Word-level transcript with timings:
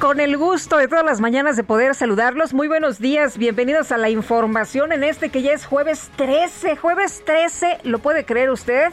Con 0.00 0.18
el 0.18 0.38
gusto 0.38 0.78
de 0.78 0.88
todas 0.88 1.04
las 1.04 1.20
mañanas 1.20 1.56
de 1.56 1.62
poder 1.62 1.94
saludarlos, 1.94 2.54
muy 2.54 2.68
buenos 2.68 2.98
días, 2.98 3.36
bienvenidos 3.36 3.92
a 3.92 3.98
la 3.98 4.08
información 4.08 4.92
en 4.92 5.04
este 5.04 5.28
que 5.28 5.42
ya 5.42 5.52
es 5.52 5.66
jueves 5.66 6.10
13, 6.16 6.76
jueves 6.76 7.22
13, 7.26 7.80
¿lo 7.84 7.98
puede 7.98 8.24
creer 8.24 8.50
usted? 8.50 8.92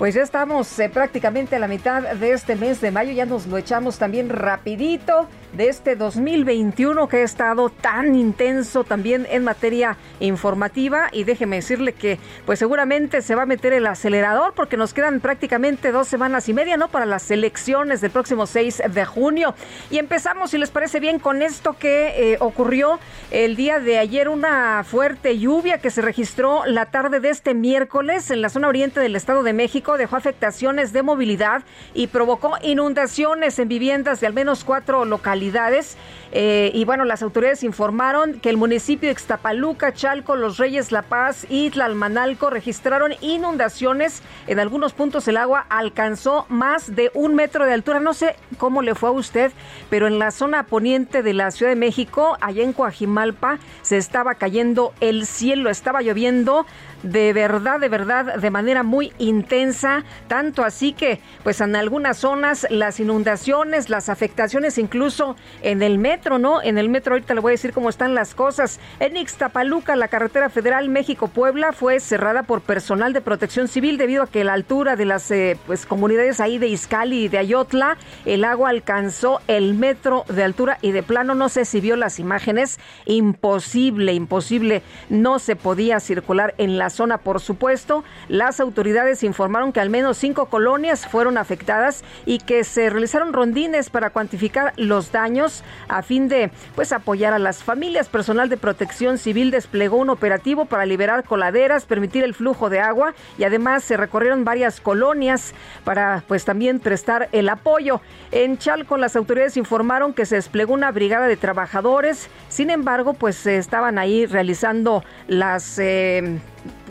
Pues 0.00 0.14
ya 0.14 0.22
estamos 0.22 0.78
eh, 0.78 0.88
prácticamente 0.88 1.56
a 1.56 1.58
la 1.58 1.68
mitad 1.68 2.02
de 2.02 2.32
este 2.32 2.56
mes 2.56 2.80
de 2.80 2.90
mayo, 2.90 3.12
ya 3.12 3.26
nos 3.26 3.46
lo 3.46 3.58
echamos 3.58 3.98
también 3.98 4.30
rapidito 4.30 5.28
de 5.52 5.68
este 5.68 5.96
2021 5.96 7.08
que 7.08 7.18
ha 7.18 7.22
estado 7.22 7.68
tan 7.68 8.14
intenso 8.14 8.84
también 8.84 9.26
en 9.30 9.44
materia 9.44 9.96
informativa 10.20 11.08
y 11.12 11.24
déjeme 11.24 11.56
decirle 11.56 11.92
que 11.92 12.18
pues 12.46 12.58
seguramente 12.58 13.20
se 13.20 13.34
va 13.34 13.42
a 13.42 13.46
meter 13.46 13.72
el 13.72 13.86
acelerador 13.86 14.54
porque 14.54 14.76
nos 14.76 14.94
quedan 14.94 15.20
prácticamente 15.20 15.92
dos 15.92 16.08
semanas 16.08 16.48
y 16.48 16.54
media, 16.54 16.76
¿no? 16.76 16.88
Para 16.88 17.04
las 17.04 17.30
elecciones 17.30 18.00
del 18.00 18.10
próximo 18.10 18.46
6 18.46 18.82
de 18.90 19.04
junio. 19.04 19.54
Y 19.90 19.98
empezamos, 19.98 20.52
si 20.52 20.58
les 20.58 20.70
parece 20.70 21.00
bien, 21.00 21.18
con 21.18 21.42
esto 21.42 21.76
que 21.78 22.32
eh, 22.32 22.36
ocurrió 22.40 22.98
el 23.30 23.56
día 23.56 23.80
de 23.80 23.98
ayer, 23.98 24.28
una 24.28 24.84
fuerte 24.84 25.38
lluvia 25.38 25.78
que 25.78 25.90
se 25.90 26.00
registró 26.00 26.64
la 26.64 26.86
tarde 26.86 27.20
de 27.20 27.30
este 27.30 27.54
miércoles 27.54 28.30
en 28.30 28.40
la 28.40 28.48
zona 28.48 28.68
oriente 28.68 29.00
del 29.00 29.16
Estado 29.16 29.42
de 29.42 29.52
México, 29.52 29.89
dejó 29.96 30.16
afectaciones 30.16 30.92
de 30.92 31.02
movilidad 31.02 31.62
y 31.94 32.08
provocó 32.08 32.54
inundaciones 32.62 33.58
en 33.58 33.68
viviendas 33.68 34.20
de 34.20 34.26
al 34.26 34.32
menos 34.32 34.64
cuatro 34.64 35.04
localidades 35.04 35.96
eh, 36.32 36.70
y 36.74 36.84
bueno, 36.84 37.04
las 37.04 37.22
autoridades 37.22 37.64
informaron 37.64 38.38
que 38.40 38.50
el 38.50 38.56
municipio 38.56 39.08
de 39.08 39.12
Ixtapaluca, 39.12 39.92
Chalco, 39.92 40.36
Los 40.36 40.58
Reyes, 40.58 40.92
La 40.92 41.02
Paz 41.02 41.44
y 41.48 41.70
Tlalmanalco 41.70 42.50
registraron 42.50 43.14
inundaciones. 43.20 44.22
En 44.46 44.60
algunos 44.60 44.92
puntos 44.92 45.26
el 45.26 45.36
agua 45.36 45.66
alcanzó 45.68 46.46
más 46.48 46.94
de 46.94 47.10
un 47.14 47.34
metro 47.34 47.64
de 47.64 47.72
altura. 47.72 47.98
No 47.98 48.14
sé 48.14 48.36
cómo 48.58 48.82
le 48.82 48.94
fue 48.94 49.08
a 49.08 49.12
usted, 49.12 49.50
pero 49.88 50.06
en 50.06 50.18
la 50.18 50.30
zona 50.30 50.64
poniente 50.64 51.22
de 51.22 51.34
la 51.34 51.50
Ciudad 51.50 51.72
de 51.72 51.76
México, 51.76 52.36
allá 52.40 52.62
en 52.62 52.72
Coajimalpa, 52.72 53.58
se 53.82 53.96
estaba 53.96 54.34
cayendo 54.36 54.92
el 55.00 55.26
cielo, 55.26 55.68
estaba 55.68 56.00
lloviendo 56.00 56.64
de 57.02 57.32
verdad, 57.32 57.80
de 57.80 57.88
verdad, 57.88 58.36
de 58.36 58.50
manera 58.50 58.82
muy 58.82 59.12
intensa, 59.18 60.04
tanto 60.28 60.64
así 60.64 60.92
que, 60.92 61.20
pues 61.42 61.60
en 61.60 61.76
algunas 61.76 62.18
zonas 62.18 62.66
las 62.70 63.00
inundaciones, 63.00 63.88
las 63.88 64.08
afectaciones 64.08 64.78
incluso 64.78 65.36
en 65.62 65.82
el 65.82 65.98
metro, 65.98 66.38
¿no? 66.38 66.62
En 66.62 66.78
el 66.78 66.88
metro 66.88 67.14
ahorita 67.14 67.34
le 67.34 67.40
voy 67.40 67.50
a 67.50 67.54
decir 67.54 67.72
cómo 67.72 67.88
están 67.88 68.14
las 68.14 68.34
cosas. 68.34 68.80
En 68.98 69.16
Ixtapaluca, 69.16 69.96
la 69.96 70.08
carretera 70.08 70.50
federal 70.50 70.88
México-Puebla 70.88 71.72
fue 71.72 72.00
cerrada 72.00 72.42
por 72.42 72.60
personal 72.60 73.12
de 73.12 73.20
protección 73.20 73.68
civil 73.68 73.96
debido 73.96 74.22
a 74.22 74.26
que 74.26 74.44
la 74.44 74.52
altura 74.52 74.96
de 74.96 75.04
las 75.06 75.30
eh, 75.30 75.56
pues 75.66 75.86
comunidades 75.86 76.40
ahí 76.40 76.58
de 76.58 76.68
Izcali 76.68 77.24
y 77.24 77.28
de 77.28 77.38
Ayotla, 77.38 77.96
el 78.24 78.44
agua 78.44 78.70
alcanzó 78.70 79.40
el 79.46 79.74
metro 79.74 80.24
de 80.28 80.44
altura 80.44 80.78
y 80.82 80.92
de 80.92 81.02
plano 81.02 81.34
no 81.34 81.48
sé 81.48 81.64
si 81.64 81.80
vio 81.80 81.96
las 81.96 82.18
imágenes, 82.18 82.78
imposible, 83.06 84.12
imposible, 84.12 84.82
no 85.08 85.38
se 85.38 85.56
podía 85.56 86.00
circular 86.00 86.54
en 86.58 86.78
la 86.78 86.89
zona, 86.90 87.18
por 87.18 87.40
supuesto. 87.40 88.04
Las 88.28 88.60
autoridades 88.60 89.22
informaron 89.22 89.72
que 89.72 89.80
al 89.80 89.90
menos 89.90 90.18
cinco 90.18 90.46
colonias 90.46 91.06
fueron 91.06 91.38
afectadas 91.38 92.04
y 92.26 92.38
que 92.38 92.64
se 92.64 92.90
realizaron 92.90 93.32
rondines 93.32 93.90
para 93.90 94.10
cuantificar 94.10 94.72
los 94.76 95.12
daños 95.12 95.64
a 95.88 96.02
fin 96.02 96.28
de 96.28 96.50
pues 96.74 96.92
apoyar 96.92 97.32
a 97.32 97.38
las 97.38 97.62
familias. 97.62 98.08
Personal 98.08 98.48
de 98.48 98.56
Protección 98.56 99.18
Civil 99.18 99.50
desplegó 99.50 99.96
un 99.96 100.10
operativo 100.10 100.66
para 100.66 100.86
liberar 100.86 101.24
coladeras, 101.24 101.86
permitir 101.86 102.24
el 102.24 102.34
flujo 102.34 102.70
de 102.70 102.80
agua 102.80 103.14
y 103.38 103.44
además 103.44 103.84
se 103.84 103.96
recorrieron 103.96 104.44
varias 104.44 104.80
colonias 104.80 105.54
para 105.84 106.22
pues 106.26 106.44
también 106.44 106.80
prestar 106.80 107.28
el 107.32 107.48
apoyo. 107.48 108.00
En 108.30 108.58
Chalco 108.58 108.96
las 108.96 109.16
autoridades 109.16 109.56
informaron 109.56 110.12
que 110.12 110.26
se 110.26 110.36
desplegó 110.36 110.74
una 110.74 110.90
brigada 110.90 111.26
de 111.26 111.36
trabajadores. 111.36 112.28
Sin 112.48 112.70
embargo, 112.70 113.14
pues 113.14 113.46
estaban 113.46 113.98
ahí 113.98 114.26
realizando 114.26 115.04
las 115.26 115.78
eh, 115.78 116.38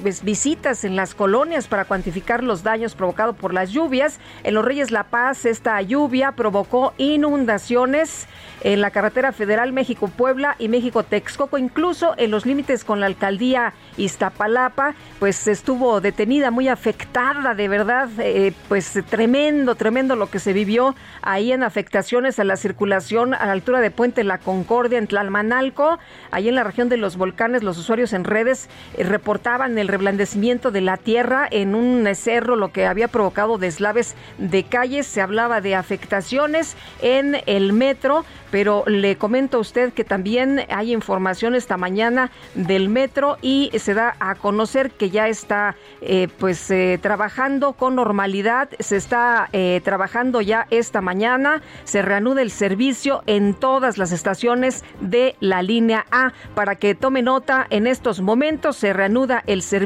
pues, 0.01 0.23
visitas 0.23 0.83
en 0.83 0.95
las 0.95 1.15
colonias 1.15 1.67
para 1.67 1.85
cuantificar 1.85 2.43
los 2.43 2.63
daños 2.63 2.95
provocados 2.95 3.35
por 3.35 3.53
las 3.53 3.71
lluvias. 3.71 4.19
En 4.43 4.53
Los 4.53 4.65
Reyes 4.65 4.91
La 4.91 5.03
Paz, 5.05 5.45
esta 5.45 5.81
lluvia 5.81 6.33
provocó 6.33 6.93
inundaciones 6.97 8.27
en 8.61 8.81
la 8.81 8.91
carretera 8.91 9.31
federal 9.31 9.71
México-Puebla 9.71 10.55
y 10.59 10.67
México-Texcoco, 10.67 11.57
incluso 11.57 12.13
en 12.17 12.31
los 12.31 12.45
límites 12.45 12.83
con 12.83 12.99
la 12.99 13.05
alcaldía 13.05 13.73
Iztapalapa, 13.97 14.95
pues 15.19 15.47
estuvo 15.47 16.01
detenida, 16.01 16.51
muy 16.51 16.67
afectada, 16.67 17.55
de 17.55 17.67
verdad, 17.67 18.09
eh, 18.19 18.53
pues 18.67 18.99
tremendo, 19.09 19.75
tremendo 19.75 20.15
lo 20.15 20.29
que 20.29 20.39
se 20.39 20.53
vivió 20.53 20.95
ahí 21.21 21.51
en 21.51 21.63
afectaciones 21.63 22.39
a 22.39 22.43
la 22.43 22.57
circulación 22.57 23.33
a 23.33 23.45
la 23.45 23.51
altura 23.51 23.79
de 23.79 23.91
Puente 23.91 24.23
La 24.23 24.37
Concordia 24.37 24.97
en 24.97 25.07
Tlalmanalco, 25.07 25.99
ahí 26.31 26.49
en 26.49 26.55
la 26.55 26.63
región 26.63 26.89
de 26.89 26.97
los 26.97 27.17
volcanes, 27.17 27.63
los 27.63 27.77
usuarios 27.77 28.13
en 28.13 28.23
redes 28.23 28.69
eh, 28.97 29.03
reportaban 29.03 29.77
el 29.77 29.87
reblandecimiento 29.89 30.71
de 30.71 30.81
la 30.81 30.95
tierra 30.95 31.47
en 31.51 31.75
un 31.75 32.07
cerro, 32.15 32.55
lo 32.55 32.71
que 32.71 32.85
había 32.85 33.09
provocado 33.09 33.57
deslaves 33.57 34.15
de 34.37 34.63
calles. 34.63 35.07
Se 35.07 35.21
hablaba 35.21 35.59
de 35.59 35.75
afectaciones 35.75 36.77
en 37.01 37.37
el 37.45 37.73
metro, 37.73 38.23
pero 38.51 38.83
le 38.87 39.17
comento 39.17 39.57
a 39.57 39.61
usted 39.61 39.93
que 39.93 40.03
también 40.03 40.65
hay 40.69 40.93
información 40.93 41.55
esta 41.55 41.77
mañana 41.77 42.31
del 42.55 42.89
metro 42.89 43.37
y 43.41 43.71
se 43.77 43.93
da 43.93 44.15
a 44.19 44.35
conocer 44.35 44.91
que 44.91 45.09
ya 45.09 45.27
está 45.27 45.75
eh, 46.01 46.27
pues 46.39 46.69
eh, 46.71 46.99
trabajando 47.01 47.73
con 47.73 47.95
normalidad, 47.95 48.69
se 48.79 48.97
está 48.97 49.49
eh, 49.53 49.81
trabajando 49.83 50.41
ya 50.41 50.67
esta 50.69 51.01
mañana, 51.01 51.61
se 51.83 52.01
reanuda 52.01 52.41
el 52.41 52.51
servicio 52.51 53.23
en 53.25 53.53
todas 53.53 53.97
las 53.97 54.11
estaciones 54.11 54.83
de 55.01 55.35
la 55.39 55.61
línea 55.61 56.05
A. 56.11 56.33
Para 56.55 56.75
que 56.75 56.95
tome 56.95 57.21
nota, 57.21 57.67
en 57.69 57.87
estos 57.87 58.21
momentos 58.21 58.77
se 58.77 58.93
reanuda 58.93 59.43
el 59.47 59.61
servicio 59.61 59.78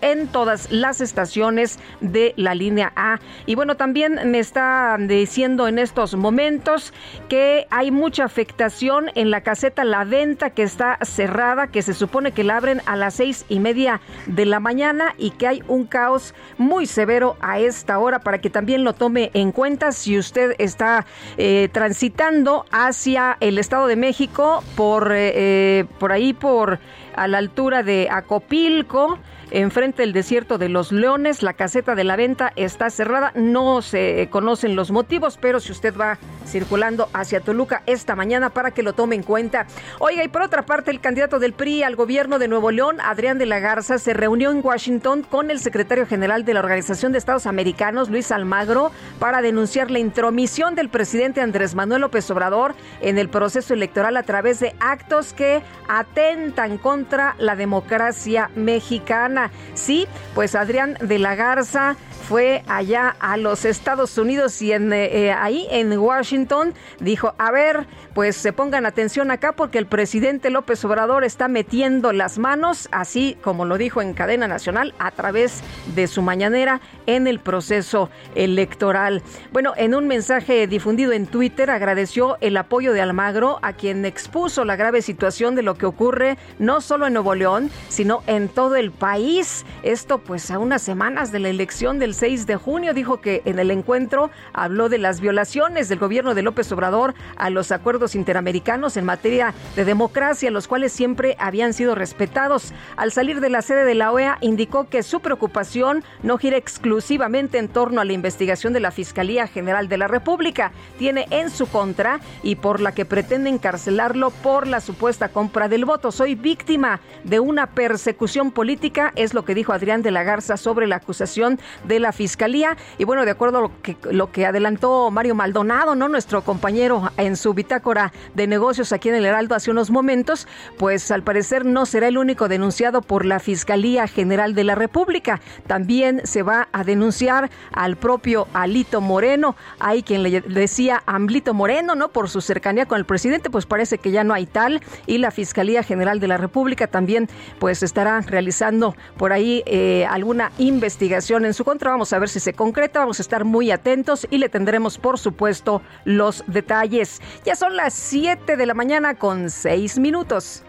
en 0.00 0.28
todas 0.28 0.70
las 0.70 1.00
estaciones 1.00 1.78
de 2.00 2.32
la 2.36 2.54
línea 2.54 2.92
A. 2.96 3.18
Y 3.46 3.54
bueno, 3.54 3.76
también 3.76 4.20
me 4.30 4.38
está 4.38 4.96
diciendo 4.98 5.68
en 5.68 5.78
estos 5.78 6.14
momentos 6.14 6.92
que 7.28 7.66
hay 7.70 7.90
mucha 7.90 8.24
afectación 8.24 9.10
en 9.14 9.30
la 9.30 9.42
caseta 9.42 9.84
La 9.84 10.04
Venta 10.04 10.50
que 10.50 10.62
está 10.62 10.98
cerrada, 11.02 11.66
que 11.66 11.82
se 11.82 11.92
supone 11.92 12.32
que 12.32 12.44
la 12.44 12.56
abren 12.56 12.82
a 12.86 12.96
las 12.96 13.14
seis 13.14 13.44
y 13.48 13.58
media 13.58 14.00
de 14.26 14.46
la 14.46 14.60
mañana 14.60 15.14
y 15.18 15.30
que 15.30 15.48
hay 15.48 15.62
un 15.68 15.86
caos 15.86 16.34
muy 16.58 16.86
severo 16.86 17.36
a 17.40 17.58
esta 17.58 17.98
hora 17.98 18.20
para 18.20 18.40
que 18.40 18.50
también 18.50 18.84
lo 18.84 18.94
tome 18.94 19.30
en 19.34 19.52
cuenta 19.52 19.92
si 19.92 20.18
usted 20.18 20.54
está 20.58 21.04
eh, 21.36 21.68
transitando 21.72 22.64
hacia 22.70 23.36
el 23.40 23.58
Estado 23.58 23.86
de 23.86 23.96
México 23.96 24.62
por, 24.76 25.12
eh, 25.12 25.32
eh, 25.34 25.84
por 25.98 26.12
ahí 26.12 26.32
por 26.32 26.78
a 27.16 27.28
la 27.28 27.38
altura 27.38 27.82
de 27.82 28.08
Acopilco 28.10 29.18
enfrente 29.52 30.02
del 30.02 30.12
desierto 30.12 30.58
de 30.58 30.68
los 30.68 30.92
Leones. 30.92 31.42
La 31.42 31.52
caseta 31.52 31.94
de 31.94 32.04
la 32.04 32.16
venta 32.16 32.52
está 32.56 32.90
cerrada. 32.90 33.32
No 33.34 33.82
se 33.82 34.28
conocen 34.30 34.76
los 34.76 34.90
motivos, 34.90 35.38
pero 35.40 35.60
si 35.60 35.72
usted 35.72 35.96
va 35.96 36.18
circulando 36.46 37.08
hacia 37.12 37.40
Toluca 37.40 37.82
esta 37.86 38.16
mañana 38.16 38.50
para 38.50 38.70
que 38.70 38.82
lo 38.82 38.92
tome 38.92 39.16
en 39.16 39.22
cuenta. 39.22 39.66
Oiga, 39.98 40.24
y 40.24 40.28
por 40.28 40.42
otra 40.42 40.62
parte, 40.62 40.90
el 40.90 41.00
candidato 41.00 41.38
del 41.38 41.52
PRI 41.52 41.82
al 41.82 41.96
gobierno 41.96 42.38
de 42.38 42.48
Nuevo 42.48 42.70
León, 42.70 43.00
Adrián 43.00 43.38
de 43.38 43.46
la 43.46 43.60
Garza, 43.60 43.98
se 43.98 44.14
reunió 44.14 44.50
en 44.50 44.60
Washington 44.64 45.22
con 45.22 45.50
el 45.50 45.60
secretario 45.60 46.06
general 46.06 46.44
de 46.44 46.54
la 46.54 46.60
Organización 46.60 47.12
de 47.12 47.18
Estados 47.18 47.46
Americanos, 47.46 48.10
Luis 48.10 48.30
Almagro, 48.32 48.90
para 49.18 49.42
denunciar 49.42 49.90
la 49.90 49.98
intromisión 49.98 50.74
del 50.74 50.88
presidente 50.88 51.40
Andrés 51.40 51.74
Manuel 51.74 52.02
López 52.02 52.30
Obrador 52.30 52.74
en 53.00 53.18
el 53.18 53.28
proceso 53.28 53.74
electoral 53.74 54.16
a 54.16 54.22
través 54.22 54.60
de 54.60 54.74
actos 54.80 55.32
que 55.32 55.62
atentan 55.88 56.78
contra 56.78 57.34
la 57.38 57.56
democracia 57.56 58.50
mexicana. 58.54 59.50
Sí, 59.74 60.06
pues 60.34 60.54
Adrián 60.54 60.96
de 61.00 61.18
la 61.18 61.34
Garza 61.34 61.96
fue 62.22 62.62
allá 62.68 63.14
a 63.20 63.36
los 63.36 63.64
Estados 63.64 64.16
Unidos 64.16 64.62
y 64.62 64.72
en, 64.72 64.92
eh, 64.92 65.26
eh, 65.26 65.32
ahí 65.32 65.66
en 65.70 65.92
Washington 65.98 66.74
dijo, 67.00 67.34
a 67.38 67.50
ver, 67.50 67.86
pues 68.14 68.36
se 68.36 68.52
pongan 68.52 68.86
atención 68.86 69.30
acá 69.30 69.52
porque 69.52 69.78
el 69.78 69.86
presidente 69.86 70.50
López 70.50 70.84
Obrador 70.84 71.24
está 71.24 71.48
metiendo 71.48 72.12
las 72.12 72.38
manos, 72.38 72.88
así 72.92 73.36
como 73.42 73.64
lo 73.64 73.76
dijo 73.76 74.00
en 74.00 74.14
cadena 74.14 74.48
nacional, 74.48 74.94
a 74.98 75.10
través 75.10 75.62
de 75.94 76.06
su 76.06 76.22
mañanera 76.22 76.80
en 77.06 77.26
el 77.26 77.40
proceso 77.40 78.10
electoral. 78.34 79.22
Bueno, 79.52 79.72
en 79.76 79.94
un 79.94 80.06
mensaje 80.06 80.66
difundido 80.66 81.12
en 81.12 81.26
Twitter 81.26 81.70
agradeció 81.70 82.38
el 82.40 82.56
apoyo 82.56 82.92
de 82.92 83.00
Almagro 83.00 83.58
a 83.62 83.72
quien 83.72 84.04
expuso 84.04 84.64
la 84.64 84.76
grave 84.76 85.02
situación 85.02 85.54
de 85.54 85.62
lo 85.62 85.74
que 85.76 85.86
ocurre 85.86 86.38
no 86.58 86.80
solo 86.80 87.06
en 87.06 87.14
Nuevo 87.14 87.34
León, 87.34 87.70
sino 87.88 88.22
en 88.26 88.48
todo 88.48 88.76
el 88.76 88.92
país. 88.92 89.64
Esto 89.82 90.18
pues 90.18 90.50
a 90.50 90.58
unas 90.58 90.82
semanas 90.82 91.32
de 91.32 91.40
la 91.40 91.48
elección 91.48 91.98
del 91.98 92.11
6 92.14 92.46
de 92.46 92.56
junio 92.56 92.94
dijo 92.94 93.20
que 93.20 93.42
en 93.44 93.58
el 93.58 93.70
encuentro 93.70 94.30
habló 94.52 94.88
de 94.88 94.98
las 94.98 95.20
violaciones 95.20 95.88
del 95.88 95.98
gobierno 95.98 96.34
de 96.34 96.42
López 96.42 96.70
Obrador 96.72 97.14
a 97.36 97.50
los 97.50 97.72
acuerdos 97.72 98.14
interamericanos 98.14 98.96
en 98.96 99.04
materia 99.04 99.54
de 99.76 99.84
democracia, 99.84 100.50
los 100.50 100.68
cuales 100.68 100.92
siempre 100.92 101.36
habían 101.38 101.72
sido 101.72 101.94
respetados. 101.94 102.72
Al 102.96 103.12
salir 103.12 103.40
de 103.40 103.50
la 103.50 103.62
sede 103.62 103.84
de 103.84 103.94
la 103.94 104.12
OEA, 104.12 104.38
indicó 104.40 104.88
que 104.88 105.02
su 105.02 105.20
preocupación 105.20 106.04
no 106.22 106.38
gira 106.38 106.56
exclusivamente 106.56 107.58
en 107.58 107.68
torno 107.68 108.00
a 108.00 108.04
la 108.04 108.12
investigación 108.12 108.72
de 108.72 108.80
la 108.80 108.90
Fiscalía 108.90 109.46
General 109.46 109.88
de 109.88 109.98
la 109.98 110.08
República. 110.08 110.72
Tiene 110.98 111.26
en 111.30 111.50
su 111.50 111.66
contra 111.66 112.20
y 112.42 112.56
por 112.56 112.80
la 112.80 112.92
que 112.92 113.04
pretende 113.04 113.50
encarcelarlo 113.50 114.30
por 114.30 114.66
la 114.66 114.80
supuesta 114.80 115.28
compra 115.28 115.68
del 115.68 115.84
voto. 115.84 116.12
Soy 116.12 116.34
víctima 116.34 117.00
de 117.24 117.40
una 117.40 117.68
persecución 117.68 118.50
política, 118.50 119.12
es 119.16 119.34
lo 119.34 119.44
que 119.44 119.54
dijo 119.54 119.72
Adrián 119.72 120.02
de 120.02 120.10
la 120.10 120.22
Garza 120.22 120.56
sobre 120.56 120.86
la 120.86 120.96
acusación 120.96 121.58
de 121.84 122.00
la 122.02 122.12
Fiscalía. 122.12 122.76
Y 122.98 123.04
bueno, 123.04 123.24
de 123.24 123.30
acuerdo 123.30 123.58
a 123.58 123.60
lo 123.62 123.80
que, 123.80 123.96
lo 124.10 124.30
que 124.30 124.44
adelantó 124.44 125.10
Mario 125.10 125.34
Maldonado, 125.34 125.94
¿no? 125.94 126.08
Nuestro 126.08 126.42
compañero 126.42 127.10
en 127.16 127.36
su 127.36 127.54
bitácora 127.54 128.12
de 128.34 128.46
negocios 128.46 128.92
aquí 128.92 129.08
en 129.08 129.14
el 129.14 129.24
Heraldo 129.24 129.54
hace 129.54 129.70
unos 129.70 129.90
momentos, 129.90 130.46
pues 130.78 131.10
al 131.10 131.22
parecer 131.22 131.64
no 131.64 131.86
será 131.86 132.08
el 132.08 132.18
único 132.18 132.48
denunciado 132.48 133.02
por 133.02 133.24
la 133.24 133.38
Fiscalía 133.38 134.06
General 134.06 134.54
de 134.54 134.64
la 134.64 134.74
República. 134.74 135.40
También 135.66 136.20
se 136.24 136.42
va 136.42 136.68
a 136.72 136.84
denunciar 136.84 137.50
al 137.72 137.96
propio 137.96 138.46
Alito 138.52 139.00
Moreno. 139.00 139.56
Hay 139.78 140.02
quien 140.02 140.22
le 140.22 140.40
decía 140.42 141.02
Amblito 141.06 141.54
Moreno, 141.54 141.94
¿no? 141.94 142.08
Por 142.08 142.28
su 142.28 142.40
cercanía 142.40 142.86
con 142.86 142.98
el 142.98 143.04
presidente, 143.04 143.50
pues 143.50 143.66
parece 143.66 143.98
que 143.98 144.10
ya 144.10 144.24
no 144.24 144.34
hay 144.34 144.46
tal. 144.46 144.80
Y 145.06 145.18
la 145.18 145.30
Fiscalía 145.30 145.82
General 145.82 146.20
de 146.20 146.28
la 146.28 146.36
República 146.36 146.86
también, 146.86 147.28
pues 147.58 147.82
estará 147.82 148.20
realizando 148.20 148.94
por 149.16 149.32
ahí 149.32 149.62
eh, 149.66 150.06
alguna 150.10 150.52
investigación 150.58 151.44
en 151.44 151.54
su 151.54 151.64
contra 151.64 151.91
Vamos 151.92 152.10
a 152.14 152.18
ver 152.18 152.30
si 152.30 152.40
se 152.40 152.54
concreta, 152.54 153.00
vamos 153.00 153.20
a 153.20 153.22
estar 153.22 153.44
muy 153.44 153.70
atentos 153.70 154.26
y 154.30 154.38
le 154.38 154.48
tendremos, 154.48 154.96
por 154.96 155.18
supuesto, 155.18 155.82
los 156.06 156.42
detalles. 156.46 157.20
Ya 157.44 157.54
son 157.54 157.76
las 157.76 157.92
7 157.92 158.56
de 158.56 158.64
la 158.64 158.72
mañana 158.72 159.14
con 159.14 159.50
6 159.50 159.98
minutos. 159.98 160.62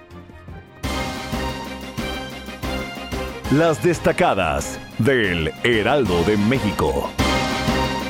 Las 3.54 3.82
destacadas 3.82 4.78
del 5.00 5.54
Heraldo 5.64 6.24
de 6.24 6.36
México. 6.36 7.10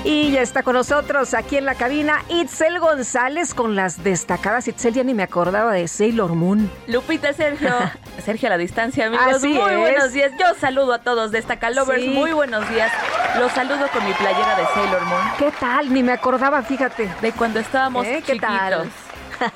Y 0.05 0.31
ya 0.31 0.41
está 0.41 0.63
con 0.63 0.73
nosotros 0.75 1.33
aquí 1.33 1.55
en 1.55 1.65
la 1.65 1.75
cabina 1.75 2.23
Itzel 2.27 2.79
González 2.79 3.53
con 3.53 3.75
las 3.77 4.03
destacadas. 4.03 4.67
Itzel 4.67 4.93
ya 4.93 5.03
ni 5.03 5.13
me 5.13 5.23
acordaba 5.23 5.71
de 5.71 5.87
Sailor 5.87 6.35
Moon. 6.35 6.69
Lupita, 6.87 7.31
Sergio. 7.31 7.69
Sergio 8.25 8.47
a 8.47 8.51
la 8.51 8.57
distancia, 8.57 9.07
amigos. 9.07 9.41
muy 9.43 9.77
buenos 9.77 10.11
días. 10.11 10.33
Yo 10.37 10.45
saludo 10.59 10.93
a 10.93 10.99
todos 10.99 11.31
de 11.31 11.37
Destacalovers. 11.37 12.05
Muy 12.07 12.33
buenos 12.33 12.69
días. 12.69 12.91
Los 13.39 13.53
saludo 13.53 13.87
con 13.93 14.05
mi 14.05 14.13
playera 14.13 14.57
de 14.57 14.65
Sailor 14.73 15.05
Moon. 15.05 15.21
¿Qué 15.37 15.51
tal? 15.57 15.93
Ni 15.93 16.03
me 16.03 16.11
acordaba, 16.11 16.61
fíjate. 16.63 17.09
De 17.21 17.31
cuando 17.31 17.61
estábamos 17.61 18.05
¿Eh? 18.05 18.21
¿Qué 18.25 18.37
Tal? 18.39 18.89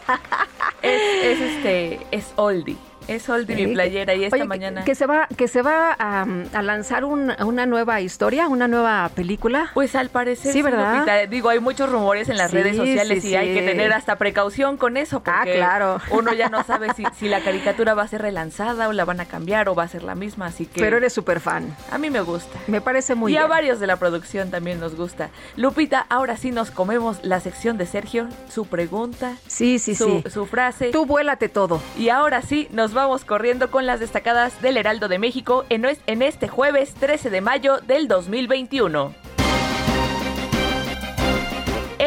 es, 0.81 1.01
es, 1.23 1.39
este, 1.41 2.07
es 2.11 2.31
oldie. 2.37 2.77
Es 3.07 3.27
mi 3.47 3.67
playera 3.67 4.15
y 4.15 4.25
esta 4.25 4.45
mañana. 4.45 4.83
Que 4.83 4.95
se 4.95 5.05
va, 5.05 5.27
que 5.27 5.47
se 5.47 5.61
va 5.61 5.91
a, 5.91 6.25
lanzar 6.61 7.05
una 7.05 7.65
nueva 7.65 8.01
historia, 8.01 8.47
una 8.47 8.67
nueva 8.67 9.09
película. 9.15 9.71
Pues 9.73 9.95
al 9.95 10.09
parecer 10.09 10.51
sí, 10.51 10.61
¿verdad? 10.61 11.27
Digo, 11.29 11.49
hay 11.49 11.59
muchos 11.59 11.89
rumores 11.89 12.29
en 12.29 12.37
las 12.37 12.51
redes 12.51 12.75
sociales 12.75 13.23
y 13.25 13.35
hay 13.35 13.53
que 13.53 13.61
tener 13.61 13.93
hasta 13.93 14.17
precaución 14.17 14.77
con 14.77 14.97
eso. 14.97 15.21
Ah, 15.25 15.41
porque 15.43 15.53
ah, 15.53 15.55
claro. 15.55 16.01
Uno 16.11 16.33
ya 16.33 16.49
no 16.49 16.63
sabe 16.67 16.89
si, 16.93 17.27
la 17.27 17.41
caricatura 17.41 17.93
va 17.93 18.03
a 18.03 18.07
ser 18.07 18.21
relanzada 18.21 18.87
o 18.87 18.93
la 18.93 19.05
van 19.05 19.19
a 19.19 19.25
cambiar 19.25 19.69
o 19.69 19.75
va 19.75 19.83
a 19.83 19.87
ser 19.87 20.03
la 20.03 20.15
misma, 20.15 20.47
así 20.47 20.65
que. 20.65 20.79
Pero 20.79 20.97
eres 20.97 21.13
súper 21.13 21.39
fan. 21.39 21.75
A 21.91 21.97
mí 21.97 22.09
me 22.09 22.21
gusta. 22.21 22.59
Me 22.67 22.81
parece 22.81 23.15
muy 23.15 23.31
bien. 23.31 23.41
Y 23.41 23.43
a 23.43 23.47
varios 23.47 23.79
de 23.79 23.87
la 23.87 23.97
producción 23.97 24.51
también 24.51 24.79
nos 24.79 24.95
gusta. 24.95 25.29
Lupita, 25.55 26.05
ahora 26.09 26.37
sí 26.37 26.51
nos 26.51 26.71
comemos 26.71 27.23
la 27.23 27.39
sección 27.39 27.77
de 27.77 27.85
Sergio, 27.85 28.27
su 28.49 28.65
pregunta. 28.65 29.35
Sí, 29.47 29.79
sí, 29.79 29.95
sí. 29.95 30.23
Su 30.29 30.45
frase. 30.45 30.89
Tú 30.91 31.05
vuélate 31.05 31.49
todo. 31.49 31.81
Y 31.97 32.09
ahora 32.09 32.41
sí 32.41 32.67
nos 32.71 32.93
vamos 32.97 33.25
corriendo 33.25 33.69
con 33.69 33.85
las 33.85 33.99
destacadas 33.99 34.59
del 34.59 34.75
Heraldo 34.75 35.07
de 35.07 35.19
México 35.19 35.65
en, 35.69 35.85
este 36.23 36.47
jueves 36.47 36.95
13 36.95 37.29
de 37.29 37.41
mayo 37.41 37.77
del 37.85 38.07
2021 38.07 39.36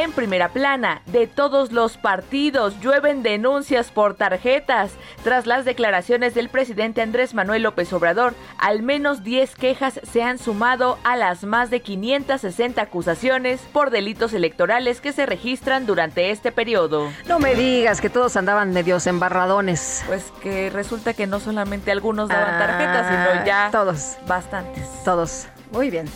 en 0.02 0.12
primera 0.12 0.48
plana 0.48 1.02
de 1.06 1.26
todos 1.26 1.72
los 1.72 1.96
partidos. 1.96 2.80
Llueven 2.80 3.22
denuncias 3.22 3.90
por 3.90 4.14
tarjetas. 4.14 4.92
Tras 5.22 5.46
las 5.46 5.64
declaraciones 5.64 6.34
del 6.34 6.48
presidente 6.48 7.02
Andrés 7.02 7.34
Manuel 7.34 7.62
López 7.62 7.92
Obrador, 7.92 8.34
al 8.58 8.82
menos 8.82 9.22
10 9.22 9.54
quejas 9.56 10.00
se 10.10 10.22
han 10.22 10.38
sumado 10.38 10.98
a 11.04 11.16
las 11.16 11.44
más 11.44 11.70
de 11.70 11.80
560 11.80 12.80
acusaciones 12.80 13.60
por 13.72 13.90
delitos 13.90 14.32
electorales 14.32 15.00
que 15.00 15.12
se 15.12 15.26
registran 15.26 15.86
durante 15.86 16.30
este 16.30 16.52
periodo. 16.52 17.10
No 17.26 17.38
me 17.38 17.54
digas 17.54 18.00
que 18.00 18.08
todos 18.10 18.36
andaban 18.36 18.72
medios 18.72 19.06
embarradones. 19.06 20.02
Pues 20.06 20.32
que 20.42 20.70
resulta 20.70 21.12
que 21.14 21.26
no 21.26 21.40
solamente 21.40 21.90
algunos 21.90 22.28
daban 22.28 22.58
tarjetas, 22.58 23.06
sino 23.06 23.46
ya 23.46 23.68
todos. 23.70 24.16
Bastantes. 24.26 24.86
Todos. 25.04 25.46
Muy 25.72 25.90
bien. 25.90 26.06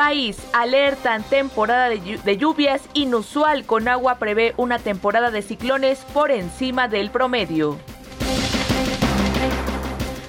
País, 0.00 0.38
alertan 0.54 1.22
temporada 1.24 1.90
de 1.90 2.36
lluvias 2.38 2.80
inusual 2.94 3.66
con 3.66 3.86
agua 3.86 4.14
prevé 4.14 4.54
una 4.56 4.78
temporada 4.78 5.30
de 5.30 5.42
ciclones 5.42 6.06
por 6.14 6.30
encima 6.30 6.88
del 6.88 7.10
promedio. 7.10 7.76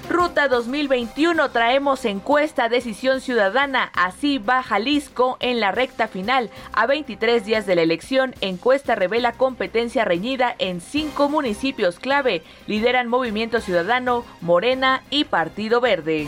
Ruta 0.09 0.49
2021 0.49 1.51
traemos 1.51 2.03
encuesta 2.03 2.67
Decisión 2.67 3.21
Ciudadana, 3.21 3.93
así 3.95 4.39
va 4.39 4.61
Jalisco 4.61 5.37
en 5.39 5.61
la 5.61 5.71
recta 5.71 6.09
final. 6.09 6.49
A 6.73 6.85
23 6.85 7.45
días 7.45 7.65
de 7.65 7.75
la 7.75 7.83
elección, 7.83 8.35
encuesta 8.41 8.95
revela 8.95 9.31
competencia 9.31 10.03
reñida 10.03 10.53
en 10.59 10.81
cinco 10.81 11.29
municipios 11.29 11.97
clave. 11.97 12.43
Lideran 12.67 13.07
Movimiento 13.07 13.61
Ciudadano, 13.61 14.25
Morena 14.41 15.03
y 15.09 15.23
Partido 15.23 15.79
Verde. 15.79 16.27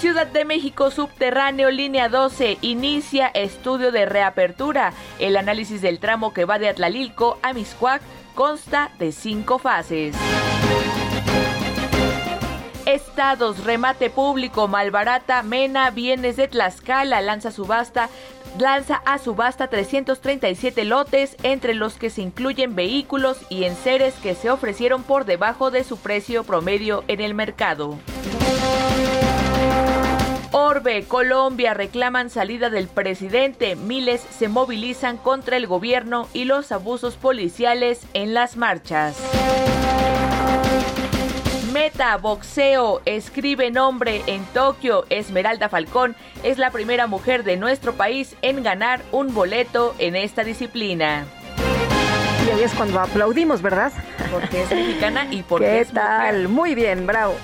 Ciudad 0.00 0.26
de 0.26 0.46
México 0.46 0.90
Subterráneo 0.90 1.70
Línea 1.70 2.08
12 2.08 2.56
inicia 2.62 3.26
estudio 3.26 3.92
de 3.92 4.06
reapertura. 4.06 4.94
El 5.18 5.36
análisis 5.36 5.82
del 5.82 5.98
tramo 5.98 6.32
que 6.32 6.46
va 6.46 6.58
de 6.58 6.70
Atlalilco 6.70 7.38
a 7.42 7.52
Miscuac 7.52 8.00
consta 8.34 8.92
de 8.98 9.12
cinco 9.12 9.58
fases. 9.58 10.16
Estados, 12.86 13.62
remate 13.62 14.08
público, 14.08 14.68
Malbarata, 14.68 15.42
Mena, 15.42 15.90
Bienes 15.90 16.36
de 16.36 16.48
Tlaxcala, 16.48 17.20
lanza 17.20 17.50
subasta 17.50 18.08
lanza 18.58 19.02
a 19.04 19.18
subasta 19.18 19.68
337 19.68 20.86
lotes, 20.86 21.36
entre 21.42 21.74
los 21.74 21.98
que 21.98 22.08
se 22.08 22.22
incluyen 22.22 22.74
vehículos 22.74 23.36
y 23.50 23.64
enseres 23.64 24.14
que 24.14 24.34
se 24.34 24.50
ofrecieron 24.50 25.02
por 25.02 25.26
debajo 25.26 25.70
de 25.70 25.84
su 25.84 25.98
precio 25.98 26.42
promedio 26.42 27.04
en 27.06 27.20
el 27.20 27.34
mercado. 27.34 27.98
Orbe, 30.80 31.04
Colombia 31.04 31.74
reclaman 31.74 32.30
salida 32.30 32.70
del 32.70 32.88
presidente. 32.88 33.76
Miles 33.76 34.22
se 34.22 34.48
movilizan 34.48 35.18
contra 35.18 35.58
el 35.58 35.66
gobierno 35.66 36.26
y 36.32 36.44
los 36.44 36.72
abusos 36.72 37.16
policiales 37.16 38.00
en 38.14 38.32
las 38.32 38.56
marchas. 38.56 39.18
Meta, 41.74 42.16
boxeo, 42.16 43.02
escribe 43.04 43.70
nombre 43.70 44.22
en 44.26 44.42
Tokio. 44.54 45.04
Esmeralda 45.10 45.68
Falcón 45.68 46.16
es 46.44 46.56
la 46.56 46.70
primera 46.70 47.06
mujer 47.06 47.44
de 47.44 47.58
nuestro 47.58 47.92
país 47.92 48.34
en 48.40 48.62
ganar 48.62 49.02
un 49.12 49.34
boleto 49.34 49.94
en 49.98 50.16
esta 50.16 50.44
disciplina. 50.44 51.26
Y 52.46 52.50
ahí 52.52 52.62
es 52.62 52.72
cuando 52.72 53.00
aplaudimos, 53.00 53.60
¿verdad? 53.60 53.92
Porque 54.32 54.62
es 54.62 54.70
mexicana 54.70 55.26
y 55.30 55.42
porque 55.46 55.66
¿Qué 55.66 55.80
es 55.80 55.92
tal? 55.92 56.48
Muy 56.48 56.74
bien, 56.74 57.06
bravo. 57.06 57.34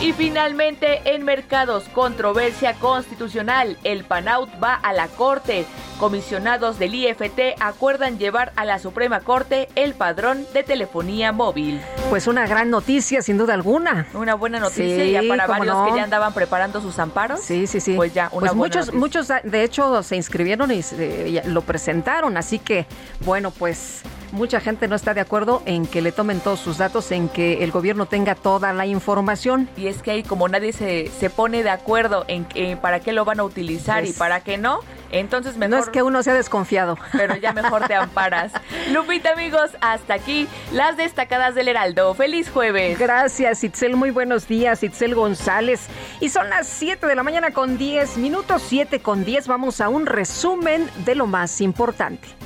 Y 0.00 0.14
finalmente, 0.14 1.02
en 1.04 1.24
mercados, 1.24 1.84
controversia 1.92 2.72
constitucional. 2.74 3.76
El 3.84 4.04
PANAUT 4.04 4.48
va 4.62 4.74
a 4.74 4.94
la 4.94 5.08
Corte. 5.08 5.66
Comisionados 5.98 6.78
del 6.78 6.94
IFT 6.94 7.56
acuerdan 7.60 8.18
llevar 8.18 8.52
a 8.56 8.64
la 8.64 8.78
Suprema 8.78 9.20
Corte 9.20 9.68
el 9.74 9.92
padrón 9.92 10.46
de 10.54 10.62
telefonía 10.62 11.32
móvil. 11.32 11.82
Pues 12.08 12.26
una 12.26 12.46
gran 12.46 12.70
noticia, 12.70 13.20
sin 13.20 13.36
duda 13.36 13.52
alguna. 13.52 14.06
Una 14.14 14.34
buena 14.34 14.58
noticia 14.58 15.04
Sí, 15.04 15.10
ya 15.10 15.20
para 15.28 15.46
varios 15.46 15.76
no. 15.76 15.84
que 15.90 15.96
ya 15.96 16.04
andaban 16.04 16.32
preparando 16.32 16.80
sus 16.80 16.98
amparos. 16.98 17.40
Sí, 17.42 17.66
sí, 17.66 17.80
sí. 17.80 17.92
Pues 17.94 18.14
ya, 18.14 18.30
una 18.32 18.46
Pues 18.48 18.52
buena 18.52 18.54
muchos, 18.54 18.86
noticia. 18.94 18.98
muchos, 18.98 19.52
de 19.52 19.62
hecho, 19.64 20.02
se 20.02 20.16
inscribieron 20.16 20.70
y 20.70 20.80
se- 20.80 21.30
ya 21.30 21.44
lo 21.44 21.60
presentaron. 21.60 22.38
Así 22.38 22.58
que, 22.58 22.86
bueno, 23.26 23.50
pues 23.50 24.00
mucha 24.32 24.60
gente 24.60 24.88
no 24.88 24.96
está 24.96 25.14
de 25.14 25.20
acuerdo 25.20 25.62
en 25.66 25.86
que 25.86 26.02
le 26.02 26.12
tomen 26.12 26.40
todos 26.40 26.60
sus 26.60 26.78
datos, 26.78 27.10
en 27.12 27.28
que 27.28 27.64
el 27.64 27.70
gobierno 27.70 28.06
tenga 28.06 28.34
toda 28.34 28.72
la 28.72 28.86
información. 28.86 29.68
Y 29.76 29.86
es 29.86 30.02
que 30.02 30.10
ahí 30.12 30.22
como 30.22 30.48
nadie 30.48 30.72
se, 30.72 31.10
se 31.18 31.30
pone 31.30 31.62
de 31.62 31.70
acuerdo 31.70 32.24
en 32.28 32.44
que, 32.44 32.76
para 32.76 33.00
qué 33.00 33.12
lo 33.12 33.24
van 33.24 33.40
a 33.40 33.44
utilizar 33.44 34.04
y 34.04 34.12
para 34.12 34.40
qué 34.40 34.58
no, 34.58 34.80
entonces 35.10 35.56
mejor... 35.56 35.70
No 35.70 35.78
es 35.78 35.88
que 35.88 36.02
uno 36.02 36.22
sea 36.22 36.34
desconfiado. 36.34 36.96
pero 37.12 37.36
ya 37.36 37.52
mejor 37.52 37.86
te 37.86 37.94
amparas. 37.94 38.52
Lupita, 38.92 39.32
amigos, 39.32 39.70
hasta 39.80 40.14
aquí 40.14 40.48
las 40.72 40.96
destacadas 40.96 41.54
del 41.54 41.68
Heraldo. 41.68 42.14
¡Feliz 42.14 42.50
jueves! 42.50 42.98
Gracias, 42.98 43.64
Itzel. 43.64 43.96
Muy 43.96 44.10
buenos 44.10 44.46
días, 44.46 44.82
Itzel 44.82 45.14
González. 45.14 45.86
Y 46.20 46.28
son 46.28 46.50
las 46.50 46.66
7 46.66 47.06
de 47.06 47.14
la 47.14 47.22
mañana 47.22 47.52
con 47.52 47.78
10 47.78 48.18
minutos, 48.18 48.62
7 48.68 49.00
con 49.00 49.24
10. 49.24 49.48
Vamos 49.48 49.80
a 49.80 49.88
un 49.88 50.06
resumen 50.06 50.88
de 51.04 51.14
lo 51.14 51.26
más 51.26 51.60
importante. 51.60 52.39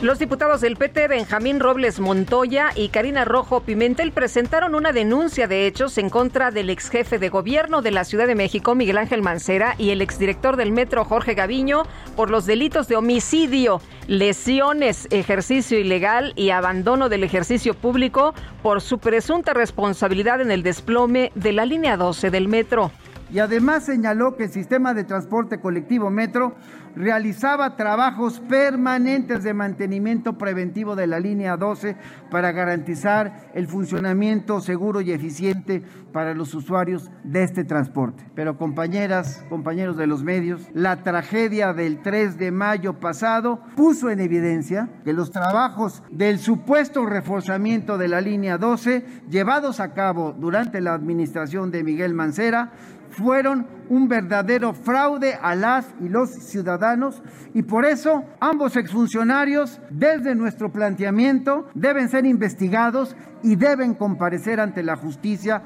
Los 0.00 0.20
diputados 0.20 0.60
del 0.60 0.76
PT, 0.76 1.08
Benjamín 1.08 1.58
Robles 1.58 1.98
Montoya 1.98 2.70
y 2.76 2.90
Karina 2.90 3.24
Rojo 3.24 3.62
Pimentel, 3.64 4.12
presentaron 4.12 4.76
una 4.76 4.92
denuncia 4.92 5.48
de 5.48 5.66
hechos 5.66 5.98
en 5.98 6.08
contra 6.08 6.52
del 6.52 6.70
ex 6.70 6.88
jefe 6.88 7.18
de 7.18 7.28
gobierno 7.28 7.82
de 7.82 7.90
la 7.90 8.04
Ciudad 8.04 8.28
de 8.28 8.36
México, 8.36 8.76
Miguel 8.76 8.98
Ángel 8.98 9.22
Mancera, 9.22 9.74
y 9.76 9.90
el 9.90 10.00
exdirector 10.00 10.56
del 10.56 10.70
Metro, 10.70 11.04
Jorge 11.04 11.34
Gaviño, 11.34 11.82
por 12.14 12.30
los 12.30 12.46
delitos 12.46 12.86
de 12.86 12.94
homicidio, 12.94 13.80
lesiones, 14.06 15.08
ejercicio 15.10 15.76
ilegal 15.76 16.32
y 16.36 16.50
abandono 16.50 17.08
del 17.08 17.24
ejercicio 17.24 17.74
público 17.74 18.34
por 18.62 18.80
su 18.80 19.00
presunta 19.00 19.52
responsabilidad 19.52 20.40
en 20.40 20.52
el 20.52 20.62
desplome 20.62 21.32
de 21.34 21.52
la 21.52 21.66
línea 21.66 21.96
12 21.96 22.30
del 22.30 22.46
Metro. 22.46 22.92
Y 23.30 23.38
además 23.40 23.84
señaló 23.84 24.36
que 24.36 24.44
el 24.44 24.50
sistema 24.50 24.94
de 24.94 25.04
transporte 25.04 25.60
colectivo 25.60 26.10
Metro 26.10 26.54
realizaba 26.96 27.76
trabajos 27.76 28.40
permanentes 28.40 29.44
de 29.44 29.54
mantenimiento 29.54 30.36
preventivo 30.36 30.96
de 30.96 31.06
la 31.06 31.20
línea 31.20 31.56
12 31.56 31.96
para 32.30 32.52
garantizar 32.52 33.50
el 33.54 33.68
funcionamiento 33.68 34.60
seguro 34.60 35.00
y 35.00 35.12
eficiente 35.12 35.82
para 36.12 36.34
los 36.34 36.54
usuarios 36.54 37.10
de 37.22 37.44
este 37.44 37.64
transporte. 37.64 38.24
Pero 38.34 38.56
compañeras, 38.56 39.44
compañeros 39.48 39.96
de 39.96 40.06
los 40.06 40.24
medios, 40.24 40.62
la 40.74 41.02
tragedia 41.02 41.72
del 41.72 42.00
3 42.02 42.38
de 42.38 42.50
mayo 42.50 42.94
pasado 42.94 43.60
puso 43.76 44.10
en 44.10 44.20
evidencia 44.20 44.88
que 45.04 45.12
los 45.12 45.30
trabajos 45.30 46.02
del 46.10 46.38
supuesto 46.38 47.06
reforzamiento 47.06 47.98
de 47.98 48.08
la 48.08 48.20
línea 48.20 48.58
12 48.58 49.04
llevados 49.30 49.78
a 49.78 49.92
cabo 49.92 50.32
durante 50.32 50.80
la 50.80 50.94
administración 50.94 51.70
de 51.70 51.84
Miguel 51.84 52.14
Mancera 52.14 52.72
fueron 53.10 53.66
un 53.88 54.08
verdadero 54.08 54.74
fraude 54.74 55.34
a 55.40 55.54
las 55.54 55.86
y 56.00 56.08
los 56.08 56.30
ciudadanos 56.30 57.22
y 57.54 57.62
por 57.62 57.84
eso 57.84 58.24
ambos 58.40 58.76
exfuncionarios, 58.76 59.80
desde 59.90 60.34
nuestro 60.34 60.70
planteamiento, 60.70 61.68
deben 61.74 62.08
ser 62.08 62.26
investigados 62.26 63.16
y 63.42 63.56
deben 63.56 63.94
comparecer 63.94 64.60
ante 64.60 64.82
la 64.82 64.96
justicia 64.96 65.62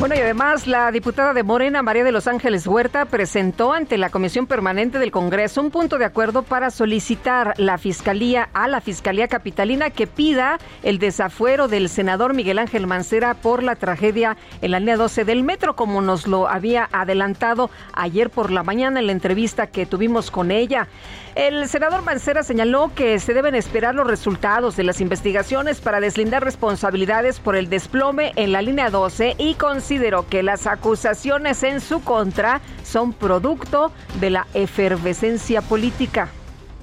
Bueno, 0.00 0.16
y 0.16 0.18
además 0.18 0.66
la 0.66 0.90
diputada 0.90 1.32
de 1.32 1.44
Morena, 1.44 1.80
María 1.82 2.04
de 2.04 2.12
Los 2.12 2.26
Ángeles 2.26 2.66
Huerta, 2.66 3.06
presentó 3.06 3.72
ante 3.72 3.96
la 3.96 4.10
Comisión 4.10 4.46
Permanente 4.46 4.98
del 4.98 5.10
Congreso 5.10 5.62
un 5.62 5.70
punto 5.70 5.96
de 5.98 6.04
acuerdo 6.04 6.42
para 6.42 6.70
solicitar 6.70 7.54
la 7.56 7.78
Fiscalía 7.78 8.50
a 8.52 8.68
la 8.68 8.80
Fiscalía 8.80 9.28
Capitalina 9.28 9.90
que 9.90 10.06
pida 10.06 10.58
el 10.82 10.98
desafuero 10.98 11.68
del 11.68 11.88
senador 11.88 12.34
Miguel 12.34 12.58
Ángel 12.58 12.86
Mancera 12.86 13.34
por 13.34 13.62
la 13.62 13.76
tragedia 13.76 14.36
en 14.60 14.72
la 14.72 14.80
línea 14.80 14.96
12 14.96 15.24
del 15.24 15.42
metro, 15.42 15.74
como 15.74 16.02
nos 16.02 16.26
lo 16.26 16.48
había 16.48 16.88
adelantado 16.92 17.70
ayer 17.94 18.28
por 18.28 18.50
la 18.50 18.62
mañana 18.62 19.00
en 19.00 19.06
la 19.06 19.12
entrevista 19.12 19.68
que 19.68 19.86
tuvimos 19.86 20.30
con 20.30 20.50
ella. 20.50 20.88
El 21.34 21.68
senador 21.68 22.02
Mancera 22.02 22.44
señaló 22.44 22.92
que 22.94 23.18
se 23.18 23.34
deben 23.34 23.56
esperar 23.56 23.96
los 23.96 24.06
resultados 24.06 24.76
de 24.76 24.84
las 24.84 25.00
investigaciones 25.00 25.80
para 25.80 25.98
deslindar 25.98 26.44
responsabilidades 26.44 27.40
por 27.40 27.56
el 27.56 27.68
desplome 27.68 28.32
en 28.36 28.52
la 28.52 28.62
línea 28.62 28.88
12 28.88 29.34
y 29.36 29.54
consideró 29.54 30.28
que 30.28 30.44
las 30.44 30.68
acusaciones 30.68 31.64
en 31.64 31.80
su 31.80 32.04
contra 32.04 32.60
son 32.84 33.12
producto 33.12 33.90
de 34.20 34.30
la 34.30 34.46
efervescencia 34.54 35.60
política. 35.60 36.28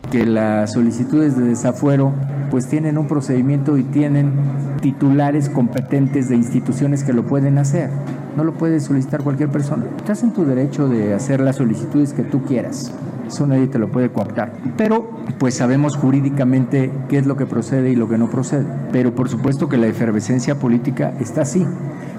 Que 0.09 0.25
las 0.25 0.73
solicitudes 0.73 1.37
de 1.37 1.43
desafuero 1.43 2.13
pues 2.49 2.67
tienen 2.67 2.97
un 2.97 3.07
procedimiento 3.07 3.77
y 3.77 3.83
tienen 3.83 4.33
titulares 4.81 5.49
competentes 5.49 6.27
de 6.27 6.35
instituciones 6.35 7.03
que 7.03 7.13
lo 7.13 7.25
pueden 7.25 7.57
hacer. 7.57 7.89
No 8.35 8.43
lo 8.43 8.53
puede 8.53 8.79
solicitar 8.79 9.23
cualquier 9.23 9.49
persona. 9.49 9.85
Estás 9.97 10.23
en 10.23 10.33
tu 10.33 10.45
derecho 10.45 10.87
de 10.87 11.13
hacer 11.13 11.39
las 11.39 11.57
solicitudes 11.57 12.13
que 12.13 12.23
tú 12.23 12.43
quieras. 12.43 12.93
Eso 13.27 13.47
nadie 13.47 13.67
te 13.67 13.79
lo 13.79 13.89
puede 13.89 14.09
cooptar. 14.09 14.51
Pero 14.75 15.09
pues 15.39 15.53
sabemos 15.53 15.95
jurídicamente 15.95 16.91
qué 17.07 17.17
es 17.17 17.25
lo 17.25 17.37
que 17.37 17.45
procede 17.45 17.91
y 17.91 17.95
lo 17.95 18.09
que 18.09 18.17
no 18.17 18.29
procede. 18.29 18.65
Pero 18.91 19.15
por 19.15 19.29
supuesto 19.29 19.69
que 19.69 19.77
la 19.77 19.87
efervescencia 19.87 20.55
política 20.55 21.13
está 21.19 21.43
así. 21.43 21.65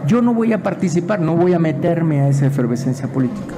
Yo 0.06 0.22
no 0.22 0.32
voy 0.32 0.52
a 0.54 0.62
participar, 0.62 1.20
no 1.20 1.36
voy 1.36 1.52
a 1.52 1.58
meterme 1.58 2.22
a 2.22 2.28
esa 2.28 2.46
efervescencia 2.46 3.08
política. 3.08 3.54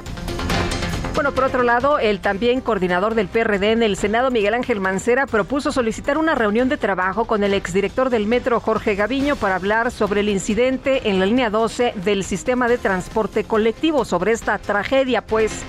Bueno, 1.15 1.31
por 1.31 1.45
otro 1.45 1.63
lado, 1.63 1.97
el 1.97 2.19
también 2.19 2.59
coordinador 2.59 3.15
del 3.15 3.29
PRD 3.29 3.71
en 3.71 3.83
el 3.83 3.95
Senado, 3.95 4.31
Miguel 4.31 4.53
Ángel 4.53 4.81
Mancera, 4.81 5.25
propuso 5.27 5.71
solicitar 5.71 6.17
una 6.17 6.35
reunión 6.35 6.67
de 6.67 6.75
trabajo 6.75 7.23
con 7.23 7.41
el 7.45 7.53
exdirector 7.53 8.09
del 8.09 8.27
Metro, 8.27 8.59
Jorge 8.59 8.95
Gaviño, 8.95 9.37
para 9.37 9.55
hablar 9.55 9.91
sobre 9.91 10.19
el 10.19 10.27
incidente 10.27 11.09
en 11.09 11.21
la 11.21 11.25
línea 11.25 11.49
12 11.49 11.93
del 12.03 12.25
sistema 12.25 12.67
de 12.67 12.77
transporte 12.77 13.45
colectivo, 13.45 14.03
sobre 14.03 14.33
esta 14.33 14.57
tragedia, 14.57 15.25
pues. 15.25 15.63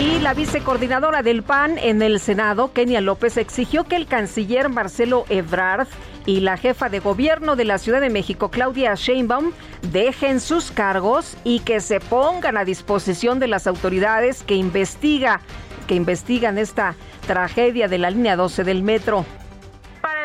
Y 0.00 0.18
la 0.18 0.34
vicecoordinadora 0.34 1.22
del 1.22 1.44
PAN 1.44 1.78
en 1.78 2.02
el 2.02 2.18
Senado, 2.18 2.72
Kenia 2.72 3.00
López, 3.00 3.36
exigió 3.36 3.84
que 3.84 3.94
el 3.94 4.08
canciller 4.08 4.68
Marcelo 4.68 5.26
Ebrard 5.28 5.86
y 6.26 6.40
la 6.40 6.56
jefa 6.56 6.88
de 6.88 7.00
gobierno 7.00 7.56
de 7.56 7.64
la 7.64 7.78
Ciudad 7.78 8.00
de 8.00 8.10
México, 8.10 8.50
Claudia 8.50 8.94
Sheinbaum, 8.94 9.52
dejen 9.90 10.40
sus 10.40 10.70
cargos 10.70 11.36
y 11.44 11.60
que 11.60 11.80
se 11.80 12.00
pongan 12.00 12.56
a 12.56 12.64
disposición 12.64 13.38
de 13.38 13.48
las 13.48 13.66
autoridades 13.66 14.42
que 14.42 14.54
investiga, 14.54 15.40
que 15.86 15.94
investigan 15.94 16.58
esta 16.58 16.94
tragedia 17.26 17.88
de 17.88 17.98
la 17.98 18.10
línea 18.10 18.36
12 18.36 18.64
del 18.64 18.82
metro. 18.82 19.24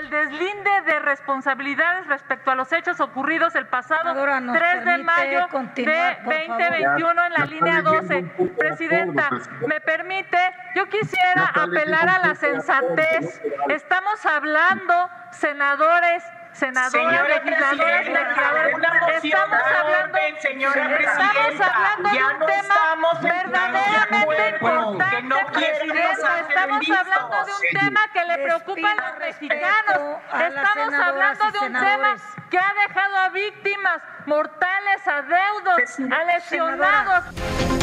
El 0.07 0.29
deslinde 0.29 0.81
de 0.85 0.99
responsabilidades 0.99 2.07
respecto 2.07 2.51
a 2.51 2.55
los 2.55 2.71
hechos 2.71 2.99
ocurridos 2.99 3.55
el 3.55 3.67
pasado 3.67 4.01
Senadora, 4.01 4.39
¿nos 4.39 4.57
3 4.57 4.85
de 4.85 4.97
mayo 4.99 5.41
de 5.41 5.47
continuar, 5.49 6.23
por 6.23 6.33
favor? 6.33 6.61
2021 6.61 7.25
en 7.25 7.33
la 7.33 7.45
línea 7.45 7.77
está 7.79 7.89
12. 7.89 8.01
leyendo 8.01 8.33
un 8.37 8.47
poco 8.47 8.57
Presidenta, 8.57 9.29
me 9.67 9.81
permite, 9.81 10.37
yo 10.75 10.87
quisiera 10.87 11.51
apelar 11.53 12.09
a 12.09 12.19
la 12.19 12.35
sensatez. 12.35 13.41
Estamos 13.69 14.25
hablando, 14.25 15.09
senadores, 15.31 16.23
senadoras, 16.57 17.41
una 17.45 18.93
moción 18.93 19.23
Estamos 19.23 19.53
a 19.53 19.79
hablando, 19.79 20.17
orden, 20.17 20.41
señora 20.41 20.97
estamos 20.99 21.61
hablando 21.61 22.09
de 22.09 22.23
un 22.23 22.39
no 22.39 22.45
tema 22.45 23.21
verdaderamente 23.21 24.49
importante, 24.49 25.05
que 25.15 25.21
no 25.23 25.37
Estamos 25.37 26.89
hablando 26.89 27.45
de 27.45 27.51
un 27.51 27.79
tema 27.79 28.07
que 28.13 28.25
le 28.25 28.37
preocupa 28.37 28.91
a 28.91 28.95
los 28.95 29.19
mexicanos. 29.19 30.21
Estamos 30.33 30.93
hablando 30.93 31.51
de 31.51 31.59
un 31.59 31.73
tema 31.73 32.15
que 32.49 32.57
ha 32.57 32.73
dejado 32.87 33.17
a 33.17 33.29
víctimas 33.29 34.01
mortales, 34.25 35.07
a 35.07 35.21
deudos, 35.21 35.99
a 36.11 36.23
lesionados. 36.25 37.76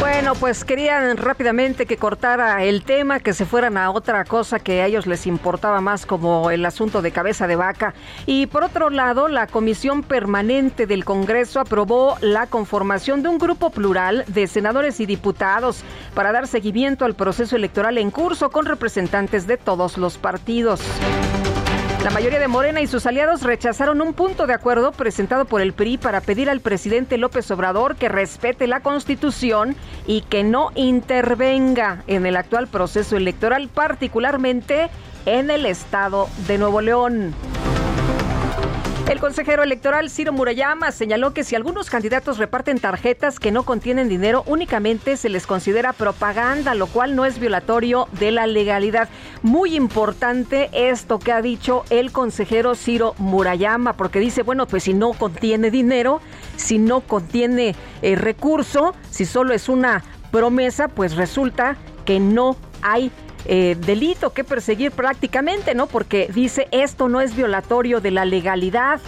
Bueno, 0.00 0.34
pues 0.34 0.64
querían 0.64 1.16
rápidamente 1.16 1.86
que 1.86 1.96
cortara 1.96 2.62
el 2.64 2.82
tema, 2.82 3.20
que 3.20 3.32
se 3.32 3.46
fueran 3.46 3.76
a 3.76 3.90
otra 3.90 4.24
cosa 4.24 4.58
que 4.58 4.82
a 4.82 4.86
ellos 4.86 5.06
les 5.06 5.26
importaba 5.26 5.80
más 5.80 6.06
como 6.06 6.50
el 6.50 6.64
asunto 6.66 7.02
de 7.02 7.10
cabeza 7.10 7.46
de 7.46 7.56
vaca. 7.56 7.94
Y 8.26 8.46
por 8.46 8.64
otro 8.64 8.90
lado, 8.90 9.28
la 9.28 9.46
Comisión 9.46 10.02
Permanente 10.02 10.86
del 10.86 11.04
Congreso 11.04 11.60
aprobó 11.60 12.16
la 12.20 12.46
conformación 12.46 13.22
de 13.22 13.28
un 13.28 13.38
grupo 13.38 13.70
plural 13.70 14.24
de 14.28 14.46
senadores 14.46 15.00
y 15.00 15.06
diputados 15.06 15.82
para 16.14 16.32
dar 16.32 16.46
seguimiento 16.46 17.04
al 17.04 17.14
proceso 17.14 17.56
electoral 17.56 17.98
en 17.98 18.10
curso 18.10 18.50
con 18.50 18.66
representantes 18.66 19.46
de 19.46 19.56
todos 19.56 19.96
los 19.98 20.18
partidos. 20.18 20.80
La 22.04 22.10
mayoría 22.10 22.38
de 22.38 22.48
Morena 22.48 22.82
y 22.82 22.86
sus 22.86 23.06
aliados 23.06 23.44
rechazaron 23.44 24.02
un 24.02 24.12
punto 24.12 24.46
de 24.46 24.52
acuerdo 24.52 24.92
presentado 24.92 25.46
por 25.46 25.62
el 25.62 25.72
PRI 25.72 25.96
para 25.96 26.20
pedir 26.20 26.50
al 26.50 26.60
presidente 26.60 27.16
López 27.16 27.50
Obrador 27.50 27.96
que 27.96 28.10
respete 28.10 28.66
la 28.66 28.80
Constitución 28.80 29.74
y 30.06 30.20
que 30.20 30.44
no 30.44 30.70
intervenga 30.74 32.02
en 32.06 32.26
el 32.26 32.36
actual 32.36 32.68
proceso 32.68 33.16
electoral, 33.16 33.68
particularmente 33.68 34.90
en 35.24 35.50
el 35.50 35.64
estado 35.64 36.28
de 36.46 36.58
Nuevo 36.58 36.82
León. 36.82 37.34
El 39.08 39.20
consejero 39.20 39.62
electoral 39.62 40.08
Ciro 40.08 40.32
Murayama 40.32 40.90
señaló 40.90 41.34
que 41.34 41.44
si 41.44 41.54
algunos 41.54 41.90
candidatos 41.90 42.38
reparten 42.38 42.80
tarjetas 42.80 43.38
que 43.38 43.52
no 43.52 43.64
contienen 43.64 44.08
dinero, 44.08 44.44
únicamente 44.46 45.18
se 45.18 45.28
les 45.28 45.46
considera 45.46 45.92
propaganda, 45.92 46.74
lo 46.74 46.86
cual 46.86 47.14
no 47.14 47.26
es 47.26 47.38
violatorio 47.38 48.08
de 48.18 48.30
la 48.30 48.46
legalidad. 48.46 49.10
Muy 49.42 49.76
importante 49.76 50.70
esto 50.72 51.18
que 51.18 51.32
ha 51.32 51.42
dicho 51.42 51.84
el 51.90 52.12
consejero 52.12 52.74
Ciro 52.74 53.14
Murayama, 53.18 53.92
porque 53.92 54.20
dice, 54.20 54.42
bueno, 54.42 54.66
pues 54.66 54.84
si 54.84 54.94
no 54.94 55.12
contiene 55.12 55.70
dinero, 55.70 56.22
si 56.56 56.78
no 56.78 57.00
contiene 57.02 57.76
eh, 58.00 58.16
recurso, 58.16 58.94
si 59.10 59.26
solo 59.26 59.52
es 59.52 59.68
una 59.68 60.02
promesa, 60.30 60.88
pues 60.88 61.14
resulta 61.14 61.76
que 62.06 62.20
no 62.20 62.56
hay 62.80 63.12
eh, 63.46 63.76
delito 63.78 64.32
que 64.32 64.44
perseguir 64.44 64.92
prácticamente, 64.92 65.74
¿no? 65.74 65.86
Porque 65.86 66.30
dice 66.32 66.68
esto 66.70 67.08
no 67.08 67.20
es 67.20 67.36
violatorio 67.36 68.00
de 68.00 68.10
la 68.10 68.24
legalidad. 68.24 69.00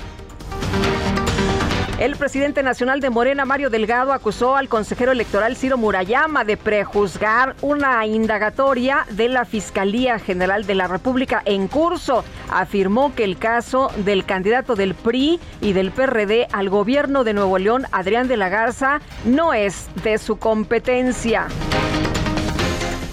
El 1.99 2.17
presidente 2.17 2.63
nacional 2.63 3.01
de 3.01 3.09
Morena, 3.09 3.47
Mario 3.47 3.71
Delgado, 3.71 4.13
acusó 4.13 4.55
al 4.55 4.69
consejero 4.69 5.13
electoral 5.13 5.57
Ciro 5.57 5.79
Murayama 5.79 6.45
de 6.45 6.59
prejuzgar 6.59 7.57
una 7.63 8.05
indagatoria 8.05 9.07
de 9.13 9.31
la 9.31 9.47
Fiscalía 9.47 10.19
General 10.19 10.67
de 10.67 10.75
la 10.75 10.89
República 10.89 11.41
en 11.47 11.69
curso. 11.69 12.23
Afirmó 12.51 13.15
que 13.15 13.25
el 13.25 13.39
caso 13.39 13.91
del 14.05 14.27
candidato 14.27 14.77
del 14.77 14.95
PRI 14.95 15.41
y 15.63 15.73
del 15.73 15.91
PRD 15.91 16.49
al 16.53 16.69
gobierno 16.69 17.25
de 17.25 17.33
Nuevo 17.33 17.57
León, 17.57 17.87
Adrián 17.93 18.29
de 18.29 18.37
la 18.37 18.51
Garza, 18.51 19.01
no 19.25 19.55
es 19.55 19.89
de 20.05 20.19
su 20.19 20.37
competencia. 20.37 21.47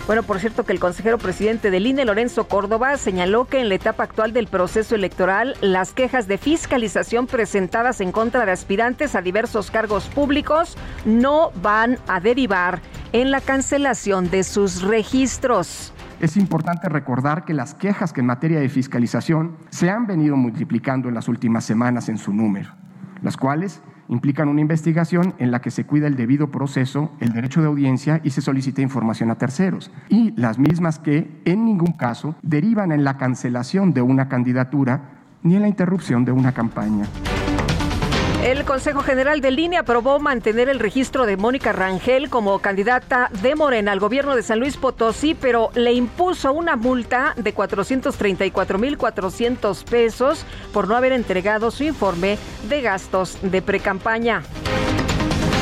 Bueno, 0.06 0.24
por 0.24 0.40
cierto 0.40 0.66
que 0.66 0.74
el 0.74 0.82
consejero 0.82 1.18
presidente 1.18 1.72
del 1.72 1.88
INE, 1.88 2.04
Lorenzo 2.04 2.50
Córdoba, 2.50 2.98
señaló 2.98 3.46
que 3.46 3.62
en 3.62 3.70
la 3.70 3.76
etapa 3.76 4.04
actual 4.04 4.34
del 4.34 4.48
proceso 4.48 4.96
electoral, 4.96 5.56
las 5.62 5.94
quejas 5.94 6.28
de 6.28 6.38
fiscalización 6.38 7.26
presentadas 7.26 8.02
en 8.02 8.12
contra 8.12 8.46
de 8.46 8.52
aspirantes 8.52 9.16
a 9.16 9.22
diversos 9.22 9.72
cargos 9.72 10.10
públicos 10.10 10.78
no 11.06 11.52
van 11.62 12.00
a 12.10 12.20
derivar 12.20 12.82
en 13.14 13.32
la 13.32 13.40
cancelación 13.40 14.30
de 14.30 14.44
sus 14.44 14.82
registros. 14.82 15.94
Es 16.20 16.36
importante 16.36 16.90
recordar 16.90 17.46
que 17.46 17.54
las 17.54 17.74
quejas 17.74 18.12
que 18.12 18.20
en 18.20 18.28
materia 18.28 18.60
de 18.60 18.68
fiscalización 18.68 19.56
se 19.70 19.90
han 19.90 20.06
venido 20.06 20.36
multiplicando 20.36 21.08
en 21.08 21.16
las 21.16 21.30
últimas 21.30 21.64
semanas 21.64 22.10
en 22.10 22.18
su 22.18 22.34
número, 22.34 22.72
las 23.22 23.38
cuales 23.38 23.82
implican 24.10 24.50
una 24.50 24.62
investigación 24.62 25.34
en 25.40 25.52
la 25.52 25.62
que 25.62 25.72
se 25.72 25.86
cuida 25.86 26.08
el 26.08 26.16
debido 26.16 26.52
proceso, 26.52 27.12
el 27.20 27.34
derecho 27.34 27.62
de 27.62 27.68
audiencia 27.68 28.22
y 28.24 28.32
se 28.32 28.42
solicita 28.42 28.82
información 28.82 29.32
a 29.32 29.36
terceros. 29.36 29.92
Y 30.10 30.32
las 30.40 30.60
mismas 30.60 31.00
que, 31.00 31.42
en 31.46 31.66
ningún 31.66 31.94
caso, 31.94 32.36
derivan 32.42 32.92
en 32.92 33.04
la 33.04 33.18
cancelación 33.18 33.94
de 33.94 34.02
una 34.02 34.30
candidatura 34.30 35.10
ni 35.44 35.56
en 35.56 35.62
la 35.62 35.68
interrupción 35.68 36.26
de 36.26 36.32
una 36.32 36.54
campaña. 36.54 37.06
El 38.44 38.66
Consejo 38.66 39.02
General 39.04 39.40
de 39.40 39.52
Línea 39.52 39.80
aprobó 39.80 40.20
mantener 40.20 40.68
el 40.68 40.80
registro 40.80 41.26
de 41.26 41.38
Mónica 41.38 41.72
Rangel 41.72 42.30
como 42.30 42.60
candidata 42.60 43.30
de 43.42 43.56
Morena 43.56 43.94
al 43.94 44.02
gobierno 44.02 44.36
de 44.36 44.44
San 44.44 44.60
Luis 44.60 44.76
Potosí, 44.76 45.34
pero 45.34 45.70
le 45.76 45.94
impuso 45.94 46.52
una 46.52 46.76
multa 46.76 47.36
de 47.38 47.56
434.400 47.56 49.86
pesos 49.86 50.46
por 50.74 50.90
no 50.90 50.98
haber 50.98 51.14
entregado 51.14 51.72
su 51.72 51.86
informe 51.86 52.38
de 52.68 52.82
gastos 52.82 53.38
de 53.42 53.62
precampaña. 53.62 54.44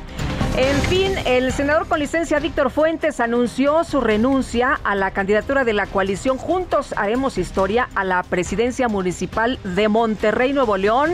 En 0.57 0.81
fin, 0.89 1.11
el 1.25 1.53
senador 1.53 1.87
con 1.87 1.99
licencia 1.99 2.39
Víctor 2.39 2.71
Fuentes 2.79 3.19
anunció 3.19 3.83
su 3.83 3.99
renuncia 3.99 4.79
a 4.85 4.95
la 4.95 5.11
candidatura 5.11 5.65
de 5.65 5.73
la 5.73 5.85
coalición 5.85 6.37
Juntos 6.37 6.93
Haremos 6.95 7.37
Historia 7.37 7.89
a 7.93 8.05
la 8.05 8.23
presidencia 8.23 8.87
municipal 8.87 9.59
de 9.65 9.89
Monterrey, 9.89 10.53
Nuevo 10.53 10.77
León. 10.77 11.11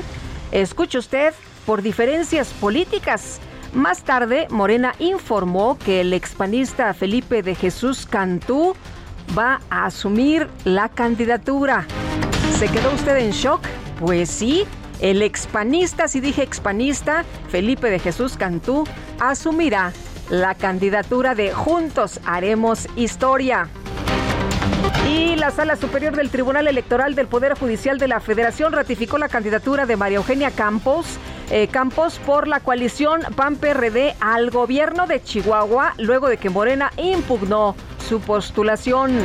Escuche 0.51 0.99
usted, 0.99 1.33
por 1.65 1.81
diferencias 1.81 2.49
políticas. 2.49 3.39
Más 3.73 4.03
tarde, 4.03 4.45
Morena 4.51 4.93
informó 4.99 5.79
que 5.79 6.01
el 6.01 6.13
expanista 6.13 6.93
Felipe 6.93 7.41
de 7.41 7.55
Jesús 7.55 8.05
Cantú 8.05 8.75
va 9.35 9.59
a 9.71 9.85
asumir 9.87 10.47
la 10.65 10.89
candidatura. 10.89 11.87
¿Se 12.59 12.67
quedó 12.67 12.93
usted 12.93 13.17
en 13.17 13.31
shock? 13.31 13.61
Pues 13.99 14.29
sí, 14.29 14.65
el 14.99 15.23
expanista, 15.23 16.07
si 16.07 16.19
dije 16.19 16.43
expanista, 16.43 17.25
Felipe 17.49 17.89
de 17.89 17.97
Jesús 17.97 18.37
Cantú, 18.37 18.83
asumirá 19.19 19.93
la 20.29 20.55
candidatura 20.55 21.35
de 21.35 21.51
Juntos 21.51 22.19
Haremos 22.25 22.87
Historia. 22.95 23.67
Y 25.07 25.35
la 25.35 25.51
Sala 25.51 25.75
Superior 25.75 26.15
del 26.15 26.29
Tribunal 26.29 26.67
Electoral 26.67 27.15
del 27.15 27.27
Poder 27.27 27.57
Judicial 27.57 27.99
de 27.99 28.07
la 28.07 28.19
Federación 28.19 28.73
ratificó 28.73 29.17
la 29.17 29.29
candidatura 29.29 29.85
de 29.85 29.97
María 29.97 30.17
Eugenia 30.17 30.51
Campos, 30.51 31.05
eh, 31.51 31.67
Campos 31.67 32.19
por 32.25 32.47
la 32.47 32.59
coalición 32.59 33.21
PAN-PRD 33.35 34.15
al 34.19 34.49
gobierno 34.49 35.05
de 35.05 35.21
Chihuahua, 35.21 35.93
luego 35.97 36.27
de 36.27 36.37
que 36.37 36.49
Morena 36.49 36.91
impugnó 36.97 37.75
su 38.07 38.19
postulación. 38.19 39.19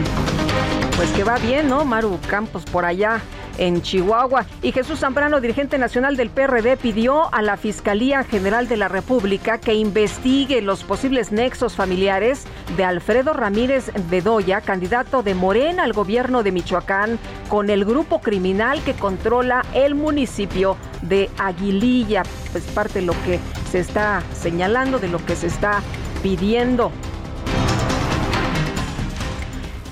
Pues 0.96 1.10
que 1.12 1.24
va 1.24 1.38
bien, 1.38 1.68
¿no? 1.68 1.84
Maru 1.84 2.18
Campos 2.28 2.64
por 2.64 2.84
allá 2.84 3.20
en 3.60 3.82
Chihuahua. 3.82 4.46
Y 4.62 4.72
Jesús 4.72 4.98
Zambrano, 4.98 5.40
dirigente 5.40 5.78
nacional 5.78 6.16
del 6.16 6.30
PRD, 6.30 6.76
pidió 6.76 7.32
a 7.32 7.42
la 7.42 7.56
Fiscalía 7.56 8.24
General 8.24 8.66
de 8.66 8.76
la 8.76 8.88
República 8.88 9.58
que 9.58 9.74
investigue 9.74 10.62
los 10.62 10.82
posibles 10.82 11.30
nexos 11.30 11.76
familiares 11.76 12.44
de 12.76 12.84
Alfredo 12.84 13.32
Ramírez 13.32 13.92
Bedoya, 14.10 14.62
candidato 14.62 15.22
de 15.22 15.34
Morena 15.34 15.84
al 15.84 15.92
gobierno 15.92 16.42
de 16.42 16.50
Michoacán, 16.50 17.18
con 17.48 17.70
el 17.70 17.84
grupo 17.84 18.20
criminal 18.20 18.82
que 18.82 18.94
controla 18.94 19.64
el 19.74 19.94
municipio 19.94 20.76
de 21.02 21.30
Aguililla. 21.38 22.22
Es 22.54 22.64
parte 22.64 23.00
de 23.00 23.06
lo 23.06 23.12
que 23.24 23.38
se 23.70 23.80
está 23.80 24.22
señalando, 24.32 24.98
de 24.98 25.08
lo 25.08 25.24
que 25.24 25.36
se 25.36 25.46
está 25.46 25.82
pidiendo. 26.22 26.90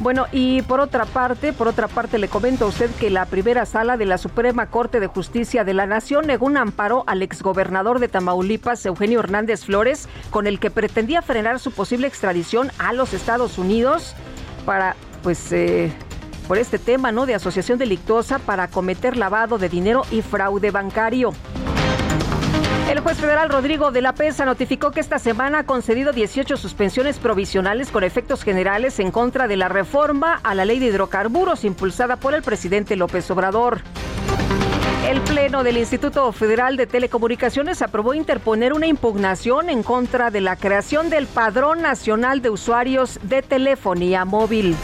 Bueno, 0.00 0.26
y 0.30 0.62
por 0.62 0.78
otra 0.78 1.06
parte, 1.06 1.52
por 1.52 1.66
otra 1.66 1.88
parte 1.88 2.18
le 2.18 2.28
comento 2.28 2.64
a 2.64 2.68
usted 2.68 2.88
que 3.00 3.10
la 3.10 3.26
primera 3.26 3.66
sala 3.66 3.96
de 3.96 4.06
la 4.06 4.16
Suprema 4.16 4.66
Corte 4.66 5.00
de 5.00 5.08
Justicia 5.08 5.64
de 5.64 5.74
la 5.74 5.86
Nación 5.86 6.28
negó 6.28 6.46
un 6.46 6.56
amparo 6.56 7.02
al 7.08 7.20
exgobernador 7.22 7.98
de 7.98 8.06
Tamaulipas, 8.06 8.86
Eugenio 8.86 9.18
Hernández 9.18 9.64
Flores, 9.64 10.08
con 10.30 10.46
el 10.46 10.60
que 10.60 10.70
pretendía 10.70 11.20
frenar 11.20 11.58
su 11.58 11.72
posible 11.72 12.06
extradición 12.06 12.70
a 12.78 12.92
los 12.92 13.12
Estados 13.12 13.58
Unidos 13.58 14.14
para, 14.64 14.94
pues, 15.24 15.50
eh, 15.50 15.92
por 16.46 16.58
este 16.58 16.78
tema, 16.78 17.10
¿no? 17.10 17.26
De 17.26 17.34
asociación 17.34 17.76
delictuosa 17.76 18.38
para 18.38 18.68
cometer 18.68 19.16
lavado 19.16 19.58
de 19.58 19.68
dinero 19.68 20.02
y 20.12 20.22
fraude 20.22 20.70
bancario. 20.70 21.32
El 22.88 23.00
juez 23.00 23.18
federal 23.18 23.50
Rodrigo 23.50 23.90
de 23.90 24.00
la 24.00 24.14
Pesa 24.14 24.46
notificó 24.46 24.92
que 24.92 25.00
esta 25.00 25.18
semana 25.18 25.58
ha 25.58 25.64
concedido 25.64 26.12
18 26.12 26.56
suspensiones 26.56 27.18
provisionales 27.18 27.90
con 27.90 28.02
efectos 28.02 28.42
generales 28.42 28.98
en 28.98 29.10
contra 29.10 29.46
de 29.46 29.58
la 29.58 29.68
reforma 29.68 30.40
a 30.42 30.54
la 30.54 30.64
ley 30.64 30.78
de 30.78 30.86
hidrocarburos 30.86 31.64
impulsada 31.64 32.16
por 32.16 32.32
el 32.32 32.42
presidente 32.42 32.96
López 32.96 33.30
Obrador. 33.30 33.82
El 35.06 35.20
Pleno 35.20 35.64
del 35.64 35.76
Instituto 35.76 36.32
Federal 36.32 36.78
de 36.78 36.86
Telecomunicaciones 36.86 37.82
aprobó 37.82 38.14
interponer 38.14 38.72
una 38.72 38.86
impugnación 38.86 39.68
en 39.68 39.82
contra 39.82 40.30
de 40.30 40.40
la 40.40 40.56
creación 40.56 41.10
del 41.10 41.26
Padrón 41.26 41.82
Nacional 41.82 42.40
de 42.40 42.48
Usuarios 42.48 43.20
de 43.22 43.42
Telefonía 43.42 44.24
Móvil. 44.24 44.74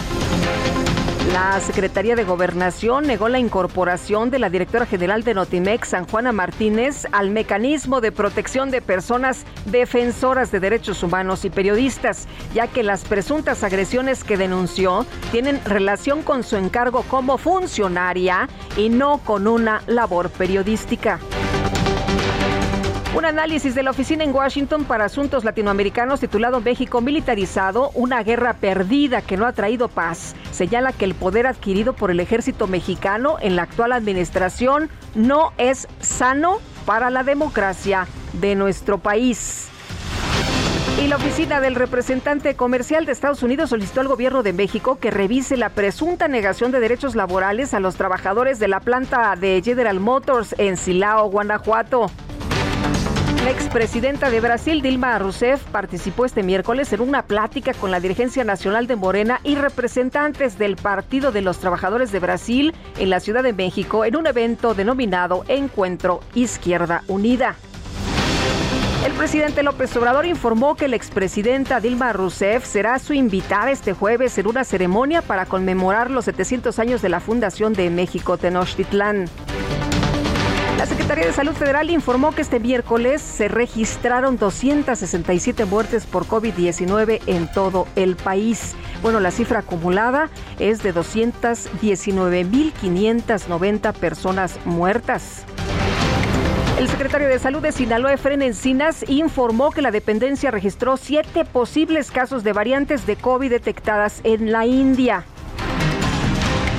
La 1.35 1.59
Secretaría 1.59 2.15
de 2.15 2.23
Gobernación 2.23 3.09
negó 3.09 3.29
la 3.29 3.41
incorporación 3.41 4.31
de 4.31 4.39
la 4.39 4.51
directora 4.51 4.87
general 4.87 5.25
de 5.25 5.35
Notimex, 5.35 5.89
San 5.89 6.07
Juana 6.07 6.31
Martínez, 6.31 7.09
al 7.11 7.31
mecanismo 7.31 8.01
de 8.01 8.13
protección 8.13 8.71
de 8.71 8.81
personas 8.81 9.45
defensoras 9.65 10.53
de 10.53 10.61
derechos 10.61 11.03
humanos 11.03 11.45
y 11.45 11.51
periodistas, 11.51 12.29
ya 12.55 12.69
que 12.69 12.85
las 12.85 13.03
presuntas 13.03 13.65
agresiones 13.65 14.23
que 14.23 14.37
denunció 14.37 15.07
tienen 15.33 15.61
relación 15.65 16.23
con 16.23 16.45
su 16.45 16.55
encargo 16.55 17.03
como 17.03 17.37
funcionaria 17.37 18.49
y 18.77 18.89
no 18.89 19.19
con 19.19 19.49
una 19.49 19.83
labor 19.89 20.31
periodística. 20.31 21.19
Un 23.15 23.25
análisis 23.25 23.77
de 23.77 23.85
la 23.85 23.93
oficina 23.93 24.25
en 24.25 24.35
Washington 24.35 24.85
para 24.85 25.05
asuntos 25.05 25.45
latinoamericanos 25.45 26.19
titulado 26.19 26.61
México 26.61 27.01
militarizado, 27.01 27.93
una 27.95 28.25
guerra 28.25 28.55
perdida 28.55 29.23
que 29.23 29.37
no 29.37 29.47
ha 29.47 29.53
traído 29.53 29.87
paz, 29.87 30.35
señala 30.51 30.93
que 30.93 31.05
el 31.05 31.15
poder 31.15 31.47
adquirido 31.47 31.93
por 31.93 32.11
el 32.11 32.19
ejército 32.19 32.67
mexicano 32.67 33.37
en 33.41 33.55
la 33.55 33.63
actual 33.63 33.93
administración 33.93 34.91
no 35.15 35.53
es 35.59 35.87
sano 36.01 36.59
para 36.87 37.09
la 37.11 37.23
democracia 37.23 38.09
de 38.33 38.57
nuestro 38.57 38.99
país. 38.99 39.69
Y 41.01 41.07
la 41.07 41.15
oficina 41.15 41.61
del 41.61 41.77
representante 41.77 42.57
comercial 42.57 43.07
de 43.07 43.13
Estados 43.13 43.45
Unidos 43.45 43.71
solicitó 43.71 44.01
al 44.01 44.09
gobierno 44.09 44.43
de 44.43 44.53
México 44.53 44.99
que 44.99 45.13
revise 45.13 45.57
la 45.57 45.69
presunta 45.69 46.27
negación 46.27 46.73
de 46.73 46.81
derechos 46.81 47.15
laborales 47.15 47.75
a 47.75 47.81
los 47.81 47.95
trabajadores 47.95 48.59
de 48.59 48.67
la 48.67 48.81
planta 48.81 49.37
de 49.37 49.63
General 49.65 50.01
Motors 50.01 50.57
en 50.59 50.77
Silao, 50.77 51.31
Guanajuato. 51.31 52.11
La 53.45 53.51
expresidenta 53.51 54.31
de 54.31 54.41
Brasil, 54.41 54.81
Dilma 54.81 55.19
Rousseff, 55.19 55.63
participó 55.65 56.25
este 56.25 56.43
miércoles 56.43 56.91
en 56.95 57.03
una 57.03 57.27
plática 57.27 57.75
con 57.75 57.91
la 57.91 58.01
dirigencia 58.01 58.43
nacional 58.43 58.87
de 58.87 58.97
Morena 58.97 59.39
y 59.45 59.55
representantes 59.57 60.57
del 60.57 60.77
Partido 60.77 61.31
de 61.31 61.43
los 61.43 61.59
Trabajadores 61.59 62.11
de 62.11 62.21
Brasil 62.21 62.75
en 62.99 63.11
la 63.11 63.21
Ciudad 63.21 63.43
de 63.43 63.53
México 63.53 64.07
en 64.07 64.17
un 64.17 64.27
evento 64.27 64.73
denominado 64.73 65.45
Encuentro 65.47 66.21
Izquierda 66.35 67.03
Unida. 67.07 67.57
El 69.05 69.13
presidente 69.13 69.63
López 69.63 69.95
Obrador 69.95 70.25
informó 70.25 70.75
que 70.75 70.89
la 70.89 70.97
expresidenta 70.97 71.81
Dilma 71.81 72.15
Rousseff 72.15 72.65
será 72.65 72.99
su 72.99 73.13
invitada 73.13 73.71
este 73.71 73.93
jueves 73.93 74.39
en 74.39 74.47
una 74.47 74.65
ceremonia 74.65 75.21
para 75.21 75.45
conmemorar 75.45 76.11
los 76.11 76.25
700 76.25 76.79
años 76.79 77.03
de 77.03 77.11
la 77.11 77.21
fundación 77.21 77.75
de 77.75 77.91
México 77.91 78.39
Tenochtitlán. 78.39 79.29
La 80.79 80.87
Secretaría 80.87 81.27
de 81.27 81.33
Salud 81.33 81.55
Federal 81.55 81.91
informó 81.91 82.33
que 82.33 82.43
este 82.43 82.59
miércoles 82.59 83.23
se 83.23 83.47
registraron 83.47 84.39
267 84.39 85.67
muertes 85.67 86.05
por 86.05 86.27
COVID-19 86.27 87.21
en 87.27 87.47
todo 87.53 87.87
el 87.95 88.17
país. 88.17 88.75
Bueno, 89.01 89.21
la 89.21 89.31
cifra 89.31 89.61
acumulada 89.61 90.31
es 90.59 90.83
de 90.83 90.93
219.590 90.93 93.93
personas 93.93 94.59
muertas. 94.65 95.45
El 96.77 96.89
secretario 96.89 97.29
de 97.29 97.39
Salud 97.39 97.63
de 97.63 97.71
Sinaloa, 97.71 98.13
Efren 98.13 98.43
Encinas, 98.43 99.09
informó 99.09 99.71
que 99.71 99.81
la 99.81 99.93
dependencia 99.93 100.51
registró 100.51 100.97
siete 100.97 101.45
posibles 101.45 102.11
casos 102.11 102.43
de 102.43 102.53
variantes 102.53 103.07
de 103.07 103.15
COVID 103.15 103.49
detectadas 103.49 104.21
en 104.25 104.51
la 104.51 104.67
India. 104.67 105.25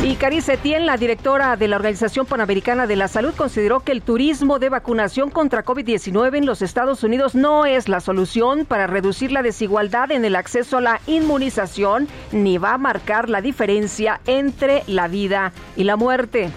Y 0.06 0.18
Carice 0.18 0.54
Etienne, 0.54 0.86
la 0.86 0.98
directora 0.98 1.56
de 1.56 1.68
la 1.68 1.78
Organización 1.78 2.28
Panamericana 2.28 2.86
de 2.86 2.96
la 2.96 3.08
Salud, 3.08 3.34
consideró 3.34 3.80
que 3.80 3.92
el 3.92 4.04
turismo 4.04 4.60
de 4.60 4.70
vacunación 4.70 5.32
contra 5.32 5.66
COVID-19 5.66 6.38
en 6.38 6.46
los 6.46 6.62
Estados 6.62 7.04
Unidos 7.04 7.34
no 7.34 7.66
es 7.66 7.90
la 7.90 8.00
solución 8.00 8.66
para 8.66 8.86
reducir 8.86 9.32
la 9.32 9.42
desigualdad 9.42 10.12
en 10.12 10.24
el 10.24 10.36
acceso 10.36 10.78
a 10.78 10.82
la 10.82 11.02
inmunización, 11.08 12.08
ni 12.32 12.60
va 12.60 12.76
a 12.76 12.78
marcar 12.78 13.30
la 13.30 13.42
diferencia 13.42 14.22
entre 14.28 14.84
la 14.86 15.08
vida 15.08 15.54
y 15.76 15.86
la 15.86 15.96
muerte. 15.96 16.52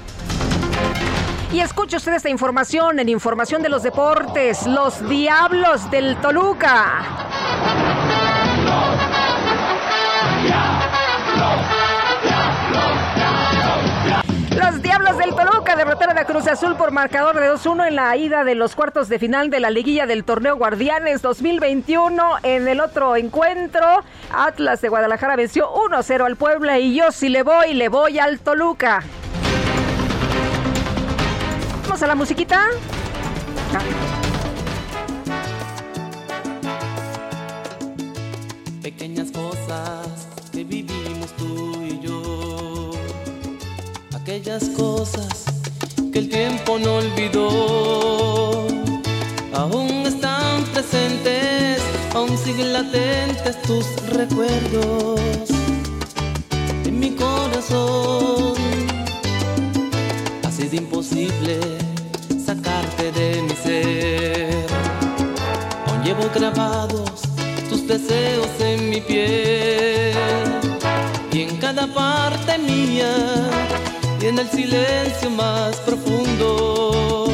Y 1.50 1.60
escuche 1.60 1.96
usted 1.96 2.12
esta 2.12 2.28
información 2.28 2.98
en 2.98 3.08
Información 3.08 3.62
de 3.62 3.70
los 3.70 3.82
Deportes. 3.82 4.66
Los 4.66 5.08
Diablos 5.08 5.90
del 5.90 6.16
Toluca. 6.16 7.02
Los 14.58 14.82
Diablos 14.82 15.16
del 15.18 15.36
Toluca 15.36 15.76
derrotaron 15.76 16.18
a 16.18 16.24
Cruz 16.24 16.48
Azul 16.48 16.74
por 16.74 16.90
marcador 16.90 17.38
de 17.38 17.48
2-1 17.48 17.86
en 17.86 17.94
la 17.94 18.16
ida 18.16 18.42
de 18.42 18.56
los 18.56 18.74
cuartos 18.74 19.08
de 19.08 19.20
final 19.20 19.50
de 19.50 19.60
la 19.60 19.70
liguilla 19.70 20.04
del 20.04 20.24
torneo 20.24 20.56
Guardianes 20.56 21.22
2021. 21.22 22.38
En 22.42 22.66
el 22.66 22.80
otro 22.80 23.14
encuentro, 23.14 23.86
Atlas 24.32 24.80
de 24.80 24.88
Guadalajara 24.88 25.36
venció 25.36 25.72
1-0 25.72 26.26
al 26.26 26.34
Puebla 26.34 26.80
y 26.80 26.96
yo 26.96 27.12
si 27.12 27.28
le 27.28 27.44
voy, 27.44 27.72
le 27.72 27.88
voy 27.88 28.18
al 28.18 28.40
Toluca. 28.40 29.04
Vamos 31.84 32.02
a 32.02 32.06
la 32.08 32.16
musiquita. 32.16 32.66
Pequeñas 38.82 39.30
cosas 39.30 40.17
Cosas 44.48 45.44
que 46.10 46.20
el 46.20 46.30
tiempo 46.30 46.78
no 46.78 46.96
olvidó. 46.96 48.66
Aún 49.52 50.06
están 50.06 50.64
presentes, 50.72 51.82
aún 52.14 52.30
siguen 52.38 52.72
latentes 52.72 53.60
tus 53.60 53.84
recuerdos 54.06 55.20
en 56.86 56.98
mi 56.98 57.10
corazón. 57.10 58.54
Ha 60.44 60.50
sido 60.50 60.76
imposible 60.76 61.60
sacarte 62.42 63.12
de 63.12 63.42
mi 63.42 63.54
ser. 63.54 64.66
Aún 65.88 66.02
llevo 66.04 66.30
grabados 66.34 67.20
tus 67.68 67.86
deseos 67.86 68.48
en 68.60 68.88
mi 68.88 69.02
piel 69.02 70.16
y 71.32 71.42
en 71.42 71.54
cada 71.58 71.86
parte 71.86 72.56
mía 72.56 73.14
y 74.20 74.26
en 74.26 74.38
el 74.38 74.48
silencio 74.50 75.30
más 75.30 75.76
profundo. 75.76 77.26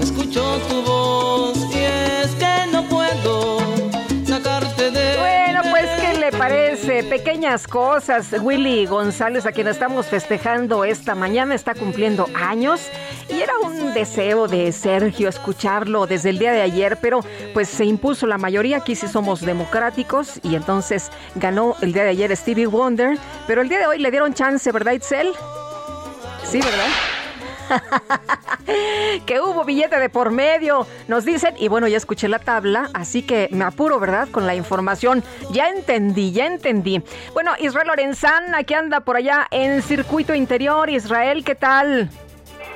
Escucho 0.00 0.58
tu 0.68 0.82
voz 0.82 1.58
y 1.74 1.78
es 1.78 2.30
que 2.38 2.47
parece? 6.88 7.08
Pequeñas 7.08 7.66
cosas. 7.66 8.34
Willy 8.40 8.86
González, 8.86 9.46
a 9.46 9.52
quien 9.52 9.68
estamos 9.68 10.06
festejando 10.06 10.84
esta 10.84 11.14
mañana, 11.14 11.54
está 11.54 11.74
cumpliendo 11.74 12.26
años. 12.34 12.80
Y 13.28 13.40
era 13.40 13.52
un 13.64 13.92
deseo 13.94 14.48
de 14.48 14.72
Sergio 14.72 15.28
escucharlo 15.28 16.06
desde 16.06 16.30
el 16.30 16.38
día 16.38 16.52
de 16.52 16.62
ayer, 16.62 16.98
pero 17.00 17.20
pues 17.52 17.68
se 17.68 17.84
impuso 17.84 18.26
la 18.26 18.38
mayoría. 18.38 18.78
Aquí 18.78 18.94
sí 18.94 19.08
somos 19.08 19.40
democráticos 19.40 20.40
y 20.42 20.54
entonces 20.54 21.10
ganó 21.34 21.76
el 21.80 21.92
día 21.92 22.04
de 22.04 22.10
ayer 22.10 22.34
Stevie 22.36 22.66
Wonder. 22.66 23.18
Pero 23.46 23.62
el 23.62 23.68
día 23.68 23.78
de 23.78 23.86
hoy 23.86 23.98
le 23.98 24.10
dieron 24.10 24.34
chance, 24.34 24.70
¿verdad, 24.72 24.92
Itzel? 24.92 25.32
Sí, 26.44 26.60
¿verdad? 26.60 26.88
que 29.26 29.40
hubo 29.40 29.64
billete 29.64 29.98
de 29.98 30.08
por 30.08 30.30
medio, 30.30 30.86
nos 31.06 31.24
dicen, 31.24 31.54
y 31.58 31.68
bueno, 31.68 31.88
ya 31.88 31.96
escuché 31.96 32.28
la 32.28 32.38
tabla, 32.38 32.90
así 32.94 33.22
que 33.22 33.48
me 33.50 33.64
apuro, 33.64 33.98
¿verdad? 33.98 34.28
Con 34.30 34.46
la 34.46 34.54
información. 34.54 35.22
Ya 35.50 35.68
entendí, 35.68 36.32
ya 36.32 36.46
entendí. 36.46 37.02
Bueno, 37.32 37.52
Israel 37.58 37.88
Lorenzán, 37.88 38.54
aquí 38.54 38.74
anda 38.74 39.00
por 39.00 39.16
allá 39.16 39.46
en 39.50 39.82
circuito 39.82 40.34
interior. 40.34 40.90
Israel, 40.90 41.44
¿qué 41.44 41.54
tal? 41.54 42.10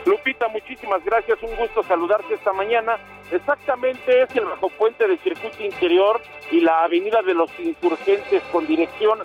Lupita, 0.05 0.48
muchísimas 0.48 1.05
gracias, 1.05 1.38
un 1.42 1.55
gusto 1.57 1.83
saludarte 1.85 2.35
esta 2.35 2.52
mañana. 2.52 2.96
Exactamente 3.31 4.22
es 4.22 4.37
el 4.37 4.44
bajo 4.44 4.68
puente 4.70 5.07
de 5.07 5.16
circuito 5.18 5.62
interior 5.62 6.20
y 6.50 6.61
la 6.61 6.85
avenida 6.85 7.22
de 7.22 7.35
los 7.35 7.50
insurgentes 7.61 8.42
con 8.50 8.66
dirección 8.66 9.20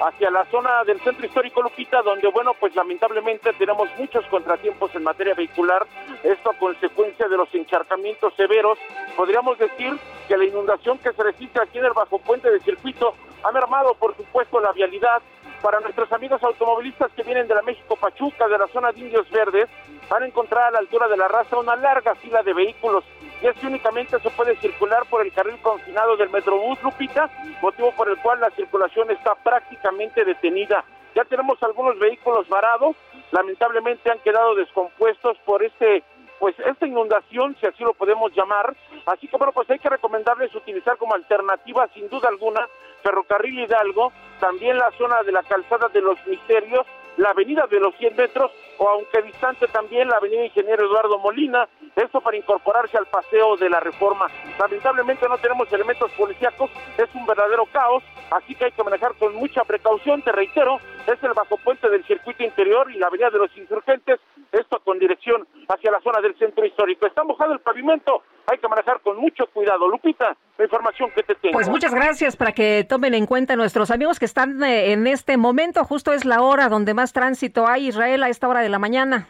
hacia 0.00 0.30
la 0.30 0.44
zona 0.46 0.84
del 0.84 1.00
centro 1.00 1.26
histórico 1.26 1.62
Lupita, 1.62 2.02
donde, 2.02 2.28
bueno, 2.28 2.54
pues 2.58 2.74
lamentablemente 2.74 3.52
tenemos 3.54 3.88
muchos 3.98 4.24
contratiempos 4.26 4.94
en 4.94 5.02
materia 5.02 5.34
vehicular, 5.34 5.86
esto 6.22 6.50
a 6.50 6.54
consecuencia 6.54 7.28
de 7.28 7.36
los 7.36 7.54
encharcamientos 7.54 8.32
severos. 8.34 8.78
Podríamos 9.16 9.58
decir 9.58 9.92
que 10.28 10.36
la 10.36 10.44
inundación 10.44 10.98
que 10.98 11.12
se 11.12 11.22
registra 11.22 11.64
aquí 11.64 11.78
en 11.78 11.86
el 11.86 11.92
bajo 11.92 12.18
puente 12.18 12.50
de 12.50 12.60
circuito 12.60 13.14
ha 13.42 13.52
mermado, 13.52 13.94
por 13.94 14.16
supuesto, 14.16 14.60
la 14.60 14.72
vialidad. 14.72 15.20
Para 15.62 15.78
nuestros 15.78 16.10
amigos 16.12 16.42
automovilistas 16.42 17.12
que 17.12 17.22
vienen 17.22 17.46
de 17.46 17.54
la 17.54 17.62
México 17.62 17.94
Pachuca, 17.94 18.48
de 18.48 18.58
la 18.58 18.66
zona 18.66 18.90
de 18.90 18.98
Indios 18.98 19.30
Verdes, 19.30 19.68
van 20.10 20.24
a 20.24 20.26
encontrar 20.26 20.64
a 20.64 20.70
la 20.72 20.78
altura 20.80 21.06
de 21.06 21.16
la 21.16 21.28
raza 21.28 21.56
una 21.56 21.76
larga 21.76 22.16
fila 22.16 22.42
de 22.42 22.52
vehículos 22.52 23.04
y 23.40 23.46
es 23.46 23.56
que 23.56 23.68
únicamente 23.68 24.18
se 24.18 24.30
puede 24.30 24.56
circular 24.56 25.04
por 25.08 25.24
el 25.24 25.32
carril 25.32 25.58
confinado 25.62 26.16
del 26.16 26.30
Metrobús 26.30 26.82
Lupita, 26.82 27.30
motivo 27.60 27.92
por 27.92 28.08
el 28.08 28.16
cual 28.18 28.40
la 28.40 28.50
circulación 28.50 29.10
está 29.12 29.36
prácticamente 29.36 30.24
detenida. 30.24 30.84
Ya 31.14 31.24
tenemos 31.24 31.62
algunos 31.62 31.96
vehículos 31.98 32.48
varados, 32.48 32.96
lamentablemente 33.30 34.10
han 34.10 34.18
quedado 34.18 34.56
descompuestos 34.56 35.38
por 35.44 35.62
este 35.62 36.02
pues 36.40 36.56
esta 36.58 36.88
inundación, 36.88 37.56
si 37.60 37.66
así 37.66 37.84
lo 37.84 37.94
podemos 37.94 38.32
llamar. 38.34 38.74
Así 39.06 39.28
que 39.28 39.36
bueno, 39.36 39.52
pues 39.52 39.70
hay 39.70 39.78
que 39.78 39.88
recomendarles 39.88 40.52
utilizar 40.56 40.96
como 40.96 41.14
alternativa, 41.14 41.86
sin 41.94 42.08
duda 42.08 42.28
alguna, 42.28 42.66
Ferrocarril 43.04 43.60
Hidalgo, 43.60 44.12
también 44.42 44.76
la 44.76 44.90
zona 44.98 45.22
de 45.22 45.30
la 45.30 45.44
calzada 45.44 45.86
de 45.86 46.00
los 46.00 46.18
misterios, 46.26 46.84
la 47.16 47.30
avenida 47.30 47.64
de 47.70 47.78
los 47.78 47.94
100 47.94 48.16
metros 48.16 48.50
o 48.78 48.88
aunque 48.88 49.22
distante 49.22 49.66
también 49.68 50.08
la 50.08 50.16
avenida 50.16 50.44
Ingeniero 50.44 50.86
Eduardo 50.86 51.18
Molina, 51.18 51.68
esto 51.96 52.20
para 52.20 52.36
incorporarse 52.36 52.96
al 52.96 53.06
paseo 53.06 53.56
de 53.56 53.68
la 53.68 53.80
reforma. 53.80 54.26
Lamentablemente 54.58 55.28
no 55.28 55.38
tenemos 55.38 55.72
elementos 55.72 56.10
policíacos, 56.12 56.70
es 56.96 57.14
un 57.14 57.26
verdadero 57.26 57.66
caos, 57.66 58.02
así 58.30 58.54
que 58.54 58.66
hay 58.66 58.72
que 58.72 58.84
manejar 58.84 59.14
con 59.18 59.34
mucha 59.34 59.62
precaución, 59.64 60.22
te 60.22 60.32
reitero, 60.32 60.78
es 61.06 61.22
el 61.22 61.32
bajo 61.32 61.56
puente 61.58 61.88
del 61.88 62.04
circuito 62.04 62.42
interior 62.42 62.90
y 62.90 62.98
la 62.98 63.08
avenida 63.08 63.30
de 63.30 63.38
los 63.38 63.56
insurgentes, 63.56 64.20
esto 64.52 64.80
con 64.84 64.98
dirección 64.98 65.46
hacia 65.68 65.90
la 65.90 66.00
zona 66.00 66.20
del 66.20 66.36
centro 66.38 66.64
histórico. 66.64 67.06
Está 67.06 67.24
mojado 67.24 67.52
el 67.52 67.60
pavimento, 67.60 68.22
hay 68.50 68.58
que 68.58 68.68
manejar 68.68 69.00
con 69.00 69.16
mucho 69.16 69.46
cuidado. 69.52 69.88
Lupita, 69.88 70.36
la 70.58 70.64
información 70.64 71.10
que 71.14 71.22
te 71.22 71.34
tengo. 71.36 71.54
Pues 71.54 71.68
muchas 71.68 71.94
gracias 71.94 72.36
para 72.36 72.52
que 72.52 72.84
tomen 72.88 73.14
en 73.14 73.26
cuenta 73.26 73.56
nuestros 73.56 73.90
amigos 73.90 74.18
que 74.18 74.24
están 74.24 74.62
eh, 74.62 74.92
en 74.92 75.06
este 75.06 75.36
momento, 75.36 75.84
justo 75.84 76.12
es 76.12 76.24
la 76.24 76.42
hora 76.42 76.68
donde 76.68 76.94
más 76.94 77.12
tránsito 77.12 77.66
hay, 77.66 77.88
Israel, 77.88 78.22
a 78.22 78.28
esta 78.28 78.48
hora 78.48 78.61
de 78.62 78.68
la 78.68 78.78
mañana. 78.78 79.28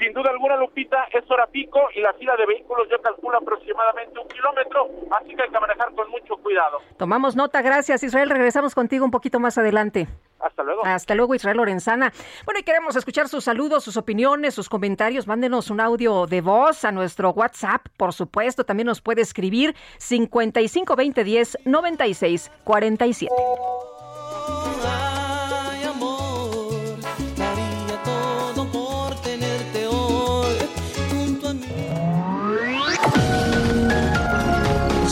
Sin 0.00 0.14
duda 0.14 0.30
alguna, 0.30 0.56
Lupita, 0.56 1.08
es 1.12 1.30
hora 1.30 1.46
pico 1.46 1.78
y 1.94 2.00
la 2.00 2.14
fila 2.14 2.34
de 2.34 2.46
vehículos 2.46 2.88
ya 2.90 2.96
calcula 3.02 3.36
aproximadamente 3.36 4.18
un 4.18 4.26
kilómetro, 4.28 4.88
así 5.10 5.36
que 5.36 5.42
hay 5.42 5.50
que 5.50 5.60
manejar 5.60 5.92
con 5.94 6.10
mucho 6.10 6.38
cuidado. 6.38 6.78
Tomamos 6.96 7.36
nota, 7.36 7.60
gracias 7.60 8.02
Israel. 8.02 8.30
Regresamos 8.30 8.74
contigo 8.74 9.04
un 9.04 9.10
poquito 9.10 9.38
más 9.40 9.58
adelante. 9.58 10.08
Hasta 10.40 10.62
luego. 10.62 10.82
Hasta 10.86 11.14
luego, 11.14 11.34
Israel 11.34 11.58
Lorenzana. 11.58 12.14
Bueno, 12.46 12.60
y 12.60 12.62
queremos 12.62 12.96
escuchar 12.96 13.28
sus 13.28 13.44
saludos, 13.44 13.84
sus 13.84 13.98
opiniones, 13.98 14.54
sus 14.54 14.70
comentarios. 14.70 15.26
Mándenos 15.26 15.68
un 15.68 15.82
audio 15.82 16.26
de 16.26 16.40
voz 16.40 16.86
a 16.86 16.92
nuestro 16.92 17.32
WhatsApp, 17.32 17.86
por 17.98 18.14
supuesto. 18.14 18.64
También 18.64 18.86
nos 18.86 19.02
puede 19.02 19.20
escribir 19.20 19.74
55 19.98 20.96
20 20.96 21.24
10 21.24 21.58
96 21.66 22.50
47. 22.64 23.30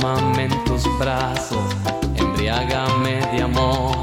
Tómame 0.00 0.44
en 0.44 0.64
tus 0.64 0.84
brazos, 0.98 1.76
embriágame 2.16 3.20
de 3.32 3.42
amor 3.42 3.94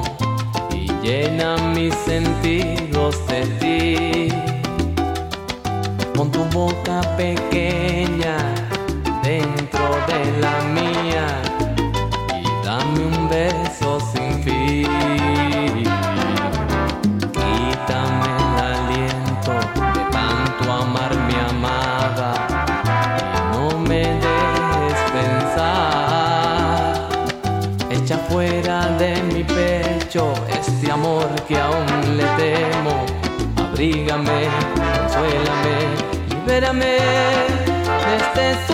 y 0.72 0.92
llena 1.02 1.58
mis 1.74 1.94
sentidos 1.96 3.16
de 3.28 3.42
ti. 3.60 4.28
Con 6.16 6.32
tu 6.32 6.44
boca 6.54 7.02
pequeña 7.18 8.38
dentro 9.24 9.90
de 10.08 10.40
la 10.40 10.62
mía 10.66 10.77
este 30.50 30.92
amor 30.92 31.28
que 31.48 31.58
aún 31.60 32.18
le 32.18 32.24
temo. 32.42 33.06
Abrígame, 33.56 34.48
consuélame, 34.76 35.76
libérame 36.30 36.96
de 38.06 38.16
este 38.18 38.74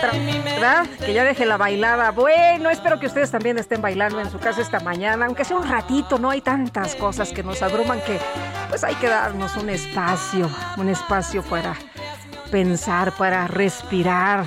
¿verdad? 0.00 0.86
Que 1.04 1.12
ya 1.12 1.24
deje 1.24 1.44
la 1.44 1.56
bailada. 1.56 2.10
Bueno, 2.10 2.70
espero 2.70 2.98
que 2.98 3.06
ustedes 3.06 3.30
también 3.30 3.58
estén 3.58 3.82
bailando 3.82 4.20
en 4.20 4.30
su 4.30 4.38
casa 4.38 4.62
esta 4.62 4.80
mañana, 4.80 5.26
aunque 5.26 5.44
sea 5.44 5.56
un 5.56 5.68
ratito, 5.68 6.18
no 6.18 6.30
hay 6.30 6.40
tantas 6.40 6.94
cosas 6.94 7.30
que 7.32 7.42
nos 7.42 7.62
abruman 7.62 8.00
que 8.00 8.18
pues 8.68 8.84
hay 8.84 8.94
que 8.94 9.08
darnos 9.08 9.56
un 9.56 9.68
espacio, 9.68 10.50
un 10.78 10.88
espacio 10.88 11.42
para 11.42 11.74
pensar, 12.50 13.12
para 13.12 13.46
respirar. 13.46 14.46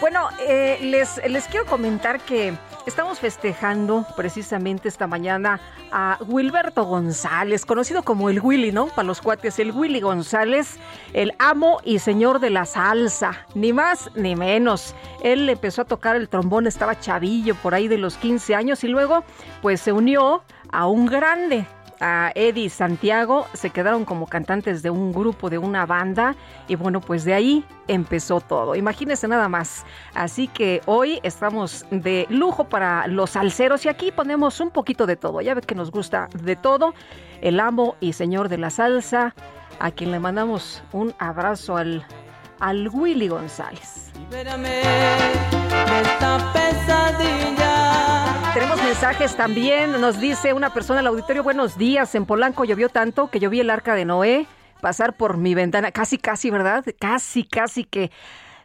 Bueno, 0.00 0.28
eh, 0.46 0.78
les, 0.82 1.20
les 1.28 1.44
quiero 1.44 1.64
comentar 1.64 2.20
que 2.20 2.52
estamos 2.86 3.20
festejando 3.20 4.06
precisamente 4.16 4.88
esta 4.88 5.06
mañana 5.06 5.60
a 5.90 6.18
Wilberto 6.26 6.84
González, 6.84 7.64
conocido 7.64 8.02
como 8.02 8.30
el 8.30 8.40
Willy, 8.40 8.72
¿no? 8.72 8.86
Para 8.86 9.06
los 9.06 9.20
cuates, 9.20 9.58
el 9.58 9.72
Willy 9.72 10.00
González, 10.00 10.76
el 11.12 11.32
amo 11.38 11.80
y 11.84 11.98
señor 11.98 12.40
de 12.40 12.50
la 12.50 12.64
salsa, 12.64 13.46
ni 13.54 13.72
más 13.72 14.10
ni 14.14 14.36
menos. 14.36 14.94
Él 15.22 15.48
empezó 15.48 15.82
a 15.82 15.84
tocar 15.86 16.16
el 16.16 16.28
trombón, 16.28 16.66
estaba 16.66 16.98
chavillo 16.98 17.54
por 17.56 17.74
ahí 17.74 17.88
de 17.88 17.98
los 17.98 18.16
15 18.16 18.54
años 18.54 18.84
y 18.84 18.88
luego 18.88 19.24
pues 19.62 19.80
se 19.80 19.92
unió 19.92 20.42
a 20.70 20.86
un 20.86 21.06
grande, 21.06 21.66
a 22.06 22.32
Eddie 22.34 22.68
Santiago, 22.68 23.46
se 23.54 23.70
quedaron 23.70 24.04
como 24.04 24.26
cantantes 24.26 24.82
de 24.82 24.90
un 24.90 25.10
grupo, 25.10 25.48
de 25.48 25.56
una 25.56 25.86
banda, 25.86 26.36
y 26.68 26.74
bueno, 26.74 27.00
pues 27.00 27.24
de 27.24 27.32
ahí 27.32 27.64
empezó 27.88 28.42
todo. 28.42 28.74
Imagínense 28.74 29.26
nada 29.26 29.48
más. 29.48 29.86
Así 30.12 30.46
que 30.46 30.82
hoy 30.84 31.18
estamos 31.22 31.86
de 31.90 32.26
lujo 32.28 32.64
para 32.64 33.06
los 33.06 33.30
salseros 33.30 33.86
y 33.86 33.88
aquí 33.88 34.12
ponemos 34.12 34.60
un 34.60 34.68
poquito 34.68 35.06
de 35.06 35.16
todo. 35.16 35.40
Ya 35.40 35.54
ve 35.54 35.62
que 35.62 35.74
nos 35.74 35.90
gusta 35.90 36.28
de 36.42 36.56
todo. 36.56 36.92
El 37.40 37.58
amo 37.58 37.96
y 38.00 38.12
señor 38.12 38.50
de 38.50 38.58
la 38.58 38.68
salsa, 38.68 39.34
a 39.80 39.90
quien 39.90 40.12
le 40.12 40.20
mandamos 40.20 40.82
un 40.92 41.14
abrazo 41.18 41.78
al, 41.78 42.06
al 42.60 42.88
Willy 42.88 43.28
González. 43.28 44.12
Libérame 44.18 44.68
de 44.68 46.00
esta 46.02 46.52
pesadilla. 46.52 48.34
Tenemos 48.54 48.82
mensajes 48.82 49.36
también. 49.36 50.00
Nos 50.00 50.20
dice 50.20 50.52
una 50.52 50.72
persona 50.72 51.00
al 51.00 51.06
auditorio, 51.08 51.42
buenos 51.42 51.76
días. 51.76 52.14
En 52.14 52.26
Polanco 52.26 52.64
llovió 52.64 52.88
tanto 52.88 53.30
que 53.30 53.40
yo 53.40 53.50
vi 53.50 53.60
el 53.60 53.70
arca 53.70 53.94
de 53.94 54.04
Noé 54.04 54.46
pasar 54.80 55.14
por 55.14 55.36
mi 55.36 55.54
ventana. 55.54 55.92
Casi, 55.92 56.18
casi, 56.18 56.50
¿verdad? 56.50 56.84
Casi, 56.98 57.44
casi 57.44 57.84
que 57.84 58.10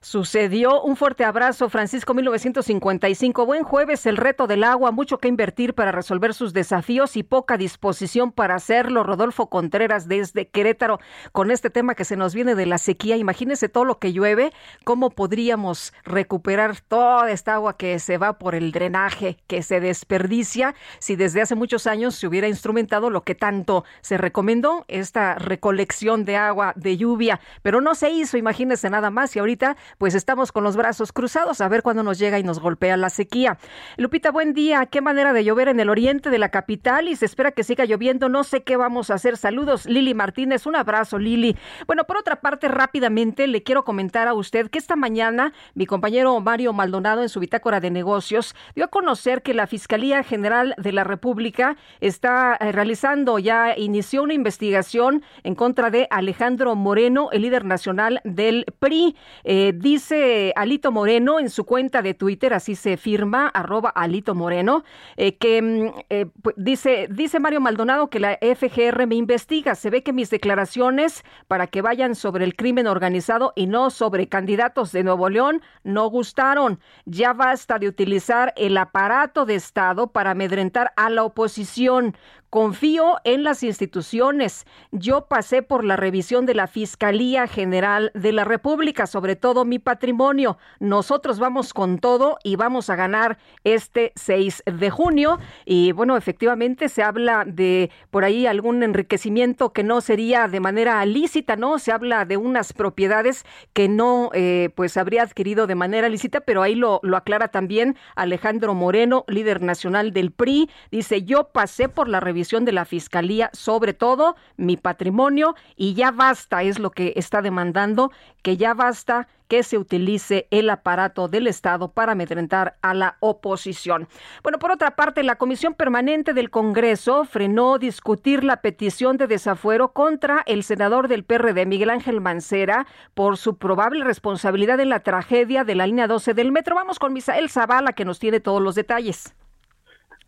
sucedió. 0.02 0.82
Un 0.82 0.96
fuerte 0.96 1.24
abrazo, 1.24 1.70
Francisco 1.70 2.14
1955. 2.14 3.46
Buen 3.46 3.64
jueves, 3.64 4.06
el 4.06 4.18
reto 4.18 4.48
del 4.48 4.64
agua, 4.64 4.92
mucho 4.92 5.18
que 5.18 5.28
invertir 5.28 5.74
para 5.74 5.92
resolver 5.92 6.34
sus 6.34 6.54
desafíos 6.54 7.18
y 7.18 7.24
poca 7.24 7.58
disposición 7.58 8.32
para 8.32 8.56
hacerlo. 8.56 9.04
Rodolfo 9.04 9.50
Contreras 9.50 10.08
desde 10.08 10.48
Querétaro, 10.48 11.00
con 11.32 11.52
este 11.52 11.70
tema 11.70 11.96
que 11.96 12.06
se 12.06 12.18
nos 12.18 12.34
viene 12.34 12.56
de 12.56 12.66
la 12.66 12.78
sequía. 12.78 13.18
Imagínese 13.18 13.70
todo 13.70 13.86
lo 13.86 14.00
que 14.00 14.14
llueve, 14.14 14.52
cómo 14.84 15.10
podríamos 15.10 15.94
recuperar 16.04 16.80
toda 16.82 17.32
esta 17.32 17.56
agua 17.56 17.78
que 17.78 18.00
se 18.00 18.18
va 18.18 18.40
por 18.40 18.56
el 18.56 18.72
drenaje, 18.72 19.38
que 19.48 19.64
se 19.64 19.80
desperdicia, 19.80 20.76
si 21.00 21.16
desde 21.16 21.42
hace 21.42 21.56
muchos 21.56 21.88
años 21.88 22.16
se 22.16 22.28
hubiera 22.28 22.48
instrumentado 22.48 23.10
lo 23.10 23.24
que 23.24 23.36
tanto 23.36 23.84
se 24.02 24.18
recomendó, 24.18 24.86
esta 24.88 25.36
recolección 25.36 26.26
de 26.26 26.38
agua 26.38 26.74
de 26.76 26.98
lluvia, 26.98 27.40
pero 27.62 27.82
no 27.82 27.96
se 27.96 28.10
hizo, 28.10 28.38
imagínese 28.38 28.90
nada 28.90 29.10
más, 29.10 29.36
y 29.36 29.40
ahorita 29.40 29.78
pues 29.98 30.16
estamos 30.16 30.52
con 30.52 30.64
los 30.64 30.76
brazos 30.76 31.12
cruzados 31.12 31.62
a 31.62 31.68
ver 31.68 31.84
cuándo 31.84 32.04
nos 32.04 32.20
llega 32.20 32.40
y 32.40 32.44
nos 32.44 32.60
golpea 32.60 32.98
la 32.98 33.10
sequía. 33.10 33.58
Lupita, 33.98 34.32
buen 34.32 34.54
día. 34.54 34.86
Qué 34.86 35.02
manera 35.02 35.34
de 35.34 35.44
llover 35.44 35.68
en 35.68 35.80
el 35.80 35.90
oriente 35.90 36.30
de 36.30 36.38
la 36.38 36.50
capital 36.50 37.08
y 37.08 37.16
se 37.16 37.26
espera 37.26 37.52
que 37.52 37.64
siga 37.64 37.86
lloviendo. 37.86 38.30
No 38.30 38.44
sé 38.44 38.64
qué 38.64 38.78
vamos 38.78 39.10
a 39.10 39.16
hacer. 39.16 39.38
Saludos, 39.38 39.86
Lili 39.86 40.14
Martínez. 40.14 40.66
Un 40.66 40.76
abrazo, 40.76 41.20
Lili. 41.20 41.56
Bueno, 41.88 42.04
por 42.06 42.18
otra 42.18 42.42
parte, 42.42 42.68
rápidamente 42.68 43.48
le 43.48 43.64
quiero 43.64 43.84
comentar 43.84 44.28
a 44.28 44.34
usted 44.34 44.70
que 44.70 44.78
esta 44.78 44.96
mañana 44.96 45.54
mi 45.74 45.86
compañero 45.86 46.40
Mario 46.40 46.74
Maldonado 46.74 47.22
en 47.22 47.30
su 47.30 47.40
bitácora 47.40 47.80
de 47.80 47.92
negocios 47.92 48.56
dio 48.76 48.86
a 48.86 48.88
conocer 48.90 49.42
que 49.42 49.54
la 49.54 49.68
Fiscalía 49.68 50.24
General 50.24 50.76
de 50.78 50.92
la 50.92 51.04
República 51.04 51.78
está 52.02 52.58
eh, 52.60 52.72
realizando, 52.72 53.40
ya 53.40 53.78
inició 53.78 54.24
una 54.24 54.34
investigación 54.34 55.24
en 55.44 55.56
contra 55.56 55.90
de 55.90 56.08
Alejandro 56.10 56.76
Moreno, 56.76 57.30
el 57.32 57.44
líder 57.44 57.66
nacional 57.66 58.22
del 58.24 58.66
PRI. 58.80 59.16
Eh, 59.44 59.74
dice 59.80 60.54
Alito 60.56 60.92
Moreno 60.92 61.40
en 61.40 61.50
su 61.50 61.66
cuenta 61.66 62.02
de 62.02 62.14
Twitter, 62.14 62.54
así 62.54 62.76
se 62.76 62.98
firma, 62.98 63.48
arroba 63.48 63.90
Alito 63.90 64.36
Moreno, 64.36 64.84
eh, 65.18 65.38
que 65.38 65.62
mm, 65.62 66.32
pues, 66.42 66.56
dice, 66.58 67.08
dice 67.10 67.40
Mario 67.40 67.62
Maldonado 67.62 68.10
que 68.10 68.20
la 68.20 68.38
FGR 68.42 69.08
me 69.08 69.16
investiga. 69.16 69.76
Se 69.76 69.90
ve 69.90 70.04
que 70.04 70.14
mis 70.14 70.30
declaraciones 70.30 71.24
para 71.48 71.68
que 71.68 71.82
vayan 71.82 72.16
sobre 72.16 72.46
el 72.46 72.56
crimen 72.56 72.88
organizado 72.88 73.54
y 73.56 73.68
no 73.68 73.90
sobre 73.90 74.28
candidatos 74.28 74.92
de 74.92 75.04
Nuevo 75.04 75.30
León 75.30 75.62
no 75.84 76.08
gustaron. 76.10 76.80
Ya 77.06 77.34
basta 77.34 77.80
de 77.80 77.88
utilizar 77.88 78.54
el 78.56 78.78
aparato 78.78 79.46
de 79.46 79.56
Estado 79.56 80.08
para 80.08 80.32
amedrentar 80.32 80.92
a 80.96 81.10
la 81.10 81.24
oposición. 81.24 82.16
Confío 82.50 83.18
en 83.26 83.44
las 83.44 83.62
instituciones. 83.62 84.66
Yo 84.92 85.28
pasé 85.28 85.62
por 85.62 85.84
la 85.84 85.98
revisión 85.98 86.48
de 86.48 86.56
la 86.56 86.66
Fiscalía 86.66 87.46
General 87.46 88.12
de 88.16 88.32
la 88.32 88.44
República, 88.44 89.06
sobre 89.06 89.36
todo 89.36 89.66
mi 89.66 89.78
patrimonio. 89.78 90.58
Nosotros 90.80 91.38
vamos 91.38 91.76
con 91.76 92.00
todo 92.00 92.40
y 92.44 92.56
vamos 92.56 92.90
a 92.90 92.96
ganar 92.96 93.38
este 93.64 94.14
6 94.16 94.64
de 94.66 94.90
junio. 94.90 95.38
Y 95.64 95.92
bueno, 95.92 96.18
efectivamente 96.18 96.90
se 96.90 97.04
habla 97.04 97.44
de 97.46 97.92
por 98.10 98.24
ahí 98.24 98.48
algún 98.48 98.82
enriquecimiento 98.82 99.72
que 99.72 99.84
no 99.84 100.02
sería 100.02 100.48
de 100.48 100.60
manera 100.60 101.06
lícita, 101.06 101.56
¿no? 101.56 101.78
Se 101.78 101.92
habla 101.92 102.26
de 102.26 102.38
unas 102.38 102.74
propiedades 102.74 103.46
que 103.74 103.88
no, 103.88 104.32
eh, 104.34 104.72
pues 104.74 104.98
habría 104.98 105.22
adquirido 105.22 105.68
de 105.68 105.76
manera 105.76 106.10
lícita, 106.10 106.42
pero 106.42 106.64
ahí 106.64 106.74
lo, 106.74 107.00
lo 107.04 107.16
aclara 107.16 107.50
también 107.50 107.96
Alejandro 108.16 108.74
Moreno, 108.74 109.24
líder 109.28 109.62
nacional 109.62 110.14
del 110.14 110.32
PRI. 110.32 110.68
Dice, 110.90 111.22
yo 111.22 111.50
pasé 111.50 111.90
por 111.90 112.10
la 112.10 112.20
revisión 112.20 112.39
de 112.40 112.72
la 112.72 112.86
Fiscalía, 112.86 113.50
sobre 113.54 113.94
todo 113.94 114.36
mi 114.56 114.78
patrimonio, 114.78 115.56
y 115.76 115.94
ya 115.94 116.12
basta, 116.12 116.64
es 116.64 116.80
lo 116.80 116.92
que 116.92 117.14
está 117.16 117.42
demandando, 117.42 118.12
que 118.42 118.56
ya 118.56 118.74
basta 118.74 119.28
que 119.50 119.64
se 119.64 119.78
utilice 119.78 120.48
el 120.52 120.70
aparato 120.70 121.28
del 121.28 121.48
Estado 121.48 121.92
para 121.92 122.14
amedrentar 122.14 122.78
a 122.82 122.94
la 122.94 123.18
oposición. 123.20 124.08
Bueno, 124.44 124.60
por 124.60 124.72
otra 124.72 124.96
parte, 124.96 125.24
la 125.24 125.36
Comisión 125.36 125.74
Permanente 125.74 126.34
del 126.34 126.50
Congreso 126.50 127.26
frenó 127.26 127.78
discutir 127.80 128.44
la 128.44 128.62
petición 128.62 129.18
de 129.18 129.28
desafuero 129.28 129.92
contra 129.92 130.44
el 130.46 130.64
senador 130.64 131.08
del 131.08 131.26
PRD, 131.26 131.66
Miguel 131.66 131.90
Ángel 131.90 132.22
Mancera, 132.22 132.86
por 133.16 133.38
su 133.38 133.58
probable 133.58 134.06
responsabilidad 134.06 134.80
en 134.80 134.90
la 134.90 135.02
tragedia 135.02 135.64
de 135.64 135.76
la 135.76 135.88
línea 135.88 136.08
12 136.08 136.34
del 136.36 136.52
metro. 136.52 136.76
Vamos 136.76 137.00
con 137.00 137.12
Misael 137.12 137.50
Zavala, 137.50 137.94
que 137.94 138.06
nos 138.06 138.20
tiene 138.20 138.40
todos 138.40 138.62
los 138.62 138.76
detalles. 138.76 139.34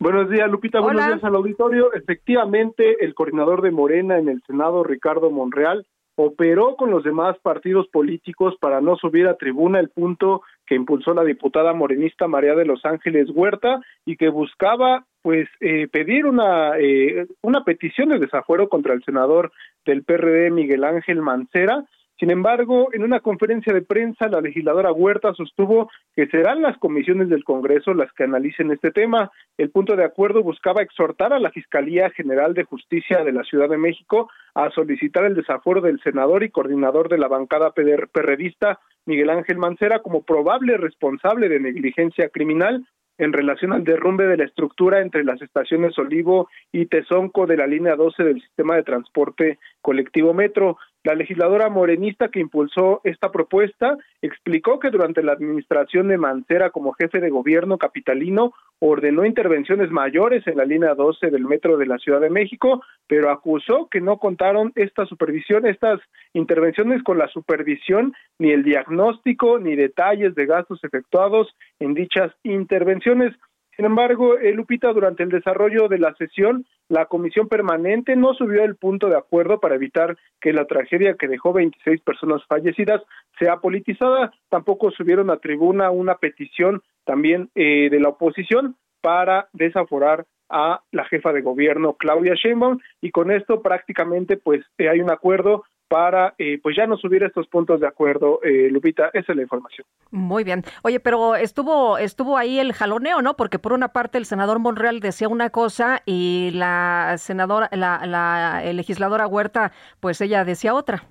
Buenos 0.01 0.31
días, 0.31 0.49
Lupita. 0.49 0.79
Buenos 0.79 1.05
días 1.05 1.23
al 1.23 1.35
auditorio. 1.35 1.93
Efectivamente, 1.93 3.05
el 3.05 3.13
coordinador 3.13 3.61
de 3.61 3.69
Morena 3.69 4.17
en 4.17 4.29
el 4.29 4.41
Senado, 4.47 4.83
Ricardo 4.83 5.29
Monreal, 5.29 5.85
operó 6.15 6.75
con 6.75 6.89
los 6.89 7.03
demás 7.03 7.37
partidos 7.43 7.87
políticos 7.89 8.55
para 8.59 8.81
no 8.81 8.95
subir 8.95 9.27
a 9.27 9.37
tribuna 9.37 9.79
el 9.79 9.89
punto 9.89 10.41
que 10.65 10.73
impulsó 10.73 11.13
la 11.13 11.23
diputada 11.23 11.73
morenista 11.73 12.27
María 12.27 12.55
de 12.55 12.65
los 12.65 12.83
Ángeles 12.83 13.29
Huerta 13.29 13.79
y 14.03 14.17
que 14.17 14.29
buscaba 14.29 15.05
pues 15.21 15.47
eh, 15.59 15.87
pedir 15.87 16.25
una 16.25 16.79
eh, 16.79 17.27
una 17.43 17.63
petición 17.63 18.09
de 18.09 18.17
desafuero 18.17 18.69
contra 18.69 18.95
el 18.95 19.03
senador 19.03 19.51
del 19.85 20.03
PRD 20.03 20.49
Miguel 20.49 20.83
Ángel 20.83 21.21
Mancera 21.21 21.85
sin 22.21 22.29
embargo, 22.29 22.89
en 22.93 23.01
una 23.01 23.19
conferencia 23.19 23.73
de 23.73 23.81
prensa, 23.81 24.27
la 24.27 24.41
legisladora 24.41 24.91
Huerta 24.91 25.33
sostuvo 25.33 25.89
que 26.15 26.27
serán 26.27 26.61
las 26.61 26.77
comisiones 26.77 27.29
del 27.29 27.43
Congreso 27.43 27.95
las 27.95 28.13
que 28.13 28.25
analicen 28.25 28.69
este 28.69 28.91
tema. 28.91 29.31
El 29.57 29.71
punto 29.71 29.95
de 29.95 30.03
acuerdo 30.03 30.43
buscaba 30.43 30.83
exhortar 30.83 31.33
a 31.33 31.39
la 31.39 31.49
Fiscalía 31.49 32.11
General 32.11 32.53
de 32.53 32.63
Justicia 32.63 33.23
de 33.23 33.31
la 33.31 33.43
Ciudad 33.43 33.69
de 33.69 33.79
México 33.79 34.29
a 34.53 34.69
solicitar 34.69 35.25
el 35.25 35.33
desafuero 35.33 35.81
del 35.81 35.99
senador 36.03 36.43
y 36.43 36.51
coordinador 36.51 37.09
de 37.09 37.17
la 37.17 37.27
bancada 37.27 37.73
perredista 37.73 38.79
Miguel 39.07 39.31
Ángel 39.31 39.57
Mancera 39.57 40.03
como 40.03 40.21
probable 40.21 40.77
responsable 40.77 41.49
de 41.49 41.59
negligencia 41.59 42.29
criminal 42.29 42.85
en 43.21 43.33
relación 43.33 43.71
al 43.71 43.83
derrumbe 43.83 44.25
de 44.25 44.37
la 44.37 44.45
estructura 44.45 44.99
entre 44.99 45.23
las 45.23 45.39
estaciones 45.41 45.97
Olivo 45.99 46.49
y 46.71 46.87
Tezonco 46.87 47.45
de 47.45 47.55
la 47.55 47.67
línea 47.67 47.95
12 47.95 48.23
del 48.23 48.41
sistema 48.41 48.75
de 48.75 48.83
transporte 48.83 49.59
colectivo 49.81 50.33
Metro. 50.33 50.77
La 51.03 51.15
legisladora 51.15 51.67
morenista 51.69 52.29
que 52.29 52.39
impulsó 52.39 53.01
esta 53.03 53.31
propuesta 53.31 53.97
explicó 54.21 54.79
que 54.79 54.91
durante 54.91 55.23
la 55.23 55.31
administración 55.31 56.07
de 56.09 56.19
Mancera 56.19 56.69
como 56.69 56.93
jefe 56.93 57.19
de 57.19 57.31
gobierno 57.31 57.79
capitalino 57.79 58.53
ordenó 58.77 59.25
intervenciones 59.25 59.89
mayores 59.89 60.45
en 60.45 60.57
la 60.57 60.65
línea 60.65 60.93
12 60.93 61.31
del 61.31 61.45
metro 61.45 61.77
de 61.77 61.87
la 61.87 61.97
Ciudad 61.97 62.21
de 62.21 62.29
México, 62.29 62.83
pero 63.07 63.31
acusó 63.31 63.87
que 63.89 63.99
no 63.99 64.17
contaron 64.17 64.73
esta 64.75 65.07
supervisión, 65.07 65.65
estas 65.65 65.99
intervenciones 66.33 67.01
con 67.01 67.17
la 67.17 67.27
supervisión 67.29 68.13
ni 68.37 68.51
el 68.51 68.63
diagnóstico 68.63 69.57
ni 69.57 69.75
detalles 69.75 70.35
de 70.35 70.45
gastos 70.45 70.83
efectuados 70.83 71.47
en 71.79 71.95
dichas 71.95 72.31
intervenciones. 72.43 73.33
Sin 73.75 73.85
embargo, 73.85 74.37
eh, 74.37 74.51
Lupita, 74.53 74.91
durante 74.93 75.23
el 75.23 75.29
desarrollo 75.29 75.87
de 75.87 75.97
la 75.97 76.13
sesión, 76.15 76.65
la 76.89 77.05
comisión 77.05 77.47
permanente 77.47 78.15
no 78.15 78.33
subió 78.33 78.63
el 78.63 78.75
punto 78.75 79.07
de 79.07 79.17
acuerdo 79.17 79.59
para 79.59 79.75
evitar 79.75 80.17
que 80.41 80.51
la 80.51 80.65
tragedia 80.65 81.15
que 81.15 81.27
dejó 81.27 81.53
26 81.53 82.01
personas 82.01 82.43
fallecidas 82.47 83.01
sea 83.39 83.57
politizada. 83.57 84.33
Tampoco 84.49 84.91
subieron 84.91 85.29
a 85.29 85.37
tribuna 85.37 85.89
una 85.89 86.15
petición 86.15 86.81
también 87.05 87.49
eh, 87.55 87.89
de 87.89 87.99
la 87.99 88.09
oposición 88.09 88.75
para 89.01 89.47
desaforar 89.53 90.25
a 90.49 90.81
la 90.91 91.05
jefa 91.05 91.31
de 91.31 91.41
gobierno 91.41 91.93
Claudia 91.93 92.35
Sheinbaum 92.35 92.79
y 93.01 93.11
con 93.11 93.31
esto 93.31 93.61
prácticamente 93.61 94.35
pues 94.35 94.61
eh, 94.77 94.89
hay 94.89 94.99
un 94.99 95.09
acuerdo 95.09 95.63
para 95.91 96.35
eh, 96.37 96.57
pues 96.63 96.77
ya 96.77 96.87
no 96.87 96.95
subir 96.95 97.21
estos 97.21 97.47
puntos 97.47 97.81
de 97.81 97.87
acuerdo, 97.87 98.39
eh, 98.43 98.69
Lupita, 98.71 99.09
esa 99.11 99.33
es 99.33 99.35
la 99.35 99.41
información. 99.41 99.85
Muy 100.09 100.45
bien. 100.45 100.63
Oye, 100.83 101.01
pero 101.01 101.35
estuvo 101.35 101.97
estuvo 101.97 102.37
ahí 102.37 102.59
el 102.59 102.71
jaloneo, 102.71 103.21
¿no? 103.21 103.35
Porque 103.35 103.59
por 103.59 103.73
una 103.73 103.89
parte 103.89 104.17
el 104.17 104.23
senador 104.23 104.59
Monreal 104.59 105.01
decía 105.01 105.27
una 105.27 105.49
cosa 105.49 106.01
y 106.05 106.51
la 106.53 107.15
senadora, 107.17 107.67
la, 107.73 108.05
la 108.05 108.63
legisladora 108.71 109.27
Huerta, 109.27 109.73
pues 109.99 110.21
ella 110.21 110.45
decía 110.45 110.73
otra. 110.73 111.03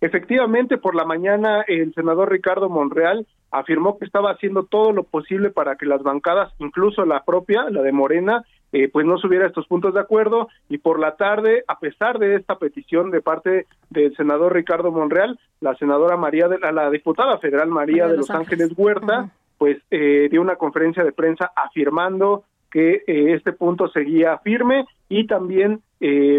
Efectivamente, 0.00 0.78
por 0.78 0.94
la 0.94 1.04
mañana 1.04 1.62
el 1.68 1.92
senador 1.92 2.30
Ricardo 2.30 2.70
Monreal 2.70 3.26
afirmó 3.50 3.98
que 3.98 4.06
estaba 4.06 4.30
haciendo 4.30 4.64
todo 4.64 4.92
lo 4.92 5.02
posible 5.02 5.50
para 5.50 5.76
que 5.76 5.84
las 5.84 6.02
bancadas, 6.02 6.54
incluso 6.58 7.04
la 7.04 7.22
propia, 7.24 7.68
la 7.68 7.82
de 7.82 7.92
Morena, 7.92 8.46
eh, 8.72 8.88
pues 8.88 9.04
no 9.04 9.18
subiera 9.18 9.46
estos 9.46 9.66
puntos 9.66 9.94
de 9.94 10.00
acuerdo 10.00 10.48
y 10.68 10.78
por 10.78 11.00
la 11.00 11.16
tarde, 11.16 11.64
a 11.66 11.78
pesar 11.78 12.18
de 12.18 12.36
esta 12.36 12.56
petición 12.58 13.10
de 13.10 13.20
parte 13.20 13.66
del 13.88 14.14
senador 14.16 14.54
Ricardo 14.54 14.92
Monreal, 14.92 15.38
la 15.60 15.74
senadora 15.74 16.16
María 16.16 16.46
de 16.46 16.58
la, 16.58 16.90
diputada 16.90 17.38
federal 17.38 17.68
María, 17.68 18.06
de, 18.06 18.16
Los 18.16 18.30
Ángeles, 18.30 18.72
Huerta, 18.76 19.30
pues 19.58 19.78
eh, 19.90 20.28
dio 20.30 20.40
una 20.40 20.56
conferencia 20.56 21.02
de 21.02 21.12
prensa 21.12 21.50
afirmando 21.56 22.44
que 22.70 23.02
eh, 23.06 23.34
este 23.34 23.52
punto 23.52 23.88
seguía 23.88 24.38
firme 24.38 24.86
y 25.08 25.26
también 25.26 25.82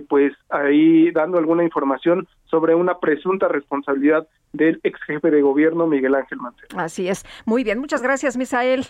pues 0.10 0.34
ahí 0.50 1.12
dando 1.12 1.38
alguna 1.38 1.64
información 1.64 2.28
sobre 2.46 2.74
una 2.74 2.98
presunta 2.98 3.48
responsabilidad 3.48 4.28
del 4.54 4.80
ex 4.82 5.00
jefe 5.04 5.30
de 5.30 5.42
gobierno 5.44 5.86
Miguel 5.86 6.16
Ángel 6.16 6.40
Mancera. 6.40 6.84
Así 6.84 7.08
es. 7.08 7.26
Muy 7.46 7.64
bien, 7.64 7.78
muchas 7.78 8.02
gracias, 8.02 8.38
Misael. 8.38 8.88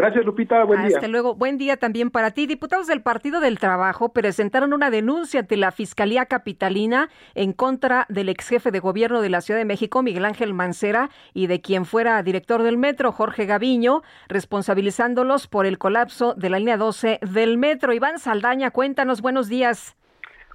Gracias, 0.00 0.24
Lupita. 0.24 0.64
Buen 0.64 0.86
día. 0.86 0.96
Hasta 0.96 1.08
luego. 1.08 1.34
Buen 1.34 1.58
día 1.58 1.76
también 1.76 2.10
para 2.10 2.30
ti. 2.30 2.46
Diputados 2.46 2.86
del 2.86 3.02
Partido 3.02 3.38
del 3.38 3.58
Trabajo 3.58 4.14
presentaron 4.14 4.72
una 4.72 4.88
denuncia 4.90 5.40
ante 5.40 5.58
la 5.58 5.72
Fiscalía 5.72 6.24
Capitalina 6.24 7.10
en 7.34 7.52
contra 7.52 8.06
del 8.08 8.30
ex 8.30 8.48
jefe 8.48 8.70
de 8.70 8.80
gobierno 8.80 9.20
de 9.20 9.28
la 9.28 9.42
Ciudad 9.42 9.60
de 9.60 9.66
México, 9.66 10.02
Miguel 10.02 10.24
Ángel 10.24 10.54
Mancera, 10.54 11.10
y 11.34 11.48
de 11.48 11.60
quien 11.60 11.84
fuera 11.84 12.22
director 12.22 12.62
del 12.62 12.78
metro, 12.78 13.12
Jorge 13.12 13.44
Gaviño, 13.44 14.02
responsabilizándolos 14.28 15.48
por 15.48 15.66
el 15.66 15.76
colapso 15.76 16.32
de 16.32 16.48
la 16.48 16.58
línea 16.58 16.78
12 16.78 17.18
del 17.20 17.58
metro. 17.58 17.92
Iván 17.92 18.18
Saldaña, 18.18 18.70
cuéntanos. 18.70 19.20
Buenos 19.20 19.50
días. 19.50 19.98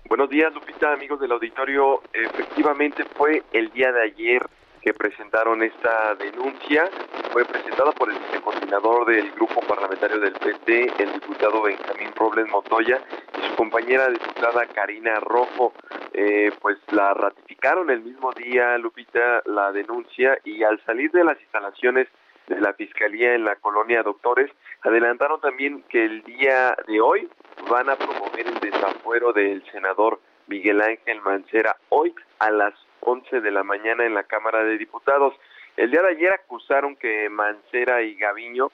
Buenos 0.10 0.28
días, 0.30 0.52
Lupita, 0.56 0.92
amigos 0.92 1.20
del 1.20 1.32
auditorio. 1.32 2.02
Efectivamente, 2.14 3.04
fue 3.16 3.44
el 3.54 3.70
día 3.72 3.92
de 3.92 4.02
ayer 4.02 4.42
que 4.86 4.94
presentaron 4.94 5.64
esta 5.64 6.14
denuncia 6.14 6.88
fue 7.34 7.44
presentada 7.44 7.92
por 7.94 8.08
el 8.12 8.20
vicecoordinador 8.20 9.08
del 9.08 9.32
grupo 9.32 9.60
parlamentario 9.62 10.20
del 10.20 10.34
PT, 10.34 10.94
el 11.00 11.14
diputado 11.14 11.64
Benjamín 11.64 12.12
Robles 12.16 12.48
Montoya, 12.48 13.02
y 13.36 13.50
su 13.50 13.56
compañera 13.56 14.08
diputada 14.10 14.68
Karina 14.68 15.16
Rojo. 15.22 15.74
Eh, 16.14 16.52
pues 16.62 16.78
la 16.92 17.16
ratificaron 17.16 17.90
el 17.90 18.04
mismo 18.04 18.32
día, 18.34 18.78
Lupita, 18.78 19.42
la 19.46 19.72
denuncia, 19.72 20.38
y 20.44 20.62
al 20.62 20.80
salir 20.86 21.10
de 21.12 21.24
las 21.24 21.42
instalaciones 21.42 22.08
de 22.46 22.62
la 22.62 22.74
Fiscalía 22.74 23.34
en 23.34 23.44
la 23.44 23.56
colonia 23.56 24.04
Doctores, 24.04 24.52
adelantaron 24.84 25.42
también 25.42 25.84
que 25.90 26.06
el 26.06 26.22
día 26.22 26.78
de 26.86 27.02
hoy 27.02 27.28
van 27.72 27.90
a 27.90 27.96
promover 27.96 28.46
el 28.46 28.60
desafuero 28.60 29.34
del 29.34 29.64
senador 29.72 30.20
Miguel 30.46 30.80
Ángel 30.80 31.22
Mancera 31.22 31.76
hoy 31.90 32.14
a 32.38 32.52
las 32.52 32.76
11 33.06 33.42
de 33.42 33.52
la 33.52 33.64
mañana 33.64 34.06
en 34.06 34.14
la 34.14 34.24
Cámara 34.24 34.64
de 34.64 34.78
Diputados. 34.78 35.34
El 35.78 35.92
día 35.92 36.02
de 36.02 36.10
ayer 36.10 36.34
acusaron 36.34 36.96
que 36.96 37.30
Mancera 37.30 38.02
y 38.02 38.16
Gaviño, 38.16 38.72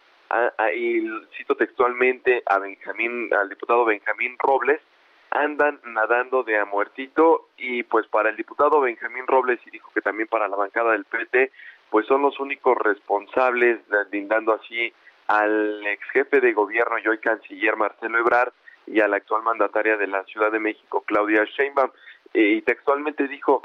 y 0.73 1.01
cito 1.37 1.55
textualmente 1.55 2.41
a 2.45 2.59
Benjamín, 2.59 3.29
al 3.33 3.49
diputado 3.49 3.83
Benjamín 3.85 4.37
Robles, 4.39 4.79
andan 5.31 5.79
nadando 5.85 6.43
de 6.43 6.57
a 6.57 6.65
muertito 6.65 7.49
y 7.57 7.83
pues 7.83 8.07
para 8.07 8.29
el 8.29 8.37
diputado 8.37 8.81
Benjamín 8.81 9.27
Robles 9.27 9.59
y 9.65 9.71
dijo 9.71 9.91
que 9.93 10.01
también 10.01 10.27
para 10.27 10.47
la 10.47 10.55
bancada 10.55 10.91
del 10.91 11.05
PT, 11.05 11.51
pues 11.89 12.05
son 12.07 12.21
los 12.21 12.39
únicos 12.39 12.77
responsables, 12.77 13.79
lindando 14.11 14.53
así 14.53 14.93
al 15.27 15.85
ex 15.87 16.03
jefe 16.11 16.41
de 16.41 16.53
gobierno 16.53 16.97
y 16.99 17.07
hoy 17.07 17.17
canciller 17.19 17.75
Marcelo 17.75 18.19
Ebrard 18.19 18.53
y 18.87 18.99
a 18.99 19.07
la 19.07 19.17
actual 19.17 19.43
mandataria 19.43 19.97
de 19.97 20.07
la 20.07 20.23
Ciudad 20.25 20.51
de 20.51 20.59
México, 20.59 21.03
Claudia 21.05 21.45
Sheinbaum. 21.45 21.91
y 22.33 22.61
textualmente 22.61 23.27
dijo, 23.27 23.63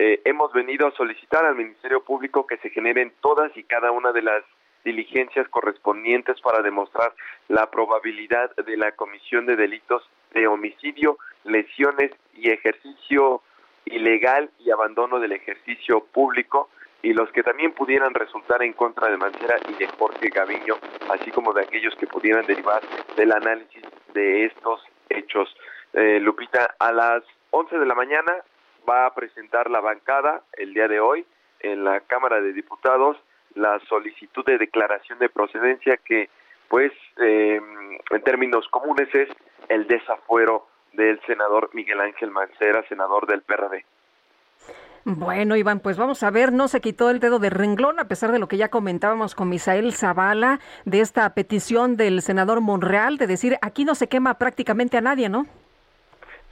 eh, 0.00 0.22
hemos 0.24 0.52
venido 0.52 0.86
a 0.86 0.92
solicitar 0.92 1.44
al 1.44 1.56
Ministerio 1.56 2.04
Público 2.04 2.46
que 2.46 2.56
se 2.58 2.70
generen 2.70 3.12
todas 3.20 3.54
y 3.56 3.64
cada 3.64 3.90
una 3.90 4.12
de 4.12 4.22
las 4.22 4.44
diligencias 4.84 5.48
correspondientes 5.48 6.40
para 6.40 6.62
demostrar 6.62 7.12
la 7.48 7.68
probabilidad 7.68 8.54
de 8.54 8.76
la 8.76 8.92
comisión 8.92 9.44
de 9.46 9.56
delitos 9.56 10.08
de 10.34 10.46
homicidio, 10.46 11.18
lesiones 11.42 12.12
y 12.32 12.50
ejercicio 12.50 13.42
ilegal 13.86 14.50
y 14.60 14.70
abandono 14.70 15.18
del 15.18 15.32
ejercicio 15.32 16.04
público 16.04 16.70
y 17.02 17.12
los 17.12 17.28
que 17.32 17.42
también 17.42 17.72
pudieran 17.72 18.14
resultar 18.14 18.62
en 18.62 18.74
contra 18.74 19.08
de 19.08 19.16
Mancera 19.16 19.56
y 19.68 19.72
de 19.74 19.88
Jorge 19.98 20.28
Gaviño, 20.28 20.76
así 21.10 21.32
como 21.32 21.52
de 21.52 21.62
aquellos 21.62 21.96
que 21.96 22.06
pudieran 22.06 22.46
derivar 22.46 22.82
del 23.16 23.32
análisis 23.32 23.82
de 24.14 24.44
estos 24.44 24.80
hechos. 25.08 25.52
Eh, 25.92 26.20
Lupita, 26.20 26.76
a 26.78 26.92
las 26.92 27.24
11 27.50 27.78
de 27.78 27.86
la 27.86 27.96
mañana 27.96 28.44
va 28.88 29.06
a 29.06 29.14
presentar 29.14 29.70
la 29.70 29.80
bancada 29.80 30.42
el 30.54 30.74
día 30.74 30.88
de 30.88 31.00
hoy 31.00 31.26
en 31.60 31.84
la 31.84 32.00
Cámara 32.00 32.40
de 32.40 32.52
Diputados 32.52 33.16
la 33.54 33.80
solicitud 33.88 34.44
de 34.44 34.58
declaración 34.58 35.18
de 35.18 35.28
procedencia 35.28 35.98
que, 36.04 36.28
pues, 36.68 36.92
eh, 37.20 37.60
en 38.10 38.22
términos 38.22 38.66
comunes 38.68 39.08
es 39.14 39.28
el 39.68 39.86
desafuero 39.86 40.66
del 40.92 41.20
senador 41.26 41.70
Miguel 41.72 42.00
Ángel 42.00 42.30
Mancera, 42.30 42.84
senador 42.88 43.26
del 43.26 43.42
PRD. 43.42 43.84
Bueno, 45.04 45.56
Iván, 45.56 45.80
pues 45.80 45.96
vamos 45.96 46.22
a 46.22 46.30
ver, 46.30 46.52
no 46.52 46.68
se 46.68 46.82
quitó 46.82 47.08
el 47.08 47.18
dedo 47.18 47.38
de 47.38 47.48
renglón, 47.48 47.98
a 47.98 48.08
pesar 48.08 48.30
de 48.30 48.38
lo 48.38 48.46
que 48.46 48.58
ya 48.58 48.68
comentábamos 48.68 49.34
con 49.34 49.48
Misael 49.48 49.94
Zavala, 49.94 50.60
de 50.84 51.00
esta 51.00 51.32
petición 51.34 51.96
del 51.96 52.20
senador 52.20 52.60
Monreal, 52.60 53.16
de 53.16 53.26
decir, 53.26 53.56
aquí 53.62 53.86
no 53.86 53.94
se 53.94 54.08
quema 54.08 54.34
prácticamente 54.34 54.98
a 54.98 55.00
nadie, 55.00 55.30
¿no? 55.30 55.46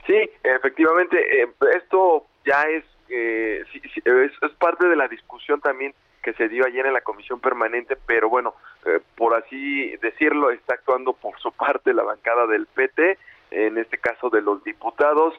Sí, 0.07 0.29
efectivamente, 0.41 1.43
eh, 1.43 1.49
esto 1.75 2.25
ya 2.45 2.61
es, 2.63 2.85
eh, 3.09 3.61
es, 4.05 4.51
parte 4.57 4.87
de 4.87 4.95
la 4.95 5.09
discusión 5.09 5.59
también 5.59 5.93
que 6.23 6.31
se 6.33 6.47
dio 6.47 6.65
ayer 6.65 6.85
en 6.85 6.93
la 6.93 7.01
comisión 7.01 7.41
permanente, 7.41 7.97
pero 8.05 8.29
bueno, 8.29 8.55
eh, 8.85 9.01
por 9.15 9.35
así 9.35 9.95
decirlo, 9.97 10.49
está 10.49 10.75
actuando 10.75 11.11
por 11.11 11.37
su 11.39 11.51
parte 11.51 11.93
la 11.93 12.03
bancada 12.03 12.47
del 12.47 12.67
PT, 12.67 13.17
en 13.51 13.77
este 13.77 13.97
caso 13.97 14.29
de 14.29 14.41
los 14.41 14.63
diputados, 14.63 15.33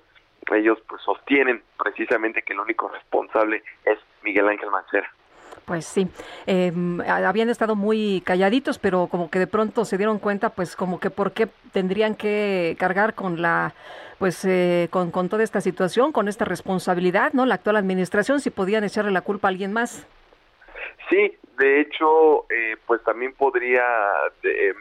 ellos 0.53 0.79
pues 0.87 1.01
sostienen 1.03 1.63
precisamente 1.83 2.43
que 2.43 2.53
el 2.53 2.61
único 2.61 2.89
responsable 2.89 3.63
es 3.85 3.99
Miguel 4.23 4.49
Ángel 4.49 4.71
Mancera. 4.71 5.11
Pues 5.69 5.85
sí, 5.85 6.09
em, 6.47 6.99
habían 7.03 7.51
estado 7.51 7.77
muy 7.77 8.23
calladitos, 8.25 8.79
pero 8.79 9.07
como 9.07 9.31
que 9.31 9.39
de 9.39 9.47
pronto 9.47 9.85
se 9.85 9.99
dieron 9.99 10.19
cuenta, 10.19 10.49
pues 10.49 10.75
como 10.75 10.99
que 10.99 11.11
por 11.11 11.33
qué 11.33 11.47
tendrían 11.75 12.15
que 12.15 12.75
cargar 12.79 13.13
con 13.13 13.43
la, 13.43 13.75
pues 14.19 14.47
eh, 14.47 14.89
con, 14.91 15.11
con 15.11 15.29
toda 15.29 15.45
esta 15.45 15.61
situación, 15.61 16.11
con 16.11 16.27
esta 16.27 16.47
responsabilidad, 16.47 17.35
¿no? 17.35 17.45
La 17.45 17.57
actual 17.57 17.77
administración, 17.77 18.41
si 18.41 18.49
podían 18.49 18.83
echarle 18.83 19.11
la 19.11 19.21
culpa 19.21 19.49
a 19.49 19.51
alguien 19.51 19.75
más. 19.75 20.07
Sí, 21.11 21.37
de 21.59 21.81
hecho, 21.83 22.47
eh, 22.49 22.79
pues 22.87 23.05
también 23.05 23.35
podría 23.35 23.85
em, 24.45 24.75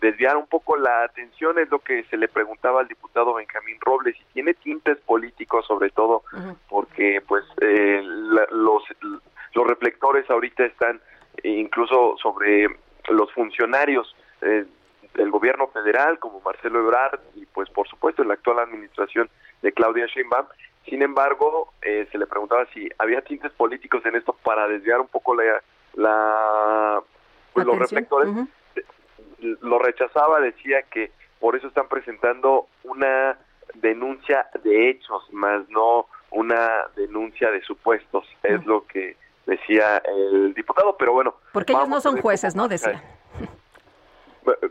desviar 0.00 0.36
un 0.36 0.46
poco 0.46 0.76
la 0.76 1.02
atención, 1.02 1.58
es 1.58 1.68
lo 1.68 1.80
que 1.80 2.04
se 2.04 2.16
le 2.16 2.28
preguntaba 2.28 2.80
al 2.80 2.86
diputado 2.86 3.34
Benjamín 3.34 3.78
Robles, 3.80 4.14
y 4.16 4.34
tiene 4.34 4.54
tintes 4.54 4.98
políticos 4.98 5.66
sobre 5.66 5.90
todo, 5.90 6.22
porque 6.68 7.20
pues 7.26 7.44
eh, 7.60 8.02
los, 8.04 8.84
los 9.54 9.66
reflectores 9.66 10.28
ahorita 10.30 10.64
están 10.64 11.00
incluso 11.42 12.16
sobre 12.20 12.68
los 13.08 13.32
funcionarios 13.32 14.14
eh, 14.42 14.64
del 15.14 15.30
gobierno 15.30 15.68
federal, 15.68 16.18
como 16.18 16.40
Marcelo 16.40 16.80
Ebrard, 16.80 17.20
y 17.34 17.46
pues 17.46 17.68
por 17.70 17.88
supuesto 17.88 18.22
en 18.22 18.28
la 18.28 18.34
actual 18.34 18.60
administración 18.60 19.28
de 19.62 19.72
Claudia 19.72 20.06
Sheinbaum. 20.06 20.46
Sin 20.84 21.02
embargo, 21.02 21.72
eh, 21.82 22.06
se 22.10 22.18
le 22.18 22.26
preguntaba 22.26 22.66
si 22.72 22.88
había 22.98 23.22
tintes 23.22 23.52
políticos 23.52 24.04
en 24.06 24.16
esto 24.16 24.32
para 24.32 24.68
desviar 24.68 25.00
un 25.00 25.08
poco 25.08 25.34
la, 25.34 25.62
la 25.94 27.02
pues, 27.52 27.66
los 27.66 27.78
reflectores. 27.78 28.30
lo 29.60 29.78
rechazaba, 29.78 30.40
decía 30.40 30.82
que 30.82 31.10
por 31.40 31.56
eso 31.56 31.68
están 31.68 31.88
presentando 31.88 32.66
una 32.84 33.38
denuncia 33.74 34.48
de 34.62 34.90
hechos, 34.90 35.22
más 35.32 35.68
no 35.68 36.06
una 36.30 36.86
denuncia 36.96 37.50
de 37.50 37.62
supuestos, 37.62 38.26
es 38.42 38.64
lo 38.66 38.86
que 38.86 39.16
decía 39.48 40.02
el 40.06 40.54
diputado, 40.54 40.96
pero 40.96 41.12
bueno. 41.12 41.34
Porque 41.52 41.72
ellos 41.72 41.88
no 41.88 42.00
son 42.00 42.20
jueces, 42.20 42.54
¿no? 42.54 42.68
Decía. 42.68 43.02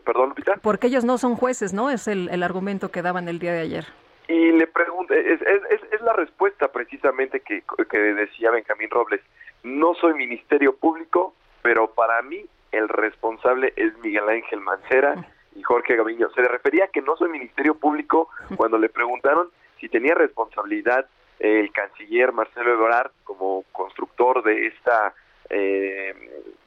Perdón, 0.06 0.30
Lupita. 0.30 0.56
Porque 0.62 0.88
ellos 0.88 1.04
no 1.04 1.18
son 1.18 1.36
jueces, 1.36 1.74
¿no? 1.74 1.90
Es 1.90 2.08
el, 2.08 2.30
el 2.30 2.44
argumento 2.44 2.90
que 2.90 3.02
daban 3.02 3.28
el 3.28 3.40
día 3.40 3.54
de 3.54 3.62
ayer. 3.62 3.86
Y 4.28 4.52
le 4.52 4.68
pregunto, 4.68 5.14
es, 5.14 5.42
es, 5.42 5.82
es 5.92 6.02
la 6.02 6.14
respuesta 6.14 6.72
precisamente 6.72 7.40
que, 7.42 7.64
que 7.90 7.98
decía 7.98 8.52
Benjamín 8.52 8.90
Robles. 8.90 9.22
No 9.64 9.96
soy 9.96 10.14
ministerio 10.14 10.76
público, 10.76 11.34
pero 11.62 11.92
para 11.92 12.22
mí 12.22 12.46
el 12.72 12.88
responsable 12.88 13.74
es 13.76 13.98
Miguel 14.00 14.30
Ángel 14.30 14.62
Mancera 14.62 15.16
y 15.56 15.64
Jorge 15.64 15.96
Gaviño. 15.96 16.30
Se 16.32 16.42
le 16.42 16.48
refería 16.50 16.86
a 16.86 16.88
que 16.90 17.02
no 17.02 17.16
soy 17.18 17.30
Ministerio 17.30 17.76
Público 17.76 18.30
cuando 18.56 18.78
le 18.78 18.90
preguntaron 18.90 19.50
si 19.80 19.90
tenía 19.90 20.14
responsabilidad 20.14 21.08
el 21.40 21.72
canciller 21.72 22.32
Marcelo 22.32 22.74
Ebrard 22.74 23.12
como 23.24 23.64
constructor 23.72 24.44
de 24.44 24.68
esta 24.68 25.14
eh, 25.50 26.14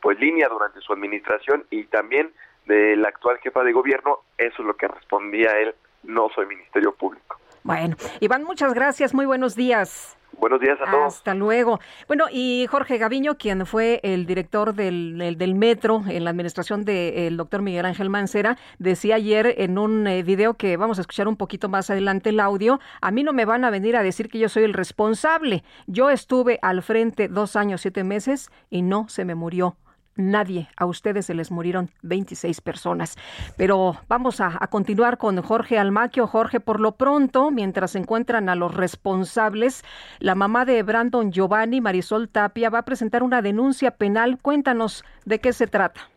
pues 0.01 0.18
línea 0.18 0.49
durante 0.49 0.81
su 0.81 0.93
administración 0.93 1.64
y 1.71 1.85
también 1.85 2.33
de 2.66 2.97
la 2.97 3.09
actual 3.09 3.39
jefa 3.39 3.62
de 3.62 3.73
gobierno, 3.73 4.21
eso 4.39 4.62
es 4.62 4.66
lo 4.66 4.77
que 4.77 4.89
respondía 4.89 5.59
él, 5.59 5.75
no 6.05 6.29
soy 6.35 6.47
Ministerio 6.47 6.95
Público. 6.95 7.39
Bueno, 7.63 7.97
Iván, 8.21 8.45
muchas 8.45 8.75
gracias, 8.75 9.15
muy 9.15 9.27
buenos 9.27 9.55
días. 9.55 10.17
Buenos 10.39 10.61
días 10.61 10.79
a 10.81 10.91
todos. 10.91 11.17
Hasta 11.17 11.35
luego. 11.35 11.81
Bueno, 12.07 12.25
y 12.31 12.67
Jorge 12.71 12.97
Gaviño, 12.97 13.37
quien 13.37 13.67
fue 13.67 14.01
el 14.03 14.25
director 14.25 14.75
del, 14.75 15.37
del 15.37 15.55
metro 15.55 16.03
en 16.09 16.25
la 16.25 16.31
administración 16.31 16.85
del 16.85 17.37
doctor 17.37 17.61
Miguel 17.61 17.85
Ángel 17.85 18.09
Mancera, 18.09 18.57
decía 18.79 19.17
ayer 19.17 19.55
en 19.59 19.77
un 19.77 20.07
eh, 20.07 20.23
video 20.23 20.55
que 20.55 20.79
vamos 20.79 20.97
a 20.97 21.03
escuchar 21.03 21.29
un 21.29 21.37
poquito 21.37 21.69
más 21.69 21.91
adelante 21.91 22.31
el 22.31 22.41
audio, 22.41 22.81
a 23.03 23.11
mí 23.11 23.23
no 23.23 23.35
me 23.35 23.45
van 23.45 23.65
a 23.65 23.71
venir 23.71 23.97
a 23.97 24.03
decir 24.03 24.31
que 24.31 24.39
yo 24.39 24.49
soy 24.49 24.65
el 24.65 24.73
responsable. 24.73 25.63
Yo 25.87 26.09
estuve 26.09 26.59
al 26.63 26.83
frente 26.83 27.29
dos 27.29 27.55
años, 27.55 27.83
siete 27.83 28.03
meses 28.03 28.51
y 28.71 28.81
no 28.81 29.09
se 29.09 29.27
me 29.27 29.35
murió 29.35 29.77
nadie. 30.21 30.68
A 30.77 30.87
ustedes 30.87 31.27
se 31.27 31.35
les 31.35 31.51
murieron 31.51 31.91
26 32.03 32.61
personas. 32.61 33.16
Pero 33.57 33.97
vamos 34.09 34.41
a, 34.41 34.59
continuar 34.68 35.18
con 35.18 35.41
Jorge 35.43 35.79
Almaquio. 35.79 36.27
Jorge, 36.27 36.61
por 36.61 36.81
lo 36.81 36.93
pronto, 36.93 37.51
mientras 37.51 37.95
encuentran 37.95 38.49
a 38.49 38.55
los 38.55 38.75
responsables, 38.75 39.85
la 40.18 40.35
mamá 40.35 40.64
de 40.64 40.83
Brandon 40.83 41.33
Giovanni, 41.33 41.81
Marisol 41.81 42.29
Tapia, 42.29 42.71
va 42.71 42.81
a 42.81 42.85
presentar 42.85 43.23
una 43.23 43.43
denuncia 43.43 43.93
penal. 43.93 44.39
Cuéntanos 44.41 45.05
de 45.25 45.41
qué 45.41 45.53
se 45.53 45.66
trata. 45.66 46.11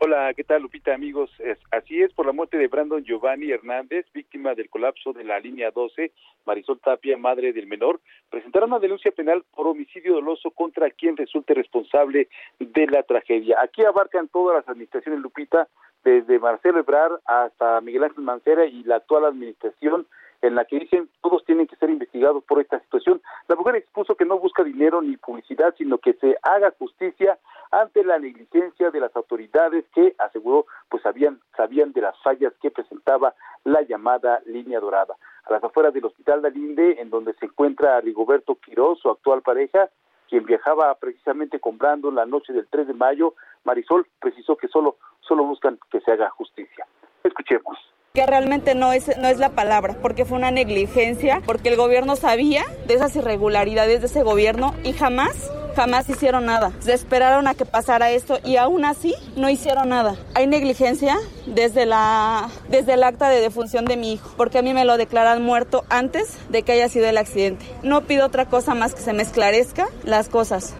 Hola, 0.00 0.32
¿qué 0.32 0.44
tal 0.44 0.62
Lupita 0.62 0.94
amigos? 0.94 1.28
así 1.72 2.00
es, 2.00 2.12
por 2.12 2.24
la 2.24 2.30
muerte 2.30 2.56
de 2.56 2.68
Brandon 2.68 3.02
Giovanni 3.02 3.50
Hernández, 3.50 4.06
víctima 4.14 4.54
del 4.54 4.70
colapso 4.70 5.12
de 5.12 5.24
la 5.24 5.40
línea 5.40 5.72
12, 5.72 6.12
Marisol 6.46 6.78
Tapia, 6.78 7.18
madre 7.18 7.52
del 7.52 7.66
menor, 7.66 8.00
presentaron 8.30 8.70
una 8.70 8.78
denuncia 8.78 9.10
penal 9.10 9.42
por 9.56 9.66
homicidio 9.66 10.14
doloso 10.14 10.52
contra 10.52 10.88
quien 10.92 11.16
resulte 11.16 11.52
responsable 11.52 12.28
de 12.60 12.86
la 12.86 13.02
tragedia. 13.02 13.56
Aquí 13.60 13.84
abarcan 13.84 14.28
todas 14.28 14.58
las 14.58 14.68
administraciones 14.68 15.20
Lupita, 15.20 15.66
desde 16.04 16.38
Marcelo 16.38 16.78
Ebrar 16.78 17.10
hasta 17.24 17.80
Miguel 17.80 18.04
Ángel 18.04 18.22
Mancera 18.22 18.66
y 18.66 18.84
la 18.84 18.96
actual 18.96 19.24
administración 19.24 20.06
en 20.42 20.54
la 20.54 20.64
que 20.64 20.78
dicen 20.78 21.08
todos 21.20 21.44
tienen 21.44 21.66
que 21.66 21.76
ser 21.76 21.90
investigados 21.90 22.44
por 22.44 22.60
esta 22.60 22.80
situación. 22.80 23.20
La 23.48 23.56
mujer 23.56 23.76
expuso 23.76 24.14
que 24.14 24.24
no 24.24 24.38
busca 24.38 24.62
dinero 24.62 25.02
ni 25.02 25.16
publicidad, 25.16 25.74
sino 25.76 25.98
que 25.98 26.14
se 26.14 26.36
haga 26.42 26.72
justicia 26.78 27.38
ante 27.70 28.04
la 28.04 28.18
negligencia 28.18 28.90
de 28.90 29.00
las 29.00 29.14
autoridades 29.16 29.84
que 29.94 30.14
aseguró 30.18 30.66
pues 30.88 31.02
sabían 31.02 31.40
sabían 31.56 31.92
de 31.92 32.00
las 32.00 32.16
fallas 32.22 32.52
que 32.62 32.70
presentaba 32.70 33.34
la 33.64 33.82
llamada 33.82 34.40
línea 34.46 34.80
dorada. 34.80 35.16
A 35.44 35.52
las 35.52 35.64
afueras 35.64 35.94
del 35.94 36.04
Hospital 36.04 36.42
Dalinde, 36.42 37.00
en 37.00 37.10
donde 37.10 37.34
se 37.34 37.46
encuentra 37.46 38.00
Rigoberto 38.00 38.56
Quiroz, 38.56 39.00
su 39.00 39.10
actual 39.10 39.42
pareja, 39.42 39.88
quien 40.28 40.44
viajaba 40.44 40.94
precisamente 40.96 41.58
comprando 41.58 42.10
la 42.10 42.26
noche 42.26 42.52
del 42.52 42.66
3 42.68 42.88
de 42.88 42.94
mayo, 42.94 43.34
Marisol 43.64 44.06
precisó 44.20 44.56
que 44.56 44.68
solo, 44.68 44.96
solo 45.20 45.44
buscan 45.44 45.78
que 45.90 46.00
se 46.00 46.12
haga 46.12 46.28
justicia. 46.30 46.86
Escuchemos 47.24 47.78
que 48.18 48.26
realmente 48.26 48.74
no 48.74 48.92
es, 48.92 49.16
no 49.16 49.28
es 49.28 49.38
la 49.38 49.50
palabra, 49.50 49.94
porque 50.02 50.24
fue 50.24 50.38
una 50.38 50.50
negligencia, 50.50 51.40
porque 51.46 51.68
el 51.68 51.76
gobierno 51.76 52.16
sabía 52.16 52.64
de 52.88 52.94
esas 52.94 53.14
irregularidades 53.14 54.00
de 54.00 54.08
ese 54.08 54.24
gobierno 54.24 54.74
y 54.82 54.92
jamás 54.92 55.36
jamás 55.76 56.08
hicieron 56.08 56.46
nada. 56.46 56.72
Se 56.80 56.92
esperaron 56.92 57.46
a 57.46 57.54
que 57.54 57.64
pasara 57.64 58.10
esto 58.10 58.40
y 58.44 58.56
aún 58.56 58.84
así 58.84 59.14
no 59.36 59.48
hicieron 59.48 59.90
nada. 59.90 60.16
Hay 60.34 60.48
negligencia 60.48 61.16
desde, 61.46 61.86
la, 61.86 62.48
desde 62.68 62.94
el 62.94 63.04
acta 63.04 63.28
de 63.28 63.40
defunción 63.40 63.84
de 63.84 63.96
mi 63.96 64.14
hijo, 64.14 64.34
porque 64.36 64.58
a 64.58 64.62
mí 64.62 64.74
me 64.74 64.84
lo 64.84 64.96
declaran 64.96 65.44
muerto 65.44 65.84
antes 65.88 66.36
de 66.48 66.64
que 66.64 66.72
haya 66.72 66.88
sido 66.88 67.06
el 67.06 67.18
accidente. 67.18 67.64
No 67.84 68.00
pido 68.00 68.26
otra 68.26 68.46
cosa 68.46 68.74
más 68.74 68.96
que 68.96 69.02
se 69.02 69.12
me 69.12 69.22
esclarezca 69.22 69.86
las 70.02 70.28
cosas. 70.28 70.74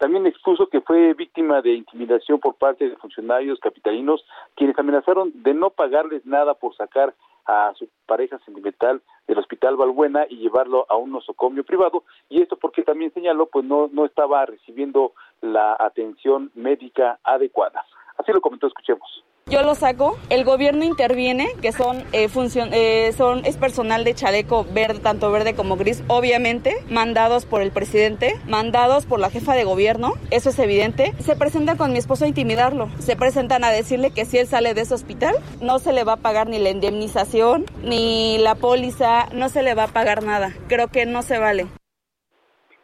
También 0.00 0.26
expuso 0.26 0.66
que 0.68 0.80
fue 0.80 1.12
víctima 1.12 1.60
de 1.60 1.74
intimidación 1.74 2.40
por 2.40 2.54
parte 2.54 2.88
de 2.88 2.96
funcionarios 2.96 3.60
capitalinos 3.60 4.24
quienes 4.56 4.78
amenazaron 4.78 5.30
de 5.34 5.52
no 5.52 5.68
pagarles 5.68 6.24
nada 6.24 6.54
por 6.54 6.74
sacar 6.74 7.14
a 7.44 7.74
su 7.76 7.86
pareja 8.06 8.38
sentimental 8.46 9.02
del 9.28 9.38
hospital 9.38 9.76
Valbuena 9.76 10.24
y 10.26 10.36
llevarlo 10.36 10.86
a 10.88 10.96
un 10.96 11.12
nosocomio 11.12 11.64
privado 11.64 12.04
y 12.30 12.40
esto 12.40 12.56
porque 12.56 12.82
también 12.82 13.12
señaló 13.12 13.50
pues 13.52 13.66
no 13.66 13.90
no 13.92 14.06
estaba 14.06 14.46
recibiendo 14.46 15.12
la 15.42 15.76
atención 15.78 16.50
médica 16.54 17.18
adecuada. 17.22 17.84
Así 18.20 18.32
lo 18.32 18.42
comentó, 18.42 18.66
escuchemos. 18.66 19.24
Yo 19.46 19.62
lo 19.62 19.74
saco, 19.74 20.18
el 20.28 20.44
gobierno 20.44 20.84
interviene, 20.84 21.48
que 21.62 21.72
son, 21.72 22.04
eh, 22.12 22.28
eh, 22.72 23.14
son 23.16 23.46
es 23.46 23.56
personal 23.56 24.04
de 24.04 24.14
chaleco 24.14 24.64
verde, 24.64 25.00
tanto 25.00 25.32
verde 25.32 25.54
como 25.54 25.76
gris, 25.76 26.04
obviamente, 26.06 26.76
mandados 26.90 27.46
por 27.46 27.62
el 27.62 27.72
presidente, 27.72 28.38
mandados 28.46 29.06
por 29.06 29.20
la 29.20 29.30
jefa 29.30 29.54
de 29.54 29.64
gobierno, 29.64 30.12
eso 30.30 30.50
es 30.50 30.58
evidente. 30.58 31.14
Se 31.20 31.34
presentan 31.34 31.78
con 31.78 31.92
mi 31.92 31.98
esposo 31.98 32.26
a 32.26 32.28
intimidarlo, 32.28 32.90
se 32.98 33.16
presentan 33.16 33.64
a 33.64 33.70
decirle 33.70 34.10
que 34.10 34.26
si 34.26 34.36
él 34.36 34.46
sale 34.46 34.74
de 34.74 34.82
ese 34.82 34.92
hospital, 34.92 35.34
no 35.62 35.78
se 35.78 35.94
le 35.94 36.04
va 36.04 36.12
a 36.12 36.16
pagar 36.18 36.46
ni 36.46 36.58
la 36.58 36.68
indemnización, 36.68 37.64
ni 37.82 38.36
la 38.36 38.54
póliza, 38.54 39.30
no 39.32 39.48
se 39.48 39.62
le 39.62 39.74
va 39.74 39.84
a 39.84 39.88
pagar 39.88 40.22
nada. 40.22 40.52
Creo 40.68 40.88
que 40.88 41.06
no 41.06 41.22
se 41.22 41.38
vale. 41.38 41.79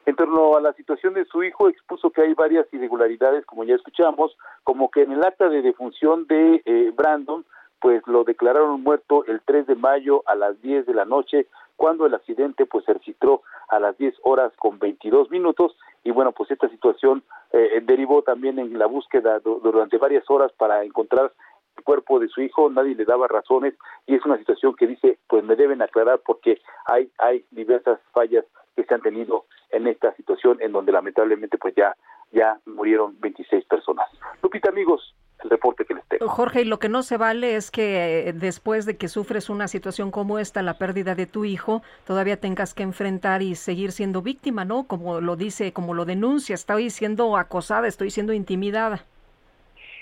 En 0.07 0.15
torno 0.15 0.57
a 0.57 0.61
la 0.61 0.73
situación 0.75 1.15
de 1.15 1.25
su 1.25 1.43
hijo, 1.43 1.69
expuso 1.69 2.11
que 2.11 2.23
hay 2.23 2.33
varias 2.35 2.73
irregularidades, 2.73 3.45
como 3.45 3.65
ya 3.65 3.75
escuchamos, 3.75 4.39
como 4.63 4.89
que 4.89 5.03
en 5.03 5.11
el 5.11 5.25
acta 5.25 5.49
de 5.49 5.63
defunción 5.63 6.29
de 6.29 6.63
eh, 6.65 6.93
Brandon, 6.97 7.45
pues 7.81 8.07
lo 8.07 8.23
declararon 8.23 8.85
muerto 8.85 9.25
el 9.27 9.41
3 9.45 9.67
de 9.67 9.75
mayo 9.75 10.23
a 10.27 10.37
las 10.37 10.63
10 10.63 10.87
de 10.87 10.95
la 10.95 11.05
noche, 11.05 11.49
cuando 11.75 12.07
el 12.07 12.15
accidente 12.15 12.67
pues 12.67 12.85
se 12.85 12.95
registró 12.95 13.43
a 13.69 13.81
las 13.81 13.99
10 13.99 14.15
horas 14.23 14.53
con 14.59 14.79
22 14.79 15.29
minutos. 15.33 15.77
Y 16.05 16.13
bueno, 16.13 16.31
pues 16.31 16.53
esta 16.53 16.69
situación 16.69 17.25
eh, 17.53 17.83
derivó 17.83 18.23
también 18.23 18.61
en 18.61 18.79
la 18.79 18.87
búsqueda 18.87 19.41
durante 19.41 19.99
varias 19.99 20.25
horas 20.31 20.53
para 20.53 20.85
encontrar 20.85 21.33
el 21.77 21.83
cuerpo 21.83 22.21
de 22.21 22.29
su 22.29 22.43
hijo, 22.43 22.71
nadie 22.71 22.95
le 22.95 23.05
daba 23.05 23.27
razones 23.27 23.75
y 24.07 24.15
es 24.15 24.25
una 24.25 24.39
situación 24.39 24.77
que 24.77 24.87
dice, 24.87 25.19
pues 25.29 25.43
me 25.43 25.57
deben 25.57 25.83
aclarar 25.83 26.21
porque 26.25 26.61
hay 26.87 27.11
hay 27.19 27.45
diversas 27.51 28.01
fallas 28.13 28.45
que 28.77 28.85
se 28.85 28.95
han 28.95 29.01
tenido 29.01 29.47
en 29.71 29.87
esta 29.89 30.15
situación 30.15 30.59
en 30.61 30.73
donde 30.73 30.93
lamentablemente 30.93 31.59
pues 31.59 31.75
ya 31.75 31.97
ya 32.33 32.59
murieron 32.67 33.19
26 33.21 33.65
personas. 33.65 34.09
Lupita, 34.43 34.69
amigos, 34.69 35.15
el 35.43 35.51
reporte 35.51 35.85
que 35.85 35.95
les 35.95 36.05
tengo. 36.07 36.29
Jorge, 36.29 36.63
y 36.63 36.65
lo 36.65 36.79
que 36.79 36.89
no 36.89 37.03
se 37.03 37.17
vale 37.17 37.57
es 37.57 37.71
que 37.71 38.29
eh, 38.29 38.33
después 38.33 38.85
de 38.85 38.97
que 38.97 39.09
sufres 39.09 39.49
una 39.49 39.69
situación 39.69 40.11
como 40.11 40.39
esta, 40.39 40.63
la 40.63 40.79
pérdida 40.79 41.15
de 41.15 41.27
tu 41.27 41.45
hijo, 41.45 41.83
todavía 42.07 42.39
tengas 42.39 42.75
que 42.75 42.83
enfrentar 42.83 43.43
y 43.43 43.55
seguir 43.55 43.93
siendo 43.93 44.23
víctima, 44.23 44.65
¿no? 44.65 44.87
Como 44.87 45.21
lo 45.21 45.37
dice, 45.37 45.73
como 45.73 45.95
lo 45.95 46.05
denuncia, 46.05 46.55
estoy 46.55 46.91
siendo 46.91 47.37
acosada, 47.37 47.87
estoy 47.87 48.11
siendo 48.11 48.33
intimidada. 48.33 49.05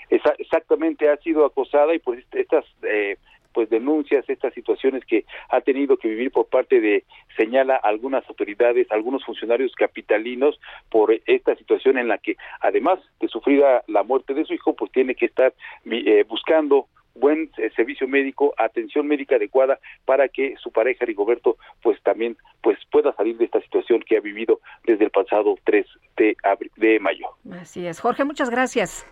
Exactamente, 0.09 1.09
ha 1.09 1.17
sido 1.17 1.45
acosada 1.45 1.93
y 1.93 1.99
pues 1.99 2.23
estas 2.31 2.63
eh, 2.83 3.17
pues 3.55 3.69
denuncias 3.69 4.29
estas 4.29 4.53
situaciones 4.53 5.05
que 5.05 5.23
ha 5.47 5.61
tenido 5.61 5.95
que 5.95 6.09
vivir 6.09 6.29
por 6.29 6.47
parte 6.47 6.81
de 6.81 7.05
señala 7.37 7.77
algunas 7.77 8.27
autoridades, 8.27 8.91
algunos 8.91 9.23
funcionarios 9.23 9.71
capitalinos 9.75 10.59
por 10.89 11.17
esta 11.25 11.55
situación 11.55 11.97
en 11.97 12.09
la 12.09 12.17
que 12.17 12.35
además 12.59 12.99
de 13.21 13.29
sufrir 13.29 13.63
la 13.87 14.03
muerte 14.03 14.33
de 14.33 14.43
su 14.43 14.53
hijo, 14.53 14.75
pues 14.75 14.91
tiene 14.91 15.15
que 15.15 15.27
estar 15.27 15.53
eh, 15.85 16.25
buscando 16.27 16.87
buen 17.13 17.49
eh, 17.57 17.71
servicio 17.77 18.09
médico, 18.09 18.53
atención 18.57 19.07
médica 19.07 19.37
adecuada 19.37 19.79
para 20.03 20.27
que 20.27 20.55
su 20.57 20.73
pareja 20.73 21.05
Rigoberto 21.05 21.55
pues 21.81 21.97
también 22.03 22.35
pues 22.61 22.77
pueda 22.91 23.13
salir 23.15 23.37
de 23.37 23.45
esta 23.45 23.61
situación 23.61 24.03
que 24.05 24.17
ha 24.17 24.19
vivido 24.19 24.59
desde 24.83 25.05
el 25.05 25.11
pasado 25.11 25.55
3 25.63 25.85
de 26.17 26.35
de 26.75 26.99
mayo. 26.99 27.27
Así 27.53 27.87
es. 27.87 28.01
Jorge, 28.01 28.25
muchas 28.25 28.49
gracias. 28.49 29.07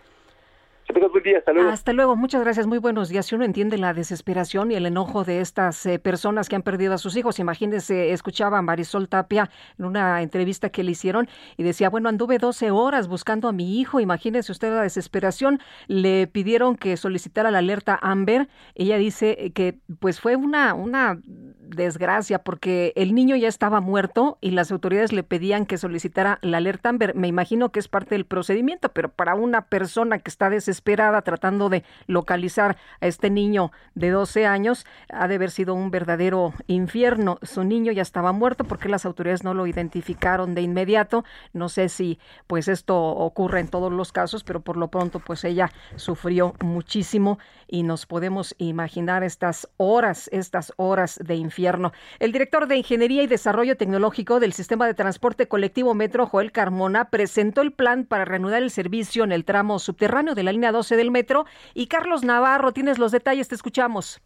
Hasta 1.69 1.93
luego. 1.93 2.15
Muchas 2.15 2.41
gracias. 2.43 2.67
Muy 2.67 2.77
buenos 2.77 3.09
días. 3.09 3.25
Si 3.25 3.35
uno 3.35 3.45
entiende 3.45 3.77
la 3.77 3.93
desesperación 3.93 4.71
y 4.71 4.75
el 4.75 4.85
enojo 4.85 5.23
de 5.23 5.41
estas 5.41 5.85
eh, 5.85 5.99
personas 5.99 6.49
que 6.49 6.55
han 6.55 6.61
perdido 6.61 6.93
a 6.93 6.97
sus 6.97 7.15
hijos, 7.15 7.39
imagínense, 7.39 8.11
escuchaba 8.11 8.57
a 8.57 8.61
Marisol 8.61 9.07
Tapia 9.07 9.49
en 9.77 9.85
una 9.85 10.21
entrevista 10.21 10.69
que 10.69 10.83
le 10.83 10.91
hicieron 10.91 11.27
y 11.57 11.63
decía, 11.63 11.89
bueno, 11.89 12.09
anduve 12.09 12.37
12 12.37 12.71
horas 12.71 13.07
buscando 13.07 13.47
a 13.47 13.53
mi 13.53 13.79
hijo. 13.79 13.99
Imagínese 13.99 14.51
usted 14.51 14.69
la 14.69 14.81
desesperación. 14.81 15.59
Le 15.87 16.27
pidieron 16.27 16.75
que 16.75 16.97
solicitara 16.97 17.51
la 17.51 17.59
alerta 17.59 17.97
Amber. 18.01 18.47
Ella 18.75 18.97
dice 18.97 19.51
que 19.53 19.79
pues 19.99 20.19
fue 20.19 20.35
una, 20.35 20.73
una 20.73 21.19
desgracia 21.25 22.39
porque 22.39 22.93
el 22.95 23.15
niño 23.15 23.35
ya 23.35 23.47
estaba 23.47 23.81
muerto 23.81 24.37
y 24.41 24.51
las 24.51 24.71
autoridades 24.71 25.13
le 25.13 25.23
pedían 25.23 25.65
que 25.65 25.77
solicitara 25.77 26.39
la 26.41 26.57
alerta 26.57 26.89
Amber. 26.89 27.15
Me 27.15 27.27
imagino 27.27 27.71
que 27.71 27.79
es 27.79 27.87
parte 27.87 28.15
del 28.15 28.25
procedimiento, 28.25 28.89
pero 28.89 29.09
para 29.09 29.35
una 29.35 29.65
persona 29.67 30.19
que 30.19 30.29
está 30.29 30.49
desesperada 30.49 30.72
tratando 30.81 31.69
de 31.69 31.83
localizar 32.07 32.77
a 33.01 33.07
este 33.07 33.29
niño 33.29 33.71
de 33.95 34.09
12 34.09 34.45
años, 34.45 34.85
ha 35.09 35.27
de 35.27 35.35
haber 35.35 35.51
sido 35.51 35.73
un 35.73 35.91
verdadero 35.91 36.53
infierno. 36.67 37.39
Su 37.41 37.63
niño 37.63 37.91
ya 37.91 38.01
estaba 38.01 38.31
muerto 38.31 38.63
porque 38.63 38.89
las 38.89 39.05
autoridades 39.05 39.43
no 39.43 39.53
lo 39.53 39.67
identificaron 39.67 40.55
de 40.55 40.61
inmediato. 40.61 41.23
No 41.53 41.69
sé 41.69 41.89
si 41.89 42.19
pues 42.47 42.67
esto 42.67 42.97
ocurre 42.99 43.59
en 43.59 43.67
todos 43.67 43.91
los 43.91 44.11
casos, 44.11 44.43
pero 44.43 44.61
por 44.61 44.77
lo 44.77 44.89
pronto 44.89 45.19
pues 45.19 45.43
ella 45.43 45.71
sufrió 45.95 46.53
muchísimo 46.61 47.39
y 47.73 47.81
nos 47.81 48.05
podemos 48.05 48.53
imaginar 48.59 49.23
estas 49.23 49.67
horas, 49.77 50.29
estas 50.31 50.71
horas 50.77 51.19
de 51.25 51.33
infierno 51.33 51.91
el 52.19 52.31
director 52.31 52.67
de 52.67 52.77
Ingeniería 52.77 53.23
y 53.23 53.27
Desarrollo 53.27 53.77
Tecnológico 53.77 54.39
del 54.39 54.53
Sistema 54.53 54.85
de 54.85 54.93
Transporte 54.93 55.47
Colectivo 55.47 55.95
Metro, 55.95 56.27
Joel 56.27 56.51
Carmona, 56.51 57.09
presentó 57.09 57.61
el 57.61 57.71
plan 57.71 58.05
para 58.05 58.25
reanudar 58.25 58.61
el 58.61 58.69
servicio 58.69 59.23
en 59.23 59.31
el 59.31 59.43
tramo 59.43 59.79
subterráneo 59.79 60.35
de 60.35 60.43
la 60.43 60.51
línea 60.51 60.71
12 60.71 60.95
del 60.95 61.09
metro. 61.09 61.45
Y 61.73 61.87
Carlos 61.87 62.23
Navarro, 62.23 62.73
tienes 62.73 62.99
los 62.99 63.11
detalles, 63.11 63.47
te 63.47 63.55
escuchamos. 63.55 64.21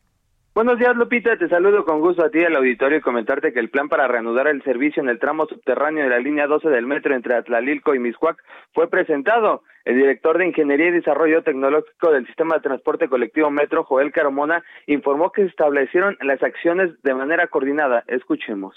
Buenos 0.58 0.80
días, 0.80 0.96
Lupita. 0.96 1.38
Te 1.38 1.48
saludo 1.50 1.86
con 1.86 2.00
gusto 2.00 2.26
a 2.26 2.32
ti 2.32 2.44
al 2.44 2.56
auditorio 2.56 2.98
y 2.98 3.02
comentarte 3.02 3.54
que 3.54 3.60
el 3.60 3.70
plan 3.70 3.90
para 3.90 4.08
reanudar 4.08 4.48
el 4.48 4.64
servicio 4.64 5.04
en 5.04 5.10
el 5.10 5.20
tramo 5.20 5.46
subterráneo 5.46 6.04
de 6.04 6.10
la 6.10 6.18
línea 6.18 6.48
12 6.48 6.70
del 6.70 6.88
metro 6.88 7.14
entre 7.14 7.36
Atlalilco 7.36 7.94
y 7.94 8.00
Miscuac 8.00 8.44
fue 8.74 8.90
presentado. 8.90 9.62
El 9.86 9.98
director 9.98 10.40
de 10.40 10.48
Ingeniería 10.48 10.88
y 10.88 10.94
Desarrollo 10.94 11.44
Tecnológico 11.44 12.12
del 12.12 12.26
Sistema 12.26 12.56
de 12.56 12.62
Transporte 12.62 13.08
Colectivo 13.08 13.52
Metro, 13.52 13.84
Joel 13.84 14.12
Carmona, 14.12 14.64
informó 14.88 15.32
que 15.32 15.44
se 15.44 15.50
establecieron 15.50 16.18
las 16.22 16.42
acciones 16.42 16.90
de 17.04 17.14
manera 17.14 17.46
coordinada. 17.46 18.04
Escuchemos. 18.08 18.76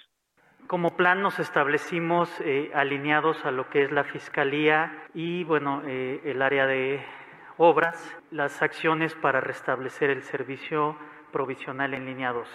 Como 0.66 0.98
plan 0.98 1.22
nos 1.22 1.38
establecimos 1.38 2.42
eh, 2.44 2.70
alineados 2.74 3.46
a 3.46 3.52
lo 3.52 3.70
que 3.70 3.84
es 3.84 3.90
la 3.90 4.04
Fiscalía 4.04 4.92
y, 5.14 5.44
bueno, 5.44 5.80
eh, 5.86 6.20
el 6.26 6.42
área 6.42 6.66
de 6.66 7.00
obras, 7.56 8.18
las 8.30 8.60
acciones 8.60 9.14
para 9.14 9.40
restablecer 9.40 10.10
el 10.10 10.20
servicio 10.20 10.98
provisional 11.30 11.94
en 11.94 12.06
línea 12.06 12.32
12. 12.32 12.50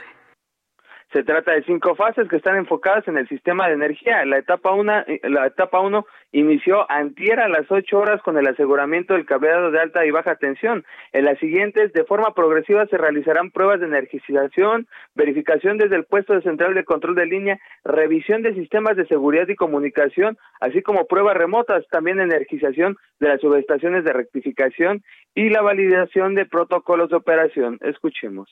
Se 1.16 1.24
trata 1.24 1.54
de 1.54 1.64
cinco 1.64 1.96
fases 1.96 2.28
que 2.28 2.36
están 2.36 2.58
enfocadas 2.58 3.08
en 3.08 3.18
el 3.18 3.26
sistema 3.30 3.70
de 3.70 3.76
energía. 3.76 4.26
La 4.26 4.38
etapa 4.38 4.74
una, 4.74 5.06
la 5.24 5.48
etapa 5.48 5.80
uno 5.80 6.06
inició 6.34 6.92
antier 6.92 7.40
a 7.40 7.48
las 7.48 7.72
ocho 7.72 8.00
horas 8.00 8.22
con 8.22 8.38
el 8.38 8.46
aseguramiento 8.46 9.14
del 9.14 9.26
cableado 9.26 9.72
de 9.72 9.80
alta 9.80 10.06
y 10.06 10.12
baja 10.12 10.36
tensión. 10.36 10.84
En 11.14 11.24
las 11.24 11.40
siguientes, 11.40 11.94
de 11.94 12.04
forma 12.04 12.34
progresiva, 12.34 12.86
se 12.88 12.98
realizarán 12.98 13.52
pruebas 13.52 13.80
de 13.80 13.86
energización, 13.86 14.88
verificación 15.14 15.78
desde 15.78 15.96
el 15.96 16.04
puesto 16.04 16.34
de 16.34 16.42
central 16.42 16.74
de 16.74 16.84
control 16.84 17.16
de 17.16 17.28
línea, 17.28 17.60
revisión 17.86 18.42
de 18.42 18.54
sistemas 18.54 18.98
de 18.98 19.08
seguridad 19.08 19.48
y 19.48 19.56
comunicación, 19.56 20.38
así 20.60 20.82
como 20.82 21.08
pruebas 21.08 21.38
remotas, 21.38 21.88
también 21.92 22.20
energización 22.20 22.98
de 23.22 23.30
las 23.30 23.40
subestaciones 23.40 24.04
de 24.04 24.12
rectificación 24.12 25.02
y 25.34 25.48
la 25.48 25.62
validación 25.62 26.36
de 26.36 26.46
protocolos 26.46 27.10
de 27.10 27.16
operación. 27.16 27.80
Escuchemos 27.84 28.50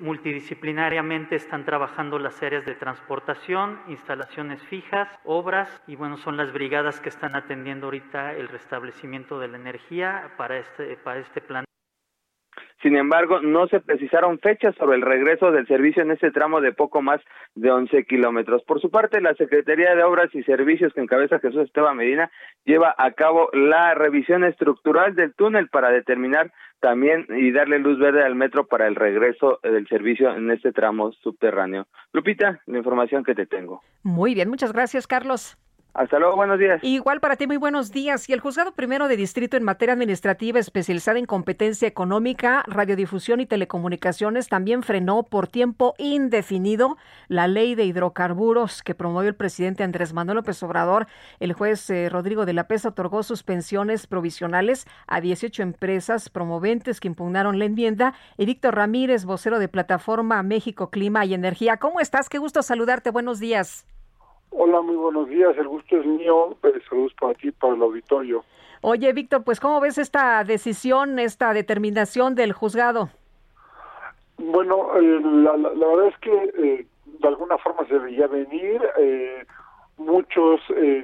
multidisciplinariamente 0.00 1.36
están 1.36 1.64
trabajando 1.64 2.18
las 2.18 2.42
áreas 2.42 2.64
de 2.64 2.74
transportación, 2.74 3.80
instalaciones 3.88 4.62
fijas, 4.64 5.08
obras 5.24 5.68
y 5.86 5.96
bueno, 5.96 6.16
son 6.16 6.36
las 6.36 6.52
brigadas 6.52 7.00
que 7.00 7.08
están 7.08 7.36
atendiendo 7.36 7.86
ahorita 7.86 8.34
el 8.34 8.48
restablecimiento 8.48 9.38
de 9.38 9.48
la 9.48 9.56
energía 9.56 10.34
para 10.36 10.58
este, 10.58 10.96
para 10.96 11.20
este 11.20 11.40
plan. 11.40 11.64
Sin 12.82 12.96
embargo, 12.96 13.40
no 13.40 13.66
se 13.68 13.80
precisaron 13.80 14.38
fechas 14.38 14.74
sobre 14.76 14.96
el 14.96 15.02
regreso 15.02 15.50
del 15.50 15.66
servicio 15.66 16.02
en 16.02 16.12
este 16.12 16.30
tramo 16.30 16.60
de 16.60 16.72
poco 16.72 17.02
más 17.02 17.20
de 17.54 17.70
11 17.70 18.04
kilómetros. 18.04 18.62
Por 18.64 18.80
su 18.80 18.90
parte, 18.90 19.20
la 19.20 19.34
Secretaría 19.34 19.94
de 19.94 20.02
Obras 20.04 20.34
y 20.34 20.42
Servicios 20.44 20.92
que 20.92 21.00
encabeza 21.00 21.40
Jesús 21.40 21.62
Esteban 21.62 21.96
Medina 21.96 22.30
lleva 22.64 22.94
a 22.96 23.12
cabo 23.12 23.50
la 23.52 23.94
revisión 23.94 24.44
estructural 24.44 25.14
del 25.14 25.34
túnel 25.34 25.68
para 25.68 25.90
determinar 25.90 26.52
también 26.80 27.26
y 27.28 27.50
darle 27.50 27.78
luz 27.78 27.98
verde 27.98 28.24
al 28.24 28.34
metro 28.34 28.66
para 28.66 28.86
el 28.86 28.94
regreso 28.94 29.58
del 29.62 29.86
servicio 29.88 30.34
en 30.34 30.50
este 30.50 30.72
tramo 30.72 31.12
subterráneo. 31.12 31.86
Lupita, 32.12 32.60
la 32.66 32.78
información 32.78 33.24
que 33.24 33.34
te 33.34 33.46
tengo. 33.46 33.82
Muy 34.02 34.34
bien, 34.34 34.48
muchas 34.48 34.72
gracias, 34.72 35.06
Carlos. 35.06 35.58
Hasta 35.94 36.20
luego, 36.20 36.36
buenos 36.36 36.60
días. 36.60 36.78
Igual 36.84 37.18
para 37.18 37.34
ti, 37.34 37.48
muy 37.48 37.56
buenos 37.56 37.90
días. 37.90 38.28
Y 38.28 38.32
el 38.32 38.38
juzgado 38.38 38.70
primero 38.72 39.08
de 39.08 39.16
distrito 39.16 39.56
en 39.56 39.64
materia 39.64 39.94
administrativa 39.94 40.60
especializada 40.60 41.18
en 41.18 41.26
competencia 41.26 41.88
económica, 41.88 42.62
radiodifusión 42.68 43.40
y 43.40 43.46
telecomunicaciones 43.46 44.48
también 44.48 44.84
frenó 44.84 45.24
por 45.24 45.48
tiempo 45.48 45.94
indefinido 45.98 46.96
la 47.26 47.48
ley 47.48 47.74
de 47.74 47.84
hidrocarburos 47.84 48.84
que 48.84 48.94
promovió 48.94 49.28
el 49.28 49.34
presidente 49.34 49.82
Andrés 49.82 50.12
Manuel 50.12 50.36
López 50.36 50.62
Obrador. 50.62 51.08
El 51.40 51.52
juez 51.52 51.90
eh, 51.90 52.08
Rodrigo 52.08 52.46
de 52.46 52.52
la 52.52 52.68
Pesa 52.68 52.90
otorgó 52.90 53.24
suspensiones 53.24 54.06
provisionales 54.06 54.86
a 55.08 55.20
18 55.20 55.62
empresas 55.64 56.28
promoventes 56.28 57.00
que 57.00 57.08
impugnaron 57.08 57.58
la 57.58 57.64
enmienda. 57.64 58.14
Y 58.36 58.46
Víctor 58.46 58.76
Ramírez, 58.76 59.24
vocero 59.24 59.58
de 59.58 59.66
Plataforma 59.66 60.44
México 60.44 60.90
Clima 60.90 61.24
y 61.24 61.34
Energía. 61.34 61.78
¿Cómo 61.78 61.98
estás? 61.98 62.28
Qué 62.28 62.38
gusto 62.38 62.62
saludarte. 62.62 63.10
Buenos 63.10 63.40
días. 63.40 63.84
Hola, 64.50 64.80
muy 64.80 64.96
buenos 64.96 65.28
días. 65.28 65.56
El 65.56 65.68
gusto 65.68 65.96
es 65.96 66.06
mío. 66.06 66.56
Saludos 66.88 67.12
para 67.20 67.34
ti, 67.34 67.50
para 67.50 67.74
el 67.74 67.82
auditorio. 67.82 68.44
Oye, 68.80 69.12
Víctor, 69.12 69.42
pues 69.44 69.60
¿cómo 69.60 69.80
ves 69.80 69.98
esta 69.98 70.44
decisión, 70.44 71.18
esta 71.18 71.52
determinación 71.52 72.34
del 72.34 72.52
juzgado? 72.52 73.10
Bueno, 74.38 74.96
eh, 74.96 75.20
la, 75.20 75.56
la, 75.56 75.86
verdad 75.86 76.06
es 76.08 76.18
que 76.18 76.32
eh, 76.32 76.86
de 77.04 77.28
alguna 77.28 77.58
forma 77.58 77.86
se 77.88 77.98
veía 77.98 78.28
venir. 78.28 78.80
Eh, 78.98 79.44
muchos 79.96 80.60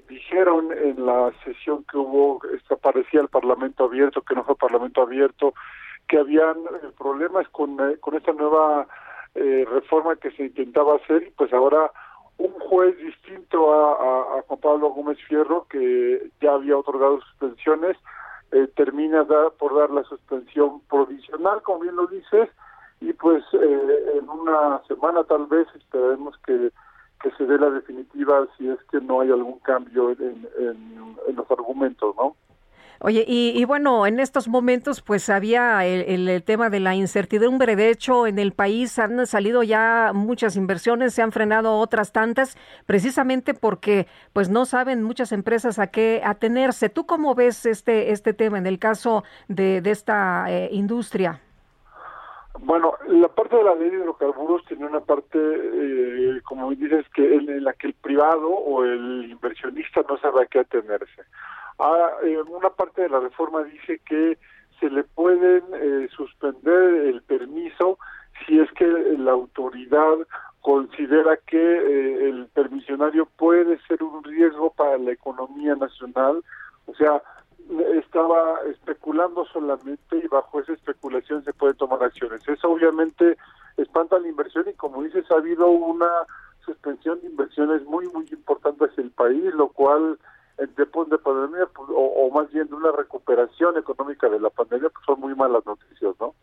dijeron 0.08 0.70
en 0.72 1.04
la 1.04 1.32
sesión 1.44 1.84
que 1.90 1.98
hubo, 1.98 2.40
esta 2.54 2.76
parecía 2.76 3.20
el 3.20 3.28
Parlamento 3.28 3.84
abierto, 3.84 4.22
que 4.22 4.36
no 4.36 4.44
fue 4.44 4.54
Parlamento 4.54 5.02
abierto, 5.02 5.52
que 6.06 6.18
habían 6.18 6.58
problemas 6.96 7.48
con, 7.48 7.76
con 7.98 8.14
esta 8.14 8.32
nueva 8.32 8.86
reforma 9.34 10.14
que 10.14 10.30
se 10.30 10.44
intentaba 10.44 10.94
hacer 10.94 11.24
y 11.24 11.30
pues 11.32 11.52
ahora 11.52 11.90
un 12.38 12.52
juez 12.60 12.96
distinto 12.98 13.72
a, 13.72 14.42
Juan 14.46 14.60
Pablo 14.60 14.90
Gómez 14.90 15.18
Fierro, 15.28 15.66
que 15.68 16.30
ya 16.40 16.54
había 16.54 16.76
otorgado 16.76 17.20
suspensiones, 17.20 17.96
eh, 18.52 18.68
termina 18.76 19.24
por 19.58 19.74
dar 19.74 19.90
la 19.90 20.04
suspensión 20.04 20.80
provisional, 20.88 21.62
como 21.62 21.80
bien 21.80 21.96
lo 21.96 22.06
dices, 22.06 22.48
y 23.00 23.12
pues 23.12 23.42
eh, 23.54 24.18
en 24.18 24.28
una 24.28 24.82
semana 24.86 25.24
tal 25.24 25.46
vez 25.46 25.66
esperemos 25.74 26.36
que, 26.46 26.70
que 27.22 27.30
se 27.32 27.46
dé 27.46 27.58
la 27.58 27.70
definitiva 27.70 28.46
si 28.56 28.68
es 28.68 28.78
que 28.90 29.00
no 29.00 29.20
hay 29.20 29.30
algún 29.30 29.58
cambio 29.60 30.10
en, 30.10 30.48
en 30.58 31.36
los 31.36 31.50
argumentos, 31.50 32.14
¿no? 32.16 32.36
Oye, 33.00 33.24
y, 33.26 33.64
bueno, 33.64 34.06
en 34.06 34.20
estos 34.20 34.48
momentos 34.48 35.02
pues 35.02 35.28
había 35.28 35.84
el, 35.84 36.42
tema 36.44 36.70
de 36.70 36.80
la 36.80 36.94
incertidumbre. 36.94 37.76
De 37.76 37.90
hecho, 37.90 38.26
en 38.26 38.38
el 38.38 38.52
país 38.52 38.98
han 38.98 39.26
salido 39.26 39.62
ya 39.62 40.12
muchas 40.14 40.56
inversiones, 40.56 41.14
se 41.14 41.22
han 41.22 41.32
frenado 41.32 41.78
otras 41.78 42.12
tantas, 42.12 42.56
precisamente 42.86 43.54
porque 43.54 44.06
pues 44.32 44.48
no 44.48 44.64
saben 44.64 45.02
muchas 45.02 45.32
empresas 45.32 45.78
a 45.78 45.88
qué 45.88 46.22
atenerse. 46.24 46.88
¿Tú 46.88 47.06
cómo 47.06 47.34
ves 47.34 47.66
este, 47.66 48.12
este 48.12 48.32
tema 48.32 48.58
en 48.58 48.66
el 48.66 48.78
caso 48.78 49.24
de, 49.48 49.80
de 49.80 49.90
esta 49.90 50.46
eh, 50.48 50.68
industria? 50.72 51.40
Bueno, 52.60 52.94
la 53.08 53.28
parte 53.28 53.56
de 53.56 53.64
la 53.64 53.74
ley 53.74 53.90
de 53.90 53.96
hidrocarburos 53.96 54.64
tiene 54.66 54.86
una 54.86 55.00
parte, 55.00 55.38
eh, 55.38 56.40
como 56.44 56.70
dices, 56.70 57.04
que 57.12 57.34
en, 57.34 57.64
la 57.64 57.72
que 57.72 57.88
el 57.88 57.94
privado 57.94 58.48
o 58.48 58.84
el 58.84 59.28
inversionista 59.30 60.02
no 60.08 60.16
sabe 60.18 60.42
a 60.42 60.46
qué 60.46 60.60
atenerse. 60.60 61.22
Ah, 61.78 62.10
una 62.48 62.70
parte 62.70 63.02
de 63.02 63.08
la 63.08 63.20
reforma 63.20 63.64
dice 63.64 64.00
que 64.06 64.38
se 64.80 64.90
le 64.90 65.04
pueden 65.04 65.62
eh, 65.74 66.08
suspender 66.14 67.06
el 67.06 67.22
permiso 67.22 67.98
si 68.46 68.58
es 68.58 68.70
que 68.72 68.86
la 68.86 69.32
autoridad 69.32 70.18
considera 70.60 71.36
que 71.46 71.58
eh, 71.58 72.28
el 72.28 72.46
permisionario 72.48 73.26
puede 73.26 73.78
ser 73.86 74.02
un 74.02 74.22
riesgo 74.24 74.70
para 74.70 74.98
la 74.98 75.12
economía 75.12 75.74
nacional, 75.76 76.42
o 76.86 76.94
sea, 76.94 77.22
estaba 77.94 78.60
especulando 78.70 79.44
solamente 79.46 80.18
y 80.22 80.26
bajo 80.26 80.60
esa 80.60 80.72
especulación 80.72 81.44
se 81.44 81.52
pueden 81.52 81.76
tomar 81.76 82.02
acciones. 82.02 82.46
Eso 82.46 82.70
obviamente 82.70 83.36
espanta 83.76 84.18
la 84.18 84.28
inversión 84.28 84.66
y 84.68 84.74
como 84.74 85.02
dices 85.02 85.30
ha 85.30 85.36
habido 85.36 85.68
una 85.68 86.10
suspensión 86.64 87.20
de 87.20 87.28
inversiones 87.28 87.84
muy 87.84 88.06
muy 88.08 88.26
importantes 88.30 88.90
en 88.96 89.04
el 89.04 89.10
país, 89.10 89.54
lo 89.54 89.68
cual 89.68 90.18
en 90.58 90.74
tiempos 90.74 91.08
de 91.10 91.18
pandemia, 91.18 91.66
pues, 91.74 91.88
o, 91.94 92.30
más 92.30 92.50
bien 92.52 92.68
de 92.68 92.74
una 92.74 92.92
recuperación 92.92 93.76
económica 93.76 94.28
de 94.28 94.40
la 94.40 94.50
pandemia, 94.50 94.88
pues 94.90 95.04
son 95.04 95.20
muy 95.20 95.34
malas 95.34 95.64
noticias, 95.66 96.14
¿no? 96.20 96.34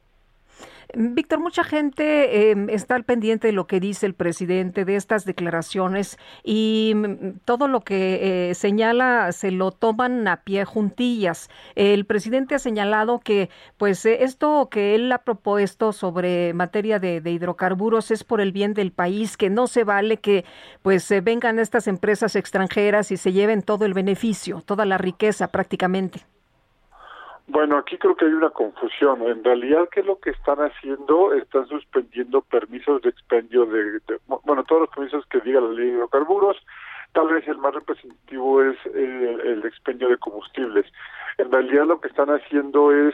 Víctor, 0.93 1.39
mucha 1.39 1.63
gente 1.63 2.51
em, 2.51 2.69
está 2.69 2.95
al 2.95 3.03
pendiente 3.03 3.47
de 3.47 3.53
lo 3.53 3.67
que 3.67 3.79
dice 3.79 4.05
el 4.05 4.13
presidente, 4.13 4.86
de 4.86 4.95
estas 4.95 5.25
declaraciones 5.25 6.17
y 6.43 6.93
mm, 6.95 7.39
todo 7.45 7.67
lo 7.67 7.82
que 7.82 8.49
eh, 8.49 8.55
señala 8.55 9.32
se 9.32 9.51
lo 9.51 9.71
toman 9.71 10.27
a 10.27 10.43
pie 10.43 10.65
juntillas. 10.65 11.49
El 11.75 12.05
presidente 12.05 12.55
ha 12.55 12.59
señalado 12.59 13.19
que 13.19 13.49
pues 13.77 14.05
eh, 14.05 14.23
esto 14.23 14.69
que 14.69 14.95
él 14.95 15.11
ha 15.11 15.19
propuesto 15.19 15.93
sobre 15.93 16.53
materia 16.53 16.99
de, 16.99 17.21
hidrocarburos 17.25 18.11
es 18.11 18.23
por 18.23 18.41
el 18.41 18.51
bien 18.51 18.73
del 18.73 18.91
país, 18.91 19.38
que 19.38 19.49
no 19.49 19.67
se 19.67 19.84
vale 19.84 20.17
que 20.17 20.45
pues 20.82 21.09
vengan 21.23 21.59
estas 21.59 21.88
empresas 21.88 22.36
extranjeras 22.36 23.11
y 23.11 23.17
se 23.17 23.32
lleven 23.32 23.61
todo 23.61 23.86
el 23.86 23.93
beneficio, 23.93 24.61
toda 24.65 24.86
la 24.86 24.97
riqueza 24.97 25.47
prácticamente. 25.49 26.25
Bueno, 27.52 27.78
aquí 27.78 27.97
creo 27.97 28.16
que 28.16 28.24
hay 28.24 28.32
una 28.32 28.49
confusión. 28.49 29.24
En 29.24 29.43
realidad, 29.43 29.89
¿qué 29.91 29.99
es 29.99 30.06
lo 30.06 30.18
que 30.20 30.30
están 30.30 30.60
haciendo? 30.60 31.34
Están 31.34 31.68
suspendiendo 31.68 32.39
permisos 32.43 33.02
de 33.02 33.10
expendio 33.10 33.66
de, 33.66 33.99
bueno, 34.45 34.64
todos 34.64 34.84
los 34.84 34.89
permisos 34.89 35.26
que 35.26 35.41
diga 35.41 35.60
la 35.60 35.68
ley 35.68 35.88
de 35.88 35.97
hidrocarburos. 35.97 36.56
Tal 37.12 37.28
vez 37.28 37.45
el 37.49 37.58
más 37.58 37.74
representativo 37.74 38.64
es 38.64 38.78
eh, 38.86 39.38
el 39.43 39.66
expendio 39.66 40.08
de 40.08 40.18
combustibles. 40.18 40.86
En 41.39 41.52
realidad, 41.52 41.88
lo 41.88 41.99
que 41.99 42.08
están 42.08 42.30
haciendo 42.30 42.93
es 42.93 43.14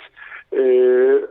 eh, 0.51 1.25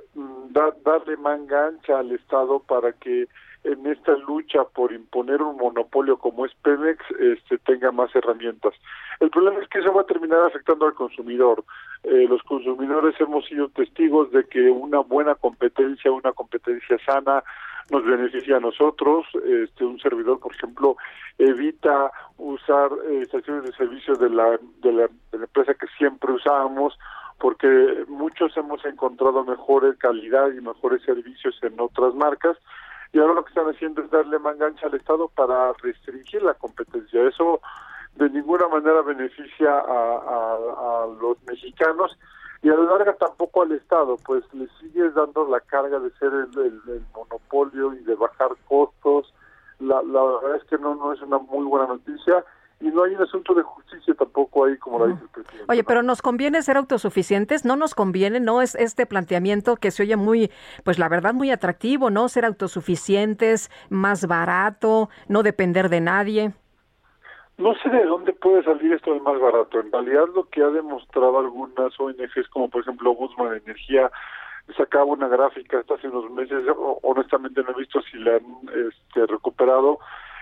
darle 0.51 1.17
manga 1.19 1.69
ancha 1.69 2.01
al 2.01 2.11
Estado 2.11 2.59
para 2.59 2.93
que 2.93 3.29
en 3.65 3.87
esta 3.87 4.17
lucha 4.17 4.65
por 4.65 4.93
imponer 4.93 5.43
un 5.43 5.57
monopolio 5.57 6.19
como 6.19 6.47
es 6.47 6.55
Pemex 6.63 7.03
este, 7.19 7.59
tenga 7.59 7.91
más 7.91 8.15
herramientas. 8.15 8.75
El 9.21 9.31
problema 9.31 9.61
es 9.61 9.69
que 9.69 9.79
eso 9.79 9.93
va 9.93 10.03
a 10.03 10.07
terminar 10.07 10.41
afectando 10.41 10.87
al 10.87 10.95
consumidor. 10.95 11.65
Eh, 12.05 12.27
los 12.29 12.43
consumidores 12.43 13.21
hemos 13.21 13.47
sido 13.47 13.69
testigos 13.69 14.31
de 14.31 14.45
que 14.45 14.71
una 14.71 15.01
buena 15.01 15.35
competencia, 15.35 16.13
una 16.13 16.33
competencia 16.33 16.99
sana, 17.05 17.43
nos 17.91 18.05
beneficia 18.05 18.57
a 18.57 18.61
nosotros. 18.61 19.27
Este, 19.45 19.85
un 19.85 19.99
servidor, 20.01 20.39
por 20.41 20.55
ejemplo, 20.55 20.97
evita 21.39 22.11
usar 22.39 22.91
eh, 23.09 23.23
estaciones 23.23 23.65
de 23.65 23.73
servicio 23.73 24.15
de 24.15 24.31
la, 24.31 24.59
de 24.83 24.93
la, 24.93 25.09
de 25.33 25.39
la 25.39 25.45
empresa 25.45 25.75
que 25.75 25.87
siempre 25.99 26.33
usábamos 26.33 26.99
porque 27.39 28.05
muchos 28.09 28.57
hemos 28.57 28.83
encontrado 28.87 29.45
mejores 29.45 29.97
calidad 29.99 30.51
y 30.53 30.61
mejores 30.63 31.03
servicios 31.03 31.59
en 31.63 31.79
otras 31.79 32.15
marcas 32.15 32.57
y 33.17 33.19
ahora 33.19 33.33
lo 33.33 33.45
que 33.45 33.49
están 33.49 33.67
haciendo 33.67 34.03
es 34.03 34.11
darle 34.11 34.39
mangancha 34.39 34.89
al 34.89 34.95
Estado 34.95 35.29
para 35.29 35.73
restringir 35.83 36.43
la 36.43 36.53
competencia. 36.53 37.27
Eso 37.27 37.63
de 38.17 38.29
ninguna 38.29 38.69
manera 38.69 39.01
beneficia 39.01 39.71
a, 39.71 41.07
los 41.19 41.43
mexicanos 41.45 42.15
y 42.61 42.69
a 42.69 42.75
la 42.75 42.83
larga 42.83 43.15
tampoco 43.15 43.63
al 43.63 43.73
Estado, 43.73 44.19
pues 44.27 44.45
le 44.53 44.69
sigues 44.81 45.15
dando 45.15 45.49
la 45.49 45.61
carga 45.61 45.99
de 45.99 46.11
ser 46.19 46.31
el, 46.31 47.07
monopolio 47.15 47.95
y 47.95 48.05
de 48.05 48.17
bajar 48.17 48.51
costos. 48.69 49.33
La, 49.79 50.03
la 50.03 50.23
verdad 50.23 50.57
es 50.57 50.65
que 50.65 50.77
no, 50.77 50.95
no 50.95 51.15
es 51.15 51.23
una 51.23 51.39
muy 51.39 51.65
buena 51.65 51.87
noticia 51.87 52.45
y 52.81 52.89
no 52.89 53.05
hay 53.05 53.15
un 53.15 53.23
asunto 53.23 53.55
de 53.55 53.63
justicia 53.63 54.15
tampoco 54.15 54.65
ahí, 54.67 54.77
como 54.77 54.99
la 54.99 55.07
dice 55.07 55.23
el 55.25 55.31
presidente. 55.31 55.65
Oye, 55.73 55.85
pero 55.85 56.03
¿nos 56.03 56.21
conviene 56.21 56.63
ser 56.63 56.77
autosuficientes? 56.77 57.65
¿No 57.65 57.77
nos 57.77 57.95
conviene? 57.95 58.39
¿No 58.41 58.61
es 58.61 58.75
este 58.75 59.07
planteamiento 59.07 59.77
que 59.77 59.91
se 59.91 60.03
oye 60.03 60.17
muy, 60.17 60.51
pues 60.85 60.99
la 60.99 61.09
verdad, 61.09 61.33
muy 61.33 61.51
atractivo, 61.51 62.11
¿no? 62.11 62.29
Ser 62.29 62.45
autosuficientes, 62.45 63.71
más 63.89 64.27
barato, 64.27 65.09
no 65.29 65.43
depender 65.43 65.89
de 65.89 66.01
nadie. 66.01 66.53
No 67.59 67.75
sé 67.77 67.89
de 67.89 68.05
dónde 68.05 68.35
puede 68.35 68.63
salir 68.65 68.93
esto 68.93 69.15
de 69.15 69.21
más 69.21 69.41
barato. 69.41 69.81
En 69.81 69.91
realidad 69.91 70.25
lo 70.35 70.45
que 70.51 70.63
ha 70.63 70.69
demostrado 70.69 71.39
algunas 71.39 71.99
ONGs, 71.99 72.49
como 72.51 72.69
por 72.69 72.83
ejemplo 72.83 73.13
Guzmán 73.13 73.55
Energía, 73.65 74.11
sacaba 74.77 75.05
una 75.05 75.29
gráfica 75.29 75.79
hasta 75.79 75.95
hace 75.95 76.09
unos 76.09 76.31
meses, 76.31 76.65
honestamente 77.03 77.63
no 77.63 77.71
he 77.71 77.81
visto 77.81 78.01
si 78.03 78.19
la 78.19 78.37
han 78.37 78.45
este, 78.89 79.27
recuperado, 79.27 79.99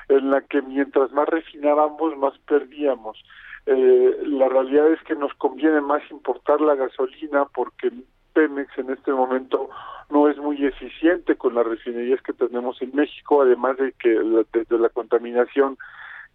en 0.09 0.31
la 0.31 0.41
que 0.43 0.63
mientras 0.63 1.13
más 1.13 1.29
refinábamos, 1.29 2.17
más 2.17 2.37
perdíamos. 2.47 3.23
Eh, 3.67 4.19
la 4.27 4.49
realidad 4.49 4.93
es 4.93 5.03
que 5.05 5.15
nos 5.15 5.33
conviene 5.35 5.81
más 5.81 6.03
importar 6.11 6.61
la 6.61 6.75
gasolina 6.75 7.47
porque 7.47 7.91
Pemex 8.35 8.77
en 8.79 8.91
este 8.91 9.13
momento 9.13 9.71
no 10.11 10.29
es 10.29 10.37
muy 10.37 10.65
eficiente 10.65 11.37
con 11.37 11.55
las 11.55 11.67
refinerías 11.67 12.21
que 12.23 12.35
tenemos 12.35 12.81
en 12.83 12.95
México, 12.95 13.43
además 13.43 13.79
de 13.79 13.93
que 13.93 14.11
desde 14.53 14.79
la 14.79 14.91
contaminación 14.91 15.79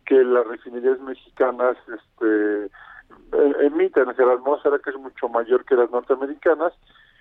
que 0.06 0.24
las 0.24 0.48
refinerías 0.48 1.00
mexicanas 1.02 1.78
este, 1.88 2.66
eh, 2.66 3.54
emiten 3.62 4.10
hacia 4.10 4.26
la 4.26 4.34
atmósfera, 4.34 4.80
que 4.80 4.90
es 4.90 4.96
mucho 4.96 5.30
mayor 5.30 5.64
que 5.66 5.76
las 5.76 5.92
norteamericanas, 5.92 6.74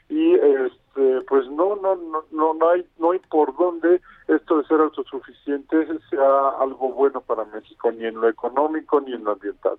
y 0.09 0.33
este, 0.35 0.88
pues 1.29 1.47
no, 1.51 1.77
no, 1.77 1.97
no, 2.31 2.55
no, 2.55 2.71
hay, 2.71 2.85
no 2.99 3.13
hay 3.13 3.19
por 3.31 3.57
dónde 3.57 4.01
esto 4.27 4.59
de 4.59 4.65
ser 4.67 4.81
autosuficiente 4.81 5.87
sea 6.11 6.49
algo 6.61 6.93
bueno 6.93 7.21
para 7.21 7.45
México, 7.45 7.91
ni 7.93 8.07
en 8.07 8.21
lo 8.21 8.29
económico 8.29 9.01
ni 9.01 9.13
en 9.15 9.25
lo 9.25 9.33
ambiental. 9.33 9.79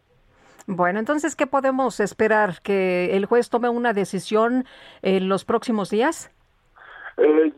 Bueno, 0.68 1.00
entonces, 1.00 1.36
¿qué 1.36 1.48
podemos 1.48 2.00
esperar? 2.00 2.62
¿Que 2.62 3.18
el 3.18 3.26
juez 3.26 3.50
tome 3.50 3.70
una 3.70 3.94
decisión 3.94 4.66
en 5.02 5.28
los 5.28 5.44
próximos 5.44 5.90
días? 5.90 6.32
Eh, 7.18 7.52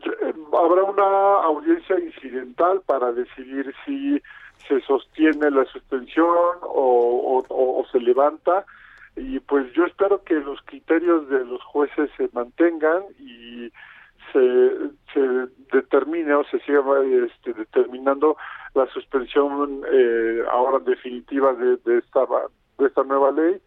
habrá 0.52 0.82
una 0.82 1.44
audiencia 1.44 1.98
incidental 2.00 2.80
para 2.86 3.12
decidir 3.12 3.72
si 3.84 4.20
se 4.66 4.80
sostiene 4.80 5.50
la 5.50 5.64
suspensión 5.66 6.56
o, 6.62 7.44
o, 7.48 7.84
se 7.92 8.00
levanta 8.00 8.64
y 9.16 9.40
pues 9.40 9.70
yo 9.74 9.84
espero 9.84 10.22
que 10.24 10.34
los 10.34 10.60
criterios 10.62 11.28
de 11.28 11.44
los 11.44 11.62
jueces 11.64 12.10
se 12.16 12.28
mantengan 12.32 13.02
y 13.18 13.70
se, 14.32 14.72
se 15.12 15.20
determine 15.72 16.34
o 16.34 16.44
se 16.44 16.58
siga 16.60 16.80
este, 17.26 17.52
determinando 17.52 18.36
la 18.74 18.86
suspensión 18.86 19.82
eh, 19.90 20.42
ahora 20.50 20.78
definitiva 20.78 21.52
de, 21.52 21.76
de 21.78 21.98
esta 21.98 22.20
de 22.78 22.86
esta 22.86 23.02
nueva 23.04 23.30
ley 23.32 23.60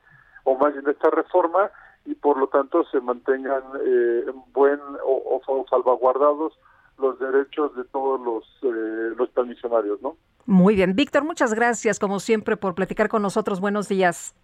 o 0.44 0.58
más 0.58 0.74
bien 0.74 0.86
de 0.86 0.92
esta 0.92 1.12
reforma 1.12 1.70
y 2.06 2.16
por 2.16 2.38
lo 2.38 2.48
tanto 2.48 2.84
se 2.86 3.00
mantengan 3.02 3.62
eh, 3.86 4.26
buen 4.54 4.80
o, 5.04 5.42
salvaguardados 5.70 6.54
los 6.98 7.20
derechos 7.20 7.76
de 7.76 7.84
todos 7.86 8.22
los 8.22 8.44
eh, 8.64 9.14
los 9.18 9.30
permisionarios, 9.30 10.02
¿no? 10.02 10.16
Muy 10.46 10.76
bien, 10.76 10.96
Víctor, 10.96 11.24
muchas 11.24 11.54
gracias 11.54 12.00
como 12.00 12.20
siempre 12.20 12.56
por 12.56 12.76
platicar 12.76 13.10
con 13.10 13.22
nosotros. 13.22 13.60
Buenos 13.60 13.90
días. 13.90 14.36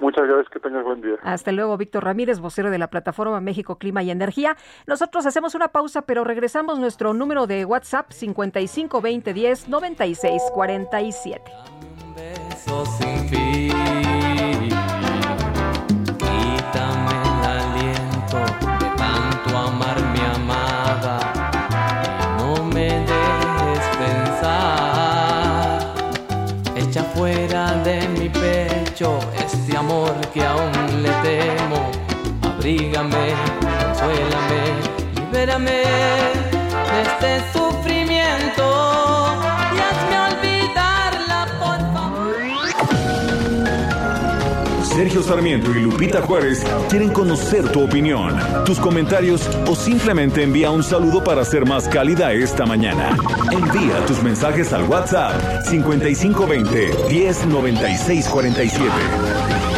Muchas 0.00 0.26
gracias, 0.26 0.48
que 0.50 0.60
tengas 0.60 0.84
buen 0.84 1.00
día. 1.00 1.16
Hasta 1.22 1.52
luego, 1.52 1.76
Víctor 1.76 2.04
Ramírez, 2.04 2.38
vocero 2.40 2.70
de 2.70 2.78
la 2.78 2.88
plataforma 2.88 3.40
México 3.40 3.78
Clima 3.78 4.02
y 4.02 4.10
Energía. 4.10 4.56
Nosotros 4.86 5.26
hacemos 5.26 5.54
una 5.54 5.68
pausa, 5.68 6.02
pero 6.02 6.24
regresamos 6.24 6.78
nuestro 6.78 7.14
número 7.14 7.46
de 7.46 7.64
WhatsApp 7.64 8.10
55 8.10 9.00
20 9.00 9.34
10 9.34 9.68
96 9.68 10.42
47. 10.54 11.52
este 13.00 14.07
Abrígame, 32.68 33.32
consuélame, 33.62 34.60
libérame 35.16 35.70
de 35.70 37.00
este 37.02 37.30
sufrimiento 37.50 38.66
y 39.72 39.76
hazme 39.80 40.16
olvidarla, 40.36 41.40
por 41.58 41.80
favor. 41.94 42.36
Sergio 44.84 45.22
Sarmiento 45.22 45.70
y 45.70 45.80
Lupita 45.80 46.20
Juárez 46.20 46.62
quieren 46.90 47.08
conocer 47.08 47.72
tu 47.72 47.84
opinión, 47.84 48.36
tus 48.66 48.78
comentarios 48.78 49.48
o 49.66 49.74
simplemente 49.74 50.42
envía 50.42 50.70
un 50.70 50.82
saludo 50.82 51.24
para 51.24 51.46
ser 51.46 51.64
más 51.64 51.88
cálida 51.88 52.34
esta 52.34 52.66
mañana. 52.66 53.16
Envía 53.50 54.04
tus 54.04 54.22
mensajes 54.22 54.74
al 54.74 54.82
WhatsApp 54.82 55.64
5520 55.64 56.90
109647. 57.08 59.77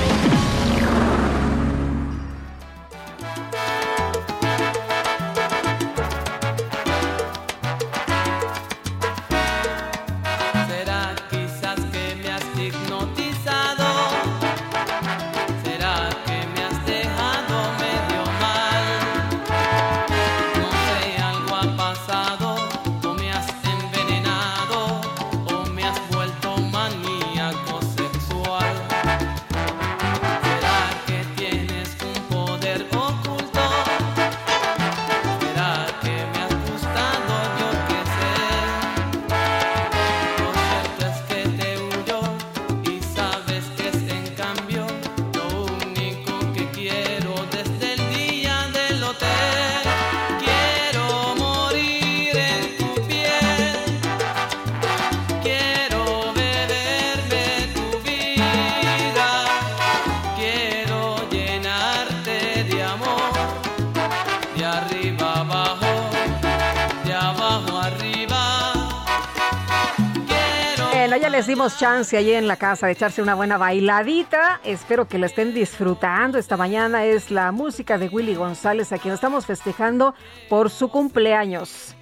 Chance 72.01 72.17
allí 72.17 72.33
en 72.33 72.47
la 72.47 72.55
casa 72.55 72.87
de 72.87 72.93
echarse 72.93 73.21
una 73.21 73.35
buena 73.35 73.57
bailadita. 73.57 74.59
Espero 74.63 75.07
que 75.07 75.19
la 75.19 75.27
estén 75.27 75.53
disfrutando. 75.53 76.39
Esta 76.39 76.57
mañana 76.57 77.05
es 77.05 77.29
la 77.29 77.51
música 77.51 77.97
de 77.99 78.07
Willy 78.07 78.33
González, 78.33 78.91
a 78.91 78.97
quien 78.97 79.13
estamos 79.13 79.45
festejando 79.45 80.15
por 80.49 80.71
su 80.71 80.89
cumpleaños. 80.89 81.95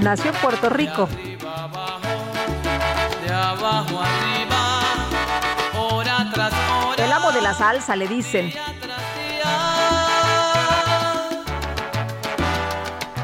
Nació 0.00 0.30
en 0.30 0.36
Puerto 0.36 0.68
Rico. 0.68 1.08
El 6.98 7.12
amo 7.12 7.32
de 7.32 7.42
la 7.42 7.54
salsa, 7.54 7.96
le 7.96 8.06
dicen. 8.06 8.52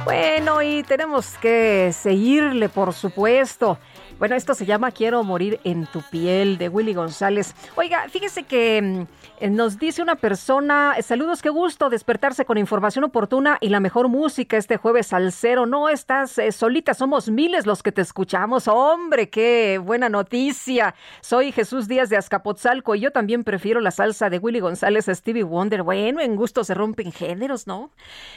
Bueno, 0.04 0.62
y 0.62 0.82
tenemos 0.82 1.38
que 1.38 1.92
seguirle, 1.92 2.68
por 2.68 2.92
supuesto. 2.92 3.78
Bueno, 4.22 4.36
esto 4.36 4.54
se 4.54 4.66
llama 4.66 4.92
Quiero 4.92 5.24
morir 5.24 5.58
en 5.64 5.84
tu 5.86 6.00
piel 6.00 6.56
de 6.56 6.68
Willy 6.68 6.94
González. 6.94 7.56
Oiga, 7.74 8.08
fíjese 8.08 8.44
que 8.44 8.80
mm, 8.80 9.02
eh, 9.40 9.50
nos 9.50 9.80
dice 9.80 10.00
una 10.00 10.14
persona, 10.14 10.94
saludos, 11.02 11.42
qué 11.42 11.48
gusto 11.48 11.90
despertarse 11.90 12.44
con 12.44 12.56
información 12.56 13.02
oportuna 13.02 13.58
y 13.60 13.70
la 13.70 13.80
mejor 13.80 14.06
música 14.06 14.56
este 14.56 14.76
jueves 14.76 15.12
al 15.12 15.32
cero. 15.32 15.66
No 15.66 15.88
estás 15.88 16.38
eh, 16.38 16.52
solita, 16.52 16.94
somos 16.94 17.30
miles 17.30 17.66
los 17.66 17.82
que 17.82 17.90
te 17.90 18.00
escuchamos. 18.00 18.68
Hombre, 18.68 19.28
qué 19.28 19.80
buena 19.84 20.08
noticia. 20.08 20.94
Soy 21.20 21.50
Jesús 21.50 21.88
Díaz 21.88 22.08
de 22.08 22.16
Azcapotzalco 22.16 22.94
y 22.94 23.00
yo 23.00 23.10
también 23.10 23.42
prefiero 23.42 23.80
la 23.80 23.90
salsa 23.90 24.30
de 24.30 24.38
Willy 24.38 24.60
González 24.60 25.08
a 25.08 25.16
Stevie 25.16 25.42
Wonder. 25.42 25.82
Bueno, 25.82 26.20
en 26.20 26.36
gusto 26.36 26.62
se 26.62 26.74
rompen 26.74 27.10
géneros, 27.10 27.66
¿no? 27.66 27.90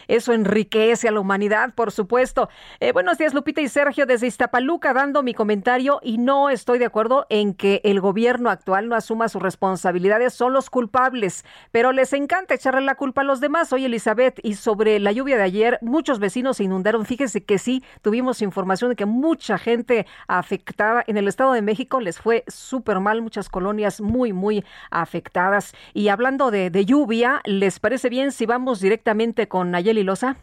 Eso 0.07 0.33
enriquece 0.33 1.09
a 1.09 1.11
la 1.11 1.19
humanidad, 1.19 1.75
por 1.75 1.91
supuesto. 1.91 2.49
Eh, 2.79 2.91
buenos 2.91 3.19
días, 3.19 3.36
Lupita 3.36 3.61
y 3.61 3.67
Sergio, 3.67 4.07
desde 4.07 4.25
Iztapaluca, 4.25 4.91
dando 4.91 5.21
mi 5.21 5.36
comentario 5.36 5.74
y 6.01 6.17
no 6.17 6.49
estoy 6.49 6.80
de 6.80 6.86
acuerdo 6.86 7.26
en 7.30 7.53
que 7.53 7.82
el 7.84 7.99
gobierno 7.99 8.49
actual 8.49 8.88
no 8.88 8.95
asuma 8.95 9.28
sus 9.28 9.41
responsabilidades, 9.41 10.34
son 10.34 10.53
los 10.53 10.69
culpables, 10.69 11.43
pero 11.71 11.91
les 11.91 12.13
encanta 12.13 12.53
echarle 12.53 12.82
la 12.82 12.95
culpa 12.95 13.21
a 13.21 13.23
los 13.26 13.41
demás. 13.41 13.73
Oye, 13.73 13.88
Elizabeth, 13.88 14.39
y 14.41 14.55
sobre 14.55 14.99
la 14.99 15.11
lluvia 15.11 15.36
de 15.36 15.43
ayer, 15.43 15.78
muchos 15.82 16.19
vecinos 16.19 16.57
se 16.57 16.63
inundaron. 16.63 17.05
Fíjese 17.05 17.43
que 17.43 17.57
sí, 17.57 17.84
tuvimos 18.01 18.41
información 18.41 18.91
de 18.91 18.95
que 18.95 19.05
mucha 19.05 19.57
gente 19.57 20.05
afectada 20.28 21.03
en 21.07 21.17
el 21.17 21.28
Estado 21.28 21.51
de 21.51 21.61
México 21.61 21.99
les 21.99 22.19
fue 22.19 22.45
súper 22.47 23.01
mal, 23.01 23.21
muchas 23.21 23.49
colonias 23.49 23.99
muy, 23.99 24.32
muy 24.32 24.63
afectadas. 24.91 25.73
Y 25.93 26.07
hablando 26.07 26.51
de, 26.51 26.69
de 26.69 26.86
lluvia, 26.86 27.41
¿les 27.43 27.80
parece 27.80 28.07
bien 28.07 28.32
si 28.32 28.45
vamos 28.45 28.80
directamente 28.80 29.49
con 29.49 29.71
Nayeli 29.71 30.03
Loza? 30.03 30.38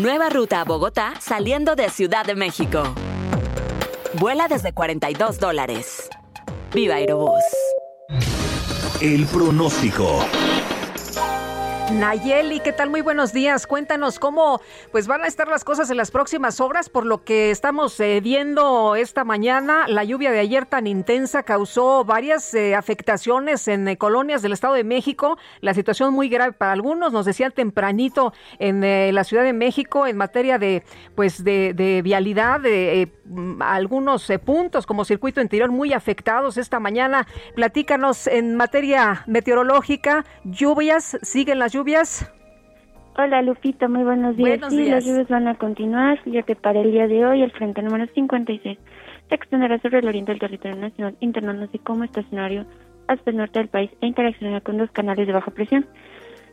Nueva 0.00 0.30
ruta 0.30 0.60
a 0.60 0.64
Bogotá 0.64 1.14
saliendo 1.18 1.74
de 1.74 1.90
Ciudad 1.90 2.24
de 2.24 2.36
México. 2.36 2.84
Vuela 4.14 4.48
desde 4.48 4.72
42 4.72 5.38
dólares. 5.38 6.08
Viva 6.72 6.94
Aerobús. 6.94 7.44
El 9.00 9.26
pronóstico. 9.26 10.24
Nayeli, 11.92 12.60
¿qué 12.60 12.72
tal? 12.72 12.90
Muy 12.90 13.00
buenos 13.00 13.32
días. 13.32 13.66
Cuéntanos 13.66 14.18
cómo 14.18 14.60
pues 14.92 15.06
van 15.06 15.24
a 15.24 15.26
estar 15.26 15.48
las 15.48 15.64
cosas 15.64 15.90
en 15.90 15.96
las 15.96 16.10
próximas 16.10 16.60
horas, 16.60 16.90
por 16.90 17.06
lo 17.06 17.24
que 17.24 17.50
estamos 17.50 17.98
eh, 18.00 18.20
viendo 18.20 18.94
esta 18.94 19.24
mañana. 19.24 19.86
La 19.88 20.04
lluvia 20.04 20.30
de 20.30 20.38
ayer 20.38 20.66
tan 20.66 20.86
intensa 20.86 21.44
causó 21.44 22.04
varias 22.04 22.52
eh, 22.52 22.74
afectaciones 22.74 23.68
en 23.68 23.88
eh, 23.88 23.96
colonias 23.96 24.42
del 24.42 24.52
Estado 24.52 24.74
de 24.74 24.84
México. 24.84 25.38
La 25.60 25.72
situación 25.72 26.12
muy 26.12 26.28
grave 26.28 26.52
para 26.52 26.72
algunos, 26.72 27.12
nos 27.12 27.24
decían 27.24 27.52
tempranito 27.52 28.34
en 28.58 29.14
la 29.14 29.24
Ciudad 29.24 29.42
de 29.42 29.54
México 29.54 30.06
en 30.06 30.16
materia 30.16 30.58
de 30.58 30.82
pues 31.14 31.42
de, 31.42 31.72
de 31.72 32.02
vialidad, 32.02 32.60
de 32.60 33.10
algunos 33.60 34.30
puntos 34.44 34.86
como 34.86 35.04
circuito 35.04 35.40
interior 35.40 35.70
muy 35.70 35.92
afectados 35.92 36.56
esta 36.58 36.80
mañana. 36.80 37.26
Platícanos 37.54 38.26
en 38.26 38.56
materia 38.56 39.24
meteorológica, 39.26 40.24
lluvias, 40.44 41.18
siguen 41.22 41.58
las 41.58 41.72
lluvias? 41.72 42.32
Hola 43.16 43.42
Lupita, 43.42 43.88
muy 43.88 44.04
buenos 44.04 44.36
días. 44.36 44.60
Buenos 44.60 44.72
sí, 44.72 44.78
días. 44.78 44.90
las 44.90 45.04
lluvias 45.04 45.28
van 45.28 45.48
a 45.48 45.56
continuar, 45.56 46.20
ya 46.24 46.42
que 46.42 46.54
para 46.54 46.80
el 46.80 46.92
día 46.92 47.08
de 47.08 47.26
hoy 47.26 47.42
el 47.42 47.50
frente 47.50 47.82
número 47.82 48.06
56 48.14 48.78
se 49.28 49.34
extenderá 49.34 49.78
sobre 49.80 49.98
el 49.98 50.08
oriente 50.08 50.30
del 50.30 50.40
territorio 50.40 50.76
nacional, 50.76 51.16
internándose 51.20 51.78
como 51.80 52.04
estacionario 52.04 52.64
hasta 53.08 53.30
el 53.30 53.36
norte 53.38 53.58
del 53.58 53.68
país 53.68 53.90
e 54.00 54.06
interaccionará 54.06 54.60
con 54.60 54.78
dos 54.78 54.90
canales 54.92 55.26
de 55.26 55.32
baja 55.32 55.50
presión. 55.50 55.86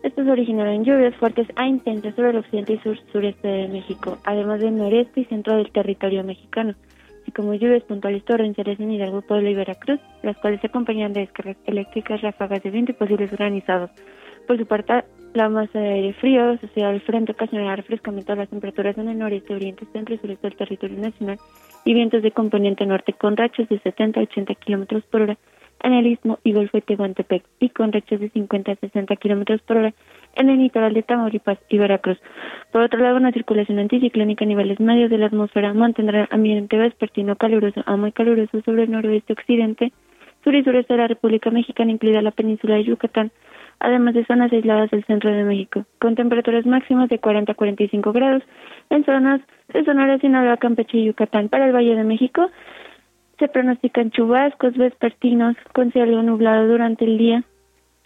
Estos 0.06 0.28
originarán 0.28 0.84
lluvias 0.84 1.16
fuertes 1.16 1.48
a 1.56 1.68
intensas 1.68 2.14
sobre 2.14 2.30
el 2.30 2.38
occidente 2.38 2.74
y 2.74 2.78
sur 2.78 2.96
sureste 3.12 3.48
de 3.48 3.68
México, 3.68 4.20
además 4.24 4.60
del 4.60 4.78
noreste 4.78 5.22
y 5.22 5.26
centro 5.26 5.56
del 5.56 5.72
territorio 5.72 6.24
mexicano, 6.24 6.76
así 7.24 7.32
como 7.32 7.56
lluvias 7.56 7.82
puntuales 7.86 8.24
torrenciales 8.24 8.80
en 8.80 8.92
Hidalgo, 8.92 9.24
Puebla 9.24 9.50
y 9.50 9.56
Veracruz, 9.56 10.00
las 10.22 10.38
cuales 10.38 10.62
se 10.62 10.68
acompañan 10.68 11.12
de 11.12 11.22
descargas 11.22 11.58
eléctricas, 11.66 12.22
ráfagas 12.22 12.62
de 12.62 12.70
viento 12.70 12.92
y 12.92 12.94
posibles 12.94 13.32
granizados. 13.32 13.90
Por 14.46 14.60
su 14.60 14.68
parte, 14.68 15.06
la 15.34 15.50
masa 15.50 15.80
de 15.80 15.94
aire 15.94 16.14
frío 16.14 16.52
asociada 16.52 16.92
al 16.92 17.02
frente 17.02 17.32
ocasionará 17.32 17.76
refrescamiento 17.76 18.32
de 18.34 18.38
las 18.38 18.50
temperaturas 18.50 18.96
en 19.00 19.10
el 19.10 19.18
noreste, 19.18 19.56
oriente, 19.56 19.88
centro 19.92 20.14
y 20.14 20.20
sureste 20.20 20.50
del 20.50 20.56
territorio 20.56 21.00
nacional 21.00 21.40
y 21.84 21.96
vientos 21.96 22.22
de 22.22 22.30
componente 22.30 22.86
norte 22.86 23.14
con 23.14 23.36
rachas 23.36 23.68
de 23.70 23.80
70 23.80 24.20
a 24.20 24.24
80 24.24 24.54
kilómetros 24.54 25.04
por 25.06 25.22
hora 25.24 25.38
en 25.84 25.94
el 25.94 26.08
istmo 26.08 26.40
y 26.44 26.54
golfo 26.54 26.78
de 26.78 26.82
Tehuantepec 26.82 27.44
y 27.60 27.70
con 27.70 27.92
rachas 27.92 28.20
de 28.20 28.30
50 28.30 28.72
a 28.72 28.76
60 28.76 29.16
kilómetros 29.18 29.62
por 29.62 29.78
hora 29.78 29.94
en 30.36 30.50
el 30.50 30.60
litoral 30.60 30.94
de 30.94 31.04
Tamaulipas 31.04 31.58
y 31.70 31.78
Veracruz. 31.78 32.18
Por 32.72 32.82
otro 32.82 33.00
lado, 33.00 33.18
una 33.18 33.32
circulación 33.32 33.80
anticiclónica 33.80 34.46
a 34.46 34.48
niveles 34.48 34.80
medios 34.80 35.10
de 35.10 35.18
la 35.18 35.28
atmósfera 35.28 35.74
mantendrá 35.74 36.28
ambiente 36.32 36.78
vespertino 36.78 37.36
caluroso 37.36 37.84
a 37.86 37.96
muy 37.96 38.12
caluroso 38.12 38.62
sobre 38.62 38.84
el 38.84 38.92
noroeste 38.92 39.34
occidente, 39.34 39.92
sur 40.44 40.54
y 40.56 40.64
sureste 40.64 40.94
de 40.94 41.00
la 41.00 41.08
República 41.08 41.50
Mexicana, 41.52 41.92
incluida 41.92 42.22
la 42.22 42.32
península 42.32 42.76
de 42.76 42.84
Yucatán, 42.84 43.32
además 43.80 44.14
de 44.14 44.26
zonas 44.26 44.52
aisladas 44.52 44.92
del 44.92 45.04
centro 45.06 45.32
de 45.32 45.44
México, 45.44 45.86
con 46.00 46.16
temperaturas 46.16 46.66
máximas 46.66 47.10
de 47.10 47.20
40 47.20 47.52
a 47.52 47.56
45 47.56 48.12
grados 48.14 48.44
en 48.90 49.06
zonas 49.06 49.42
de 49.74 49.84
Sonora, 49.84 50.20
Sinaloa, 50.20 50.58
Campeche 50.58 50.98
y 50.98 51.06
Yucatán. 51.06 51.50
Para 51.50 51.66
el 51.66 51.74
Valle 51.74 51.96
de 51.96 52.04
México 52.04 52.50
se 53.40 53.48
pronostican 53.48 54.12
chubascos 54.12 54.76
vespertinos 54.76 55.56
con 55.74 55.92
cielo 55.92 56.24
nublado 56.24 56.68
durante 56.68 57.06
el 57.06 57.18
día 57.18 57.44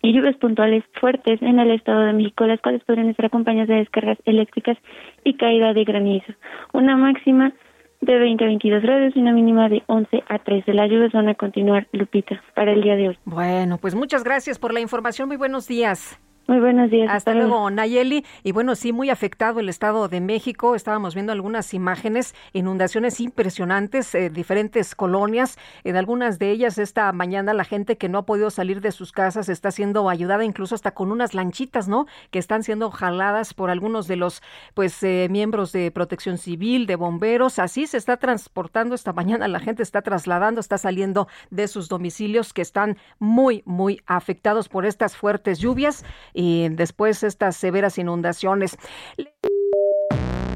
y 0.01 0.13
lluvias 0.13 0.37
puntuales 0.37 0.83
fuertes 0.99 1.41
en 1.41 1.59
el 1.59 1.71
Estado 1.71 2.01
de 2.01 2.13
México, 2.13 2.45
las 2.45 2.61
cuales 2.61 2.83
podrían 2.83 3.09
estar 3.09 3.25
acompañadas 3.25 3.67
de 3.67 3.75
descargas 3.75 4.17
eléctricas 4.25 4.77
y 5.23 5.35
caída 5.35 5.73
de 5.73 5.83
granizo. 5.83 6.33
Una 6.73 6.95
máxima 6.95 7.53
de 8.01 8.17
20 8.17 8.43
a 8.43 8.47
22 8.47 8.81
grados 8.81 9.15
y 9.15 9.19
una 9.19 9.33
mínima 9.33 9.67
de 9.67 9.83
11 9.87 10.23
a 10.27 10.39
13. 10.39 10.73
Las 10.73 10.89
lluvias 10.89 11.11
van 11.11 11.29
a 11.29 11.35
continuar, 11.35 11.87
Lupita, 11.91 12.41
para 12.55 12.71
el 12.71 12.81
día 12.81 12.95
de 12.95 13.09
hoy. 13.09 13.17
Bueno, 13.25 13.77
pues 13.77 13.93
muchas 13.93 14.23
gracias 14.23 14.57
por 14.57 14.73
la 14.73 14.79
información. 14.79 15.27
Muy 15.27 15.37
buenos 15.37 15.67
días. 15.67 16.19
Muy 16.49 16.59
buenos 16.61 16.89
días. 16.89 17.11
Hasta 17.11 17.35
luego, 17.35 17.69
Nayeli. 17.69 18.25
Y 18.43 18.53
bueno, 18.53 18.73
sí, 18.73 18.91
muy 18.91 19.11
afectado 19.11 19.59
el 19.59 19.69
Estado 19.69 20.07
de 20.07 20.19
México. 20.19 20.73
Estábamos 20.73 21.13
viendo 21.13 21.31
algunas 21.31 21.75
imágenes, 21.75 22.33
inundaciones 22.53 23.19
impresionantes, 23.19 24.15
eh, 24.15 24.31
diferentes 24.31 24.95
colonias. 24.95 25.59
En 25.83 25.95
algunas 25.95 26.39
de 26.39 26.49
ellas, 26.49 26.79
esta 26.79 27.11
mañana, 27.11 27.53
la 27.53 27.65
gente 27.65 27.99
que 27.99 28.09
no 28.09 28.17
ha 28.17 28.25
podido 28.25 28.49
salir 28.49 28.81
de 28.81 28.91
sus 28.91 29.11
casas 29.11 29.47
está 29.47 29.69
siendo 29.69 30.09
ayudada, 30.09 30.43
incluso 30.43 30.73
hasta 30.73 30.89
con 30.89 31.11
unas 31.11 31.35
lanchitas, 31.35 31.87
¿no? 31.87 32.07
Que 32.31 32.39
están 32.39 32.63
siendo 32.63 32.89
jaladas 32.89 33.53
por 33.53 33.69
algunos 33.69 34.07
de 34.07 34.15
los, 34.15 34.41
pues, 34.73 35.03
eh, 35.03 35.27
miembros 35.29 35.71
de 35.71 35.91
protección 35.91 36.39
civil, 36.39 36.87
de 36.87 36.95
bomberos. 36.95 37.59
Así 37.59 37.85
se 37.85 37.97
está 37.97 38.17
transportando 38.17 38.95
esta 38.95 39.13
mañana. 39.13 39.47
La 39.47 39.59
gente 39.59 39.83
está 39.83 40.01
trasladando, 40.01 40.61
está 40.61 40.79
saliendo 40.79 41.27
de 41.51 41.67
sus 41.67 41.89
domicilios 41.89 42.53
que 42.53 42.63
están 42.63 42.97
muy, 43.19 43.61
muy 43.67 44.01
afectados 44.07 44.67
por 44.67 44.87
estas 44.87 45.15
fuertes 45.15 45.59
lluvias 45.59 46.03
y 46.39 46.69
después 46.69 47.23
estas 47.23 47.57
severas 47.57 47.97
inundaciones. 47.97 48.77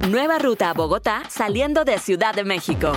Nueva 0.10 0.40
ruta 0.40 0.70
a 0.70 0.74
Bogotá 0.74 1.24
saliendo 1.30 1.84
de 1.84 2.00
Ciudad 2.00 2.34
de 2.34 2.46
México. 2.46 2.94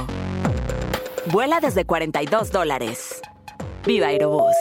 Vuela 1.27 1.59
desde 1.59 1.85
42 1.85 2.53
dólares. 2.53 3.21
Viva 3.85 4.07
Aerobús. 4.07 4.55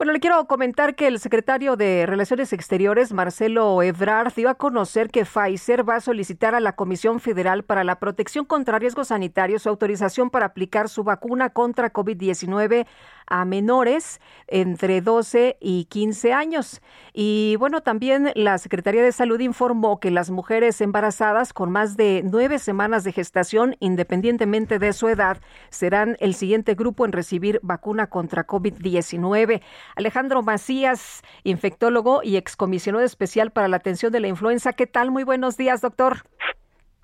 Bueno, 0.00 0.14
le 0.14 0.20
quiero 0.20 0.46
comentar 0.46 0.94
que 0.94 1.08
el 1.08 1.18
secretario 1.18 1.76
de 1.76 2.06
Relaciones 2.06 2.54
Exteriores, 2.54 3.12
Marcelo 3.12 3.82
Ebrard, 3.82 4.32
dio 4.34 4.48
a 4.48 4.54
conocer 4.54 5.10
que 5.10 5.26
Pfizer 5.26 5.86
va 5.86 5.96
a 5.96 6.00
solicitar 6.00 6.54
a 6.54 6.60
la 6.60 6.74
Comisión 6.74 7.20
Federal 7.20 7.64
para 7.64 7.84
la 7.84 7.98
Protección 7.98 8.46
contra 8.46 8.78
Riesgos 8.78 9.08
Sanitarios 9.08 9.64
su 9.64 9.68
autorización 9.68 10.30
para 10.30 10.46
aplicar 10.46 10.88
su 10.88 11.04
vacuna 11.04 11.50
contra 11.50 11.92
COVID-19 11.92 12.86
a 13.30 13.44
menores 13.44 14.20
entre 14.48 15.00
12 15.00 15.56
y 15.60 15.86
15 15.86 16.32
años. 16.32 16.82
Y 17.14 17.56
bueno, 17.56 17.80
también 17.80 18.32
la 18.34 18.58
Secretaría 18.58 19.02
de 19.02 19.12
Salud 19.12 19.40
informó 19.40 20.00
que 20.00 20.10
las 20.10 20.30
mujeres 20.30 20.80
embarazadas 20.80 21.52
con 21.52 21.70
más 21.70 21.96
de 21.96 22.22
nueve 22.24 22.58
semanas 22.58 23.04
de 23.04 23.12
gestación, 23.12 23.76
independientemente 23.80 24.78
de 24.78 24.92
su 24.92 25.08
edad, 25.08 25.38
serán 25.70 26.16
el 26.20 26.34
siguiente 26.34 26.74
grupo 26.74 27.04
en 27.04 27.12
recibir 27.12 27.60
vacuna 27.62 28.08
contra 28.08 28.46
COVID-19. 28.46 29.62
Alejandro 29.96 30.42
Macías, 30.42 31.22
infectólogo 31.44 32.22
y 32.22 32.36
excomisionado 32.36 33.04
especial 33.04 33.52
para 33.52 33.68
la 33.68 33.76
atención 33.76 34.12
de 34.12 34.20
la 34.20 34.28
influenza. 34.28 34.72
¿Qué 34.72 34.86
tal? 34.86 35.10
Muy 35.10 35.24
buenos 35.24 35.56
días, 35.56 35.80
doctor. 35.80 36.24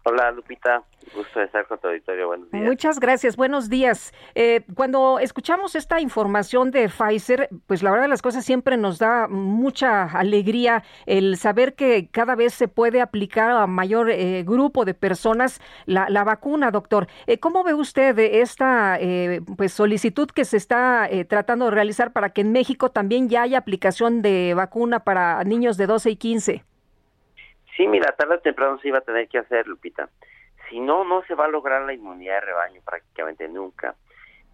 Hola 0.08 0.30
Lupita, 0.30 0.84
gusto 1.16 1.40
de 1.40 1.46
estar 1.46 1.66
con 1.66 1.80
tu 1.80 1.88
auditorio. 1.88 2.28
Buenos 2.28 2.48
días. 2.52 2.64
Muchas 2.64 3.00
gracias, 3.00 3.34
buenos 3.34 3.68
días. 3.68 4.14
Eh, 4.36 4.64
cuando 4.76 5.18
escuchamos 5.18 5.74
esta 5.74 6.00
información 6.00 6.70
de 6.70 6.88
Pfizer, 6.88 7.48
pues 7.66 7.82
la 7.82 7.90
verdad 7.90 8.08
las 8.08 8.22
cosas 8.22 8.44
siempre 8.44 8.76
nos 8.76 9.00
da 9.00 9.26
mucha 9.26 10.04
alegría 10.04 10.84
el 11.06 11.36
saber 11.36 11.74
que 11.74 12.08
cada 12.08 12.36
vez 12.36 12.54
se 12.54 12.68
puede 12.68 13.00
aplicar 13.00 13.50
a 13.50 13.66
mayor 13.66 14.08
eh, 14.08 14.44
grupo 14.44 14.84
de 14.84 14.94
personas 14.94 15.60
la, 15.86 16.08
la 16.08 16.22
vacuna, 16.22 16.70
doctor. 16.70 17.08
Eh, 17.26 17.38
¿Cómo 17.40 17.64
ve 17.64 17.74
usted 17.74 18.16
esta 18.16 18.98
eh, 19.00 19.40
pues 19.56 19.72
solicitud 19.72 20.28
que 20.28 20.44
se 20.44 20.56
está 20.56 21.08
eh, 21.10 21.24
tratando 21.24 21.64
de 21.64 21.72
realizar 21.72 22.12
para 22.12 22.30
que 22.30 22.42
en 22.42 22.52
México 22.52 22.92
también 22.92 23.28
ya 23.28 23.42
haya 23.42 23.58
aplicación 23.58 24.22
de 24.22 24.54
vacuna 24.54 25.00
para 25.00 25.42
niños 25.42 25.76
de 25.76 25.88
12 25.88 26.10
y 26.10 26.16
15? 26.16 26.64
Sí, 27.76 27.86
mira, 27.86 28.12
tarde 28.12 28.36
o 28.36 28.40
temprano 28.40 28.78
se 28.78 28.88
iba 28.88 28.98
a 28.98 29.02
tener 29.02 29.28
que 29.28 29.38
hacer, 29.38 29.66
Lupita. 29.66 30.08
Si 30.68 30.80
no, 30.80 31.04
no 31.04 31.22
se 31.24 31.34
va 31.34 31.44
a 31.44 31.48
lograr 31.48 31.82
la 31.82 31.92
inmunidad 31.92 32.36
de 32.36 32.46
rebaño 32.46 32.80
prácticamente 32.84 33.48
nunca. 33.48 33.94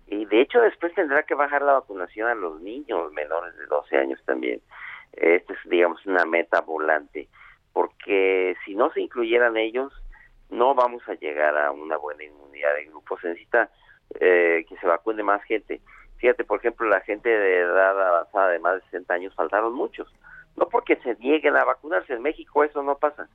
Y 0.09 0.25
de 0.27 0.41
hecho 0.41 0.61
después 0.61 0.95
tendrá 0.95 1.23
que 1.23 1.35
bajar 1.35 1.63
la 1.63 1.75
vacunación 1.75 2.29
a 2.29 2.35
los 2.35 2.61
niños 2.61 3.13
menores 3.13 3.57
de 3.57 3.67
12 3.67 3.97
años 3.97 4.21
también. 4.27 4.61
Esta 5.13 5.53
es, 5.53 5.59
digamos, 5.67 6.05
una 6.07 6.25
meta 6.25 6.61
volante, 6.61 7.29
porque 7.73 8.57
si 8.65 8.75
no 8.75 8.91
se 8.93 9.01
incluyeran 9.01 9.57
ellos, 9.57 9.93
no 10.51 10.75
vamos 10.75 11.03
a 11.09 11.15
llegar 11.15 11.57
a 11.57 11.71
una 11.71 11.97
buena 11.97 12.25
inmunidad 12.25 12.75
de 12.75 12.87
grupo. 12.87 13.19
Se 13.21 13.29
necesita 13.29 13.71
eh, 14.21 14.67
que 14.69 14.77
se 14.77 14.87
vacune 14.87 15.23
más 15.23 15.43
gente. 15.45 15.81
Fíjate, 16.19 16.45
por 16.45 16.59
ejemplo, 16.59 16.89
la 16.89 17.01
gente 17.01 17.29
de 17.29 17.61
edad 17.61 18.09
avanzada 18.09 18.49
de 18.49 18.59
más 18.59 18.75
de 18.75 18.83
60 18.83 19.15
años 19.15 19.35
faltaron 19.35 19.73
muchos. 19.73 20.13
No 20.57 20.69
porque 20.69 20.97
se 20.97 21.15
nieguen 21.17 21.57
a 21.57 21.65
vacunarse, 21.65 22.13
en 22.13 22.23
México 22.23 22.65
eso 22.65 22.83
no 22.83 22.97
pasa, 22.97 23.29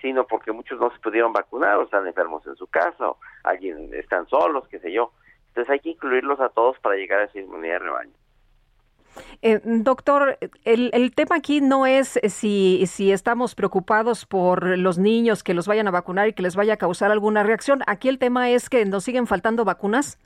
sino 0.00 0.26
porque 0.26 0.52
muchos 0.52 0.78
no 0.78 0.90
se 0.90 0.98
pudieron 0.98 1.32
vacunar 1.32 1.76
o 1.78 1.84
están 1.84 2.06
enfermos 2.06 2.46
en 2.46 2.56
su 2.56 2.66
casa 2.66 3.10
o 3.10 3.18
alguien 3.44 3.90
están 3.94 4.26
solos, 4.28 4.68
qué 4.68 4.78
sé 4.78 4.92
yo. 4.92 5.12
Entonces 5.48 5.70
hay 5.70 5.80
que 5.80 5.90
incluirlos 5.90 6.40
a 6.40 6.50
todos 6.50 6.78
para 6.80 6.96
llegar 6.96 7.20
a 7.20 7.24
esa 7.24 7.38
inmunidad 7.38 7.74
de 7.74 7.78
rebaño. 7.78 8.12
Eh, 9.42 9.60
doctor, 9.64 10.38
el, 10.64 10.90
el, 10.92 11.14
tema 11.14 11.36
aquí 11.36 11.60
no 11.60 11.86
es 11.86 12.20
si, 12.28 12.84
si 12.86 13.10
estamos 13.10 13.54
preocupados 13.54 14.26
por 14.26 14.78
los 14.78 14.98
niños 14.98 15.42
que 15.42 15.54
los 15.54 15.66
vayan 15.66 15.88
a 15.88 15.90
vacunar 15.90 16.28
y 16.28 16.32
que 16.34 16.42
les 16.42 16.54
vaya 16.54 16.74
a 16.74 16.76
causar 16.76 17.10
alguna 17.10 17.42
reacción. 17.42 17.82
Aquí 17.86 18.08
el 18.08 18.18
tema 18.18 18.50
es 18.50 18.68
que 18.68 18.84
nos 18.84 19.04
siguen 19.04 19.26
faltando 19.26 19.64
vacunas. 19.64 20.18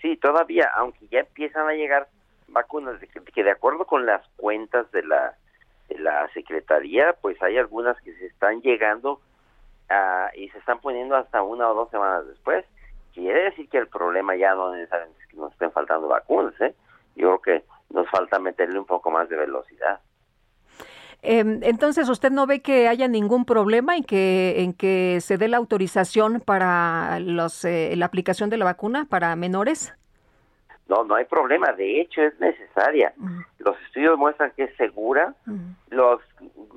Sí, 0.00 0.16
todavía, 0.16 0.68
aunque 0.74 1.06
ya 1.08 1.20
empiezan 1.20 1.68
a 1.68 1.72
llegar 1.72 2.08
vacunas, 2.56 2.98
que, 3.00 3.20
que 3.20 3.44
de 3.44 3.50
acuerdo 3.50 3.84
con 3.84 4.06
las 4.06 4.26
cuentas 4.36 4.90
de 4.90 5.02
la, 5.02 5.34
de 5.88 5.98
la 5.98 6.28
Secretaría, 6.32 7.14
pues 7.20 7.40
hay 7.42 7.58
algunas 7.58 8.00
que 8.00 8.12
se 8.14 8.26
están 8.26 8.60
llegando 8.62 9.20
a, 9.88 10.30
y 10.34 10.48
se 10.48 10.58
están 10.58 10.80
poniendo 10.80 11.16
hasta 11.16 11.42
una 11.42 11.70
o 11.70 11.74
dos 11.74 11.90
semanas 11.90 12.26
después. 12.26 12.64
Quiere 13.12 13.44
decir 13.44 13.68
que 13.68 13.78
el 13.78 13.88
problema 13.88 14.36
ya 14.36 14.54
no 14.54 14.74
necesariamente 14.74 15.22
es 15.22 15.28
que 15.28 15.36
nos 15.36 15.52
estén 15.52 15.70
faltando 15.70 16.08
vacunas, 16.08 16.58
¿eh? 16.60 16.74
Yo 17.14 17.38
creo 17.38 17.40
que 17.40 17.64
nos 17.90 18.08
falta 18.10 18.38
meterle 18.38 18.78
un 18.78 18.84
poco 18.84 19.10
más 19.10 19.28
de 19.28 19.36
velocidad. 19.36 20.00
Eh, 21.22 21.60
entonces, 21.62 22.08
¿usted 22.08 22.30
no 22.30 22.46
ve 22.46 22.60
que 22.60 22.88
haya 22.88 23.08
ningún 23.08 23.44
problema 23.44 23.96
en 23.96 24.04
que 24.04 24.62
en 24.62 24.74
que 24.74 25.18
se 25.20 25.38
dé 25.38 25.48
la 25.48 25.56
autorización 25.56 26.40
para 26.40 27.18
los 27.20 27.64
eh, 27.64 27.94
la 27.96 28.06
aplicación 28.06 28.50
de 28.50 28.58
la 28.58 28.66
vacuna 28.66 29.06
para 29.08 29.34
menores? 29.34 29.94
No, 30.88 31.04
no 31.04 31.14
hay 31.16 31.24
problema. 31.24 31.72
De 31.72 32.00
hecho, 32.00 32.22
es 32.22 32.38
necesaria. 32.38 33.12
Uh 33.18 33.24
-huh. 33.24 33.46
Los 33.58 33.76
estudios 33.86 34.16
muestran 34.16 34.52
que 34.56 34.64
es 34.64 34.76
segura. 34.76 35.34
Uh 35.46 35.50
-huh. 35.50 35.74
Los 35.90 36.20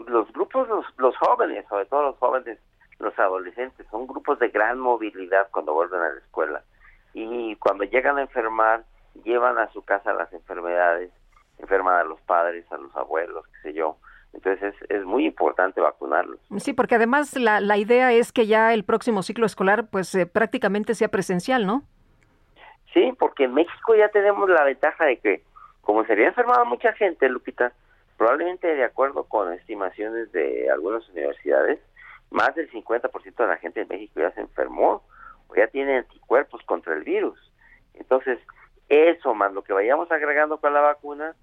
los 0.07 0.32
grupos, 0.34 0.68
los, 0.68 0.86
los 0.97 1.16
jóvenes, 1.18 1.66
sobre 1.70 1.86
todo 1.86 2.01
los 2.03 2.18
jóvenes, 2.18 2.57
los 2.99 3.18
adolescentes, 3.20 3.86
son 3.91 4.07
grupos 4.07 4.39
de 4.39 4.49
gran 4.49 4.80
movilidad 4.80 5.47
cuando 5.51 5.74
vuelven 5.74 6.01
a 6.01 6.10
la 6.10 6.20
escuela. 6.20 6.64
Y 7.14 7.55
cuando 7.57 7.84
llegan 7.84 8.18
a 8.18 8.22
enfermar, 8.22 8.84
llevan 9.24 9.57
a 9.57 9.72
su 9.72 9.84
casa 9.84 10.14
las 10.14 10.32
enfermedades, 10.34 11.12
enferman 11.60 11.95
a 11.95 12.03
los 12.03 12.20
padres, 12.22 12.66
a 12.72 12.78
los 12.78 12.95
abuelos, 12.95 13.45
qué 13.47 13.70
sé 13.70 13.74
yo. 13.74 13.97
Entonces 14.34 14.74
es, 14.74 14.91
es 14.91 15.05
muy 15.05 15.26
importante 15.26 15.82
vacunarlos. 15.82 16.39
Sí, 16.57 16.74
porque 16.74 16.95
además 16.95 17.36
la, 17.36 17.60
la 17.60 17.78
idea 17.78 18.12
es 18.14 18.32
que 18.32 18.45
ya 18.45 18.74
el 18.74 18.84
próximo 18.84 19.24
ciclo 19.24 19.45
escolar 19.45 19.89
pues 19.89 20.14
eh, 20.16 20.26
prácticamente 20.28 20.93
sea 20.93 21.10
presencial, 21.10 21.66
¿no? 21.66 21.84
Sí, 22.93 23.13
porque 23.17 23.45
en 23.45 23.53
México 23.53 23.95
ya 23.95 24.09
tenemos 24.09 24.49
la 24.49 24.63
ventaja 24.63 25.05
de 25.05 25.17
que 25.17 25.43
como 25.81 26.05
se 26.05 26.13
había 26.13 26.27
enfermado 26.27 26.65
mucha 26.65 26.93
gente, 26.93 27.29
Lupita, 27.29 27.73
probablemente 28.17 28.67
de 28.67 28.83
acuerdo 28.83 29.23
con 29.23 29.51
estimaciones 29.53 30.31
de 30.31 30.69
algunas 30.69 31.07
universidades, 31.09 31.79
más 32.31 32.53
del 32.55 32.69
50% 32.69 33.35
de 33.35 33.47
la 33.47 33.57
gente 33.57 33.81
en 33.81 33.87
México 33.87 34.19
ya 34.19 34.31
se 34.31 34.41
enfermó 34.41 35.03
o 35.47 35.55
ya 35.55 35.67
tiene 35.67 35.97
anticuerpos 35.97 36.61
contra 36.63 36.93
el 36.93 37.03
virus. 37.03 37.39
Entonces, 37.95 38.39
eso 38.87 39.33
más 39.33 39.53
lo 39.53 39.63
que 39.63 39.73
vayamos 39.73 40.11
agregando 40.11 40.59
con 40.59 40.73
la 40.73 40.81
vacuna, 40.81 41.35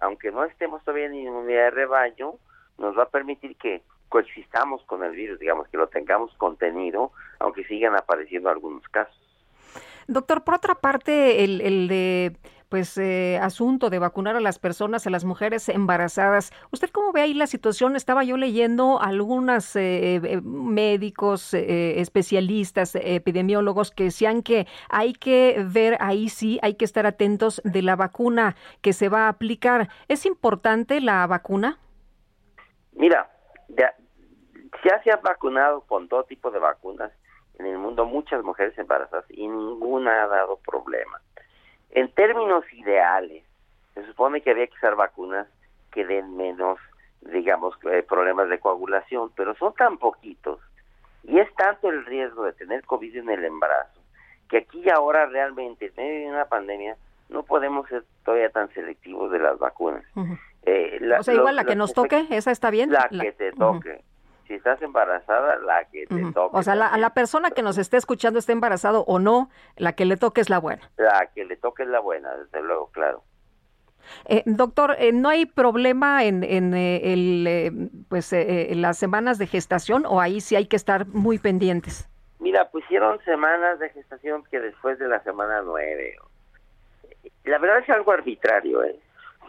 aunque 0.00 0.30
no 0.30 0.44
estemos 0.44 0.82
todavía 0.84 1.06
en 1.06 1.14
inmunidad 1.14 1.64
de 1.64 1.70
rebaño, 1.70 2.34
nos 2.78 2.98
va 2.98 3.04
a 3.04 3.08
permitir 3.08 3.56
que 3.56 3.82
coexistamos 4.08 4.82
con 4.84 5.02
el 5.04 5.12
virus, 5.12 5.38
digamos, 5.38 5.68
que 5.68 5.76
lo 5.78 5.88
tengamos 5.88 6.34
contenido, 6.36 7.12
aunque 7.38 7.64
sigan 7.64 7.96
apareciendo 7.96 8.50
algunos 8.50 8.86
casos. 8.88 9.25
Doctor, 10.08 10.44
por 10.44 10.54
otra 10.54 10.76
parte, 10.76 11.44
el, 11.44 11.60
el 11.60 11.88
de 11.88 12.36
pues 12.68 12.98
eh, 12.98 13.38
asunto 13.40 13.90
de 13.90 13.98
vacunar 13.98 14.36
a 14.36 14.40
las 14.40 14.58
personas, 14.58 15.06
a 15.06 15.10
las 15.10 15.24
mujeres 15.24 15.68
embarazadas. 15.68 16.52
¿Usted 16.72 16.90
cómo 16.90 17.12
ve 17.12 17.20
ahí 17.20 17.34
la 17.34 17.46
situación? 17.46 17.96
Estaba 17.96 18.24
yo 18.24 18.36
leyendo 18.36 19.00
algunos 19.00 19.76
eh, 19.76 20.16
eh, 20.16 20.40
médicos, 20.42 21.54
eh, 21.54 22.00
especialistas, 22.00 22.94
epidemiólogos 22.96 23.90
que 23.90 24.04
decían 24.04 24.42
que 24.42 24.66
hay 24.88 25.12
que 25.12 25.64
ver 25.64 25.96
ahí 26.00 26.28
sí, 26.28 26.58
hay 26.62 26.74
que 26.74 26.84
estar 26.84 27.06
atentos 27.06 27.60
de 27.64 27.82
la 27.82 27.96
vacuna 27.96 28.56
que 28.80 28.92
se 28.92 29.08
va 29.08 29.26
a 29.26 29.28
aplicar. 29.28 29.88
¿Es 30.08 30.26
importante 30.26 31.00
la 31.00 31.26
vacuna? 31.26 31.78
Mira, 32.92 33.30
ya, 33.68 33.94
ya 34.84 35.02
se 35.04 35.12
han 35.12 35.22
vacunado 35.22 35.82
con 35.82 36.08
todo 36.08 36.24
tipo 36.24 36.50
de 36.50 36.58
vacunas 36.58 37.12
en 37.58 37.66
el 37.66 37.78
mundo 37.78 38.04
muchas 38.04 38.42
mujeres 38.42 38.76
embarazadas 38.78 39.24
y 39.30 39.46
ninguna 39.48 40.24
ha 40.24 40.26
dado 40.26 40.58
problema. 40.58 41.20
En 41.90 42.10
términos 42.12 42.64
ideales, 42.72 43.44
se 43.94 44.04
supone 44.06 44.40
que 44.40 44.50
había 44.50 44.66
que 44.66 44.74
usar 44.74 44.96
vacunas 44.96 45.46
que 45.90 46.04
den 46.04 46.36
menos, 46.36 46.78
digamos, 47.22 47.74
eh, 47.90 48.02
problemas 48.02 48.48
de 48.50 48.58
coagulación, 48.58 49.30
pero 49.34 49.54
son 49.54 49.72
tan 49.74 49.98
poquitos 49.98 50.60
y 51.24 51.38
es 51.38 51.52
tanto 51.54 51.88
el 51.88 52.04
riesgo 52.04 52.44
de 52.44 52.52
tener 52.52 52.84
COVID 52.84 53.16
en 53.16 53.30
el 53.30 53.44
embarazo 53.44 54.00
que 54.48 54.58
aquí 54.58 54.82
y 54.84 54.90
ahora 54.90 55.26
realmente, 55.26 55.86
en 55.86 55.92
medio 55.96 56.20
de 56.20 56.34
una 56.34 56.44
pandemia, 56.44 56.96
no 57.28 57.42
podemos 57.42 57.88
ser 57.88 58.04
todavía 58.24 58.50
tan 58.50 58.72
selectivos 58.74 59.32
de 59.32 59.40
las 59.40 59.58
vacunas. 59.58 60.04
Uh 60.14 60.20
-huh. 60.20 60.38
eh, 60.62 60.98
la, 61.00 61.18
o 61.18 61.22
sea, 61.24 61.34
igual 61.34 61.56
la 61.56 61.64
que 61.64 61.74
nos 61.74 61.92
toque, 61.92 62.26
¿esa 62.30 62.52
está 62.52 62.70
bien? 62.70 62.92
La, 62.92 63.08
la... 63.10 63.24
que 63.24 63.32
te 63.32 63.52
toque. 63.52 63.90
Uh 63.90 63.94
-huh 63.94 64.15
si 64.46 64.54
estás 64.54 64.80
embarazada, 64.82 65.56
la 65.60 65.84
que 65.84 66.06
te 66.06 66.14
uh 66.14 66.18
-huh. 66.18 66.34
toque. 66.34 66.56
O 66.56 66.62
sea, 66.62 66.74
la, 66.74 66.86
a 66.88 66.98
la 66.98 67.10
persona 67.10 67.50
que 67.50 67.62
nos 67.62 67.78
esté 67.78 67.96
escuchando, 67.96 68.38
esté 68.38 68.52
embarazado 68.52 69.04
o 69.06 69.18
no, 69.18 69.50
la 69.76 69.92
que 69.92 70.04
le 70.04 70.16
toque 70.16 70.40
es 70.40 70.50
la 70.50 70.58
buena. 70.58 70.90
La 70.96 71.26
que 71.34 71.44
le 71.44 71.56
toque 71.56 71.82
es 71.82 71.88
la 71.88 72.00
buena, 72.00 72.34
desde 72.36 72.62
luego, 72.62 72.88
claro. 72.92 73.22
Eh, 74.26 74.42
doctor, 74.46 74.94
eh, 74.98 75.12
¿no 75.12 75.28
hay 75.28 75.46
problema 75.46 76.24
en, 76.24 76.44
en 76.44 76.74
eh, 76.74 77.12
el, 77.12 77.90
pues, 78.08 78.32
en 78.32 78.80
las 78.80 78.98
semanas 78.98 79.38
de 79.38 79.46
gestación 79.46 80.06
o 80.06 80.20
ahí 80.20 80.40
sí 80.40 80.54
hay 80.54 80.66
que 80.66 80.76
estar 80.76 81.06
muy 81.08 81.38
pendientes? 81.38 82.08
Mira, 82.38 82.70
pusieron 82.70 83.18
semanas 83.24 83.78
de 83.80 83.90
gestación 83.90 84.44
que 84.50 84.60
después 84.60 84.98
de 84.98 85.08
la 85.08 85.20
semana 85.24 85.62
nueve. 85.64 86.16
La 87.44 87.58
verdad 87.58 87.78
es 87.78 87.90
algo 87.90 88.12
arbitrario, 88.12 88.84
¿eh? 88.84 88.96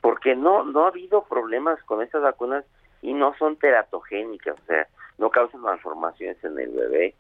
porque 0.01 0.35
no, 0.35 0.63
no 0.63 0.85
ha 0.85 0.87
habido 0.89 1.23
problemas 1.23 1.81
con 1.83 2.01
estas 2.01 2.21
vacunas 2.21 2.63
y 3.01 3.13
no 3.13 3.35
son 3.37 3.57
teratogénicas, 3.57 4.59
o 4.59 4.65
sea, 4.65 4.87
no 5.17 5.29
causan 5.29 5.61
malformaciones 5.61 6.43
en 6.43 6.59
el 6.59 6.69
bebé. 6.69 7.15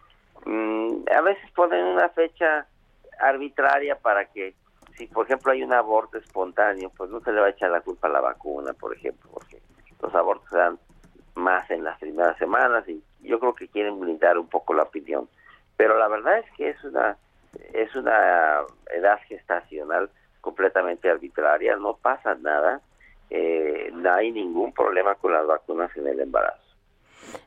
Mm, 0.45 1.03
a 1.15 1.21
veces 1.21 1.51
ponen 1.51 1.85
una 1.85 2.09
fecha 2.09 2.67
arbitraria 3.19 3.97
para 3.97 4.25
que, 4.25 4.53
si 4.97 5.07
por 5.07 5.25
ejemplo 5.25 5.51
hay 5.51 5.63
un 5.63 5.73
aborto 5.73 6.17
espontáneo, 6.17 6.91
pues 6.95 7.09
no 7.09 7.19
se 7.21 7.31
le 7.31 7.41
va 7.41 7.47
a 7.47 7.51
echar 7.51 7.71
la 7.71 7.81
culpa 7.81 8.07
a 8.07 8.11
la 8.11 8.21
vacuna, 8.21 8.73
por 8.73 8.95
ejemplo, 8.95 9.29
porque 9.33 9.59
los 10.01 10.13
abortos 10.13 10.49
se 10.49 10.57
dan 10.57 10.79
más 11.35 11.69
en 11.69 11.83
las 11.83 11.99
primeras 11.99 12.37
semanas 12.37 12.87
y 12.87 13.01
yo 13.21 13.39
creo 13.39 13.53
que 13.53 13.67
quieren 13.67 13.99
blindar 13.99 14.37
un 14.37 14.47
poco 14.47 14.73
la 14.73 14.83
opinión. 14.83 15.27
Pero 15.75 15.97
la 15.97 16.07
verdad 16.07 16.39
es 16.39 16.51
que 16.55 16.69
es 16.69 16.83
una 16.83 17.17
es 17.73 17.95
una 17.95 18.61
edad 18.93 19.19
gestacional 19.27 20.09
completamente 20.41 21.09
arbitraria, 21.09 21.75
no 21.77 21.95
pasa 21.95 22.35
nada 22.35 22.81
eh, 23.29 23.89
no 23.93 24.13
hay 24.13 24.31
ningún 24.31 24.73
problema 24.73 25.15
con 25.15 25.33
las 25.33 25.45
vacunas 25.45 25.95
en 25.97 26.07
el 26.07 26.19
embarazo. 26.19 26.67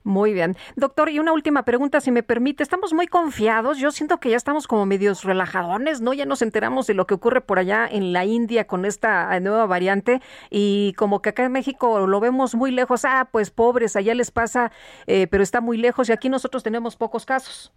Muy 0.04 0.32
bien. 0.32 0.56
Doctor, 0.76 1.08
y 1.08 1.18
una 1.18 1.32
última 1.32 1.64
pregunta, 1.64 2.00
si 2.00 2.10
me 2.10 2.22
permite. 2.22 2.62
Estamos 2.62 2.92
muy 2.92 3.06
confiados. 3.06 3.78
Yo 3.78 3.90
siento 3.90 4.18
que 4.18 4.30
ya 4.30 4.36
estamos 4.36 4.66
como 4.66 4.86
medios 4.86 5.24
relajadones, 5.24 6.00
¿no? 6.00 6.12
Ya 6.12 6.26
nos 6.26 6.42
enteramos 6.42 6.86
de 6.86 6.94
lo 6.94 7.06
que 7.06 7.14
ocurre 7.14 7.40
por 7.40 7.58
allá 7.58 7.86
en 7.90 8.12
la 8.12 8.24
India 8.24 8.66
con 8.66 8.84
esta 8.84 9.38
nueva 9.40 9.66
variante 9.66 10.20
y 10.50 10.94
como 10.94 11.22
que 11.22 11.30
acá 11.30 11.44
en 11.44 11.52
México 11.52 12.06
lo 12.06 12.20
vemos 12.20 12.54
muy 12.54 12.70
lejos. 12.70 13.04
Ah, 13.04 13.28
pues 13.30 13.50
pobres, 13.50 13.96
allá 13.96 14.14
les 14.14 14.30
pasa, 14.30 14.72
eh, 15.06 15.26
pero 15.30 15.42
está 15.42 15.60
muy 15.60 15.76
lejos 15.78 16.08
y 16.08 16.12
aquí 16.12 16.28
nosotros 16.28 16.62
tenemos 16.62 16.96
pocos 16.96 17.26
casos. 17.26 17.72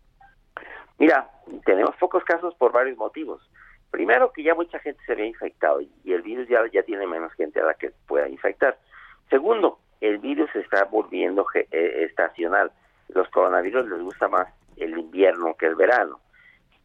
Mira, 0.99 1.29
tenemos 1.65 1.95
pocos 1.97 2.23
casos 2.23 2.53
por 2.55 2.71
varios 2.71 2.97
motivos. 2.97 3.41
Primero 3.93 4.33
que 4.33 4.41
ya 4.41 4.55
mucha 4.55 4.79
gente 4.79 4.99
se 5.05 5.11
había 5.11 5.27
infectado 5.27 5.79
y 5.79 6.13
el 6.13 6.23
virus 6.23 6.47
ya, 6.47 6.81
tiene 6.81 7.05
menos 7.05 7.31
gente 7.33 7.59
a 7.59 7.65
la 7.65 7.75
que 7.75 7.91
pueda 8.07 8.27
infectar. 8.27 8.75
Segundo, 9.29 9.77
el 10.01 10.17
virus 10.17 10.49
se 10.51 10.61
está 10.61 10.85
volviendo 10.85 11.45
eh, 11.53 11.67
estacional. 12.09 12.71
Los 13.09 13.29
coronavirus 13.29 13.87
les 13.87 14.01
gusta 14.01 14.27
más 14.27 14.47
el 14.77 14.97
invierno 14.97 15.55
que 15.59 15.67
el 15.67 15.75
verano. 15.75 16.19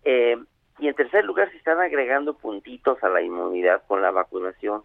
Eh, 0.04 0.36
y 0.80 0.88
en 0.88 0.94
tercer 0.94 1.24
lugar, 1.24 1.50
se 1.50 1.56
están 1.56 1.80
agregando 1.80 2.34
puntitos 2.34 3.02
a 3.02 3.08
la 3.08 3.22
inmunidad 3.22 3.84
con 3.86 4.02
la 4.02 4.10
vacunación. 4.10 4.82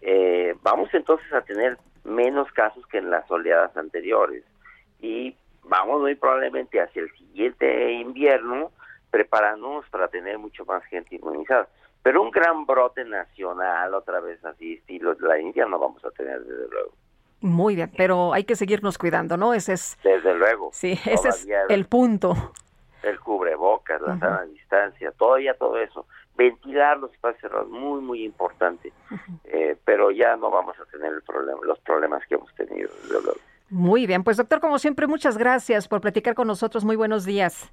Eh, 0.00 0.54
vamos 0.62 0.88
entonces 0.94 1.30
a 1.30 1.42
tener 1.42 1.76
menos 2.04 2.50
casos 2.52 2.86
que 2.86 2.96
en 2.96 3.10
las 3.10 3.30
oleadas 3.30 3.76
anteriores. 3.76 4.44
Y 4.98 5.36
vamos 5.62 6.00
muy 6.00 6.14
probablemente 6.14 6.80
hacia 6.80 7.02
el 7.02 7.10
siguiente 7.18 7.92
invierno 7.92 8.72
preparándonos 9.14 9.88
para 9.90 10.08
tener 10.08 10.38
mucho 10.38 10.64
más 10.64 10.82
gente 10.86 11.14
inmunizada. 11.14 11.68
Pero 12.02 12.20
un 12.20 12.32
gran 12.32 12.66
brote 12.66 13.04
nacional, 13.04 13.94
otra 13.94 14.18
vez 14.18 14.44
así, 14.44 14.74
estilo 14.74 15.14
de 15.14 15.28
la 15.28 15.38
India, 15.38 15.66
no 15.66 15.78
vamos 15.78 16.04
a 16.04 16.10
tener, 16.10 16.40
desde 16.40 16.68
luego. 16.68 16.90
Muy 17.40 17.76
bien, 17.76 17.92
pero 17.96 18.32
hay 18.34 18.42
que 18.42 18.56
seguirnos 18.56 18.98
cuidando, 18.98 19.36
¿no? 19.36 19.54
Ese 19.54 19.74
es... 19.74 19.96
Desde 20.02 20.34
luego. 20.34 20.70
Sí, 20.72 20.98
ese 21.06 21.28
es 21.28 21.46
el 21.68 21.86
punto. 21.86 22.34
El 23.04 23.20
cubrebocas, 23.20 24.02
la 24.02 24.14
uh 24.14 24.16
-huh. 24.16 24.18
sana 24.18 24.42
distancia, 24.46 25.12
todavía 25.12 25.54
todo 25.54 25.78
eso. 25.78 26.06
ventilar 26.36 26.98
los 26.98 27.12
espacios 27.12 27.42
cerrados, 27.42 27.68
muy, 27.68 28.00
muy 28.00 28.24
importante. 28.24 28.92
Eh, 29.44 29.76
pero 29.84 30.10
ya 30.10 30.34
no 30.34 30.50
vamos 30.50 30.76
a 30.80 30.84
tener 30.86 31.12
el 31.12 31.22
problema, 31.22 31.60
los 31.62 31.78
problemas 31.80 32.26
que 32.26 32.34
hemos 32.34 32.52
tenido. 32.56 32.90
Muy 33.70 34.06
bien, 34.06 34.24
pues 34.24 34.38
doctor, 34.38 34.58
como 34.58 34.80
siempre, 34.80 35.06
muchas 35.06 35.38
gracias 35.38 35.86
por 35.86 36.00
platicar 36.00 36.34
con 36.34 36.48
nosotros. 36.48 36.84
Muy 36.84 36.96
buenos 36.96 37.24
días. 37.24 37.72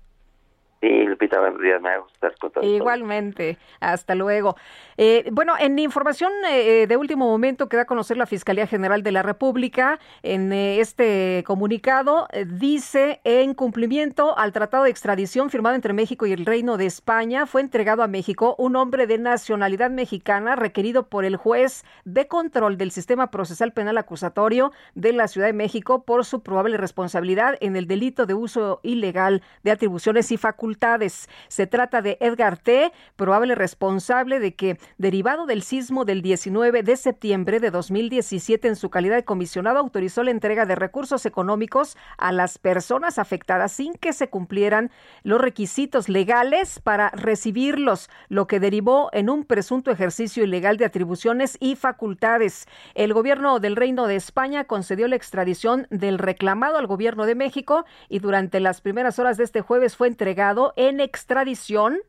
Sí, 0.81 1.03
Lupita, 1.03 1.39
buenos 1.39 1.61
días, 1.61 1.79
me 1.79 1.95
gusta 1.99 2.29
estar 2.29 2.65
Igualmente, 2.65 3.59
hasta 3.79 4.15
luego. 4.15 4.55
Eh, 4.97 5.29
bueno, 5.31 5.53
en 5.59 5.77
información 5.77 6.31
eh, 6.49 6.87
de 6.87 6.97
último 6.97 7.27
momento 7.27 7.69
que 7.69 7.77
da 7.77 7.83
a 7.83 7.85
conocer 7.85 8.17
la 8.17 8.25
Fiscalía 8.25 8.65
General 8.65 9.03
de 9.03 9.11
la 9.11 9.21
República, 9.21 9.99
en 10.23 10.51
eh, 10.51 10.79
este 10.79 11.43
comunicado 11.45 12.27
dice, 12.47 13.21
en 13.25 13.53
cumplimiento 13.53 14.35
al 14.39 14.53
tratado 14.53 14.85
de 14.85 14.89
extradición 14.89 15.51
firmado 15.51 15.75
entre 15.75 15.93
México 15.93 16.25
y 16.25 16.33
el 16.33 16.47
Reino 16.47 16.77
de 16.77 16.87
España, 16.87 17.45
fue 17.45 17.61
entregado 17.61 18.01
a 18.01 18.07
México 18.07 18.55
un 18.57 18.75
hombre 18.75 19.05
de 19.05 19.19
nacionalidad 19.19 19.91
mexicana 19.91 20.55
requerido 20.55 21.09
por 21.09 21.25
el 21.25 21.35
juez 21.35 21.85
de 22.05 22.27
control 22.27 22.79
del 22.79 22.89
sistema 22.89 23.29
procesal 23.29 23.71
penal 23.71 23.99
acusatorio 23.99 24.71
de 24.95 25.13
la 25.13 25.27
Ciudad 25.27 25.45
de 25.45 25.53
México 25.53 26.05
por 26.05 26.25
su 26.25 26.41
probable 26.41 26.77
responsabilidad 26.77 27.55
en 27.61 27.75
el 27.75 27.85
delito 27.85 28.25
de 28.25 28.33
uso 28.33 28.79
ilegal 28.81 29.43
de 29.63 29.69
atribuciones 29.69 30.31
y 30.31 30.37
facultades 30.71 31.27
se 31.49 31.67
trata 31.67 32.01
de 32.01 32.17
Edgar 32.21 32.57
T., 32.57 32.93
probable 33.17 33.55
responsable 33.55 34.39
de 34.39 34.55
que, 34.55 34.77
derivado 34.97 35.45
del 35.45 35.63
sismo 35.63 36.05
del 36.05 36.21
19 36.21 36.83
de 36.83 36.95
septiembre 36.95 37.59
de 37.59 37.71
2017, 37.71 38.69
en 38.69 38.75
su 38.77 38.89
calidad 38.89 39.17
de 39.17 39.25
comisionado, 39.25 39.79
autorizó 39.79 40.23
la 40.23 40.31
entrega 40.31 40.65
de 40.65 40.75
recursos 40.75 41.25
económicos 41.25 41.97
a 42.17 42.31
las 42.31 42.57
personas 42.57 43.19
afectadas 43.19 43.73
sin 43.73 43.93
que 43.95 44.13
se 44.13 44.29
cumplieran 44.29 44.91
los 45.23 45.41
requisitos 45.41 46.07
legales 46.07 46.79
para 46.79 47.09
recibirlos, 47.09 48.09
lo 48.29 48.47
que 48.47 48.61
derivó 48.61 49.09
en 49.11 49.29
un 49.29 49.43
presunto 49.43 49.91
ejercicio 49.91 50.45
ilegal 50.45 50.77
de 50.77 50.85
atribuciones 50.85 51.57
y 51.59 51.75
facultades. 51.75 52.65
El 52.95 53.13
gobierno 53.13 53.59
del 53.59 53.75
Reino 53.75 54.07
de 54.07 54.15
España 54.15 54.63
concedió 54.63 55.09
la 55.09 55.17
extradición 55.17 55.87
del 55.89 56.17
reclamado 56.17 56.77
al 56.77 56.87
gobierno 56.87 57.25
de 57.25 57.35
México 57.35 57.83
y 58.07 58.19
durante 58.19 58.61
las 58.61 58.79
primeras 58.79 59.19
horas 59.19 59.35
de 59.37 59.43
este 59.43 59.59
jueves 59.59 59.97
fue 59.97 60.07
entregado 60.07 60.60
en 60.75 60.99
extradición 60.99 61.99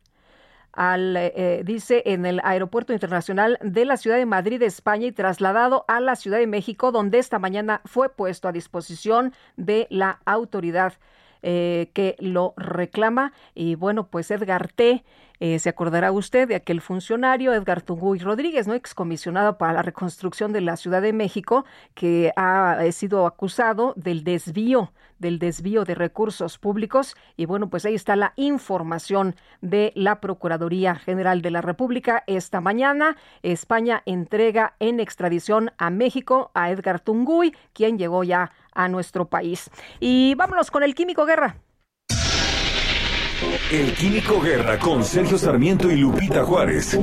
al, 0.72 1.16
eh, 1.16 1.32
eh, 1.36 1.62
dice, 1.64 2.02
en 2.06 2.24
el 2.24 2.40
Aeropuerto 2.42 2.92
Internacional 2.92 3.58
de 3.62 3.84
la 3.84 3.96
Ciudad 3.96 4.16
de 4.16 4.26
Madrid, 4.26 4.62
España, 4.62 5.06
y 5.06 5.12
trasladado 5.12 5.84
a 5.88 6.00
la 6.00 6.16
Ciudad 6.16 6.38
de 6.38 6.46
México, 6.46 6.92
donde 6.92 7.18
esta 7.18 7.38
mañana 7.38 7.82
fue 7.84 8.08
puesto 8.08 8.48
a 8.48 8.52
disposición 8.52 9.34
de 9.56 9.86
la 9.90 10.20
autoridad 10.24 10.94
eh, 11.42 11.90
que 11.92 12.16
lo 12.20 12.54
reclama. 12.56 13.32
Y 13.54 13.74
bueno, 13.74 14.06
pues 14.06 14.30
Edgar 14.30 14.68
T. 14.72 15.04
Eh, 15.44 15.58
se 15.58 15.68
acordará 15.68 16.12
usted 16.12 16.46
de 16.46 16.54
aquel 16.54 16.80
funcionario, 16.80 17.52
Edgar 17.52 17.82
Tunguy 17.82 18.20
Rodríguez, 18.20 18.68
¿no? 18.68 18.74
excomisionado 18.74 19.58
para 19.58 19.72
la 19.72 19.82
reconstrucción 19.82 20.52
de 20.52 20.60
la 20.60 20.76
Ciudad 20.76 21.02
de 21.02 21.12
México, 21.12 21.64
que 21.94 22.32
ha 22.36 22.78
sido 22.92 23.26
acusado 23.26 23.92
del 23.96 24.22
desvío, 24.22 24.92
del 25.18 25.40
desvío 25.40 25.84
de 25.84 25.96
recursos 25.96 26.58
públicos. 26.58 27.16
Y 27.36 27.46
bueno, 27.46 27.68
pues 27.68 27.84
ahí 27.84 27.96
está 27.96 28.14
la 28.14 28.34
información 28.36 29.34
de 29.60 29.92
la 29.96 30.20
Procuraduría 30.20 30.94
General 30.94 31.42
de 31.42 31.50
la 31.50 31.60
República. 31.60 32.22
Esta 32.28 32.60
mañana, 32.60 33.16
España 33.42 34.04
entrega 34.06 34.76
en 34.78 35.00
extradición 35.00 35.72
a 35.76 35.90
México 35.90 36.52
a 36.54 36.70
Edgar 36.70 37.00
Tunguy, 37.00 37.52
quien 37.72 37.98
llegó 37.98 38.22
ya 38.22 38.52
a 38.74 38.86
nuestro 38.86 39.26
país. 39.26 39.72
Y 39.98 40.36
vámonos 40.36 40.70
con 40.70 40.84
el 40.84 40.94
Químico 40.94 41.26
Guerra. 41.26 41.56
El 43.72 43.94
Químico 43.94 44.38
Guerra 44.38 44.78
con 44.78 45.02
Sergio 45.02 45.38
Sarmiento 45.38 45.90
y 45.90 45.96
Lupita 45.96 46.44
Juárez. 46.44 46.94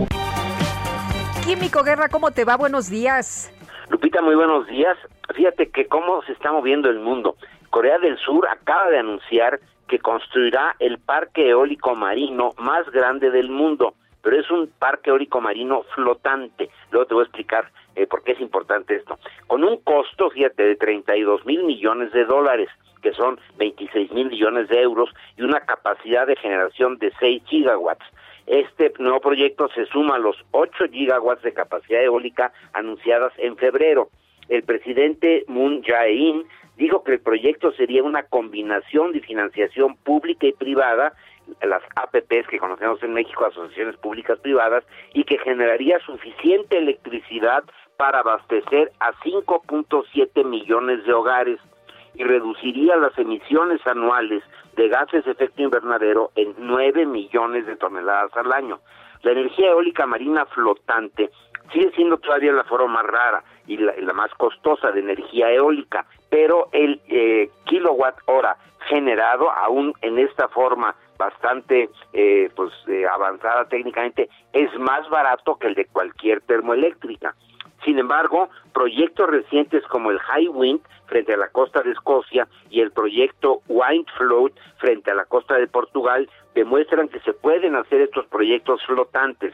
Químico 1.44 1.82
Guerra, 1.84 2.10
¿cómo 2.10 2.30
te 2.30 2.46
va? 2.46 2.58
Buenos 2.58 2.92
días. 2.92 3.52
Lupita, 3.90 4.22
muy 4.22 4.36
buenos 4.36 4.68
días. 4.68 4.96
Fíjate 5.34 5.72
que 5.72 5.88
cómo 5.88 6.22
se 6.28 6.34
está 6.34 6.52
moviendo 6.52 6.88
el 6.92 7.00
mundo. 7.00 7.38
Corea 7.72 7.98
del 7.98 8.20
Sur 8.20 8.48
acaba 8.48 8.92
de 8.92 9.00
anunciar 9.00 9.60
que 9.88 9.98
construirá 9.98 10.76
el 10.78 11.00
parque 11.00 11.50
eólico 11.50 11.96
marino 11.96 12.52
más 12.60 12.88
grande 12.92 13.32
del 13.32 13.50
mundo, 13.50 13.96
pero 14.22 14.40
es 14.40 14.52
un 14.52 14.70
parque 14.78 15.10
eólico 15.10 15.42
marino 15.42 15.82
flotante. 15.96 16.70
Luego 16.92 17.08
te 17.08 17.14
voy 17.16 17.24
a 17.24 17.26
explicar 17.26 17.72
eh, 17.96 18.08
por 18.08 18.24
qué 18.24 18.34
es 18.34 18.42
importante 18.42 18.96
esto. 18.96 19.18
Con 19.48 19.64
un 19.64 19.78
costo, 19.78 20.30
fíjate, 20.30 20.64
de 20.64 20.76
32 20.76 21.46
mil 21.46 21.64
millones 21.64 22.12
de 22.12 22.26
dólares 22.26 22.70
que 23.02 23.14
son 23.14 23.40
26 23.58 24.12
mil 24.12 24.30
millones 24.30 24.68
de 24.68 24.82
euros, 24.82 25.10
y 25.38 25.44
una 25.44 25.62
capacidad 25.62 26.28
de 26.28 26.36
generación 26.36 26.98
de 26.98 27.12
6 27.20 27.44
gigawatts. 27.46 28.06
Este 28.46 28.92
nuevo 29.00 29.20
proyecto 29.20 29.70
se 29.70 29.86
suma 29.86 30.16
a 30.16 30.20
los 30.20 30.36
8 30.52 30.86
gigawatts 30.92 31.44
de 31.44 31.54
capacidad 31.54 32.04
eólica 32.04 32.52
anunciadas 32.74 33.34
en 33.38 33.56
febrero. 33.58 34.10
El 34.48 34.64
presidente 34.64 35.46
Moon 35.48 35.84
Jae-in 35.84 36.46
dijo 36.78 37.04
que 37.04 37.14
el 37.14 37.20
proyecto 37.20 37.72
sería 37.74 38.04
una 38.04 38.24
combinación 38.24 39.12
de 39.12 39.20
financiación 39.20 39.96
pública 39.98 40.48
y 40.48 40.54
privada, 40.54 41.14
las 41.62 41.84
APPs 41.96 42.48
que 42.48 42.60
conocemos 42.60 43.02
en 43.04 43.14
México, 43.14 43.46
asociaciones 43.46 43.98
públicas 43.98 44.40
privadas, 44.40 44.84
y 45.14 45.24
que 45.26 45.38
generaría 45.40 46.00
suficiente 46.00 46.78
electricidad 46.78 47.64
para 48.00 48.20
abastecer 48.22 48.94
a 49.02 49.12
5.7 49.26 50.46
millones 50.46 51.04
de 51.04 51.12
hogares 51.12 51.60
y 52.14 52.24
reduciría 52.24 52.96
las 52.96 53.16
emisiones 53.20 53.86
anuales 53.86 54.42
de 54.78 54.88
gases 54.88 55.26
de 55.26 55.32
efecto 55.32 55.64
invernadero 55.64 56.32
en 56.36 56.56
9 56.60 57.06
millones 57.06 57.66
de 57.66 57.76
toneladas 57.76 58.32
al 58.38 58.54
año. 58.54 58.80
La 59.24 59.34
energía 59.34 59.72
eólica 59.72 60.06
marina 60.06 60.46
flotante 60.46 61.30
sigue 61.74 61.92
siendo 61.92 62.18
todavía 62.20 62.54
la 62.54 62.64
forma 62.64 62.88
más 62.88 63.06
rara 63.06 63.44
y 63.68 63.76
la, 63.76 63.94
más 64.14 64.34
costosa 64.36 64.92
de 64.92 65.02
energía 65.02 65.52
eólica, 65.52 66.06
pero 66.30 66.70
el 66.72 67.02
eh, 67.10 67.50
kilowatt 67.66 68.16
hora 68.28 68.56
generado 68.88 69.52
aún 69.52 69.94
en 70.02 70.20
esta 70.20 70.48
forma 70.48 70.96
bastante 71.18 71.90
eh, 72.14 72.50
pues 72.56 72.72
eh, 72.88 73.06
avanzada 73.06 73.68
técnicamente 73.68 74.30
es 74.54 74.74
más 74.80 75.10
barato 75.10 75.58
que 75.58 75.68
el 75.68 75.76
de 75.76 75.86
cualquier 75.88 76.40
termoeléctrica. 76.40 77.36
Sin 77.84 77.98
embargo, 77.98 78.50
proyectos 78.74 79.30
recientes 79.30 79.84
como 79.88 80.12
el 80.12 80.20
High 80.20 80.50
Wind 80.50 80.82
frente 81.08 81.34
a 81.34 81.38
la 81.38 81.50
costa 81.50 81.82
de 81.82 81.92
Escocia 81.92 82.48
y 82.70 82.82
el 82.82 82.92
proyecto 82.92 83.62
Wind 83.68 84.06
Float 84.18 84.54
frente 84.78 85.12
a 85.12 85.16
la 85.16 85.26
costa 85.26 85.56
de 85.56 85.68
Portugal 85.68 86.30
demuestran 86.54 87.08
que 87.08 87.20
se 87.22 87.34
pueden 87.34 87.76
hacer 87.76 88.02
estos 88.02 88.26
proyectos 88.28 88.86
flotantes. 88.86 89.54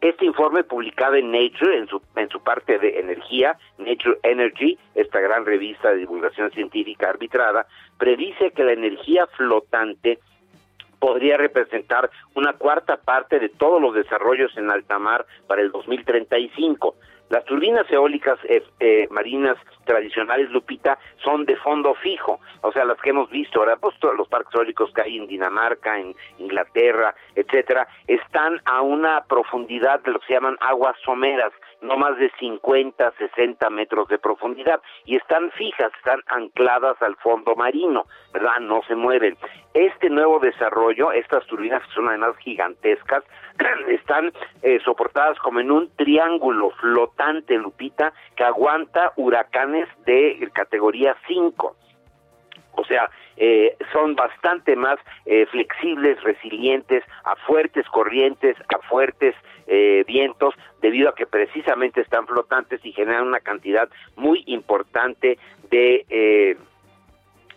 Este 0.00 0.26
informe 0.26 0.62
publicado 0.62 1.14
en 1.14 1.32
Nature, 1.32 1.78
en 1.78 1.88
su, 1.88 2.00
en 2.16 2.28
su 2.28 2.40
parte 2.42 2.78
de 2.78 3.00
energía, 3.00 3.58
Nature 3.78 4.18
Energy, 4.22 4.78
esta 4.94 5.20
gran 5.20 5.44
revista 5.46 5.90
de 5.90 5.96
divulgación 5.96 6.50
científica 6.52 7.08
arbitrada, 7.08 7.66
predice 7.98 8.52
que 8.52 8.62
la 8.62 8.72
energía 8.72 9.26
flotante 9.36 10.18
podría 10.98 11.36
representar 11.36 12.10
una 12.34 12.54
cuarta 12.54 12.96
parte 12.98 13.38
de 13.38 13.48
todos 13.48 13.80
los 13.80 13.94
desarrollos 13.94 14.56
en 14.56 14.70
alta 14.70 14.98
mar 14.98 15.26
para 15.46 15.62
el 15.62 15.70
2035. 15.70 16.94
Las 17.28 17.44
turbinas 17.44 17.90
eólicas 17.90 18.38
eh, 18.44 18.62
eh, 18.80 19.08
marinas 19.10 19.56
tradicionales, 19.86 20.50
Lupita, 20.50 20.98
son 21.24 21.46
de 21.46 21.56
fondo 21.56 21.94
fijo, 21.94 22.40
o 22.60 22.72
sea, 22.72 22.84
las 22.84 23.00
que 23.00 23.10
hemos 23.10 23.30
visto, 23.30 23.60
ahora, 23.60 23.76
pues 23.76 23.98
todos 23.98 24.14
los 24.14 24.28
parques 24.28 24.54
eólicos 24.54 24.92
que 24.92 25.02
hay 25.02 25.16
en 25.16 25.26
Dinamarca, 25.26 25.98
en 25.98 26.14
Inglaterra, 26.38 27.14
etcétera, 27.34 27.88
están 28.06 28.60
a 28.66 28.82
una 28.82 29.24
profundidad 29.24 30.00
de 30.00 30.12
lo 30.12 30.20
que 30.20 30.26
se 30.26 30.34
llaman 30.34 30.58
aguas 30.60 30.96
someras, 31.04 31.52
no 31.80 31.96
más 31.96 32.18
de 32.18 32.30
50, 32.38 33.12
60 33.18 33.70
metros 33.70 34.08
de 34.08 34.18
profundidad, 34.18 34.80
y 35.04 35.16
están 35.16 35.50
fijas, 35.52 35.92
están 35.96 36.20
ancladas 36.26 37.00
al 37.00 37.16
fondo 37.16 37.54
marino, 37.54 38.06
¿verdad? 38.32 38.58
No 38.60 38.82
se 38.88 38.94
mueven. 38.94 39.36
Este 39.74 40.08
nuevo 40.10 40.38
desarrollo, 40.38 41.12
estas 41.12 41.46
turbinas 41.46 41.82
que 41.86 41.94
son 41.94 42.08
además 42.08 42.36
gigantescas, 42.38 43.24
están 43.88 44.32
eh, 44.62 44.80
soportadas 44.84 45.38
como 45.38 45.60
en 45.60 45.70
un 45.70 45.90
triángulo 45.96 46.70
flotante, 46.70 47.56
Lupita, 47.56 48.12
que 48.36 48.44
aguanta 48.44 49.12
huracanes 49.16 49.75
de 50.04 50.48
categoría 50.52 51.16
5. 51.26 51.76
O 52.78 52.84
sea, 52.84 53.10
eh, 53.36 53.76
son 53.92 54.14
bastante 54.14 54.76
más 54.76 54.98
eh, 55.24 55.46
flexibles, 55.46 56.22
resilientes 56.22 57.04
a 57.24 57.36
fuertes 57.36 57.86
corrientes, 57.88 58.56
a 58.74 58.78
fuertes 58.88 59.34
vientos, 60.06 60.54
debido 60.80 61.08
a 61.08 61.14
que 61.16 61.26
precisamente 61.26 62.00
están 62.00 62.24
flotantes 62.28 62.78
y 62.84 62.92
generan 62.92 63.26
una 63.26 63.40
cantidad 63.40 63.88
muy 64.14 64.44
importante 64.46 65.40
de 65.70 66.56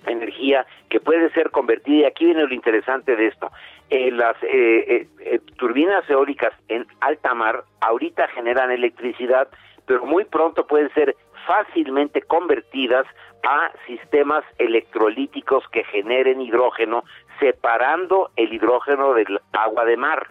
energía 0.07 0.65
que 0.89 0.99
puede 0.99 1.30
ser 1.34 1.51
convertida, 1.51 1.97
y 1.97 2.05
aquí 2.05 2.26
viene 2.26 2.47
lo 2.47 2.53
interesante 2.53 3.15
de 3.15 3.28
esto, 3.28 3.51
eh, 3.89 4.11
las 4.11 4.36
eh, 4.43 5.07
eh, 5.20 5.39
turbinas 5.57 6.07
eólicas 6.09 6.53
en 6.67 6.86
alta 6.99 7.34
mar 7.34 7.63
ahorita 7.82 8.28
generan 8.30 8.72
electricidad, 8.72 9.47
pero 9.88 10.05
muy 10.05 10.26
pronto 10.26 10.67
pueden 10.67 10.93
ser 10.93 11.15
fácilmente 11.45 12.21
convertidas 12.21 13.05
a 13.43 13.71
sistemas 13.87 14.43
electrolíticos 14.57 15.63
que 15.71 15.83
generen 15.85 16.41
hidrógeno, 16.41 17.03
separando 17.39 18.31
el 18.35 18.53
hidrógeno 18.53 19.13
del 19.13 19.39
agua 19.53 19.85
de 19.85 19.97
mar. 19.97 20.27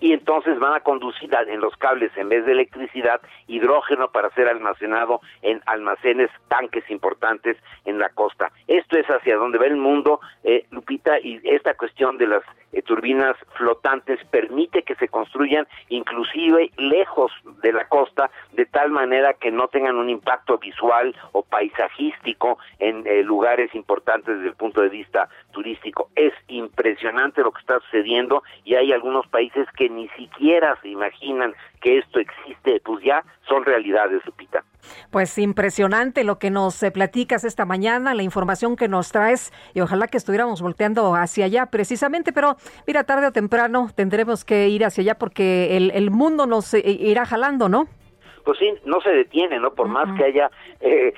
y 0.00 0.12
entonces 0.12 0.56
van 0.60 0.74
a 0.74 0.80
conducir 0.80 1.28
en 1.48 1.60
los 1.60 1.76
cables 1.76 2.16
en 2.16 2.28
vez 2.28 2.46
de 2.46 2.52
electricidad 2.52 3.20
hidrógeno 3.48 4.12
para 4.12 4.30
ser 4.30 4.46
almacenado 4.46 5.20
en 5.42 5.60
almacenes 5.66 6.30
tanques 6.46 6.88
importantes 6.88 7.56
en 7.84 7.98
la 7.98 8.08
costa. 8.10 8.52
Esto 8.68 8.96
es 8.96 9.06
hacia 9.06 9.36
donde 9.36 9.58
va 9.58 9.66
el 9.66 9.74
mundo, 9.74 10.20
eh, 10.44 10.66
Lupita, 10.70 11.18
y 11.18 11.40
esta 11.42 11.74
cuestión 11.74 12.16
de 12.16 12.28
las 12.28 12.44
eh, 12.72 12.82
turbinas 12.82 13.36
flotantes 13.56 14.18
permite 14.30 14.82
que 14.82 14.94
se 14.96 15.08
construyan 15.08 15.66
inclusive 15.88 16.70
lejos 16.76 17.32
de 17.62 17.72
la 17.72 17.88
costa 17.88 18.30
de 18.52 18.66
tal 18.66 18.90
manera 18.90 19.34
que 19.34 19.50
no 19.50 19.68
tengan 19.68 19.96
un 19.96 20.10
impacto 20.10 20.58
visual 20.58 21.14
o 21.32 21.42
paisajístico 21.42 22.58
en 22.78 23.06
eh, 23.06 23.22
lugares 23.22 23.74
importantes 23.74 24.36
desde 24.36 24.48
el 24.48 24.56
punto 24.56 24.82
de 24.82 24.88
vista 24.88 25.28
turístico. 25.52 26.10
Es 26.14 26.32
impresionante 26.48 27.42
lo 27.42 27.52
que 27.52 27.60
está 27.60 27.80
sucediendo 27.80 28.42
y 28.64 28.74
hay 28.74 28.92
algunos 28.92 29.26
países 29.28 29.66
que 29.76 29.88
ni 29.88 30.08
siquiera 30.10 30.78
se 30.82 30.88
imaginan 30.88 31.54
que 31.80 31.98
esto 31.98 32.18
existe, 32.20 32.80
pues 32.84 33.02
ya 33.04 33.24
son 33.46 33.64
realidades, 33.64 34.24
Lupita. 34.26 34.64
Pues 35.10 35.36
impresionante 35.38 36.24
lo 36.24 36.38
que 36.38 36.50
nos 36.50 36.82
eh, 36.82 36.90
platicas 36.90 37.44
esta 37.44 37.64
mañana, 37.64 38.14
la 38.14 38.22
información 38.22 38.76
que 38.76 38.88
nos 38.88 39.10
traes 39.10 39.52
y 39.74 39.80
ojalá 39.80 40.08
que 40.08 40.16
estuviéramos 40.16 40.62
volteando 40.62 41.14
hacia 41.14 41.46
allá 41.46 41.66
precisamente, 41.66 42.32
pero 42.32 42.56
mira, 42.86 43.04
tarde 43.04 43.26
o 43.26 43.32
temprano 43.32 43.90
tendremos 43.94 44.44
que 44.44 44.68
ir 44.68 44.84
hacia 44.84 45.02
allá 45.02 45.14
porque 45.16 45.76
el, 45.76 45.90
el 45.92 46.10
mundo 46.10 46.46
nos 46.46 46.74
eh, 46.74 46.82
irá 46.84 47.26
jalando, 47.26 47.68
¿no? 47.68 47.88
Pues 48.48 48.60
sí, 48.60 48.72
no 48.86 48.98
se 49.02 49.10
detiene, 49.10 49.60
¿no? 49.60 49.74
Por 49.74 49.88
más 49.88 50.08
que 50.16 50.24
haya 50.24 50.50
eh, 50.80 51.12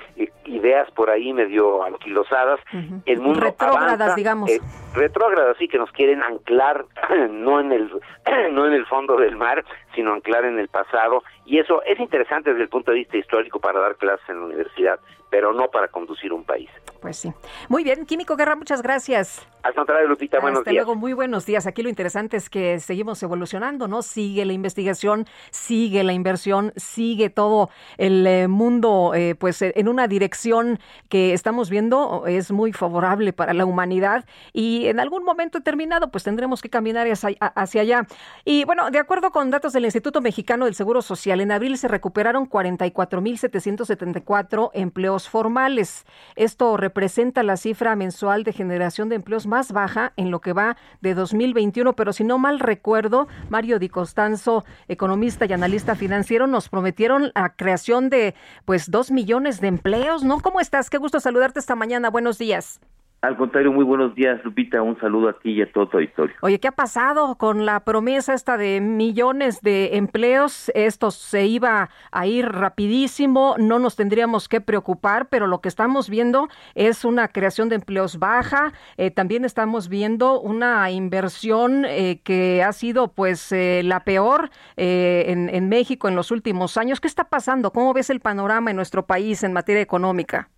ideas 0.47 0.91
por 0.91 1.09
ahí 1.09 1.31
medio 1.31 1.81
anquilosadas, 1.81 2.59
el 3.05 3.21
mundo 3.21 3.39
retrógradas, 3.39 4.17
digamos. 4.17 4.51
Eh, 4.51 4.59
retrógradas, 4.93 5.55
sí, 5.57 5.69
que 5.69 5.77
nos 5.77 5.89
quieren 5.93 6.21
anclar 6.23 6.83
no 7.29 7.61
en 7.61 7.71
el 7.71 7.89
no 8.51 8.67
en 8.67 8.73
el 8.73 8.85
fondo 8.85 9.15
del 9.15 9.37
mar, 9.37 9.63
sino 9.95 10.11
anclar 10.11 10.43
en 10.43 10.59
el 10.59 10.67
pasado, 10.67 11.23
y 11.45 11.59
eso 11.59 11.81
es 11.83 11.97
interesante 12.01 12.49
desde 12.49 12.63
el 12.63 12.69
punto 12.69 12.91
de 12.91 12.97
vista 12.97 13.15
histórico 13.15 13.61
para 13.61 13.79
dar 13.79 13.95
clases 13.95 14.27
en 14.27 14.39
la 14.39 14.45
universidad, 14.47 14.99
pero 15.29 15.53
no 15.53 15.69
para 15.69 15.87
conducir 15.87 16.33
un 16.33 16.43
país. 16.43 16.69
Pues 17.01 17.17
sí. 17.17 17.33
Muy 17.67 17.83
bien, 17.83 18.05
Químico 18.05 18.35
Guerra, 18.35 18.55
muchas 18.55 18.83
gracias. 18.83 19.47
Al 19.63 19.73
contrario, 19.75 20.07
Lupita, 20.07 20.39
buenos 20.39 20.59
Hasta 20.59 20.71
luego, 20.71 20.95
muy 20.95 21.13
buenos 21.13 21.45
días. 21.45 21.67
Aquí 21.67 21.83
lo 21.83 21.89
interesante 21.89 22.37
es 22.37 22.49
que 22.49 22.79
seguimos 22.79 23.21
evolucionando, 23.21 23.87
¿no? 23.87 24.01
Sigue 24.01 24.43
la 24.45 24.53
investigación, 24.53 25.27
sigue 25.51 26.03
la 26.03 26.13
inversión, 26.13 26.73
sigue 26.75 27.29
todo 27.29 27.69
el 27.97 28.25
eh, 28.25 28.47
mundo, 28.47 29.13
eh, 29.13 29.35
pues 29.35 29.61
en 29.61 29.87
una 29.87 30.07
dirección 30.07 30.79
que 31.09 31.33
estamos 31.33 31.69
viendo 31.69 32.25
es 32.25 32.51
muy 32.51 32.73
favorable 32.73 33.33
para 33.33 33.53
la 33.53 33.65
humanidad 33.65 34.25
y 34.51 34.87
en 34.87 34.99
algún 34.99 35.23
momento 35.23 35.59
determinado, 35.59 36.09
pues 36.09 36.23
tendremos 36.23 36.61
que 36.61 36.69
caminar 36.69 37.07
hacia, 37.07 37.35
hacia 37.39 37.81
allá. 37.81 38.07
Y 38.45 38.63
bueno, 38.65 38.89
de 38.89 38.99
acuerdo 38.99 39.31
con 39.31 39.51
datos 39.51 39.73
del 39.73 39.85
Instituto 39.85 40.21
Mexicano 40.21 40.65
del 40.65 40.75
Seguro 40.75 41.01
Social, 41.01 41.41
en 41.41 41.51
abril 41.51 41.77
se 41.77 41.87
recuperaron 41.87 42.49
44.774 42.49 44.71
empleos 44.73 45.29
formales. 45.29 46.05
Esto 46.35 46.77
representa 46.91 47.41
la 47.41 47.55
cifra 47.55 47.95
mensual 47.95 48.43
de 48.43 48.51
generación 48.51 49.07
de 49.07 49.15
empleos 49.15 49.47
más 49.47 49.71
baja 49.71 50.11
en 50.17 50.29
lo 50.29 50.41
que 50.41 50.51
va 50.51 50.75
de 50.99 51.13
2021, 51.13 51.93
pero 51.93 52.11
si 52.11 52.25
no 52.25 52.37
mal 52.37 52.59
recuerdo, 52.59 53.29
Mario 53.47 53.79
Di 53.79 53.87
Costanzo, 53.87 54.65
economista 54.89 55.45
y 55.45 55.53
analista 55.53 55.95
financiero, 55.95 56.47
nos 56.47 56.67
prometieron 56.67 57.31
la 57.33 57.55
creación 57.55 58.09
de 58.09 58.35
pues 58.65 58.91
dos 58.91 59.09
millones 59.09 59.61
de 59.61 59.69
empleos, 59.69 60.25
¿no? 60.25 60.41
¿Cómo 60.41 60.59
estás? 60.59 60.89
Qué 60.89 60.97
gusto 60.97 61.21
saludarte 61.21 61.59
esta 61.59 61.75
mañana. 61.75 62.09
Buenos 62.09 62.37
días. 62.37 62.81
Al 63.23 63.37
contrario, 63.37 63.71
muy 63.71 63.85
buenos 63.85 64.15
días, 64.15 64.43
Lupita. 64.43 64.81
Un 64.81 64.99
saludo 64.99 65.29
a 65.29 65.33
ti 65.33 65.51
y 65.51 65.61
a 65.61 65.71
todo 65.71 65.87
tu 65.87 65.97
auditorio. 65.97 66.35
Oye, 66.41 66.59
¿qué 66.59 66.67
ha 66.67 66.71
pasado 66.71 67.35
con 67.35 67.67
la 67.67 67.81
promesa 67.81 68.33
esta 68.33 68.57
de 68.57 68.81
millones 68.81 69.61
de 69.61 69.95
empleos? 69.97 70.71
Esto 70.73 71.11
se 71.11 71.45
iba 71.45 71.91
a 72.11 72.25
ir 72.25 72.47
rapidísimo, 72.47 73.53
no 73.59 73.77
nos 73.77 73.95
tendríamos 73.95 74.49
que 74.49 74.59
preocupar, 74.59 75.29
pero 75.29 75.45
lo 75.45 75.61
que 75.61 75.69
estamos 75.69 76.09
viendo 76.09 76.47
es 76.73 77.05
una 77.05 77.27
creación 77.27 77.69
de 77.69 77.75
empleos 77.75 78.17
baja. 78.17 78.73
Eh, 78.97 79.11
también 79.11 79.45
estamos 79.45 79.87
viendo 79.87 80.41
una 80.41 80.89
inversión 80.89 81.85
eh, 81.85 82.21
que 82.23 82.63
ha 82.63 82.73
sido, 82.73 83.09
pues, 83.09 83.51
eh, 83.51 83.83
la 83.83 83.99
peor 83.99 84.49
en, 84.77 85.47
en 85.49 85.69
México 85.69 86.07
en 86.07 86.15
los 86.15 86.31
últimos 86.31 86.75
años. 86.75 86.99
¿Qué 86.99 87.07
está 87.07 87.25
pasando? 87.25 87.71
¿Cómo 87.71 87.93
ves 87.93 88.09
el 88.09 88.19
panorama 88.19 88.71
en 88.71 88.77
nuestro 88.77 89.05
país 89.05 89.43
en 89.43 89.53
materia 89.53 89.83
económica? 89.83 90.49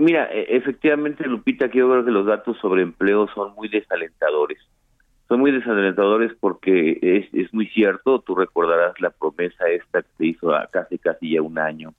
Mira, 0.00 0.30
e, 0.32 0.56
efectivamente, 0.56 1.28
Lupita, 1.28 1.68
que 1.68 1.78
yo 1.78 1.90
creo 1.90 2.04
que 2.04 2.10
los 2.10 2.24
datos 2.24 2.56
sobre 2.58 2.80
empleo 2.82 3.28
son 3.34 3.54
muy 3.54 3.68
desalentadores. 3.68 4.58
Son 5.28 5.40
muy 5.40 5.52
desalentadores 5.52 6.32
porque 6.40 6.98
es, 7.02 7.28
es 7.34 7.52
muy 7.52 7.66
cierto, 7.68 8.20
tú 8.20 8.34
recordarás 8.34 8.98
la 9.00 9.10
promesa 9.10 9.68
esta 9.68 10.00
que 10.00 10.08
se 10.16 10.26
hizo 10.26 10.52
casi 10.72 10.98
casi 10.98 11.32
ya 11.32 11.42
un 11.42 11.58
año 11.58 11.92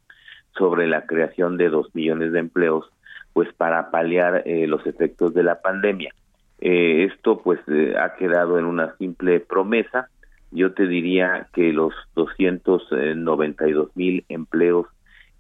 sobre 0.58 0.88
la 0.88 1.06
creación 1.06 1.58
de 1.58 1.70
dos 1.70 1.94
millones 1.94 2.32
de 2.32 2.40
empleos, 2.40 2.90
pues 3.34 3.54
para 3.54 3.92
paliar 3.92 4.42
eh, 4.46 4.66
los 4.66 4.86
efectos 4.88 5.36
de 5.36 5.44
la 5.44 5.62
pandemia. 5.62 6.12
Eh, 6.60 7.08
esto 7.10 7.42
pues 7.44 7.60
eh, 7.68 7.94
ha 7.98 8.16
quedado 8.16 8.58
en 8.58 8.66
una 8.66 8.96
simple 8.98 9.40
promesa. 9.42 10.10
Yo 10.50 10.74
te 10.74 10.88
diría 10.88 11.48
que 11.54 11.72
los 11.72 11.94
292 12.16 13.96
mil 13.96 14.26
empleos 14.28 14.88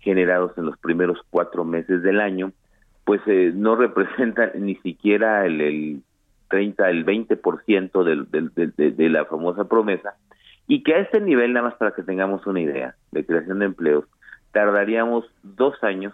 generados 0.01 0.51
en 0.57 0.65
los 0.65 0.77
primeros 0.77 1.19
cuatro 1.29 1.63
meses 1.63 2.03
del 2.03 2.19
año, 2.19 2.51
pues 3.05 3.21
eh, 3.25 3.51
no 3.53 3.75
representan 3.75 4.51
ni 4.59 4.75
siquiera 4.75 5.45
el, 5.45 5.61
el 5.61 6.03
30, 6.49 6.89
el 6.89 7.05
20% 7.05 8.03
del, 8.03 8.29
del, 8.29 8.51
de, 8.75 8.91
de 8.91 9.09
la 9.09 9.25
famosa 9.25 9.65
promesa, 9.65 10.15
y 10.67 10.83
que 10.83 10.93
a 10.93 10.99
este 10.99 11.19
nivel, 11.19 11.53
nada 11.53 11.69
más 11.69 11.77
para 11.77 11.91
que 11.91 12.03
tengamos 12.03 12.45
una 12.45 12.61
idea 12.61 12.95
de 13.11 13.25
creación 13.25 13.59
de 13.59 13.65
empleos, 13.65 14.05
tardaríamos 14.51 15.25
dos 15.43 15.81
años 15.83 16.13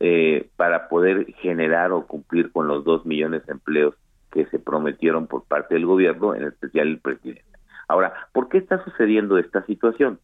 eh, 0.00 0.48
para 0.56 0.88
poder 0.88 1.26
generar 1.34 1.92
o 1.92 2.06
cumplir 2.06 2.50
con 2.52 2.66
los 2.66 2.84
dos 2.84 3.04
millones 3.04 3.44
de 3.46 3.52
empleos 3.52 3.94
que 4.30 4.46
se 4.46 4.58
prometieron 4.58 5.26
por 5.26 5.44
parte 5.44 5.74
del 5.74 5.86
gobierno, 5.86 6.34
en 6.34 6.44
especial 6.44 6.88
el 6.88 6.98
presidente. 6.98 7.44
Ahora, 7.88 8.12
¿por 8.32 8.48
qué 8.48 8.58
está 8.58 8.82
sucediendo 8.84 9.38
esta 9.38 9.64
situación? 9.66 10.18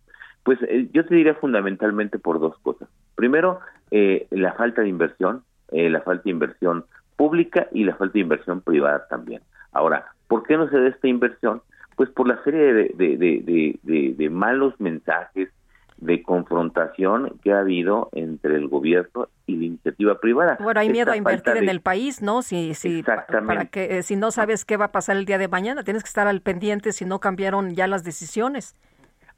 Pues 0.49 0.63
eh, 0.63 0.89
yo 0.95 1.05
te 1.05 1.15
diría 1.15 1.35
fundamentalmente 1.35 2.19
por 2.19 2.41
dos 2.41 2.57
cosas. 2.61 2.89
Primero, 3.17 3.61
eh, 3.91 4.27
la 4.31 4.55
falta 4.55 4.81
de 4.81 4.89
inversión, 4.89 5.43
eh, 5.73 5.91
la 5.91 6.01
falta 6.01 6.23
de 6.25 6.31
inversión 6.31 6.87
pública 7.17 7.69
y 7.71 7.85
la 7.85 7.95
falta 7.97 8.15
de 8.15 8.21
inversión 8.21 8.63
privada 8.63 9.07
también. 9.11 9.43
Ahora, 9.73 10.07
¿por 10.27 10.45
qué 10.45 10.57
no 10.57 10.67
se 10.71 10.81
da 10.81 10.89
esta 10.89 11.07
inversión? 11.07 11.61
Pues 11.97 12.09
por 12.09 12.27
la 12.27 12.43
serie 12.45 12.73
de, 12.73 12.95
de, 12.95 13.19
de, 13.19 13.79
de, 13.83 14.15
de 14.17 14.31
malos 14.31 14.73
mensajes, 14.81 15.51
de 15.99 16.23
confrontación 16.23 17.39
que 17.43 17.53
ha 17.53 17.61
habido 17.61 18.09
entre 18.13 18.57
el 18.57 18.69
gobierno 18.69 19.29
y 19.47 19.57
la 19.57 19.65
iniciativa 19.67 20.19
privada. 20.19 20.57
Bueno, 20.61 20.81
hay 20.81 20.89
miedo 20.89 21.13
a 21.13 21.17
invertir 21.19 21.59
en 21.59 21.69
el 21.69 21.83
país, 21.83 22.23
¿no? 22.23 22.41
Si, 22.41 22.73
si, 22.73 23.03
para 23.03 23.67
que, 23.67 24.03
si 24.03 24.17
no 24.17 24.31
sabes 24.31 24.65
qué 24.65 24.79
va 24.79 24.87
a 24.87 24.93
pasar 24.93 25.19
el 25.19 25.27
día 25.27 25.37
de 25.37 25.49
mañana, 25.49 25.83
tienes 25.83 26.03
que 26.05 26.09
estar 26.09 26.27
al 26.27 26.41
pendiente 26.41 26.93
si 26.93 27.05
no 27.05 27.19
cambiaron 27.19 27.75
ya 27.75 27.87
las 27.87 28.03
decisiones. 28.05 28.77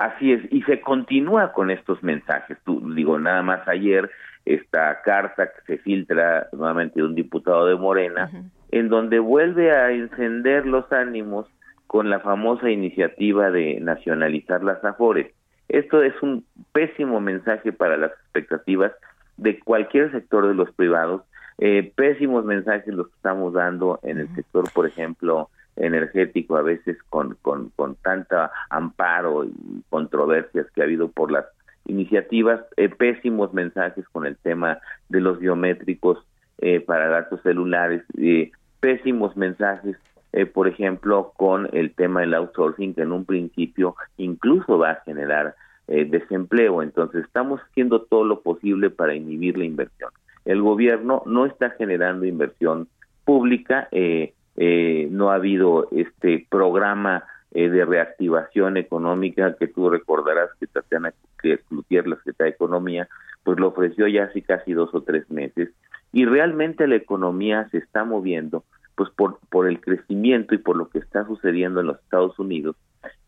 Así 0.01 0.33
es, 0.33 0.41
y 0.51 0.63
se 0.63 0.81
continúa 0.81 1.53
con 1.53 1.71
estos 1.71 2.03
mensajes. 2.03 2.57
Tú, 2.65 2.95
digo, 2.95 3.19
nada 3.19 3.43
más 3.43 3.69
ayer 3.69 4.11
esta 4.47 5.03
carta 5.03 5.51
que 5.53 5.61
se 5.67 5.83
filtra 5.83 6.49
nuevamente 6.53 7.01
de 7.01 7.07
un 7.07 7.15
diputado 7.15 7.67
de 7.67 7.77
Morena, 7.77 8.31
en 8.71 8.89
donde 8.89 9.19
vuelve 9.19 9.73
a 9.73 9.91
encender 9.91 10.65
los 10.65 10.91
ánimos 10.91 11.49
con 11.87 12.09
la 12.09 12.21
famosa 12.21 12.71
iniciativa 12.71 13.51
de 13.51 13.79
nacionalizar 13.81 14.65
las 14.65 14.83
afores. 14.87 15.35
Esto 15.69 16.03
es 16.03 16.15
un 16.23 16.47
pésimo 16.73 17.21
mensaje 17.21 17.71
para 17.71 17.99
las 17.99 18.13
expectativas 18.13 18.93
de 19.37 19.61
cualquier 19.61 20.11
sector 20.13 20.49
de 20.49 20.55
los 20.55 20.73
privados, 20.73 21.25
eh, 21.59 21.93
pésimos 21.95 22.47
mensajes 22.47 22.95
los 22.95 23.09
que 23.09 23.17
estamos 23.17 23.53
dando 23.53 24.01
en 24.03 24.17
el 24.17 24.35
sector, 24.35 24.65
por 24.73 24.87
ejemplo, 24.87 25.51
energético, 25.81 26.57
a 26.57 26.63
veces 26.63 26.97
con, 27.09 27.37
con, 27.43 27.71
con 27.77 27.97
tanta 27.97 28.51
amparo 28.69 29.45
y 29.45 29.83
controversias 29.89 30.67
que 30.73 30.83
ha 30.83 30.85
habido 30.85 31.09
por 31.09 31.33
las 31.33 31.47
iniciativas, 31.87 32.61
eh, 32.77 32.89
pésimos 32.89 33.53
mensajes 33.53 34.09
con 34.11 34.27
el 34.27 34.37
tema 34.37 34.79
de 35.09 35.21
los 35.21 35.41
biométricos 35.41 36.25
eh, 36.59 36.81
para 36.81 37.09
datos 37.09 37.41
celulares, 37.43 38.03
eh, 38.19 38.53
pésimos 38.81 39.37
mensajes, 39.37 39.97
eh, 40.33 40.47
por 40.47 40.69
ejemplo, 40.69 41.33
con 41.37 41.69
el 41.73 41.93
tema 41.95 42.21
del 42.21 42.35
outsourcing, 42.35 42.95
que 42.95 43.03
en 43.03 43.13
un 43.13 43.25
principio 43.25 43.97
incluso 44.17 44.79
va 44.79 44.91
a 44.93 45.03
generar 45.05 45.55
eh, 45.89 46.05
desempleo. 46.05 46.83
Entonces, 46.83 47.25
estamos 47.25 47.61
haciendo 47.61 48.03
todo 48.03 48.25
lo 48.25 48.41
posible 48.43 48.91
para 48.91 49.15
inhibir 49.15 49.59
la 49.59 49.65
inversión. 49.65 50.11
El 50.45 50.63
gobierno 50.63 51.23
no 51.27 51.47
está 51.47 51.71
generando 51.71 52.27
inversión 52.27 52.89
pública, 53.25 53.89
eh, 53.91 54.35
eh, 54.63 55.09
no 55.11 55.31
ha 55.31 55.37
habido 55.37 55.89
este 55.91 56.47
programa 56.51 57.25
eh, 57.53 57.71
de 57.71 57.83
reactivación 57.87 58.77
económica 58.77 59.57
que 59.59 59.69
tú 59.69 59.89
recordarás 59.89 60.51
que 60.61 60.67
Tatiana 60.67 61.15
Cloutier, 61.39 62.07
la 62.07 62.17
Secretaria 62.17 62.51
de 62.51 62.57
Economía, 62.57 63.09
pues 63.43 63.59
lo 63.59 63.69
ofreció 63.69 64.07
ya 64.07 64.25
hace 64.25 64.43
casi 64.43 64.75
dos 64.75 64.91
o 64.93 65.01
tres 65.01 65.31
meses 65.31 65.71
y 66.13 66.27
realmente 66.27 66.87
la 66.87 66.97
economía 66.97 67.71
se 67.71 67.79
está 67.79 68.05
moviendo 68.05 68.65
pues 68.97 69.09
por, 69.17 69.39
por 69.49 69.67
el 69.67 69.81
crecimiento 69.81 70.55
y 70.55 70.59
por 70.59 70.77
lo 70.77 70.91
que 70.91 70.99
está 70.99 71.25
sucediendo 71.25 71.81
en 71.81 71.87
los 71.87 71.99
Estados 72.01 72.39
Unidos, 72.39 72.77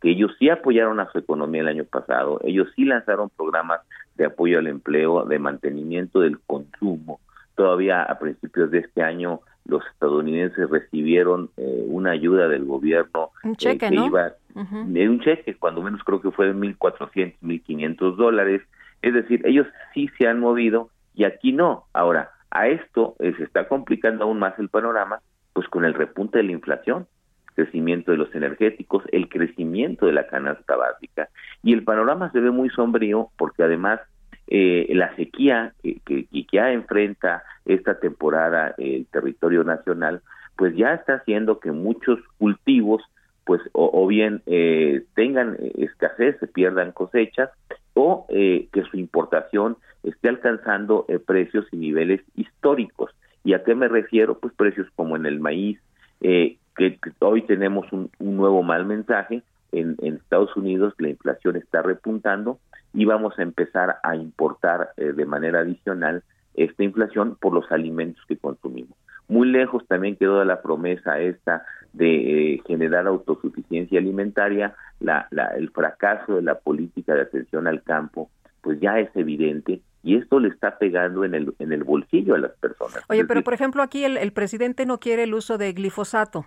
que 0.02 0.10
ellos 0.10 0.32
sí 0.38 0.50
apoyaron 0.50 1.00
a 1.00 1.10
su 1.12 1.18
economía 1.18 1.62
el 1.62 1.68
año 1.68 1.84
pasado, 1.84 2.40
ellos 2.44 2.68
sí 2.76 2.84
lanzaron 2.84 3.30
programas 3.30 3.80
de 4.16 4.26
apoyo 4.26 4.59
al 4.59 4.66
empleo, 4.66 5.24
de 5.24 5.38
mantenimiento 5.38 6.20
del 6.20 6.38
consumo. 6.40 7.20
Todavía 7.54 8.02
a 8.02 8.18
principios 8.18 8.70
de 8.70 8.80
este 8.80 9.02
año 9.02 9.40
los 9.64 9.84
estadounidenses 9.93 10.68
recibieron 10.70 11.51
eh, 11.56 11.84
una 11.86 12.10
ayuda 12.10 12.48
del 12.48 12.64
gobierno 12.64 13.30
un 13.44 13.56
cheque, 13.56 13.86
eh, 13.86 13.90
que 13.90 13.97
¿no? 13.97 14.06
iba 14.06 14.32
de 14.55 15.09
un 15.09 15.20
cheque, 15.20 15.55
cuando 15.55 15.82
menos 15.82 16.02
creo 16.05 16.20
que 16.20 16.30
fue 16.30 16.47
de 16.47 16.55
1.400, 16.55 17.36
1.500 17.40 18.16
dólares. 18.16 18.62
Es 19.01 19.14
decir, 19.14 19.40
ellos 19.47 19.66
sí 19.94 20.10
se 20.18 20.26
han 20.26 20.40
movido 20.40 20.90
y 21.14 21.24
aquí 21.24 21.52
no. 21.52 21.86
Ahora, 21.93 22.32
a 22.51 22.68
esto 22.68 23.16
eh, 23.18 23.32
se 23.39 23.44
está 23.44 23.66
complicando 23.68 24.24
aún 24.24 24.39
más 24.39 24.59
el 24.59 24.68
panorama, 24.68 25.20
pues 25.52 25.68
con 25.68 25.84
el 25.84 25.94
repunte 25.94 26.39
de 26.39 26.44
la 26.44 26.52
inflación, 26.52 27.06
crecimiento 27.55 28.12
de 28.12 28.18
los 28.18 28.34
energéticos, 28.34 29.05
el 29.12 29.28
crecimiento 29.28 30.06
de 30.06 30.12
la 30.12 30.26
canasta 30.26 30.76
básica. 30.76 31.28
Y 31.62 31.72
el 31.72 31.84
panorama 31.84 32.30
se 32.32 32.40
ve 32.40 32.51
muy 32.51 32.68
sombrío 32.70 33.30
porque 33.39 33.62
además 33.62 34.01
eh, 34.48 34.86
la 34.90 35.14
sequía 35.16 35.73
que, 35.82 36.01
que, 36.05 36.27
que 36.27 36.47
ya 36.52 36.73
enfrenta 36.73 37.43
esta 37.64 37.98
temporada 37.98 38.74
el 38.78 39.06
territorio 39.06 39.64
nacional, 39.64 40.20
pues 40.56 40.77
ya 40.77 40.94
está 40.94 41.14
haciendo 41.14 41.60
que 41.60 41.73
muchos 41.73 42.19
cultivos 42.39 43.02
pues 43.44 43.60
o, 43.73 44.06
bien 44.06 44.43
eh, 44.47 45.02
tengan 45.14 45.56
escasez, 45.77 46.39
se 46.39 46.47
pierdan 46.47 46.93
cosechas, 46.93 47.51
o 47.94 48.27
eh, 48.28 48.69
que 48.73 48.82
su 48.85 48.97
importación 48.97 49.77
esté 50.02 50.28
alcanzando 50.28 51.05
eh, 51.09 51.19
precios 51.19 51.66
y 51.73 51.77
niveles 51.77 52.20
históricos. 52.36 53.10
¿Y 53.44 53.55
a 53.55 53.64
qué 53.64 53.74
me 53.74 53.89
refiero? 53.89 54.39
Pues 54.39 54.55
precios 54.55 54.86
como 54.94 55.16
en 55.16 55.27
el 55.27 55.40
maíz, 55.40 55.78
eh, 56.20 56.56
que, 56.77 56.98
hoy 57.19 57.43
tenemos 57.43 57.93
un, 57.93 58.10
nuevo 58.20 58.62
mal 58.62 58.86
mensaje. 58.86 59.43
En, 59.73 59.97
en, 60.03 60.15
Estados 60.16 60.55
Unidos 60.57 60.94
la 60.99 61.09
inflación 61.09 61.57
está 61.57 61.82
repuntando 61.82 62.59
y 62.93 63.05
vamos 63.05 63.39
a 63.39 63.43
empezar 63.43 63.97
a 64.03 64.16
importar 64.16 64.93
eh, 64.97 65.12
de 65.12 65.24
manera 65.24 65.61
adicional 65.61 66.23
esta 66.55 66.85
inflación 66.85 67.36
por 67.40 67.55
los 67.55 67.70
alimentos 67.73 68.23
que 68.27 68.36
consumimos. 68.36 68.97
Muy 69.28 69.49
lejos 69.49 69.86
también 69.89 70.16
quedó 70.16 70.44
la 70.44 70.61
promesa 70.61 71.19
esta 71.20 71.65
de 71.93 72.55
eh, 72.55 72.62
generar 72.66 73.07
autosuficiencia 73.07 73.99
alimentaria, 73.99 74.74
la, 75.01 75.27
la, 75.31 75.49
el 75.49 75.70
fracaso 75.70 76.36
de 76.36 76.43
la 76.43 76.59
política 76.59 77.15
de 77.15 77.23
atención 77.23 77.66
al 77.66 77.82
campo, 77.82 78.31
pues 78.61 78.78
ya 78.81 78.99
es 78.99 79.11
evidente 79.16 79.81
y 80.03 80.16
esto 80.16 80.40
le 80.40 80.49
está 80.49 80.78
pegando 80.78 81.24
en 81.24 81.35
el, 81.35 81.55
en 81.59 81.73
el 81.73 81.85
bolsillo 81.85 82.35
a 82.35 82.39
las 82.39 82.53
personas. 82.53 83.03
Oye, 83.09 83.24
pero 83.24 83.43
por 83.43 83.55
ejemplo 83.55 83.82
aquí 83.82 84.05
el, 84.05 84.16
el 84.16 84.32
presidente 84.32 84.85
no 84.85 84.99
quiere 84.99 85.24
el 85.24 85.35
uso 85.35 85.59
de 85.59 85.73
glifosato. 85.73 86.47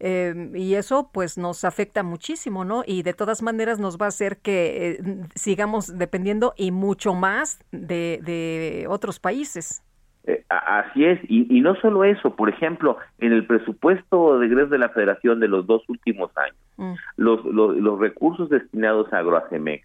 Eh, 0.00 0.50
y 0.54 0.74
eso 0.74 1.10
pues 1.12 1.38
nos 1.38 1.64
afecta 1.64 2.02
muchísimo, 2.02 2.64
¿no? 2.64 2.82
Y 2.86 3.02
de 3.02 3.14
todas 3.14 3.42
maneras 3.42 3.78
nos 3.78 3.98
va 3.98 4.06
a 4.06 4.08
hacer 4.08 4.38
que 4.38 4.90
eh, 4.90 4.98
sigamos 5.34 5.96
dependiendo 5.96 6.54
y 6.56 6.72
mucho 6.72 7.14
más 7.14 7.60
de, 7.70 8.20
de 8.22 8.86
otros 8.88 9.20
países. 9.20 9.82
Eh, 10.24 10.44
así 10.48 11.04
es, 11.04 11.18
y, 11.24 11.46
y, 11.56 11.60
no 11.62 11.74
solo 11.76 12.04
eso, 12.04 12.36
por 12.36 12.48
ejemplo, 12.48 12.96
en 13.18 13.32
el 13.32 13.44
presupuesto 13.44 14.38
de 14.38 14.46
egresos 14.46 14.70
de 14.70 14.78
la 14.78 14.90
Federación 14.90 15.40
de 15.40 15.48
los 15.48 15.66
dos 15.66 15.82
últimos 15.88 16.30
años, 16.36 16.56
mm. 16.76 16.92
los, 17.16 17.44
los, 17.44 17.76
los, 17.76 17.98
recursos 17.98 18.48
destinados 18.48 19.12
a 19.12 19.18
Agroacemex, 19.18 19.84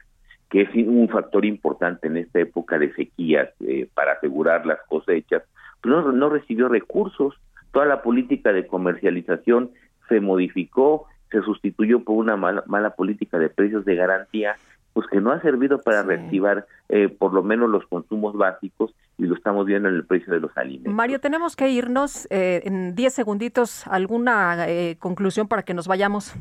que 0.51 0.61
es 0.61 0.69
un 0.75 1.09
factor 1.09 1.43
importante 1.43 2.05
en 2.07 2.17
esta 2.17 2.39
época 2.39 2.77
de 2.77 2.93
sequías 2.93 3.49
eh, 3.61 3.89
para 3.95 4.13
asegurar 4.13 4.67
las 4.67 4.77
cosechas, 4.88 5.41
pues 5.81 5.95
no, 5.95 6.11
no 6.11 6.29
recibió 6.29 6.69
recursos. 6.69 7.34
Toda 7.71 7.85
la 7.85 8.01
política 8.03 8.53
de 8.53 8.67
comercialización 8.67 9.71
se 10.07 10.19
modificó, 10.19 11.07
se 11.31 11.41
sustituyó 11.41 12.03
por 12.03 12.15
una 12.15 12.35
mala, 12.35 12.63
mala 12.67 12.91
política 12.91 13.38
de 13.39 13.49
precios 13.49 13.85
de 13.85 13.95
garantía, 13.95 14.55
pues 14.93 15.07
que 15.07 15.21
no 15.21 15.31
ha 15.31 15.41
servido 15.41 15.81
para 15.81 16.01
sí. 16.01 16.07
reactivar 16.07 16.65
eh, 16.89 17.09
por 17.09 17.34
lo 17.34 17.43
menos 17.43 17.69
los 17.69 17.85
consumos 17.88 18.35
básicos 18.35 18.93
y 19.17 19.25
lo 19.25 19.35
estamos 19.35 19.65
viendo 19.65 19.89
en 19.89 19.95
el 19.95 20.05
precio 20.05 20.34
de 20.34 20.39
los 20.39 20.55
alimentos. 20.57 20.93
Mario, 20.93 21.19
tenemos 21.19 21.55
que 21.55 21.69
irnos 21.69 22.27
eh, 22.31 22.61
en 22.65 22.95
10 22.95 23.13
segunditos. 23.13 23.85
¿Alguna 23.88 24.67
eh, 24.67 24.95
conclusión 24.99 25.47
para 25.47 25.63
que 25.63 25.73
nos 25.73 25.88
vayamos? 25.88 26.35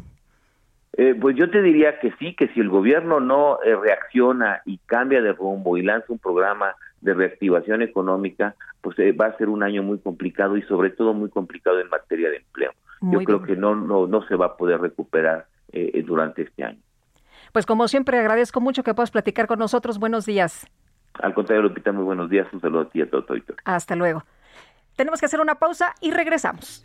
Eh, 0.99 1.15
pues 1.15 1.37
yo 1.37 1.51
te 1.51 1.61
diría 1.61 1.99
que 1.99 2.13
sí, 2.19 2.35
que 2.35 2.49
si 2.49 2.61
el 2.61 2.71
gobierno 2.71 3.21
no 3.21 3.59
eh, 3.63 3.77
reacciona 3.77 4.63
y 4.65 4.79
cambia 4.79 5.21
de 5.21 5.33
rumbo 5.33 5.77
y 5.77 5.83
lanza 5.83 6.07
un 6.09 6.19
programa 6.19 6.75
de 7.03 7.13
reactivación 7.13 7.83
económica, 7.83 8.55
pues 8.81 8.99
eh, 8.99 9.13
va 9.13 9.27
a 9.27 9.37
ser 9.37 9.51
un 9.51 9.63
año 9.63 9.83
muy 9.83 9.99
complicado 9.99 10.57
y 10.57 10.63
sobre 10.63 10.89
todo 10.91 11.13
muy 11.13 11.29
complicado 11.29 11.81
en 11.81 11.91
materia 11.91 12.31
de 12.31 12.39
empleo. 12.39 12.73
Muy 13.01 13.13
yo 13.13 13.19
bien. 13.19 13.27
creo 13.27 13.43
que 13.43 13.57
no, 13.57 13.75
no, 13.75 14.07
no 14.07 14.27
se 14.27 14.37
va 14.37 14.47
a 14.47 14.57
poder 14.57 14.81
recuperar 14.81 15.47
eh, 15.73 16.03
durante 16.07 16.43
este 16.43 16.65
año. 16.65 16.81
Pues 17.53 17.67
como 17.67 17.89
siempre 17.89 18.19
agradezco 18.19 18.61
mucho 18.61 18.83
que 18.83 18.95
puedas 18.95 19.11
platicar 19.11 19.47
con 19.47 19.59
nosotros. 19.59 19.99
Buenos 19.99 20.27
días. 20.27 20.67
Al 21.15 21.35
contrario, 21.35 21.63
Lupita, 21.63 21.93
muy 21.93 22.05
buenos 22.05 22.29
días. 22.29 22.47
Un 22.53 22.61
saludo 22.61 22.83
a 22.83 22.89
ti 22.91 22.99
y 22.99 23.03
a 23.03 23.11
todo, 23.11 23.25
todo. 23.25 23.39
Hasta 23.65 23.97
luego. 23.97 24.25
Tenemos 24.97 25.21
que 25.21 25.27
hacer 25.27 25.41
una 25.41 25.57
pausa 25.57 25.95
y 26.01 26.11
regresamos. 26.11 26.85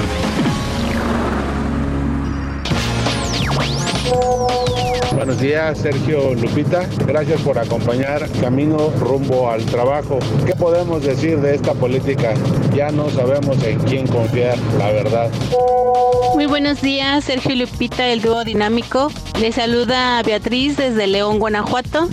Buenos 5.31 5.47
días, 5.47 5.77
Sergio 5.77 6.35
Lupita. 6.35 6.85
Gracias 7.07 7.39
por 7.39 7.57
acompañar 7.57 8.29
Camino 8.41 8.89
rumbo 8.99 9.49
al 9.49 9.65
trabajo. 9.65 10.19
¿Qué 10.45 10.53
podemos 10.55 11.03
decir 11.03 11.39
de 11.39 11.55
esta 11.55 11.73
política? 11.73 12.33
Ya 12.75 12.91
no 12.91 13.09
sabemos 13.09 13.63
en 13.63 13.79
quién 13.79 14.07
confiar, 14.07 14.57
la 14.77 14.91
verdad. 14.91 15.31
Muy 16.35 16.47
buenos 16.47 16.81
días, 16.81 17.23
Sergio 17.23 17.55
Lupita, 17.55 18.09
el 18.09 18.21
dúo 18.21 18.43
dinámico. 18.43 19.09
Le 19.39 19.53
saluda 19.53 20.19
a 20.19 20.23
Beatriz 20.23 20.75
desde 20.75 21.07
León, 21.07 21.39
Guanajuato. 21.39 22.09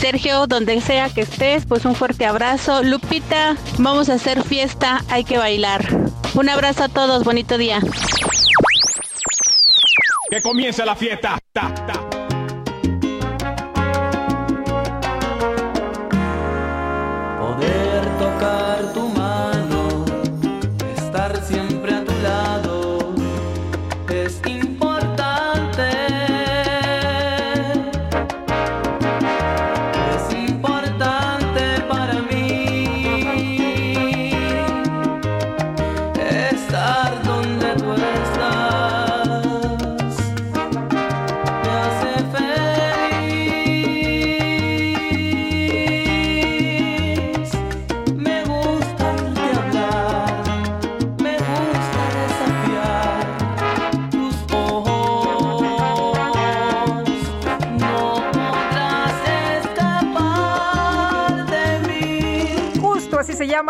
Sergio, 0.00 0.46
donde 0.46 0.80
sea 0.80 1.10
que 1.10 1.20
estés, 1.20 1.66
pues 1.66 1.84
un 1.84 1.94
fuerte 1.94 2.24
abrazo. 2.24 2.82
Lupita, 2.82 3.54
vamos 3.76 4.08
a 4.08 4.14
hacer 4.14 4.42
fiesta, 4.44 5.04
hay 5.10 5.24
que 5.24 5.36
bailar. 5.36 5.86
Un 6.32 6.48
abrazo 6.48 6.84
a 6.84 6.88
todos, 6.88 7.22
bonito 7.22 7.58
día. 7.58 7.80
Que 10.30 10.40
comience 10.40 10.82
la 10.86 10.96
fiesta. 10.96 11.38
Ta, 11.52 11.74
ta. 11.74 12.11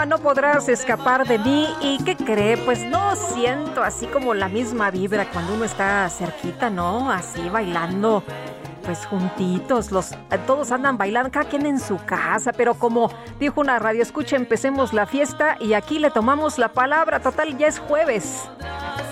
No 0.06 0.18
podrás 0.18 0.68
escapar 0.68 1.26
de 1.26 1.38
mí. 1.38 1.68
¿Y 1.80 2.02
qué 2.04 2.16
cree? 2.16 2.56
Pues 2.56 2.80
no 2.80 3.14
siento 3.16 3.82
así 3.82 4.06
como 4.06 4.34
la 4.34 4.48
misma 4.48 4.90
vibra 4.90 5.26
cuando 5.30 5.54
uno 5.54 5.64
está 5.64 6.08
cerquita, 6.08 6.70
¿no? 6.70 7.10
Así 7.10 7.48
bailando. 7.48 8.22
Pues 8.84 9.06
juntitos, 9.06 9.92
los 9.92 10.10
todos 10.46 10.72
andan 10.72 10.98
bailando, 10.98 11.30
cada 11.30 11.48
quien 11.48 11.66
en 11.66 11.78
su 11.78 11.98
casa, 12.04 12.52
pero 12.52 12.74
como 12.74 13.12
dijo 13.38 13.60
una 13.60 13.78
radio 13.78 14.02
escucha, 14.02 14.34
empecemos 14.34 14.92
la 14.92 15.06
fiesta 15.06 15.56
y 15.60 15.74
aquí 15.74 16.00
le 16.00 16.10
tomamos 16.10 16.58
la 16.58 16.68
palabra. 16.68 17.20
Total, 17.20 17.56
ya 17.56 17.68
es 17.68 17.78
jueves. 17.78 18.48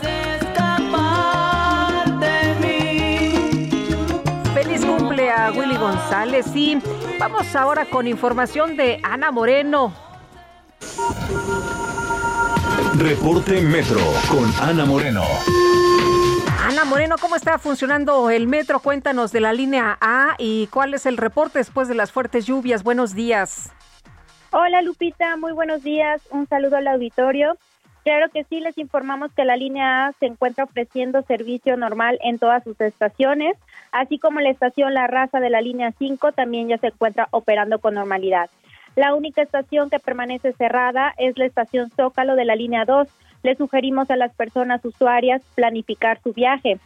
de 0.02 0.20
agradeciéndole 5.20 5.30
a 5.30 5.52
Willy 5.52 5.76
González. 5.76 6.46
Y 6.54 6.78
vamos 7.18 7.54
ahora 7.54 7.84
con 7.86 8.06
información 8.06 8.76
de 8.76 9.00
Ana 9.02 9.30
Moreno. 9.30 10.09
Reporte 12.96 13.60
Metro 13.62 14.00
con 14.28 14.50
Ana 14.60 14.84
Moreno. 14.84 15.22
Ana 16.62 16.84
Moreno, 16.84 17.16
¿cómo 17.20 17.36
está 17.36 17.58
funcionando 17.58 18.30
el 18.30 18.46
metro? 18.46 18.80
Cuéntanos 18.80 19.32
de 19.32 19.40
la 19.40 19.52
línea 19.52 19.96
A 20.00 20.34
y 20.38 20.66
cuál 20.68 20.94
es 20.94 21.06
el 21.06 21.16
reporte 21.16 21.58
después 21.58 21.88
de 21.88 21.94
las 21.94 22.12
fuertes 22.12 22.46
lluvias. 22.46 22.82
Buenos 22.82 23.14
días. 23.14 23.72
Hola 24.52 24.82
Lupita, 24.82 25.36
muy 25.36 25.52
buenos 25.52 25.82
días. 25.82 26.20
Un 26.30 26.46
saludo 26.48 26.76
al 26.76 26.88
auditorio. 26.88 27.56
Claro 28.02 28.30
que 28.32 28.44
sí, 28.44 28.60
les 28.60 28.76
informamos 28.78 29.30
que 29.32 29.44
la 29.44 29.56
línea 29.56 30.06
A 30.06 30.12
se 30.12 30.26
encuentra 30.26 30.64
ofreciendo 30.64 31.22
servicio 31.22 31.76
normal 31.76 32.18
en 32.22 32.38
todas 32.38 32.64
sus 32.64 32.80
estaciones, 32.80 33.56
así 33.92 34.18
como 34.18 34.40
la 34.40 34.50
estación 34.50 34.94
La 34.94 35.06
Raza 35.06 35.38
de 35.38 35.50
la 35.50 35.60
línea 35.60 35.92
5 35.98 36.32
también 36.32 36.68
ya 36.68 36.78
se 36.78 36.88
encuentra 36.88 37.28
operando 37.30 37.78
con 37.78 37.94
normalidad. 37.94 38.48
La 38.96 39.14
única 39.14 39.42
estación 39.42 39.88
que 39.90 39.98
permanece 39.98 40.52
cerrada 40.52 41.14
es 41.18 41.38
la 41.38 41.46
estación 41.46 41.90
Zócalo 41.90 42.36
de 42.36 42.44
la 42.44 42.56
línea 42.56 42.84
2. 42.84 43.08
Le 43.42 43.54
sugerimos 43.54 44.10
a 44.10 44.16
las 44.16 44.34
personas 44.34 44.84
usuarias 44.84 45.42
planificar 45.54 46.20
su 46.22 46.32
viaje. 46.32 46.78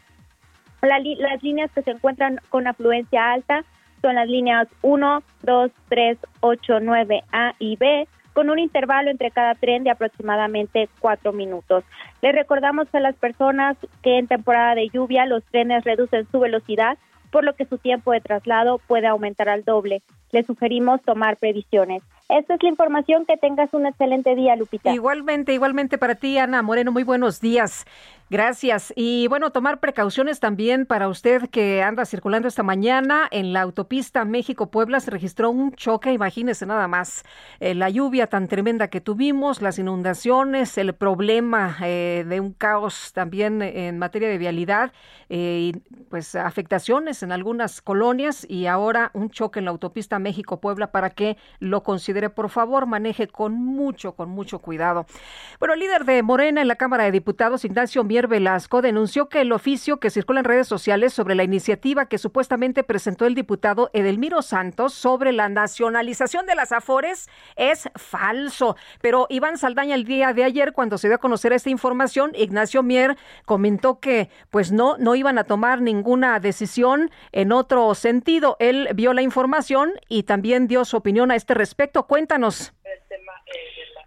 las 0.82 1.42
líneas 1.42 1.70
que 1.72 1.82
se 1.82 1.92
encuentran 1.92 2.40
con 2.50 2.66
afluencia 2.66 3.32
alta 3.32 3.64
son 4.02 4.16
las 4.16 4.28
líneas 4.28 4.68
1, 4.82 5.22
2, 5.42 5.70
3, 5.88 6.18
8, 6.40 6.80
9, 6.80 7.24
A 7.32 7.54
y 7.58 7.76
B, 7.76 8.06
con 8.34 8.50
un 8.50 8.58
intervalo 8.58 9.10
entre 9.10 9.30
cada 9.30 9.54
tren 9.54 9.82
de 9.84 9.90
aproximadamente 9.90 10.90
cuatro 10.98 11.32
minutos. 11.32 11.84
Les 12.20 12.34
recordamos 12.34 12.86
a 12.94 13.00
las 13.00 13.14
personas 13.14 13.78
que 14.02 14.18
en 14.18 14.26
temporada 14.26 14.74
de 14.74 14.90
lluvia 14.90 15.24
los 15.24 15.42
trenes 15.44 15.84
reducen 15.84 16.26
su 16.30 16.40
velocidad, 16.40 16.98
por 17.34 17.42
lo 17.42 17.54
que 17.56 17.66
su 17.66 17.78
tiempo 17.78 18.12
de 18.12 18.20
traslado 18.20 18.78
puede 18.86 19.08
aumentar 19.08 19.48
al 19.48 19.64
doble. 19.64 20.02
Les 20.30 20.46
sugerimos 20.46 21.02
tomar 21.02 21.36
previsiones. 21.36 22.00
Esta 22.28 22.54
es 22.54 22.62
la 22.62 22.68
información. 22.70 23.26
Que 23.26 23.36
tengas 23.36 23.72
un 23.74 23.86
excelente 23.86 24.34
día, 24.34 24.56
Lupita. 24.56 24.92
Igualmente, 24.92 25.52
igualmente 25.52 25.98
para 25.98 26.14
ti, 26.14 26.38
Ana 26.38 26.62
Moreno. 26.62 26.90
Muy 26.90 27.02
buenos 27.02 27.40
días. 27.40 27.84
Gracias. 28.30 28.94
Y 28.96 29.28
bueno, 29.28 29.50
tomar 29.50 29.80
precauciones 29.80 30.40
también 30.40 30.86
para 30.86 31.08
usted 31.08 31.50
que 31.50 31.82
anda 31.82 32.06
circulando 32.06 32.48
esta 32.48 32.62
mañana 32.62 33.28
en 33.30 33.52
la 33.52 33.60
autopista 33.60 34.24
México-Puebla. 34.24 35.00
Se 35.00 35.10
registró 35.10 35.50
un 35.50 35.72
choque, 35.72 36.12
imagínese 36.12 36.64
nada 36.64 36.88
más. 36.88 37.24
Eh, 37.60 37.74
la 37.74 37.90
lluvia 37.90 38.26
tan 38.26 38.48
tremenda 38.48 38.88
que 38.88 39.02
tuvimos, 39.02 39.60
las 39.60 39.78
inundaciones, 39.78 40.78
el 40.78 40.94
problema 40.94 41.76
eh, 41.82 42.24
de 42.26 42.40
un 42.40 42.54
caos 42.54 43.12
también 43.12 43.60
en 43.60 43.98
materia 43.98 44.30
de 44.30 44.38
vialidad, 44.38 44.92
eh, 45.28 45.72
pues 46.08 46.34
afectaciones 46.34 47.22
en 47.22 47.30
algunas 47.30 47.82
colonias 47.82 48.46
y 48.48 48.66
ahora 48.66 49.10
un 49.12 49.28
choque 49.28 49.58
en 49.58 49.66
la 49.66 49.70
autopista 49.72 50.18
México-Puebla 50.18 50.90
para 50.90 51.10
que 51.10 51.36
lo 51.58 51.82
considere. 51.82 52.13
Por 52.30 52.48
favor, 52.48 52.86
maneje 52.86 53.28
con 53.28 53.54
mucho, 53.54 54.12
con 54.12 54.30
mucho 54.30 54.60
cuidado. 54.60 55.06
Bueno, 55.58 55.74
el 55.74 55.80
líder 55.80 56.04
de 56.04 56.22
Morena 56.22 56.62
en 56.62 56.68
la 56.68 56.76
Cámara 56.76 57.04
de 57.04 57.10
Diputados, 57.10 57.64
Ignacio 57.64 58.04
Mier 58.04 58.28
Velasco 58.28 58.82
denunció 58.82 59.28
que 59.28 59.40
el 59.40 59.52
oficio 59.52 59.98
que 59.98 60.10
circula 60.10 60.40
en 60.40 60.44
redes 60.44 60.68
sociales 60.68 61.12
sobre 61.12 61.34
la 61.34 61.44
iniciativa 61.44 62.06
que 62.06 62.18
supuestamente 62.18 62.84
presentó 62.84 63.26
el 63.26 63.34
diputado 63.34 63.90
Edelmiro 63.92 64.42
Santos 64.42 64.94
sobre 64.94 65.32
la 65.32 65.48
nacionalización 65.48 66.46
de 66.46 66.54
las 66.54 66.72
Afores 66.72 67.28
es 67.56 67.88
falso. 67.96 68.76
Pero 69.00 69.26
Iván 69.28 69.58
Saldaña 69.58 69.94
el 69.94 70.04
día 70.04 70.32
de 70.32 70.44
ayer, 70.44 70.72
cuando 70.72 70.98
se 70.98 71.08
dio 71.08 71.16
a 71.16 71.20
conocer 71.20 71.52
esta 71.52 71.70
información, 71.70 72.32
Ignacio 72.34 72.82
Mier 72.82 73.16
comentó 73.44 74.00
que 74.00 74.28
pues 74.50 74.72
no, 74.72 74.96
no 74.98 75.14
iban 75.14 75.38
a 75.38 75.44
tomar 75.44 75.80
ninguna 75.80 76.40
decisión 76.40 77.10
en 77.32 77.52
otro 77.52 77.94
sentido. 77.94 78.56
Él 78.58 78.88
vio 78.94 79.12
la 79.12 79.22
información 79.22 79.92
y 80.08 80.24
también 80.24 80.66
dio 80.66 80.84
su 80.84 80.96
opinión 80.96 81.30
a 81.30 81.36
este 81.36 81.54
respecto. 81.54 82.03
Cuéntanos. 82.06 82.72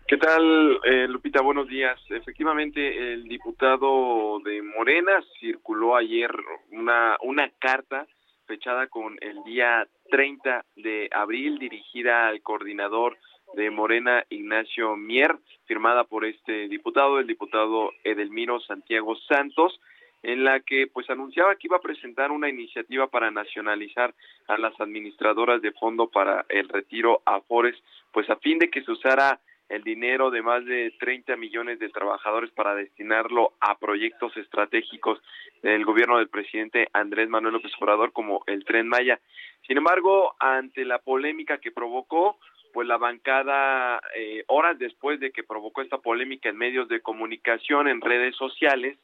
¿Qué 0.08 0.18
tal, 0.18 0.80
eh, 0.86 1.08
Lupita? 1.08 1.42
Buenos 1.42 1.68
días. 1.68 2.00
Efectivamente, 2.10 3.14
el 3.14 3.24
diputado 3.24 4.40
de 4.40 4.62
Morena 4.62 5.22
circuló 5.40 5.98
ayer 5.98 6.32
una, 6.72 7.18
una 7.24 7.52
carta 7.60 8.08
fechada 8.46 8.88
con 8.88 9.18
el 9.20 9.44
día 9.44 9.86
30 10.10 10.64
de 10.78 11.10
abril 11.12 11.60
dirigida 11.60 12.30
al 12.30 12.42
coordinador 12.42 13.18
de 13.56 13.70
Morena, 13.70 14.24
Ignacio 14.30 14.96
Mier, 14.96 15.36
firmada 15.66 16.06
por 16.06 16.26
este 16.26 16.68
diputado, 16.70 17.20
el 17.20 17.28
diputado 17.28 17.92
Edelmiro 18.04 18.60
Santiago 18.62 19.16
Santos, 19.28 19.80
en 20.28 20.44
la 20.44 20.60
que 20.60 20.88
pues 20.88 21.10
anunciaba 21.10 21.56
que 21.56 21.68
iba 21.68 21.78
a 21.78 21.82
presentar 21.82 22.32
una 22.32 22.50
iniciativa 22.50 23.08
para 23.08 23.32
nacionalizar 23.32 24.14
a 24.50 24.58
las 24.58 24.78
administradoras 24.82 25.62
de 25.62 25.72
fondo 25.72 26.10
para 26.10 26.46
el 26.50 26.68
retiro 26.68 27.22
Afores, 27.26 27.82
pues 28.12 28.30
a 28.30 28.36
fin 28.36 28.60
de 28.60 28.70
que 28.70 28.84
se 28.84 28.92
usara 28.92 29.40
el 29.70 29.84
dinero 29.84 30.30
de 30.30 30.42
más 30.42 30.66
de 30.66 30.94
30 31.00 31.38
millones 31.38 31.80
de 31.80 31.88
trabajadores 31.88 32.52
para 32.52 32.76
destinarlo 32.76 33.54
a 33.62 33.78
proyectos 33.80 34.36
estratégicos 34.36 35.18
del 35.64 35.86
gobierno 35.86 36.18
del 36.18 36.28
presidente 36.28 36.90
Andrés 36.92 37.30
Manuel 37.30 37.54
López 37.54 37.72
Obrador 37.80 38.12
como 38.12 38.44
el 38.48 38.66
Tren 38.66 38.90
Maya. 38.90 39.22
Sin 39.66 39.78
embargo, 39.78 40.36
ante 40.40 40.84
la 40.84 41.00
polémica 41.00 41.60
que 41.60 41.72
provocó, 41.72 42.38
pues 42.74 42.86
la 42.86 42.98
bancada, 42.98 44.02
eh, 44.14 44.44
horas 44.48 44.78
después 44.78 45.22
de 45.22 45.32
que 45.32 45.44
provocó 45.44 45.82
esta 45.82 46.00
polémica 46.00 46.50
en 46.50 46.58
medios 46.58 46.90
de 46.90 47.00
comunicación, 47.00 47.88
en 47.88 48.02
redes 48.02 48.36
sociales, 48.36 48.98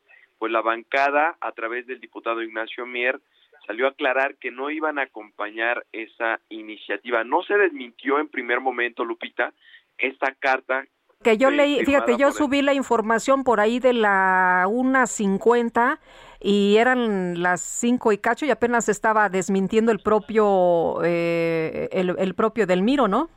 pues 0.44 0.52
la 0.52 0.60
bancada, 0.60 1.38
a 1.40 1.53
través 1.53 1.88
del 1.88 2.02
diputado 2.02 2.44
Ignacio 2.44 2.86
Mier, 2.86 3.18
salió 3.65 3.86
a 3.86 3.91
aclarar 3.91 4.36
que 4.36 4.52
no 4.52 4.70
iban 4.70 4.99
a 4.99 5.03
acompañar 5.03 5.86
esa 5.94 6.41
iniciativa. 6.49 7.24
No 7.24 7.44
se 7.44 7.53
desmintió 7.53 8.20
en 8.20 8.28
primer 8.28 8.60
momento, 8.60 9.06
Lupita, 9.06 9.53
esta 9.98 10.34
carta 10.34 10.84
que 11.24 11.38
yo 11.38 11.49
leí, 11.49 11.86
fíjate, 11.86 12.18
yo 12.18 12.34
subí 12.34 12.61
la 12.61 12.74
información 12.74 13.45
por 13.45 13.61
ahí 13.61 13.80
de 13.80 13.94
la 13.94 14.65
1.50 14.68 15.99
y 16.41 16.76
eran 16.76 17.41
las 17.41 17.61
5 17.61 18.11
y 18.11 18.18
cacho 18.18 18.45
y 18.45 18.52
apenas 18.52 18.90
estaba 18.90 19.30
desmintiendo 19.30 19.94
el 19.94 19.99
propio, 19.99 20.98
eh, 21.06 21.88
el, 21.94 22.36
propio 22.36 22.68
Delmiro, 22.68 23.07
¿no? 23.07 23.30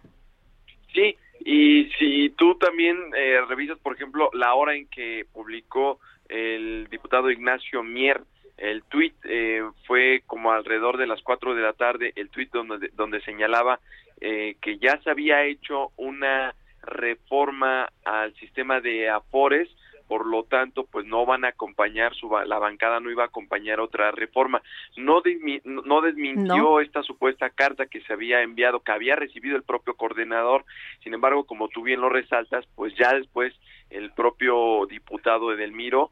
Sí, 0.93 1.17
y 1.45 1.89
si 2.01 2.31
tú 2.31 2.57
también 2.57 2.97
eh, 3.17 3.43
revisas, 3.49 3.79
por 3.79 3.95
ejemplo, 3.95 4.29
la 4.33 4.55
hora 4.55 4.75
en 4.75 4.89
que 4.89 5.25
publicó 5.33 6.01
el 6.29 6.89
diputado 6.91 7.31
Ignacio 7.31 7.83
Mier. 7.83 8.23
El 8.57 8.83
tuit, 8.85 9.15
eh, 9.25 9.63
fue 9.87 10.23
como 10.27 10.51
alrededor 10.51 10.97
de 10.97 11.07
las 11.07 11.21
4 11.23 11.55
de 11.55 11.63
la 11.63 11.75
tarde, 11.75 12.13
el 12.17 12.31
tuit 12.31 12.51
donde, 12.51 12.89
donde 12.95 13.21
señalaba 13.21 13.81
eh, 14.21 14.57
que 14.63 14.79
ya 14.79 14.99
se 15.03 15.11
había 15.11 15.45
hecho 15.45 15.91
una 15.97 16.55
reforma 16.83 17.91
al 18.05 18.35
sistema 18.37 18.81
de 18.81 19.11
Afores, 19.11 19.69
por 20.09 20.25
lo 20.25 20.45
tanto, 20.45 20.87
pues 20.87 21.05
no 21.05 21.27
van 21.27 21.45
a 21.45 21.49
acompañar, 21.49 22.15
su, 22.15 22.31
la 22.31 22.59
bancada 22.59 23.01
no 23.01 23.11
iba 23.11 23.25
a 23.25 23.27
acompañar 23.27 23.81
otra 23.81 24.13
reforma. 24.13 24.63
No, 24.97 25.21
no 25.65 26.01
desmintió 26.01 26.81
esta 26.81 27.03
supuesta 27.03 27.51
carta 27.51 27.87
que 27.87 28.01
se 28.03 28.13
había 28.13 28.43
enviado, 28.43 28.81
que 28.81 28.93
había 28.93 29.17
recibido 29.17 29.57
el 29.57 29.65
propio 29.65 29.95
coordinador, 29.95 30.65
sin 31.03 31.13
embargo, 31.13 31.45
como 31.45 31.69
tú 31.69 31.83
bien 31.83 32.01
lo 32.01 32.09
resaltas, 32.09 32.65
pues 32.77 32.95
ya 32.95 33.13
después 33.15 33.53
el 33.91 34.13
propio 34.13 34.87
diputado 34.87 35.53
Edelmiro 35.53 36.11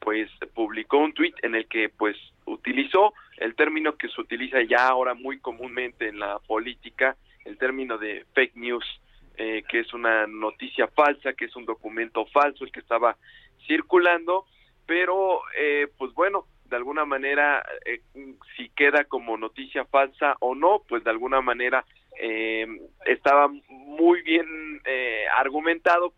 pues 0.00 0.30
publicó 0.54 0.98
un 0.98 1.12
tuit 1.12 1.34
en 1.42 1.54
el 1.54 1.68
que 1.68 1.90
pues 1.90 2.16
utilizó 2.46 3.12
el 3.36 3.54
término 3.54 3.96
que 3.96 4.08
se 4.08 4.20
utiliza 4.20 4.62
ya 4.62 4.88
ahora 4.88 5.14
muy 5.14 5.38
comúnmente 5.40 6.08
en 6.08 6.18
la 6.18 6.38
política, 6.40 7.16
el 7.44 7.58
término 7.58 7.98
de 7.98 8.26
fake 8.34 8.56
news, 8.56 8.84
eh, 9.36 9.62
que 9.68 9.80
es 9.80 9.94
una 9.94 10.26
noticia 10.26 10.88
falsa, 10.88 11.32
que 11.32 11.46
es 11.46 11.56
un 11.56 11.64
documento 11.64 12.26
falso 12.26 12.64
el 12.64 12.72
que 12.72 12.80
estaba 12.80 13.16
circulando, 13.66 14.44
pero 14.86 15.40
eh, 15.56 15.88
pues 15.96 16.12
bueno, 16.14 16.46
de 16.64 16.76
alguna 16.76 17.04
manera, 17.04 17.64
eh, 17.86 18.00
si 18.56 18.68
queda 18.70 19.04
como 19.04 19.36
noticia 19.36 19.84
falsa 19.86 20.36
o 20.40 20.54
no, 20.54 20.82
pues 20.88 21.02
de 21.04 21.10
alguna 21.10 21.40
manera 21.40 21.84
estaba 23.06 23.48
muy 23.68 24.20
bien 24.20 24.82
argumentado 25.38 26.12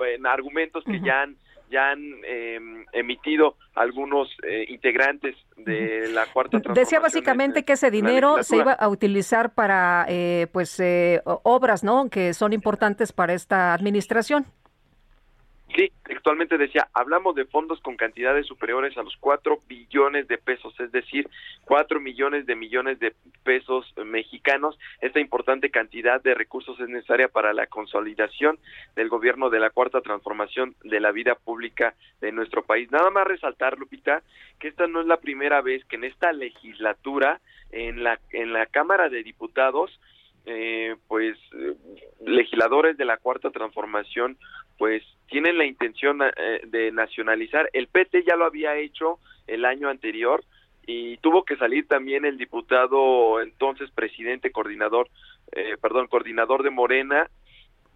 en 0.00 0.26
argumentos 0.26 0.84
que 0.84 1.00
ya 1.00 1.22
han 1.22 1.36
ya 1.72 1.90
han 1.90 2.02
em, 2.24 2.84
emitido 2.92 3.56
algunos 3.74 4.28
eh, 4.46 4.66
integrantes 4.68 5.34
de 5.56 6.10
la 6.12 6.26
cuarta 6.26 6.58
Decía 6.74 7.00
básicamente 7.00 7.64
que 7.64 7.72
ese 7.72 7.90
dinero 7.90 8.42
se 8.42 8.58
iba 8.58 8.72
a 8.72 8.88
utilizar 8.88 9.54
para 9.54 10.04
eh, 10.08 10.48
pues 10.52 10.78
eh, 10.80 11.22
obras, 11.24 11.82
¿no? 11.82 12.10
Que 12.10 12.34
son 12.34 12.52
importantes 12.52 13.12
para 13.12 13.32
esta 13.32 13.72
administración. 13.72 14.44
Sí, 15.74 15.90
textualmente 16.04 16.58
decía, 16.58 16.88
hablamos 16.92 17.34
de 17.34 17.46
fondos 17.46 17.80
con 17.80 17.96
cantidades 17.96 18.46
superiores 18.46 18.96
a 18.98 19.02
los 19.02 19.16
4 19.16 19.60
billones 19.66 20.28
de 20.28 20.36
pesos, 20.36 20.78
es 20.78 20.92
decir, 20.92 21.28
4 21.64 21.98
millones 21.98 22.44
de 22.44 22.56
millones 22.56 22.98
de 22.98 23.14
pesos 23.42 23.90
mexicanos. 24.04 24.78
Esta 25.00 25.20
importante 25.20 25.70
cantidad 25.70 26.20
de 26.20 26.34
recursos 26.34 26.78
es 26.78 26.88
necesaria 26.88 27.28
para 27.28 27.54
la 27.54 27.66
consolidación 27.68 28.58
del 28.96 29.08
gobierno 29.08 29.48
de 29.48 29.60
la 29.60 29.70
cuarta 29.70 30.02
transformación 30.02 30.74
de 30.84 31.00
la 31.00 31.10
vida 31.10 31.36
pública 31.36 31.94
de 32.20 32.32
nuestro 32.32 32.62
país. 32.62 32.90
Nada 32.90 33.10
más 33.10 33.26
resaltar, 33.26 33.78
Lupita, 33.78 34.22
que 34.58 34.68
esta 34.68 34.86
no 34.86 35.00
es 35.00 35.06
la 35.06 35.16
primera 35.16 35.62
vez 35.62 35.84
que 35.86 35.96
en 35.96 36.04
esta 36.04 36.32
legislatura, 36.32 37.40
en 37.70 38.04
la, 38.04 38.20
en 38.32 38.52
la 38.52 38.66
Cámara 38.66 39.08
de 39.08 39.22
Diputados, 39.22 39.98
eh, 40.44 40.96
pues 41.06 41.38
eh, 41.52 41.74
legisladores 42.26 42.96
de 42.96 43.04
la 43.04 43.16
cuarta 43.16 43.50
transformación 43.50 44.36
pues 44.78 45.02
tienen 45.28 45.58
la 45.58 45.64
intención 45.64 46.20
eh, 46.22 46.60
de 46.66 46.92
nacionalizar. 46.92 47.68
El 47.72 47.88
PT 47.88 48.24
ya 48.24 48.36
lo 48.36 48.44
había 48.44 48.76
hecho 48.76 49.18
el 49.46 49.64
año 49.64 49.88
anterior 49.88 50.44
y 50.86 51.16
tuvo 51.18 51.44
que 51.44 51.56
salir 51.56 51.86
también 51.86 52.24
el 52.24 52.38
diputado 52.38 53.40
entonces 53.40 53.90
presidente 53.92 54.50
coordinador 54.50 55.08
eh, 55.52 55.76
perdón 55.80 56.08
coordinador 56.08 56.62
de 56.62 56.70
Morena 56.70 57.30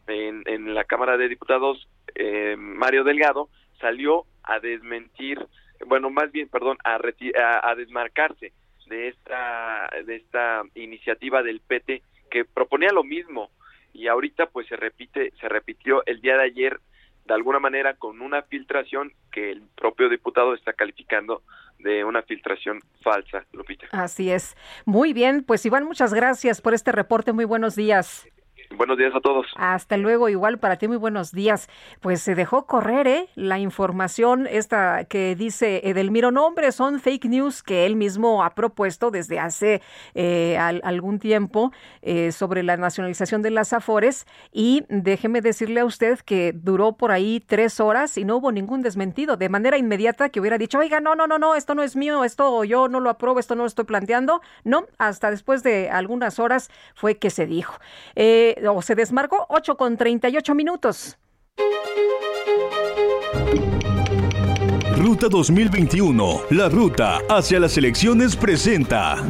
en, 0.07 0.43
en 0.47 0.74
la 0.74 0.85
Cámara 0.85 1.16
de 1.16 1.28
Diputados 1.28 1.89
eh, 2.15 2.55
Mario 2.57 3.03
Delgado 3.03 3.48
salió 3.81 4.24
a 4.44 4.61
desmentir 4.61 5.44
bueno 5.85 6.11
más 6.11 6.31
bien 6.31 6.48
perdón 6.48 6.78
a, 6.85 6.94
a, 6.94 7.70
a 7.70 7.74
desmarcarse 7.74 8.53
de 8.86 9.09
esta 9.09 9.90
de 10.07 10.16
esta 10.16 10.62
iniciativa 10.74 11.43
del 11.43 11.61
PT 11.61 12.03
que 12.31 12.44
proponía 12.44 12.90
lo 12.93 13.03
mismo 13.03 13.51
y 13.97 14.09
ahorita 14.09 14.47
pues 14.47 14.66
se 14.68 14.77
repite 14.77 15.32
se 15.40 15.48
repitió 15.48 16.05
el 16.06 16.20
día 16.20 16.36
de 16.36 16.44
ayer 16.44 16.81
de 17.27 17.35
alguna 17.35 17.59
manera 17.59 17.94
con 17.94 18.20
una 18.20 18.43
filtración 18.43 19.12
que 19.32 19.51
el 19.51 19.62
propio 19.74 20.09
diputado 20.09 20.55
está 20.55 20.73
calificando 20.73 21.43
de 21.78 22.05
una 22.05 22.23
filtración 22.23 22.81
falsa, 23.02 23.44
Lupita. 23.52 23.86
Así 23.90 24.31
es. 24.31 24.56
Muy 24.85 25.12
bien, 25.12 25.43
pues 25.43 25.66
Iván, 25.66 25.85
muchas 25.85 26.14
gracias 26.14 26.60
por 26.60 26.73
este 26.73 26.93
reporte. 26.93 27.32
Muy 27.32 27.44
buenos 27.44 27.74
días. 27.74 28.27
Buenos 28.71 28.99
días 28.99 29.15
a 29.15 29.21
todos. 29.21 29.47
Hasta 29.57 29.97
luego, 29.97 30.29
igual 30.29 30.59
para 30.59 30.77
ti, 30.77 30.89
muy 30.89 30.97
buenos 30.97 31.33
días. 31.33 31.69
Pues 32.01 32.23
se 32.23 32.35
dejó 32.35 32.67
correr 32.67 33.07
¿eh? 33.07 33.29
la 33.35 33.59
información 33.59 34.47
esta 34.51 35.05
que 35.05 35.35
dice 35.37 35.89
Edelmiro, 35.89 36.31
no 36.31 36.47
hombre, 36.47 36.73
son 36.73 37.01
fake 37.01 37.27
news 37.27 37.63
que 37.63 37.87
él 37.87 37.97
mismo 37.97 38.43
ha 38.43 38.55
propuesto 38.55 39.11
desde 39.11 39.39
hace 39.39 39.83
eh, 40.15 40.59
al, 40.59 40.81
algún 40.85 41.19
tiempo 41.19 41.73
eh, 42.03 42.33
sobre 42.33 42.63
la 42.63 42.77
nacionalización 42.77 43.43
de 43.43 43.51
las 43.51 43.73
Afores 43.73 44.27
y 44.53 44.85
déjeme 44.89 45.41
decirle 45.41 45.81
a 45.81 45.85
usted 45.85 46.19
que 46.21 46.53
duró 46.53 46.93
por 46.93 47.13
ahí 47.13 47.41
tres 47.41 47.81
horas 47.81 48.19
y 48.19 48.25
no 48.25 48.37
hubo 48.37 48.53
ningún 48.53 48.83
desmentido 48.83 49.37
de 49.37 49.49
manera 49.49 49.79
inmediata 49.79 50.29
que 50.29 50.41
hubiera 50.41 50.59
dicho, 50.59 50.79
oiga, 50.79 51.01
no, 51.01 51.15
no, 51.15 51.27
no, 51.27 51.39
no, 51.39 51.55
esto 51.55 51.75
no 51.75 51.83
es 51.83 51.97
mío, 51.97 52.25
esto 52.25 52.65
yo 52.65 52.89
no 52.89 53.01
lo 53.01 53.11
apruebo, 53.11 53.39
esto 53.39 53.55
no 53.55 53.63
lo 53.63 53.69
estoy 53.69 53.85
planteando. 53.85 54.41
No, 54.65 54.87
hasta 54.99 55.31
después 55.31 55.63
de 55.63 55.91
algunas 55.91 56.39
horas 56.39 56.71
fue 56.95 57.19
que 57.19 57.31
se 57.31 57.47
dijo. 57.47 57.75
Eh, 58.15 58.56
o 58.69 58.83
se 58.83 58.95
desmarcó 58.95 59.47
8 59.49 59.77
con 59.77 59.97
38 59.97 60.55
minutos. 60.55 61.19
Ruta 64.97 65.28
2021, 65.28 66.41
la 66.51 66.69
ruta 66.69 67.20
hacia 67.28 67.61
las 67.61 67.77
elecciones 67.77 68.35
presenta. 68.35 69.23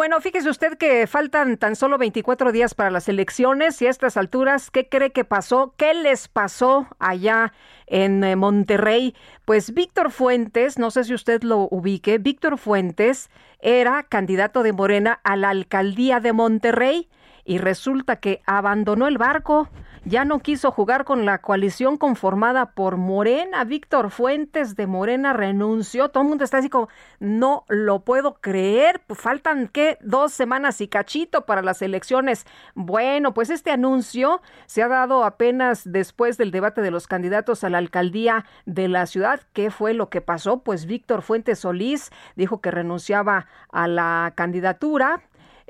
Bueno, 0.00 0.18
fíjese 0.22 0.48
usted 0.48 0.78
que 0.78 1.06
faltan 1.06 1.58
tan 1.58 1.76
solo 1.76 1.98
24 1.98 2.52
días 2.52 2.72
para 2.72 2.90
las 2.90 3.06
elecciones 3.10 3.82
y 3.82 3.86
a 3.86 3.90
estas 3.90 4.16
alturas, 4.16 4.70
¿qué 4.70 4.88
cree 4.88 5.12
que 5.12 5.26
pasó? 5.26 5.74
¿Qué 5.76 5.92
les 5.92 6.26
pasó 6.26 6.88
allá 6.98 7.52
en 7.86 8.24
eh, 8.24 8.34
Monterrey? 8.34 9.14
Pues 9.44 9.74
Víctor 9.74 10.10
Fuentes, 10.10 10.78
no 10.78 10.90
sé 10.90 11.04
si 11.04 11.12
usted 11.12 11.42
lo 11.42 11.68
ubique, 11.70 12.16
Víctor 12.16 12.56
Fuentes 12.56 13.28
era 13.58 14.02
candidato 14.04 14.62
de 14.62 14.72
Morena 14.72 15.20
a 15.22 15.36
la 15.36 15.50
alcaldía 15.50 16.18
de 16.18 16.32
Monterrey 16.32 17.10
y 17.44 17.58
resulta 17.58 18.16
que 18.16 18.40
abandonó 18.46 19.06
el 19.06 19.18
barco 19.18 19.68
ya 20.04 20.24
no 20.24 20.40
quiso 20.40 20.70
jugar 20.70 21.04
con 21.04 21.24
la 21.26 21.38
coalición 21.38 21.96
conformada 21.96 22.72
por 22.72 22.96
Morena. 22.96 23.64
Víctor 23.64 24.10
Fuentes 24.10 24.76
de 24.76 24.86
Morena 24.86 25.32
renunció. 25.32 26.08
Todo 26.08 26.22
el 26.22 26.28
mundo 26.28 26.44
está 26.44 26.58
así 26.58 26.68
como, 26.68 26.88
no 27.18 27.64
lo 27.68 28.00
puedo 28.00 28.34
creer. 28.34 29.02
Pues 29.06 29.20
faltan, 29.20 29.68
¿qué? 29.68 29.98
Dos 30.00 30.32
semanas 30.32 30.80
y 30.80 30.88
cachito 30.88 31.44
para 31.44 31.62
las 31.62 31.82
elecciones. 31.82 32.46
Bueno, 32.74 33.34
pues 33.34 33.50
este 33.50 33.70
anuncio 33.70 34.40
se 34.66 34.82
ha 34.82 34.88
dado 34.88 35.24
apenas 35.24 35.82
después 35.84 36.38
del 36.38 36.50
debate 36.50 36.80
de 36.80 36.90
los 36.90 37.06
candidatos 37.06 37.64
a 37.64 37.70
la 37.70 37.78
alcaldía 37.78 38.46
de 38.66 38.88
la 38.88 39.06
ciudad. 39.06 39.40
¿Qué 39.52 39.70
fue 39.70 39.94
lo 39.94 40.08
que 40.08 40.20
pasó? 40.20 40.60
Pues 40.60 40.86
Víctor 40.86 41.22
Fuentes 41.22 41.60
Solís 41.60 42.10
dijo 42.36 42.60
que 42.60 42.70
renunciaba 42.70 43.46
a 43.70 43.86
la 43.86 44.32
candidatura 44.34 45.20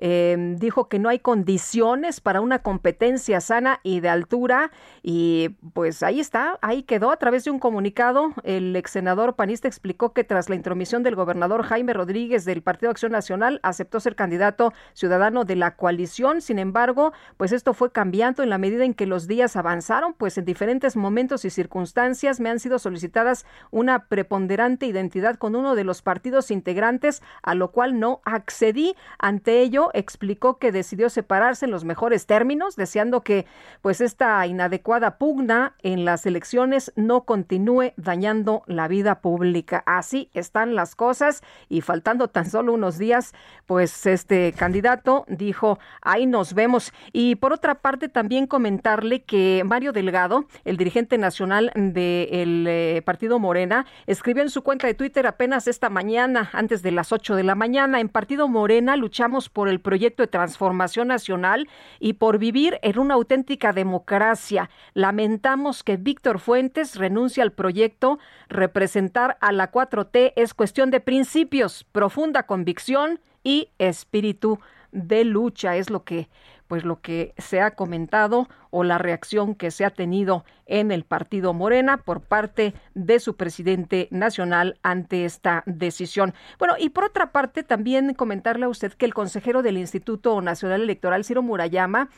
eh, 0.00 0.54
dijo 0.58 0.88
que 0.88 0.98
no 0.98 1.08
hay 1.08 1.18
condiciones 1.18 2.20
para 2.20 2.40
una 2.40 2.60
competencia 2.60 3.40
sana 3.40 3.80
y 3.82 4.00
de 4.00 4.08
altura 4.08 4.70
y 5.02 5.50
pues 5.74 6.02
ahí 6.02 6.20
está, 6.20 6.58
ahí 6.62 6.82
quedó 6.82 7.10
a 7.10 7.16
través 7.18 7.44
de 7.44 7.50
un 7.50 7.58
comunicado. 7.58 8.32
El 8.42 8.74
ex 8.74 8.90
senador 8.90 9.36
panista 9.36 9.68
explicó 9.68 10.12
que 10.12 10.24
tras 10.24 10.48
la 10.48 10.56
intromisión 10.56 11.02
del 11.02 11.16
gobernador 11.16 11.62
Jaime 11.62 11.92
Rodríguez 11.92 12.44
del 12.44 12.62
Partido 12.62 12.90
Acción 12.90 13.12
Nacional 13.12 13.60
aceptó 13.62 14.00
ser 14.00 14.16
candidato 14.16 14.72
ciudadano 14.94 15.44
de 15.44 15.56
la 15.56 15.76
coalición. 15.76 16.40
Sin 16.40 16.58
embargo, 16.58 17.12
pues 17.36 17.52
esto 17.52 17.74
fue 17.74 17.92
cambiando 17.92 18.42
en 18.42 18.50
la 18.50 18.58
medida 18.58 18.84
en 18.84 18.94
que 18.94 19.06
los 19.06 19.26
días 19.26 19.56
avanzaron, 19.56 20.14
pues 20.14 20.38
en 20.38 20.44
diferentes 20.44 20.96
momentos 20.96 21.44
y 21.44 21.50
circunstancias 21.50 22.40
me 22.40 22.50
han 22.50 22.58
sido 22.58 22.78
solicitadas 22.78 23.44
una 23.70 24.06
preponderante 24.06 24.86
identidad 24.86 25.36
con 25.36 25.54
uno 25.54 25.74
de 25.74 25.84
los 25.84 26.02
partidos 26.02 26.50
integrantes, 26.50 27.22
a 27.42 27.54
lo 27.54 27.70
cual 27.70 27.98
no 27.98 28.20
accedí. 28.24 28.94
Ante 29.18 29.60
ello, 29.60 29.89
explicó 29.94 30.58
que 30.58 30.72
decidió 30.72 31.10
separarse 31.10 31.64
en 31.64 31.70
los 31.70 31.84
mejores 31.84 32.26
términos, 32.26 32.76
deseando 32.76 33.22
que 33.22 33.46
pues 33.82 34.00
esta 34.00 34.46
inadecuada 34.46 35.18
pugna 35.18 35.74
en 35.82 36.04
las 36.04 36.26
elecciones 36.26 36.92
no 36.96 37.22
continúe 37.24 37.92
dañando 37.96 38.62
la 38.66 38.88
vida 38.88 39.20
pública. 39.20 39.82
Así 39.86 40.30
están 40.34 40.74
las 40.74 40.94
cosas 40.94 41.42
y 41.68 41.80
faltando 41.80 42.28
tan 42.28 42.48
solo 42.48 42.72
unos 42.72 42.98
días, 42.98 43.34
pues 43.66 44.06
este 44.06 44.52
candidato 44.52 45.24
dijo, 45.28 45.78
ahí 46.02 46.26
nos 46.26 46.54
vemos. 46.54 46.92
Y 47.12 47.36
por 47.36 47.52
otra 47.52 47.76
parte, 47.76 48.08
también 48.08 48.46
comentarle 48.46 49.22
que 49.22 49.62
Mario 49.64 49.92
Delgado, 49.92 50.44
el 50.64 50.76
dirigente 50.76 51.18
nacional 51.18 51.72
del 51.74 52.66
eh, 52.68 53.02
Partido 53.04 53.38
Morena, 53.38 53.86
escribió 54.06 54.42
en 54.42 54.50
su 54.50 54.62
cuenta 54.62 54.86
de 54.86 54.94
Twitter 54.94 55.26
apenas 55.26 55.66
esta 55.66 55.90
mañana, 55.90 56.50
antes 56.52 56.82
de 56.82 56.92
las 56.92 57.12
8 57.12 57.36
de 57.36 57.42
la 57.42 57.54
mañana, 57.54 58.00
en 58.00 58.08
Partido 58.08 58.48
Morena 58.48 58.96
luchamos 58.96 59.48
por 59.48 59.68
el 59.68 59.79
proyecto 59.80 60.22
de 60.22 60.28
transformación 60.28 61.08
nacional 61.08 61.68
y 61.98 62.14
por 62.14 62.38
vivir 62.38 62.78
en 62.82 62.98
una 62.98 63.14
auténtica 63.14 63.72
democracia. 63.72 64.70
Lamentamos 64.94 65.82
que 65.82 65.96
Víctor 65.96 66.38
Fuentes 66.38 66.96
renuncie 66.96 67.42
al 67.42 67.52
proyecto. 67.52 68.18
Representar 68.48 69.36
a 69.40 69.52
la 69.52 69.70
4T 69.70 70.32
es 70.36 70.54
cuestión 70.54 70.90
de 70.90 71.00
principios, 71.00 71.84
profunda 71.92 72.44
convicción 72.44 73.20
y 73.42 73.68
espíritu 73.78 74.60
de 74.92 75.24
lucha. 75.24 75.76
Es 75.76 75.90
lo 75.90 76.04
que 76.04 76.28
pues 76.70 76.84
lo 76.84 77.00
que 77.00 77.34
se 77.36 77.60
ha 77.60 77.72
comentado 77.72 78.48
o 78.70 78.84
la 78.84 78.96
reacción 78.96 79.56
que 79.56 79.72
se 79.72 79.84
ha 79.84 79.90
tenido 79.90 80.44
en 80.66 80.92
el 80.92 81.02
partido 81.02 81.52
Morena 81.52 81.96
por 81.96 82.20
parte 82.20 82.74
de 82.94 83.18
su 83.18 83.34
presidente 83.34 84.06
nacional 84.12 84.78
ante 84.84 85.24
esta 85.24 85.64
decisión. 85.66 86.32
Bueno, 86.60 86.74
y 86.78 86.90
por 86.90 87.02
otra 87.02 87.32
parte, 87.32 87.64
también 87.64 88.14
comentarle 88.14 88.66
a 88.66 88.68
usted 88.68 88.92
que 88.92 89.04
el 89.04 89.14
consejero 89.14 89.64
del 89.64 89.78
Instituto 89.78 90.40
Nacional 90.42 90.82
Electoral, 90.82 91.24
Ciro 91.24 91.42
Murayama, 91.42 92.08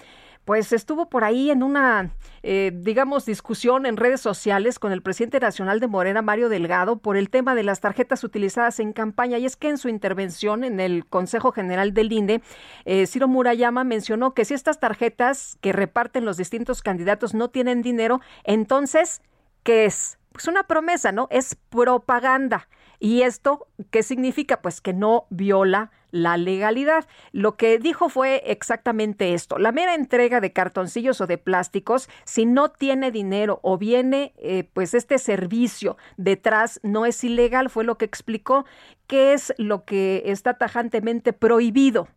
pues 0.45 0.73
estuvo 0.73 1.09
por 1.09 1.25
ahí 1.25 1.51
en 1.51 1.63
una, 1.63 2.11
eh, 2.43 2.73
digamos, 2.75 3.25
discusión 3.27 3.87
en 3.87 3.97
redes 3.97 4.21
sociales 4.21 4.79
con 4.79 4.91
el 4.93 5.03
presidente 5.03 5.39
nacional 5.39 5.79
de 5.79 5.87
Morena, 5.87 6.21
Mario 6.21 6.49
Delgado, 6.49 6.97
por 6.97 7.17
el 7.17 7.31
tema 7.31 7.55
de 7.55 7.63
las 7.63 7.81
tarjetas 7.81 8.25
utilizadas 8.25 8.81
en 8.81 8.93
campaña. 8.93 9.39
Y 9.39 9.47
es 9.47 9.57
que 9.57 9.69
en 9.69 9.79
su 9.79 9.89
intervención 9.89 10.65
en 10.65 10.81
el 10.81 11.07
Consejo 11.07 11.53
General 11.53 11.95
del 11.95 12.13
INE, 12.13 12.43
eh, 12.85 13.07
Ciro 13.07 13.29
Murayama 13.29 13.85
mencionó 13.85 14.35
que 14.35 14.45
si 14.45 14.55
estas 14.55 14.81
tarjetas 14.81 15.59
que 15.61 15.73
reparten 15.73 16.25
los 16.25 16.37
distintos 16.37 16.83
candidatos 16.83 17.35
no 17.35 17.51
tienen 17.51 17.83
dinero, 17.83 18.21
entonces, 18.43 19.23
¿qué 19.63 19.85
es? 19.85 20.19
Pues 20.33 20.49
una 20.49 20.65
promesa, 20.65 21.13
¿no? 21.13 21.29
Es 21.31 21.55
propaganda. 21.55 22.69
¿Y 22.99 23.23
esto 23.23 23.67
qué 23.91 24.03
significa? 24.03 24.63
Pues 24.63 24.81
que 24.81 24.93
no 24.93 25.27
viola 25.31 25.91
la 26.13 26.37
legalidad. 26.37 27.07
Lo 27.33 27.57
que 27.57 27.79
dijo 27.79 28.09
fue 28.09 28.43
exactamente 28.47 29.35
esto. 29.35 29.59
La 29.59 29.73
mera 29.73 29.97
entrega 29.97 30.41
de 30.41 30.53
cartoncillos 30.53 31.21
o 31.21 31.27
de 31.27 31.39
plásticos, 31.39 32.09
si 32.25 32.47
no 32.47 32.71
tiene 32.71 33.11
dinero 33.11 33.59
o 33.63 33.79
viene 33.79 34.33
eh, 34.37 34.69
pues 34.73 34.95
este 34.95 35.19
servicio 35.19 35.97
detrás, 36.17 36.79
no 36.85 37.07
es 37.07 37.25
ilegal, 37.25 37.71
fue 37.71 37.83
lo 37.83 37.99
que 37.99 38.05
explicó. 38.05 38.65
¿Qué 39.09 39.33
es 39.33 39.53
lo 39.59 39.85
que 39.85 40.23
está 40.27 40.55
tajantemente 40.55 41.33
prohibido? 41.33 42.09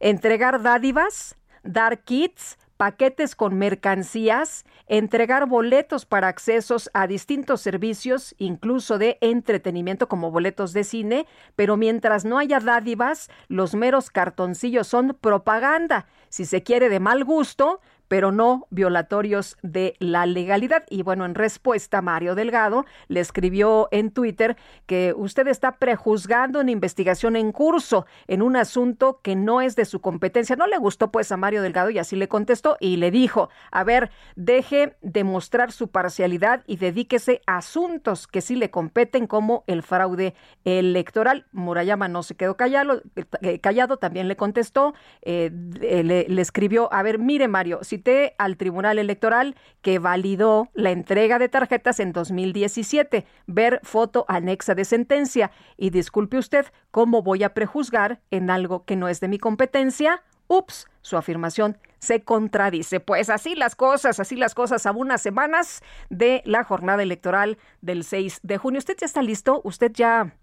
Entregar 0.00 0.62
dádivas, 0.62 1.36
dar 1.62 2.02
kits, 2.02 2.58
paquetes 2.80 3.36
con 3.36 3.58
mercancías, 3.58 4.64
entregar 4.86 5.46
boletos 5.46 6.06
para 6.06 6.28
accesos 6.28 6.88
a 6.94 7.06
distintos 7.06 7.60
servicios, 7.60 8.34
incluso 8.38 8.96
de 8.96 9.18
entretenimiento 9.20 10.08
como 10.08 10.30
boletos 10.30 10.72
de 10.72 10.84
cine, 10.84 11.26
pero 11.56 11.76
mientras 11.76 12.24
no 12.24 12.38
haya 12.38 12.58
dádivas, 12.58 13.28
los 13.48 13.74
meros 13.74 14.08
cartoncillos 14.08 14.86
son 14.86 15.14
propaganda. 15.20 16.06
Si 16.30 16.46
se 16.46 16.62
quiere 16.62 16.88
de 16.88 17.00
mal 17.00 17.22
gusto, 17.22 17.82
pero 18.10 18.32
no 18.32 18.66
violatorios 18.70 19.56
de 19.62 19.94
la 20.00 20.26
legalidad. 20.26 20.82
Y 20.90 21.04
bueno, 21.04 21.24
en 21.24 21.36
respuesta, 21.36 22.02
Mario 22.02 22.34
Delgado 22.34 22.84
le 23.06 23.20
escribió 23.20 23.86
en 23.92 24.10
Twitter 24.10 24.56
que 24.86 25.14
usted 25.16 25.46
está 25.46 25.76
prejuzgando 25.76 26.58
una 26.58 26.72
investigación 26.72 27.36
en 27.36 27.52
curso 27.52 28.06
en 28.26 28.42
un 28.42 28.56
asunto 28.56 29.20
que 29.22 29.36
no 29.36 29.60
es 29.60 29.76
de 29.76 29.84
su 29.84 30.00
competencia. 30.00 30.56
No 30.56 30.66
le 30.66 30.76
gustó 30.76 31.12
pues 31.12 31.30
a 31.30 31.36
Mario 31.36 31.62
Delgado 31.62 31.88
y 31.90 31.98
así 31.98 32.16
le 32.16 32.26
contestó 32.26 32.76
y 32.80 32.96
le 32.96 33.12
dijo, 33.12 33.48
a 33.70 33.84
ver, 33.84 34.10
deje 34.34 34.96
de 35.02 35.22
mostrar 35.22 35.70
su 35.70 35.86
parcialidad 35.86 36.64
y 36.66 36.78
dedíquese 36.78 37.42
a 37.46 37.58
asuntos 37.58 38.26
que 38.26 38.40
sí 38.40 38.56
le 38.56 38.72
competen 38.72 39.28
como 39.28 39.62
el 39.68 39.84
fraude 39.84 40.34
electoral. 40.64 41.46
Murayama 41.52 42.08
no 42.08 42.24
se 42.24 42.34
quedó 42.34 42.56
callado, 42.56 43.02
eh, 43.42 43.60
callado 43.60 43.98
también 43.98 44.26
le 44.26 44.34
contestó, 44.34 44.94
eh, 45.22 45.52
le, 45.52 46.26
le 46.28 46.42
escribió, 46.42 46.92
a 46.92 47.04
ver, 47.04 47.20
mire 47.20 47.46
Mario, 47.46 47.78
si 47.82 47.99
al 48.38 48.56
Tribunal 48.56 48.98
Electoral 48.98 49.56
que 49.82 49.98
validó 49.98 50.68
la 50.74 50.90
entrega 50.90 51.38
de 51.38 51.48
tarjetas 51.48 52.00
en 52.00 52.12
2017. 52.12 53.26
Ver 53.46 53.80
foto 53.82 54.24
anexa 54.28 54.74
de 54.74 54.84
sentencia. 54.84 55.50
Y 55.76 55.90
disculpe 55.90 56.38
usted, 56.38 56.66
¿cómo 56.90 57.22
voy 57.22 57.42
a 57.42 57.54
prejuzgar 57.54 58.20
en 58.30 58.50
algo 58.50 58.84
que 58.84 58.96
no 58.96 59.08
es 59.08 59.20
de 59.20 59.28
mi 59.28 59.38
competencia? 59.38 60.22
Ups, 60.48 60.88
su 61.00 61.16
afirmación 61.16 61.78
se 62.00 62.22
contradice. 62.22 62.98
Pues 63.00 63.30
así 63.30 63.54
las 63.54 63.76
cosas, 63.76 64.18
así 64.18 64.36
las 64.36 64.54
cosas 64.54 64.86
a 64.86 64.92
unas 64.92 65.22
semanas 65.22 65.82
de 66.08 66.42
la 66.44 66.64
jornada 66.64 67.02
electoral 67.02 67.58
del 67.82 68.04
6 68.04 68.40
de 68.42 68.58
junio. 68.58 68.78
¿Usted 68.78 68.96
ya 68.98 69.06
está 69.06 69.22
listo? 69.22 69.60
¿Usted 69.64 69.92
ya 69.92 70.34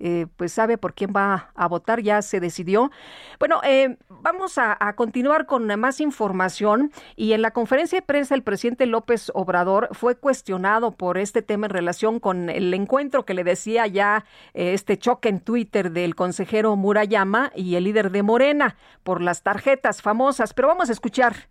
eh, 0.00 0.26
pues 0.36 0.52
sabe 0.52 0.76
por 0.76 0.94
quién 0.94 1.12
va 1.14 1.52
a 1.54 1.68
votar, 1.68 2.02
ya 2.02 2.20
se 2.20 2.40
decidió. 2.40 2.90
Bueno, 3.38 3.60
eh, 3.64 3.96
vamos 4.08 4.58
a, 4.58 4.76
continuar 4.96 5.46
con 5.46 5.66
más 5.78 6.00
información 6.00 6.92
y 7.16 7.32
en 7.32 7.42
la 7.42 7.52
conferencia 7.52 7.98
de 7.98 8.06
prensa 8.06 8.34
el 8.34 8.42
presidente 8.42 8.86
López 8.86 9.30
Obrador 9.34 9.88
fue 9.92 10.16
cuestionado 10.16 10.92
por 10.92 11.16
este 11.16 11.42
tema 11.42 11.66
en 11.66 11.70
relación 11.70 12.20
con 12.20 12.50
el 12.50 12.74
encuentro 12.74 13.24
que 13.24 13.34
le 13.34 13.44
decía 13.44 13.86
ya 13.86 14.24
eh, 14.52 14.74
este 14.74 14.98
choque 14.98 15.28
en 15.28 15.40
Twitter 15.40 15.92
del 15.92 16.14
consejero 16.14 16.74
Murayama 16.76 17.52
y 17.54 17.76
el 17.76 17.84
líder 17.84 18.10
de 18.10 18.22
Morena 18.22 18.76
por 19.04 19.22
las 19.22 19.42
tarjetas 19.42 20.02
famosas, 20.02 20.54
pero 20.54 20.68
vamos 20.68 20.88
a 20.90 20.92
escuchar 20.92 21.48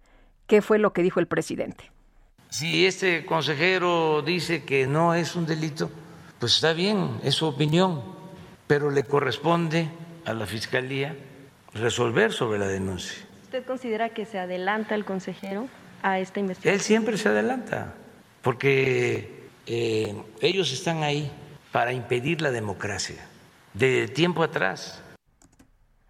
qué 0.47 0.61
fue 0.61 0.79
lo 0.79 0.93
que 0.93 1.01
dijo 1.01 1.19
el 1.19 1.27
presidente. 1.27 1.91
Si 2.49 2.85
este 2.85 3.25
consejero 3.25 4.21
dice 4.21 4.63
que 4.63 4.85
no 4.85 5.15
es 5.15 5.35
un 5.35 5.45
delito, 5.45 5.89
pues 6.39 6.55
está 6.55 6.73
bien, 6.73 7.19
es 7.23 7.35
su 7.35 7.47
opinión 7.47 8.22
pero 8.67 8.89
le 8.91 9.03
corresponde 9.03 9.89
a 10.25 10.33
la 10.33 10.45
Fiscalía 10.45 11.15
resolver 11.73 12.31
sobre 12.31 12.59
la 12.59 12.67
denuncia. 12.67 13.25
¿Usted 13.43 13.65
considera 13.65 14.09
que 14.09 14.25
se 14.25 14.39
adelanta 14.39 14.95
el 14.95 15.05
consejero 15.05 15.67
a 16.01 16.19
esta 16.19 16.39
investigación? 16.39 16.73
Él 16.73 16.81
siempre 16.81 17.17
se 17.17 17.29
adelanta, 17.29 17.93
porque 18.41 19.49
eh, 19.65 20.15
ellos 20.41 20.71
están 20.71 21.03
ahí 21.03 21.31
para 21.71 21.93
impedir 21.93 22.41
la 22.41 22.51
democracia, 22.51 23.25
de 23.73 24.07
tiempo 24.07 24.43
atrás. 24.43 25.03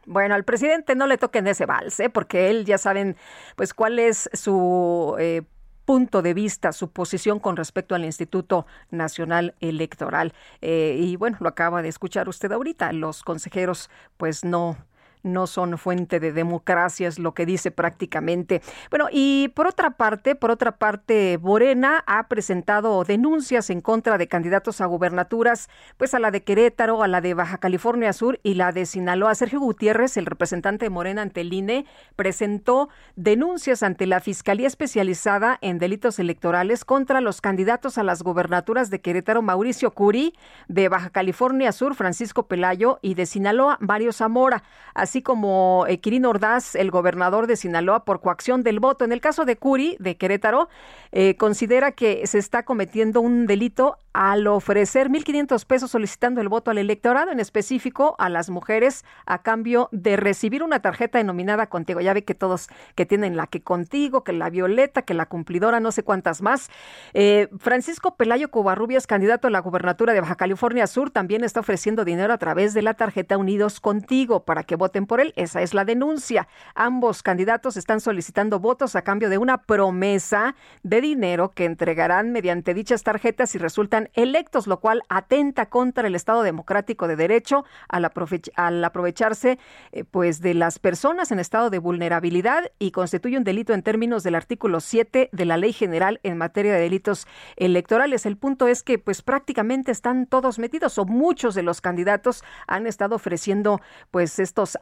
Bueno, 0.05 0.35
al 0.35 0.43
presidente 0.43 0.95
no 0.95 1.07
le 1.07 1.17
toquen 1.17 1.47
ese 1.47 1.65
vals, 1.65 1.99
¿eh? 2.01 2.09
porque 2.09 2.49
él 2.49 2.65
ya 2.65 2.77
saben, 2.77 3.15
pues 3.55 3.73
cuál 3.73 3.99
es 3.99 4.29
su 4.33 5.15
eh, 5.17 5.43
punto 5.85 6.21
de 6.21 6.33
vista, 6.33 6.71
su 6.71 6.91
posición 6.91 7.39
con 7.39 7.55
respecto 7.55 7.95
al 7.95 8.05
Instituto 8.05 8.65
Nacional 8.91 9.55
Electoral. 9.59 10.33
Eh, 10.61 10.97
y 10.99 11.15
bueno, 11.15 11.37
lo 11.39 11.49
acaba 11.49 11.81
de 11.81 11.89
escuchar 11.89 12.29
usted 12.29 12.51
ahorita. 12.51 12.93
Los 12.93 13.23
consejeros, 13.23 13.89
pues 14.17 14.43
no 14.43 14.77
no 15.23 15.47
son 15.47 15.77
fuente 15.77 16.19
de 16.19 16.31
democracia, 16.31 17.07
es 17.07 17.19
lo 17.19 17.33
que 17.33 17.45
dice 17.45 17.71
prácticamente. 17.71 18.61
Bueno, 18.89 19.07
y 19.11 19.49
por 19.55 19.67
otra 19.67 19.91
parte, 19.91 20.35
por 20.35 20.51
otra 20.51 20.73
parte, 20.77 21.39
Morena 21.41 22.03
ha 22.05 22.27
presentado 22.27 23.03
denuncias 23.03 23.69
en 23.69 23.81
contra 23.81 24.17
de 24.17 24.27
candidatos 24.27 24.81
a 24.81 24.85
gubernaturas, 24.85 25.69
pues 25.97 26.13
a 26.13 26.19
la 26.19 26.31
de 26.31 26.43
Querétaro, 26.43 27.03
a 27.03 27.07
la 27.07 27.21
de 27.21 27.33
Baja 27.33 27.57
California 27.57 28.13
Sur 28.13 28.39
y 28.43 28.55
la 28.55 28.71
de 28.71 28.85
Sinaloa. 28.85 29.35
Sergio 29.35 29.59
Gutiérrez, 29.59 30.17
el 30.17 30.25
representante 30.25 30.85
de 30.85 30.89
Morena 30.89 31.21
ante 31.21 31.41
el 31.41 31.53
INE, 31.53 31.85
presentó 32.15 32.89
denuncias 33.15 33.83
ante 33.83 34.05
la 34.05 34.19
Fiscalía 34.19 34.67
Especializada 34.67 35.57
en 35.61 35.79
Delitos 35.79 36.19
Electorales 36.19 36.85
contra 36.85 37.21
los 37.21 37.41
candidatos 37.41 37.97
a 37.97 38.03
las 38.03 38.23
gubernaturas 38.23 38.89
de 38.89 39.01
Querétaro, 39.01 39.41
Mauricio 39.41 39.91
Curi, 39.91 40.33
de 40.67 40.89
Baja 40.89 41.09
California 41.09 41.71
Sur, 41.71 41.95
Francisco 41.95 42.47
Pelayo, 42.47 42.99
y 43.01 43.13
de 43.15 43.25
Sinaloa, 43.25 43.77
Mario 43.79 44.11
Zamora 44.11 44.63
así 44.93 45.12
como 45.21 45.85
eh, 45.87 45.99
Quirino 45.99 46.29
Ordaz, 46.29 46.75
el 46.75 46.91
gobernador 46.91 47.47
de 47.47 47.55
Sinaloa, 47.55 48.05
por 48.05 48.21
coacción 48.21 48.63
del 48.63 48.79
voto. 48.79 49.05
En 49.05 49.11
el 49.11 49.21
caso 49.21 49.45
de 49.45 49.57
Curi, 49.57 49.95
de 49.99 50.17
Querétaro, 50.17 50.69
eh, 51.11 51.35
considera 51.35 51.91
que 51.91 52.25
se 52.27 52.39
está 52.39 52.63
cometiendo 52.63 53.21
un 53.21 53.45
delito 53.45 53.97
al 54.13 54.45
ofrecer 54.45 55.09
1.500 55.09 55.65
pesos 55.65 55.91
solicitando 55.91 56.39
el 56.39 56.47
voto 56.47 56.69
al 56.69 56.77
electorado, 56.77 57.31
en 57.31 57.39
específico 57.39 58.15
a 58.19 58.29
las 58.29 58.49
mujeres, 58.49 59.03
a 59.25 59.41
cambio 59.41 59.89
de 59.91 60.17
recibir 60.17 60.63
una 60.63 60.81
tarjeta 60.81 61.17
denominada 61.17 61.67
contigo. 61.67 61.99
Ya 61.99 62.13
ve 62.13 62.23
que 62.23 62.35
todos 62.35 62.67
que 62.95 63.05
tienen 63.05 63.35
la 63.35 63.47
que 63.47 63.63
contigo, 63.63 64.23
que 64.23 64.33
la 64.33 64.49
violeta, 64.49 65.01
que 65.01 65.15
la 65.15 65.25
cumplidora, 65.25 65.79
no 65.79 65.91
sé 65.91 66.03
cuántas 66.03 66.41
más. 66.41 66.69
Eh, 67.13 67.49
Francisco 67.57 68.15
Pelayo 68.15 68.51
Covarrubias, 68.51 69.07
candidato 69.07 69.47
a 69.47 69.51
la 69.51 69.59
gubernatura 69.59 70.13
de 70.13 70.21
Baja 70.21 70.35
California 70.35 70.85
Sur, 70.85 71.09
también 71.09 71.43
está 71.43 71.61
ofreciendo 71.61 72.05
dinero 72.05 72.33
a 72.33 72.37
través 72.37 72.73
de 72.73 72.83
la 72.83 72.93
tarjeta 72.93 73.37
Unidos 73.37 73.79
Contigo 73.79 74.43
para 74.45 74.63
que 74.63 74.75
voten 74.75 75.02
por 75.07 75.21
él. 75.21 75.33
Esa 75.35 75.61
es 75.61 75.73
la 75.73 75.85
denuncia. 75.85 76.47
Ambos 76.75 77.23
candidatos 77.23 77.77
están 77.77 78.01
solicitando 78.01 78.59
votos 78.59 78.95
a 78.95 79.03
cambio 79.03 79.29
de 79.29 79.37
una 79.37 79.63
promesa 79.63 80.55
de 80.83 81.01
dinero 81.01 81.51
que 81.51 81.65
entregarán 81.65 82.31
mediante 82.31 82.73
dichas 82.73 83.03
tarjetas 83.03 83.55
y 83.55 83.57
resultan 83.57 84.09
electos, 84.13 84.67
lo 84.67 84.79
cual 84.79 85.03
atenta 85.09 85.67
contra 85.67 86.07
el 86.07 86.15
Estado 86.15 86.43
democrático 86.43 87.07
de 87.07 87.15
derecho 87.15 87.65
al, 87.87 88.05
aprovecharse 88.05 89.59
eh, 89.91 90.03
pues 90.03 90.41
de 90.41 90.53
las 90.53 90.79
personas 90.79 91.31
en 91.31 91.39
estado 91.39 91.69
de 91.69 91.79
vulnerabilidad 91.79 92.71
y 92.79 92.91
constituye 92.91 93.37
un 93.37 93.43
delito 93.43 93.73
en 93.73 93.83
términos 93.83 94.23
del 94.23 94.35
artículo 94.35 94.79
7 94.79 95.29
de 95.31 95.45
la 95.45 95.57
Ley 95.57 95.73
General 95.73 96.19
en 96.23 96.37
materia 96.37 96.73
de 96.73 96.79
delitos 96.79 97.27
electorales. 97.55 98.25
El 98.25 98.37
punto 98.37 98.67
es 98.67 98.83
que 98.83 98.99
pues 98.99 99.21
prácticamente 99.21 99.91
están 99.91 100.25
todos 100.25 100.59
metidos 100.59 100.97
o 100.97 101.05
muchos 101.05 101.55
de 101.55 101.63
los 101.63 101.81
candidatos 101.81 102.43
han 102.67 102.87
estado 102.87 103.15
ofreciendo 103.15 103.81
pues 104.11 104.39
estos 104.39 104.77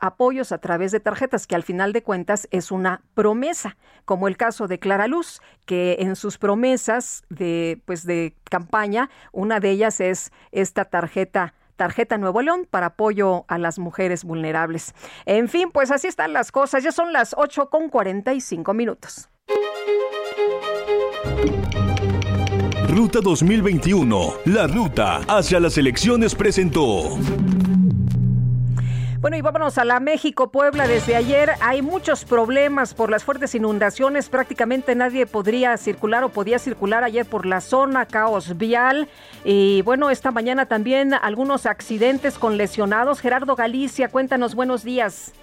a 0.51 0.57
través 0.57 0.91
de 0.91 0.99
tarjetas 0.99 1.47
que 1.47 1.55
al 1.55 1.63
final 1.63 1.93
de 1.93 2.03
cuentas 2.03 2.47
es 2.51 2.71
una 2.71 3.01
promesa, 3.13 3.77
como 4.05 4.27
el 4.27 4.37
caso 4.37 4.67
de 4.67 4.79
Clara 4.79 5.07
Luz, 5.07 5.41
que 5.65 5.97
en 5.99 6.15
sus 6.15 6.37
promesas 6.37 7.23
de 7.29 7.81
pues 7.85 8.05
de 8.05 8.35
campaña 8.49 9.09
una 9.31 9.59
de 9.59 9.71
ellas 9.71 9.99
es 9.99 10.31
esta 10.51 10.85
tarjeta 10.85 11.53
tarjeta 11.75 12.19
Nuevo 12.19 12.43
León 12.43 12.67
para 12.69 12.87
apoyo 12.87 13.45
a 13.47 13.57
las 13.57 13.79
mujeres 13.79 14.23
vulnerables. 14.23 14.93
En 15.25 15.49
fin, 15.49 15.71
pues 15.71 15.89
así 15.89 16.07
están 16.07 16.31
las 16.31 16.51
cosas. 16.51 16.83
Ya 16.83 16.91
son 16.91 17.11
las 17.11 17.33
8 17.35 17.71
con 17.71 17.89
45 17.89 18.73
minutos. 18.75 19.29
Ruta 22.87 23.19
2021, 23.23 24.33
la 24.45 24.67
ruta 24.67 25.21
hacia 25.27 25.59
las 25.59 25.77
elecciones 25.79 26.35
presentó. 26.35 27.17
Bueno, 29.21 29.37
y 29.37 29.41
vámonos 29.41 29.77
a 29.77 29.85
la 29.85 29.99
México 29.99 30.51
Puebla. 30.51 30.87
Desde 30.87 31.15
ayer 31.15 31.51
hay 31.61 31.83
muchos 31.83 32.25
problemas 32.25 32.95
por 32.95 33.11
las 33.11 33.23
fuertes 33.23 33.53
inundaciones. 33.53 34.29
Prácticamente 34.29 34.95
nadie 34.95 35.27
podría 35.27 35.77
circular 35.77 36.23
o 36.23 36.29
podía 36.29 36.57
circular 36.57 37.03
ayer 37.03 37.27
por 37.27 37.45
la 37.45 37.61
zona, 37.61 38.07
caos 38.07 38.57
vial. 38.57 39.07
Y 39.45 39.83
bueno, 39.83 40.09
esta 40.09 40.31
mañana 40.31 40.65
también 40.65 41.13
algunos 41.13 41.67
accidentes 41.67 42.39
con 42.39 42.57
lesionados. 42.57 43.21
Gerardo 43.21 43.55
Galicia, 43.55 44.07
cuéntanos, 44.07 44.55
buenos 44.55 44.83
días. 44.83 45.35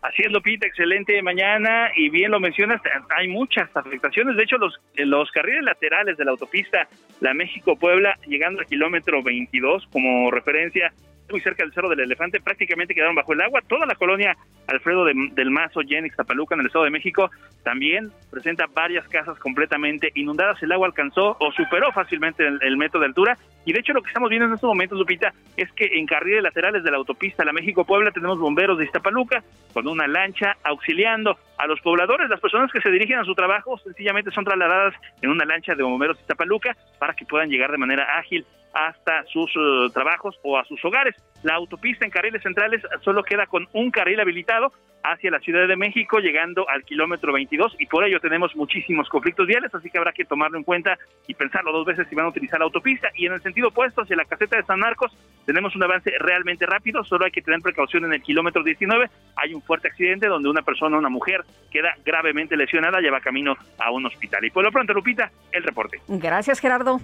Así 0.00 0.22
es, 0.22 0.32
Lopita, 0.32 0.66
excelente 0.66 1.20
mañana 1.20 1.90
y 1.94 2.08
bien 2.08 2.30
lo 2.30 2.40
mencionas, 2.40 2.80
hay 3.14 3.28
muchas 3.28 3.68
afectaciones. 3.76 4.34
De 4.34 4.44
hecho, 4.44 4.56
los, 4.56 4.80
los 4.96 5.30
carriles 5.30 5.62
laterales 5.62 6.16
de 6.16 6.24
la 6.24 6.30
autopista 6.30 6.88
La 7.20 7.34
México-Puebla, 7.34 8.18
llegando 8.26 8.60
al 8.60 8.66
kilómetro 8.66 9.22
22 9.22 9.88
como 9.92 10.30
referencia, 10.30 10.90
muy 11.30 11.40
cerca 11.40 11.62
del 11.62 11.72
Cerro 11.72 11.88
del 11.88 12.00
Elefante, 12.00 12.40
prácticamente 12.40 12.94
quedaron 12.94 13.14
bajo 13.14 13.32
el 13.32 13.40
agua. 13.40 13.60
Toda 13.66 13.86
la 13.86 13.94
colonia 13.94 14.36
Alfredo 14.66 15.04
del 15.04 15.50
Mazo, 15.50 15.82
Yenix, 15.82 16.16
Tapaluca, 16.16 16.54
en 16.54 16.60
el 16.60 16.66
Estado 16.66 16.84
de 16.84 16.90
México, 16.90 17.30
también 17.64 18.10
presenta 18.30 18.66
varias 18.66 19.06
casas 19.08 19.38
completamente 19.38 20.10
inundadas. 20.14 20.62
El 20.62 20.72
agua 20.72 20.86
alcanzó 20.86 21.36
o 21.38 21.52
superó 21.52 21.92
fácilmente 21.92 22.46
el, 22.46 22.76
metro 22.76 23.00
de 23.00 23.06
altura. 23.06 23.38
Y 23.64 23.72
de 23.72 23.80
hecho 23.80 23.92
lo 23.92 24.02
que 24.02 24.08
estamos 24.08 24.30
viendo 24.30 24.46
en 24.46 24.54
estos 24.54 24.68
momentos, 24.68 24.98
Lupita, 24.98 25.32
es 25.56 25.70
que 25.72 25.86
en 25.98 26.06
carriles 26.06 26.42
laterales 26.42 26.82
de 26.82 26.90
la 26.90 26.96
autopista 26.96 27.44
La 27.44 27.52
México-Puebla 27.52 28.10
tenemos 28.10 28.38
bomberos 28.38 28.78
de 28.78 28.84
Iztapaluca 28.84 29.42
con 29.74 29.86
una 29.86 30.06
lancha 30.06 30.56
auxiliando 30.64 31.36
a 31.58 31.66
los 31.66 31.80
pobladores. 31.80 32.30
Las 32.30 32.40
personas 32.40 32.72
que 32.72 32.80
se 32.80 32.90
dirigen 32.90 33.18
a 33.18 33.24
su 33.24 33.34
trabajo 33.34 33.76
sencillamente 33.78 34.30
son 34.30 34.44
trasladadas 34.44 34.94
en 35.20 35.30
una 35.30 35.44
lancha 35.44 35.74
de 35.74 35.82
bomberos 35.82 36.16
de 36.16 36.22
Iztapaluca 36.22 36.76
para 36.98 37.14
que 37.14 37.26
puedan 37.26 37.50
llegar 37.50 37.70
de 37.70 37.78
manera 37.78 38.18
ágil 38.18 38.46
hasta 38.72 39.24
sus 39.26 39.50
eh, 39.56 39.90
trabajos 39.92 40.38
o 40.42 40.58
a 40.58 40.64
sus 40.64 40.84
hogares. 40.84 41.14
La 41.42 41.54
autopista 41.54 42.04
en 42.04 42.10
carriles 42.10 42.42
centrales 42.42 42.82
solo 43.02 43.22
queda 43.22 43.46
con 43.46 43.66
un 43.72 43.90
carril 43.90 44.20
habilitado 44.20 44.72
hacia 45.02 45.30
la 45.30 45.40
Ciudad 45.40 45.66
de 45.66 45.76
México, 45.76 46.18
llegando 46.18 46.68
al 46.68 46.84
kilómetro 46.84 47.32
22, 47.32 47.76
y 47.78 47.86
por 47.86 48.04
ello 48.04 48.20
tenemos 48.20 48.54
muchísimos 48.54 49.08
conflictos 49.08 49.46
viales, 49.46 49.74
así 49.74 49.90
que 49.90 49.98
habrá 49.98 50.12
que 50.12 50.24
tomarlo 50.24 50.58
en 50.58 50.64
cuenta 50.64 50.98
y 51.26 51.34
pensarlo 51.34 51.72
dos 51.72 51.86
veces 51.86 52.06
si 52.08 52.14
van 52.14 52.26
a 52.26 52.28
utilizar 52.28 52.58
la 52.58 52.66
autopista. 52.66 53.08
Y 53.14 53.26
en 53.26 53.32
el 53.32 53.42
sentido 53.42 53.68
opuesto, 53.68 54.02
hacia 54.02 54.16
la 54.16 54.24
caseta 54.24 54.56
de 54.56 54.64
San 54.64 54.78
Marcos, 54.78 55.12
tenemos 55.46 55.74
un 55.74 55.82
avance 55.82 56.12
realmente 56.18 56.66
rápido, 56.66 57.02
solo 57.04 57.24
hay 57.24 57.30
que 57.30 57.42
tener 57.42 57.60
precaución 57.60 58.04
en 58.04 58.12
el 58.12 58.22
kilómetro 58.22 58.62
19. 58.62 59.08
Hay 59.36 59.54
un 59.54 59.62
fuerte 59.62 59.88
accidente 59.88 60.26
donde 60.26 60.48
una 60.48 60.62
persona, 60.62 60.98
una 60.98 61.08
mujer, 61.08 61.44
queda 61.70 61.94
gravemente 62.04 62.56
lesionada, 62.56 63.00
lleva 63.00 63.20
camino 63.20 63.56
a 63.78 63.90
un 63.90 64.06
hospital. 64.06 64.44
Y 64.44 64.50
por 64.50 64.64
lo 64.64 64.70
pronto, 64.70 64.92
Lupita, 64.92 65.30
el 65.52 65.62
reporte. 65.62 66.00
Gracias, 66.08 66.60
Gerardo. 66.60 67.00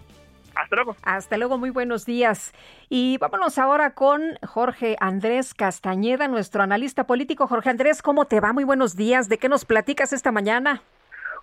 Hasta 0.56 0.76
luego. 0.76 0.96
Hasta 1.02 1.36
luego, 1.36 1.58
muy 1.58 1.70
buenos 1.70 2.06
días. 2.06 2.52
Y 2.88 3.18
vámonos 3.18 3.58
ahora 3.58 3.94
con 3.94 4.38
Jorge 4.46 4.96
Andrés 5.00 5.54
Castañeda, 5.54 6.28
nuestro 6.28 6.62
analista 6.62 7.04
político. 7.06 7.46
Jorge 7.46 7.70
Andrés, 7.70 8.02
¿cómo 8.02 8.24
te 8.24 8.40
va? 8.40 8.52
Muy 8.52 8.64
buenos 8.64 8.96
días. 8.96 9.28
¿De 9.28 9.38
qué 9.38 9.48
nos 9.48 9.64
platicas 9.64 10.12
esta 10.12 10.32
mañana? 10.32 10.82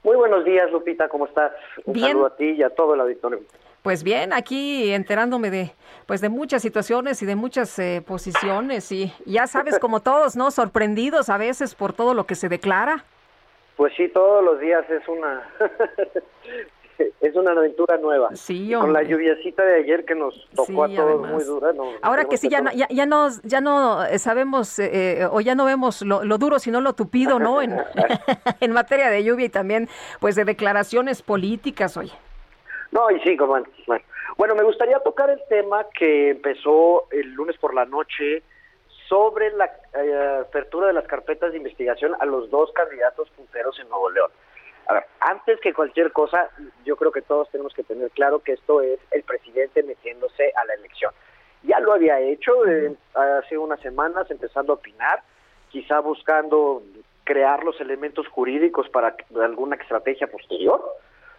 Muy 0.04 0.18
buenos 0.18 0.44
días, 0.44 0.70
Lupita, 0.72 1.08
¿cómo 1.08 1.28
estás? 1.28 1.54
Un 1.86 1.98
saludo 1.98 2.26
a 2.26 2.36
ti 2.36 2.52
y 2.52 2.64
a 2.64 2.70
todo 2.70 2.94
el 2.94 3.02
auditorio. 3.02 3.40
Pues 3.84 4.04
bien, 4.04 4.34
aquí 4.34 4.92
enterándome 4.92 5.50
de 5.50 5.72
pues 6.08 6.20
de 6.20 6.30
muchas 6.30 6.62
situaciones 6.62 7.22
y 7.22 7.26
de 7.26 7.36
muchas 7.36 7.78
eh, 7.80 8.04
posiciones 8.06 8.92
y 8.92 9.14
ya 9.26 9.48
sabes 9.48 9.80
como 9.80 10.00
todos, 10.02 10.36
¿no? 10.36 10.52
Sorprendidos 10.52 11.30
a 11.30 11.38
veces 11.38 11.76
por 11.76 11.94
todo 11.94 12.14
lo 12.14 12.26
que 12.26 12.36
se 12.36 12.50
declara. 12.50 13.06
Pues 13.78 13.94
sí, 13.96 14.08
todos 14.10 14.44
los 14.44 14.60
días 14.60 14.90
es 14.90 15.08
una 15.08 15.50
es 17.22 17.36
una 17.36 17.52
aventura 17.52 17.98
nueva. 17.98 18.36
Sí, 18.36 18.72
Con 18.74 18.94
la 18.94 19.04
lluviacita 19.04 19.64
de 19.64 19.76
ayer 19.82 20.06
que 20.06 20.16
nos 20.16 20.48
tocó 20.56 20.84
a 20.84 20.90
todos 20.90 21.30
muy 21.30 21.44
dura. 21.44 21.72
Ahora 22.02 22.26
que 22.26 22.38
sí, 22.38 22.50
ya 22.50 22.62
no, 22.62 22.72
ya, 22.72 22.88
ya, 22.90 23.06
no, 23.06 23.28
ya 23.44 23.62
no 23.62 24.04
eh, 24.04 24.20
sabemos 24.20 24.80
eh, 24.80 25.22
eh, 25.22 25.28
o 25.30 25.42
ya 25.42 25.56
no 25.56 25.66
vemos 25.66 26.02
lo, 26.02 26.22
duro, 26.38 26.60
sino 26.60 26.82
lo 26.82 26.94
tupido, 26.94 27.40
¿no? 27.40 27.62
En, 27.62 27.78
en 28.60 28.72
materia 28.72 29.10
de 29.10 29.24
lluvia 29.24 29.46
y 29.46 29.50
también, 29.50 29.88
pues, 30.20 30.36
de 30.36 30.46
declaraciones 30.46 31.22
políticas, 31.22 31.98
oye. 31.98 32.14
No, 32.92 33.10
y 33.10 33.20
sí, 33.22 33.36
como 33.38 33.54
bueno. 33.88 34.04
bueno, 34.38 34.56
me 34.56 34.64
gustaría 34.64 35.00
tocar 35.00 35.30
el 35.30 35.42
tema 35.50 35.86
que 35.98 36.30
empezó 36.32 37.08
el 37.12 37.34
lunes 37.34 37.58
por 37.58 37.74
la 37.74 37.86
noche 37.86 38.44
sobre 39.10 39.52
la 39.52 39.70
apertura 40.42 40.88
de 40.88 40.94
las 40.94 41.06
carpetas 41.08 41.52
de 41.52 41.58
investigación 41.58 42.14
a 42.20 42.26
los 42.26 42.50
dos 42.50 42.72
candidatos 42.74 43.30
punteros 43.32 43.80
en 43.80 43.90
Nuevo 43.90 44.10
León. 44.10 44.32
A 44.88 44.94
ver, 44.94 45.06
antes 45.22 45.60
que 45.62 45.74
cualquier 45.74 46.12
cosa, 46.12 46.50
yo 46.86 46.96
creo 46.98 47.12
que 47.12 47.22
todos 47.22 47.50
tenemos 47.50 47.74
que 47.74 47.84
tener 47.84 48.12
claro 48.12 48.40
que 48.40 48.54
esto 48.54 48.82
es 48.82 49.00
el 49.12 49.24
presidente 49.24 49.84
metiéndose 49.84 50.52
a 50.56 50.66
la 50.66 50.74
elección. 50.74 51.12
Ya 51.64 51.80
lo 51.80 51.94
había 51.94 52.20
hecho 52.20 52.66
eh, 52.68 52.94
hace 53.14 53.58
unas 53.58 53.80
semanas, 53.80 54.30
empezando 54.30 54.74
a 54.74 54.76
opinar, 54.76 55.22
quizá 55.70 56.00
buscando 56.00 56.84
crear 57.24 57.64
los 57.64 57.80
elementos 57.80 58.28
jurídicos 58.28 58.90
para 58.90 59.16
alguna 59.42 59.78
estrategia 59.78 60.28
posterior. 60.28 60.84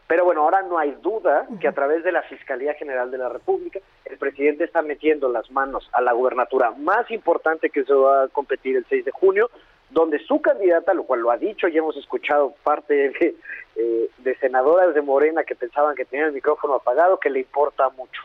Pero 0.06 0.24
bueno, 0.24 0.42
ahora 0.42 0.62
no 0.62 0.78
hay 0.78 0.92
duda 1.02 1.46
que 1.60 1.68
a 1.68 1.72
través 1.72 2.04
de 2.04 2.12
la 2.12 2.22
Fiscalía 2.22 2.74
General 2.74 3.10
de 3.10 3.18
la 3.18 3.28
República, 3.28 3.80
el 4.04 4.18
presidente 4.18 4.64
está 4.64 4.82
metiendo 4.82 5.30
las 5.30 5.50
manos 5.50 5.88
a 5.92 6.02
la 6.02 6.12
gubernatura 6.12 6.72
más 6.72 7.10
importante 7.10 7.70
que 7.70 7.84
se 7.84 7.94
va 7.94 8.24
a 8.24 8.28
competir 8.28 8.76
el 8.76 8.86
6 8.86 9.04
de 9.06 9.10
junio, 9.12 9.50
donde 9.94 10.18
su 10.26 10.42
candidata, 10.42 10.92
lo 10.92 11.04
cual 11.04 11.20
lo 11.20 11.30
ha 11.30 11.38
dicho 11.38 11.68
y 11.68 11.78
hemos 11.78 11.96
escuchado 11.96 12.54
parte 12.62 12.94
de, 12.94 13.36
eh, 13.76 14.10
de 14.18 14.36
senadoras 14.38 14.94
de 14.94 15.00
Morena 15.00 15.44
que 15.44 15.54
pensaban 15.54 15.94
que 15.94 16.04
tenían 16.04 16.28
el 16.28 16.34
micrófono 16.34 16.74
apagado, 16.74 17.18
que 17.18 17.30
le 17.30 17.40
importa 17.40 17.88
mucho. 17.90 18.22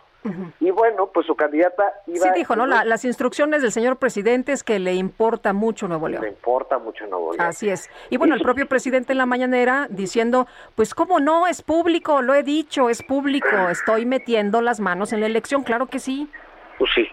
Y 0.59 0.69
bueno, 0.71 1.07
pues 1.13 1.25
su 1.25 1.35
candidata 1.35 1.93
iba... 2.05 2.25
Sí, 2.25 2.31
dijo, 2.35 2.53
¿no? 2.55 2.65
las 2.67 3.05
instrucciones 3.05 3.61
del 3.61 3.71
señor 3.71 3.97
presidente 3.97 4.51
es 4.51 4.65
que 4.65 4.77
le 4.77 4.93
importa 4.93 5.53
mucho 5.53 5.87
Nuevo 5.87 6.09
León. 6.09 6.23
Le 6.23 6.29
importa 6.29 6.77
mucho 6.77 7.07
Nuevo 7.07 7.33
León. 7.33 7.47
Así 7.47 7.69
es. 7.69 7.89
Y 8.09 8.17
bueno, 8.17 8.35
el 8.35 8.41
propio 8.41 8.67
presidente 8.67 9.13
en 9.13 9.17
la 9.17 9.25
mañanera 9.25 9.87
diciendo, 9.89 10.45
pues 10.75 10.93
cómo 10.93 11.21
no, 11.21 11.47
es 11.47 11.61
público, 11.61 12.21
lo 12.21 12.35
he 12.35 12.43
dicho, 12.43 12.89
es 12.89 13.01
público, 13.01 13.69
estoy 13.71 14.05
metiendo 14.05 14.61
las 14.61 14.81
manos 14.81 15.13
en 15.13 15.21
la 15.21 15.25
elección, 15.25 15.63
claro 15.63 15.87
que 15.87 15.99
sí. 15.99 16.29
Pues 16.77 16.91
sí, 16.93 17.07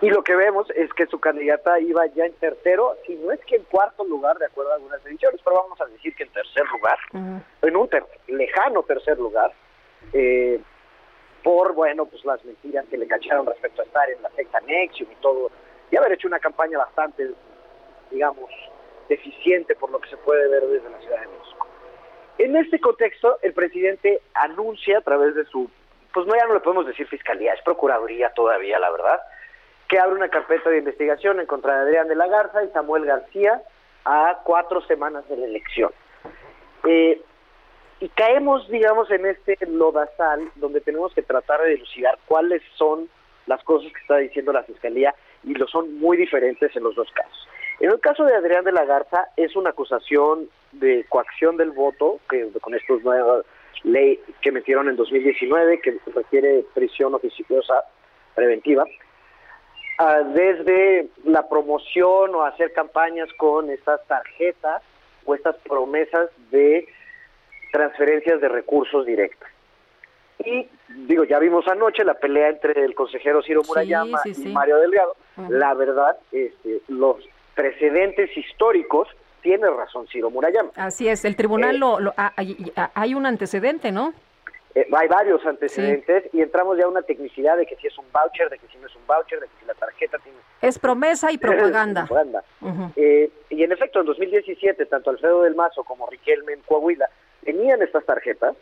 y 0.00 0.10
lo 0.10 0.22
que 0.22 0.34
vemos 0.34 0.68
es 0.74 0.92
que 0.92 1.06
su 1.06 1.18
candidata 1.18 1.78
iba 1.80 2.06
ya 2.06 2.26
en 2.26 2.34
tercero, 2.34 2.96
si 3.06 3.14
no 3.16 3.32
es 3.32 3.40
que 3.44 3.56
en 3.56 3.62
cuarto 3.64 4.04
lugar, 4.04 4.38
de 4.38 4.46
acuerdo 4.46 4.72
a 4.72 4.74
algunas 4.74 5.04
ediciones, 5.06 5.40
pero 5.42 5.56
vamos 5.56 5.80
a 5.80 5.86
decir 5.86 6.14
que 6.14 6.24
en 6.24 6.30
tercer 6.30 6.64
lugar, 6.70 6.98
en 7.62 7.76
un 7.76 7.88
lejano 8.26 8.82
tercer 8.82 9.18
lugar, 9.18 9.52
eh, 10.12 10.60
por, 11.42 11.74
bueno, 11.74 12.06
pues 12.06 12.24
las 12.24 12.44
mentiras 12.44 12.86
que 12.90 12.96
le 12.96 13.06
cacharon 13.06 13.46
respecto 13.46 13.82
a 13.82 13.84
estar 13.84 14.10
en 14.10 14.22
la 14.22 14.30
secta 14.30 14.60
Nexium 14.60 15.10
y 15.12 15.16
todo, 15.16 15.50
y 15.90 15.96
haber 15.96 16.12
hecho 16.12 16.28
una 16.28 16.38
campaña 16.38 16.78
bastante, 16.78 17.30
digamos, 18.10 18.50
deficiente 19.08 19.74
por 19.76 19.90
lo 19.90 20.00
que 20.00 20.10
se 20.10 20.16
puede 20.16 20.48
ver 20.48 20.66
desde 20.66 20.90
la 20.90 20.98
Ciudad 20.98 21.20
de 21.20 21.26
México. 21.28 21.68
En 22.38 22.56
este 22.56 22.80
contexto, 22.80 23.38
el 23.42 23.52
presidente 23.52 24.20
anuncia 24.34 24.98
a 24.98 25.02
través 25.02 25.34
de 25.34 25.44
su, 25.44 25.70
pues 26.12 26.26
no 26.26 26.34
ya 26.34 26.46
no 26.46 26.54
le 26.54 26.60
podemos 26.60 26.86
decir 26.86 27.06
fiscalía, 27.06 27.52
es 27.52 27.62
procuraduría 27.62 28.30
todavía, 28.30 28.78
la 28.78 28.90
verdad, 28.90 29.20
que 29.94 30.00
abre 30.00 30.16
una 30.16 30.28
carpeta 30.28 30.70
de 30.70 30.78
investigación 30.78 31.38
en 31.38 31.46
contra 31.46 31.76
de 31.76 31.82
Adrián 31.82 32.08
de 32.08 32.16
la 32.16 32.26
Garza 32.26 32.64
y 32.64 32.68
Samuel 32.70 33.04
García 33.04 33.62
a 34.04 34.40
cuatro 34.42 34.84
semanas 34.86 35.22
de 35.28 35.36
la 35.36 35.46
elección. 35.46 35.92
Eh, 36.84 37.22
y 38.00 38.08
caemos, 38.08 38.68
digamos, 38.70 39.08
en 39.12 39.24
este 39.24 39.56
lodazal 39.68 40.50
donde 40.56 40.80
tenemos 40.80 41.14
que 41.14 41.22
tratar 41.22 41.62
de 41.62 41.74
dilucidar 41.74 42.18
cuáles 42.26 42.60
son 42.74 43.08
las 43.46 43.62
cosas 43.62 43.92
que 43.92 44.00
está 44.00 44.16
diciendo 44.16 44.52
la 44.52 44.64
Fiscalía 44.64 45.14
y 45.44 45.54
lo 45.54 45.68
son 45.68 45.96
muy 46.00 46.16
diferentes 46.16 46.74
en 46.74 46.82
los 46.82 46.96
dos 46.96 47.08
casos. 47.12 47.48
En 47.78 47.92
el 47.92 48.00
caso 48.00 48.24
de 48.24 48.34
Adrián 48.34 48.64
de 48.64 48.72
la 48.72 48.84
Garza 48.86 49.28
es 49.36 49.54
una 49.54 49.70
acusación 49.70 50.48
de 50.72 51.06
coacción 51.08 51.56
del 51.56 51.70
voto, 51.70 52.18
que 52.28 52.48
con 52.60 52.74
estos 52.74 53.00
nuevas 53.04 53.46
ley 53.84 54.18
que 54.40 54.50
metieron 54.50 54.88
en 54.88 54.96
2019, 54.96 55.80
que 55.82 55.98
requiere 56.12 56.64
prisión 56.74 57.14
oficiosa 57.14 57.84
preventiva, 58.34 58.84
Ah, 59.98 60.22
desde 60.24 61.08
la 61.24 61.48
promoción 61.48 62.34
o 62.34 62.42
hacer 62.42 62.72
campañas 62.72 63.28
con 63.36 63.70
estas 63.70 64.04
tarjetas 64.08 64.82
o 65.24 65.34
estas 65.36 65.56
promesas 65.58 66.30
de 66.50 66.88
transferencias 67.72 68.40
de 68.40 68.48
recursos 68.48 69.06
directos. 69.06 69.48
Y 70.44 70.68
digo, 71.06 71.22
ya 71.24 71.38
vimos 71.38 71.66
anoche 71.68 72.04
la 72.04 72.14
pelea 72.14 72.48
entre 72.48 72.84
el 72.84 72.94
consejero 72.96 73.40
Ciro 73.42 73.62
Murayama 73.66 74.20
y 74.24 74.48
Mario 74.48 74.78
Delgado. 74.78 75.16
La 75.48 75.74
verdad, 75.74 76.18
este, 76.32 76.80
los 76.88 77.16
precedentes 77.54 78.36
históricos 78.36 79.08
tiene 79.42 79.70
razón 79.70 80.08
Ciro 80.08 80.28
Murayama. 80.28 80.70
Así 80.74 81.08
es, 81.08 81.24
el 81.24 81.36
tribunal 81.36 81.76
eh, 81.76 81.78
lo, 81.78 82.14
hay 82.16 83.14
un 83.14 83.26
antecedente, 83.26 83.92
¿no? 83.92 84.12
Eh, 84.74 84.88
hay 84.92 85.08
varios 85.08 85.44
antecedentes 85.46 86.24
y 86.32 86.42
entramos 86.42 86.76
ya 86.76 86.84
a 86.84 86.88
una 86.88 87.02
tecnicidad 87.02 87.56
de 87.56 87.64
que 87.64 87.76
si 87.76 87.86
es 87.86 87.96
un 87.96 88.06
voucher, 88.12 88.50
de 88.50 88.58
que 88.58 88.66
si 88.66 88.76
no 88.78 88.88
es 88.88 88.96
un 88.96 89.06
voucher, 89.06 89.38
de 89.38 89.46
que 89.46 89.52
si 89.60 89.66
la 89.66 89.74
tarjeta 89.74 90.18
tiene... 90.18 90.38
Es 90.62 90.78
promesa 90.78 91.30
y 91.30 91.38
propaganda. 91.38 92.08
Eh, 92.96 93.30
y 93.50 93.62
en 93.62 93.70
efecto, 93.70 94.00
en 94.00 94.06
2017, 94.06 94.86
tanto 94.86 95.10
Alfredo 95.10 95.42
del 95.42 95.54
Mazo 95.54 95.84
como 95.84 96.08
Riquelme 96.08 96.54
en 96.54 96.60
Coahuila 96.62 97.08
tenían 97.44 97.82
estas 97.82 98.04
tarjetas 98.04 98.56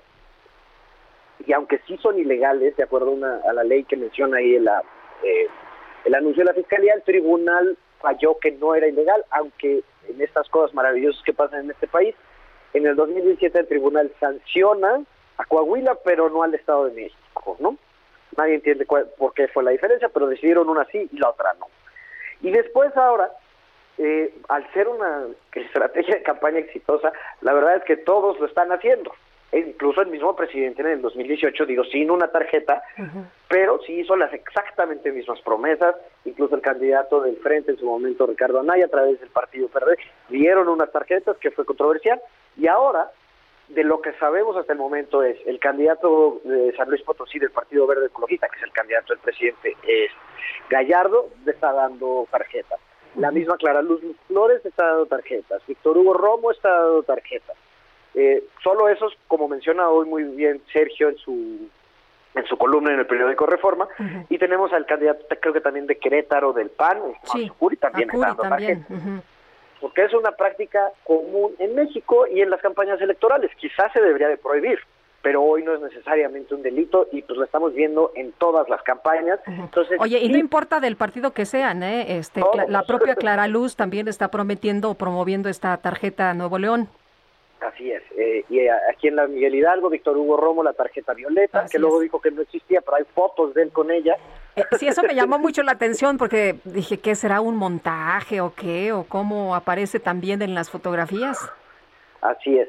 y 1.47 1.53
aunque 1.53 1.81
sí 1.87 1.97
son 2.03 2.19
ilegales, 2.19 2.77
de 2.77 2.83
acuerdo 2.83 3.17
a, 3.25 3.53
la 3.53 3.65
ley 3.65 3.85
que 3.85 3.97
menciona 3.97 4.37
ahí 4.37 4.59
la, 4.59 4.83
eh, 5.23 5.47
el 6.05 6.15
anuncio 6.15 6.43
de 6.43 6.51
la 6.51 6.55
Fiscalía, 6.55 6.93
el 6.95 7.03
tribunal 7.03 7.77
falló 8.01 8.39
que 8.39 8.53
no 8.53 8.75
era 8.75 8.87
ilegal, 8.87 9.25
aunque 9.31 9.83
en 10.09 10.21
estas 10.21 10.49
cosas 10.51 10.75
maravillosas 10.75 11.23
que 11.25 11.33
pasan 11.33 11.65
en 11.65 11.71
este 11.71 11.87
país, 11.87 12.15
en 12.75 12.87
el 12.87 12.97
2017 12.97 13.59
el 13.59 13.67
tribunal 13.67 14.13
sanciona 14.21 15.03
a 15.43 15.47
Coahuila, 15.47 15.97
pero 16.05 16.31
no 16.31 16.43
al 16.43 16.55
Estado 16.55 16.87
de 16.87 16.95
México, 16.95 17.57
¿no? 17.61 17.77
Nadie 18.37 18.55
entiende 18.55 18.87
por 18.87 19.35
qué 19.35 19.49
fue 19.49 19.63
la 19.63 19.73
diferencia, 19.73 20.09
pero 20.09 20.27
decidieron 20.27 20.69
una 20.69 20.85
sí 20.87 21.09
y 21.13 21.19
la 21.19 21.31
otra 21.31 21.55
no. 21.59 21.67
Y 22.41 22.51
después 22.51 22.97
ahora, 22.97 23.31
eh, 23.99 24.35
al 24.49 24.71
ser 24.73 24.89
una 24.89 25.27
estrategia 25.55 26.17
de 26.17 26.23
campaña 26.23 26.59
exitosa, 26.59 27.13
la 27.41 27.53
verdad 27.53 27.77
es 27.77 27.85
que 27.85 27.97
todos 27.97 28.39
lo 28.41 28.47
están 28.47 28.73
haciendo. 28.73 29.13
e 29.53 29.59
incluso 29.59 30.01
el 30.01 30.09
mismo 30.09 30.35
presidente 30.35 30.81
en 30.81 30.89
el 30.89 31.03
2018, 31.03 31.67
digo, 31.67 31.85
sin 31.85 32.11
una 32.11 32.29
tarjeta, 32.29 32.83
pero 33.49 33.79
sí 33.87 34.01
hizo 34.01 34.17
las 34.17 34.33
exactamente 34.33 35.13
mismas 35.13 35.43
promesas, 35.43 35.95
incluso 36.25 36.55
el 36.55 36.63
candidato 36.63 37.21
del 37.21 37.37
frente 37.37 37.73
en 37.73 37.77
su 37.77 37.85
momento, 37.85 38.27
Ricardo 38.27 38.61
Anaya, 38.61 38.87
a 38.87 38.89
través 38.89 39.21
del 39.21 39.29
Partido 39.29 39.69
Verde, 39.69 39.99
dieron 40.31 40.69
unas 40.69 40.91
tarjetas 40.91 41.37
que 41.37 41.51
fue 41.51 41.67
controversial, 41.67 42.19
y 42.57 42.67
ahora, 42.67 43.11
de 43.69 43.85
lo 43.85 44.01
que 44.01 44.13
sabemos 44.15 44.57
hasta 44.57 44.73
el 44.73 44.79
momento 44.79 45.23
es, 45.23 45.39
el 45.47 45.59
candidato 45.59 46.41
de 46.45 46.75
San 46.77 46.89
Luis 46.89 47.03
Potosí 47.03 47.39
del 47.39 47.51
Partido 47.51 47.87
Verde 47.87 48.07
Ecologista, 48.07 48.49
que 48.49 48.59
es 48.59 48.65
el 48.65 48.73
candidato 48.73 49.13
del 49.13 49.23
presidente, 49.23 49.77
es 49.87 50.11
Gallardo, 50.69 51.29
le 51.45 51.53
está 51.53 51.73
dando 51.73 52.27
tarjetas. 52.31 52.81
La 53.17 53.31
misma 53.31 53.57
Clara 53.57 53.83
Luz 53.83 54.01
Flores 54.27 54.65
está 54.65 54.87
dando 54.87 55.07
tarjetas, 55.07 55.63
Víctor 55.67 55.97
Hugo 55.99 56.15
Romo 56.15 56.51
está 56.51 56.71
dando 56.71 57.03
tarjetas. 57.03 57.57
Eh, 58.15 58.45
solo 58.63 58.89
esos, 58.89 59.17
como 59.27 59.49
menciona 59.49 59.89
hoy 59.89 60.07
muy 60.07 60.25
bien 60.25 60.61
Sergio 60.73 61.09
en 61.09 61.17
su 61.17 61.69
en 62.35 62.47
su 62.47 62.57
columna 62.57 62.95
en 62.95 63.01
el 63.01 63.07
periódico 63.07 63.45
Reforma, 63.45 63.89
y 64.31 64.39
tenemos 64.39 64.73
al 64.73 64.87
candidato, 64.87 65.27
creo 65.39 65.53
que 65.53 65.61
también 65.61 65.87
de 65.87 65.99
Querétaro 65.99 66.55
del 66.55 66.71
PAN, 66.71 67.03
sí, 67.31 67.51
también 67.79 68.09
está 68.11 68.29
dando 68.29 68.43
también. 68.43 68.87
Porque 69.83 70.05
es 70.05 70.15
una 70.15 70.31
práctica 70.31 70.93
común 71.05 71.53
en 71.59 71.75
México 71.75 72.27
y 72.29 72.41
en 72.41 72.51
las 72.51 72.63
campañas 72.63 73.01
electorales. 73.01 73.51
Quizás 73.59 73.93
se 73.93 74.01
debería 74.01 74.29
de 74.29 74.39
prohibir, 74.39 74.79
pero 75.23 75.43
hoy 75.43 75.65
no 75.65 75.75
es 75.75 75.81
necesariamente 75.81 76.55
un 76.55 76.63
delito 76.63 77.09
y 77.11 77.23
pues 77.23 77.37
lo 77.37 77.45
estamos 77.45 77.75
viendo 77.75 78.13
en 78.15 78.31
todas 78.33 78.69
las 78.69 78.81
campañas. 78.83 79.41
Entonces, 79.47 79.99
Oye, 80.01 80.21
y 80.21 80.29
no 80.29 80.39
importa 80.39 80.79
del 80.79 80.95
partido 80.95 81.33
que 81.33 81.45
sean, 81.47 81.83
¿eh? 81.83 82.17
Este, 82.17 82.41
la 82.69 82.85
propia 82.85 83.17
Clara 83.17 83.49
Luz 83.49 83.75
también 83.75 84.07
está 84.07 84.31
prometiendo 84.31 84.91
o 84.91 84.95
promoviendo 84.95 85.49
esta 85.49 85.77
tarjeta 85.79 86.33
Nuevo 86.33 86.59
León. 86.59 86.89
Así 87.63 87.93
es. 87.93 88.03
Eh, 88.17 88.45
y 88.49 88.67
aquí 88.67 89.09
en 89.09 89.17
la 89.17 89.29
Miguel 89.29 89.55
Hidalgo, 89.55 89.89
Víctor 89.89 90.17
Hugo 90.17 90.37
Romo, 90.37 90.65
la 90.65 90.73
tarjeta 90.73 91.15
violeta, 91.15 91.67
que 91.71 91.79
luego 91.79 92.01
dijo 92.01 92.21
que 92.21 92.33
no 92.33 92.43
existía, 92.43 92.81
pero 92.81 92.97
hay 92.97 93.05
fotos 93.15 93.55
de 93.55 93.63
él 93.63 93.71
con 93.71 93.91
ella. 93.91 94.17
Eh, 94.57 94.65
sí, 94.79 94.89
eso 94.89 95.03
me 95.03 95.15
llamó 95.15 95.39
mucho 95.39 95.63
la 95.63 95.73
atención 95.73 96.19
porque 96.19 96.57
dije, 96.65 96.99
¿qué 96.99 97.15
será 97.15 97.41
un 97.41 97.57
montaje 97.57 98.41
o 98.41 98.53
qué? 98.55 98.93
¿O 98.93 99.05
cómo 99.05 99.55
aparece 99.55 100.01
también 100.01 100.43
en 100.43 100.55
las 100.55 100.71
fotografías? 100.71 101.39
Así 102.21 102.59
es. 102.59 102.69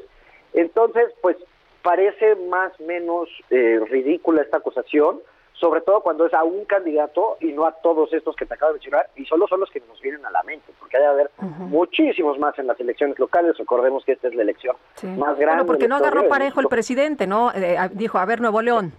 Entonces, 0.53 1.05
pues 1.21 1.37
parece 1.81 2.35
más 2.35 2.71
o 2.79 2.83
menos 2.83 3.29
eh, 3.49 3.79
ridícula 3.89 4.43
esta 4.43 4.57
acusación, 4.57 5.19
sobre 5.63 5.79
todo 5.79 6.01
cuando 6.01 6.25
es 6.25 6.33
a 6.33 6.43
un 6.43 6.65
candidato 6.65 7.37
y 7.39 7.53
no 7.53 7.65
a 7.65 7.71
todos 7.71 8.11
estos 8.11 8.35
que 8.35 8.45
te 8.45 8.53
acabo 8.53 8.73
de 8.73 8.79
mencionar, 8.79 9.07
y 9.15 9.23
solo 9.25 9.47
son 9.47 9.61
los 9.61 9.69
que 9.71 9.79
nos 9.87 10.01
vienen 10.01 10.25
a 10.25 10.29
la 10.29 10.43
mente, 10.43 10.73
porque 10.77 10.97
hay 10.97 11.03
de 11.03 11.09
haber 11.09 11.31
muchísimos 11.39 12.37
más 12.37 12.59
en 12.59 12.67
las 12.67 12.77
elecciones 12.81 13.17
locales, 13.17 13.57
recordemos 13.57 14.03
que 14.03 14.11
esta 14.11 14.27
es 14.27 14.35
la 14.35 14.41
elección 14.41 14.75
más 15.17 15.37
grande. 15.37 15.45
Bueno, 15.45 15.65
porque 15.65 15.87
no 15.87 15.99
de 15.99 16.01
agarró 16.07 16.23
de 16.23 16.27
parejo 16.27 16.59
el 16.59 16.67
presidente, 16.67 17.27
¿no? 17.27 17.51
Eh, 17.55 17.77
dijo, 17.93 18.17
a 18.17 18.25
ver, 18.25 18.41
Nuevo 18.41 18.61
León. 18.61 18.91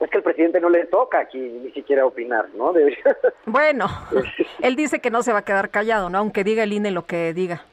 Es 0.00 0.10
que 0.10 0.18
el 0.18 0.24
presidente 0.24 0.58
no 0.60 0.68
le 0.68 0.86
toca 0.86 1.20
aquí 1.20 1.38
ni 1.38 1.70
siquiera 1.70 2.04
opinar, 2.04 2.48
¿no? 2.56 2.72
Debería- 2.72 3.16
Bueno, 3.46 3.86
él 4.60 4.74
dice 4.74 4.98
que 5.00 5.10
no 5.12 5.22
se 5.22 5.32
va 5.32 5.38
a 5.38 5.44
quedar 5.44 5.70
callado, 5.70 6.10
¿no? 6.10 6.18
Aunque 6.18 6.42
diga 6.42 6.64
el 6.64 6.72
INE 6.72 6.90
lo 6.90 7.06
que 7.06 7.32
diga. 7.32 7.64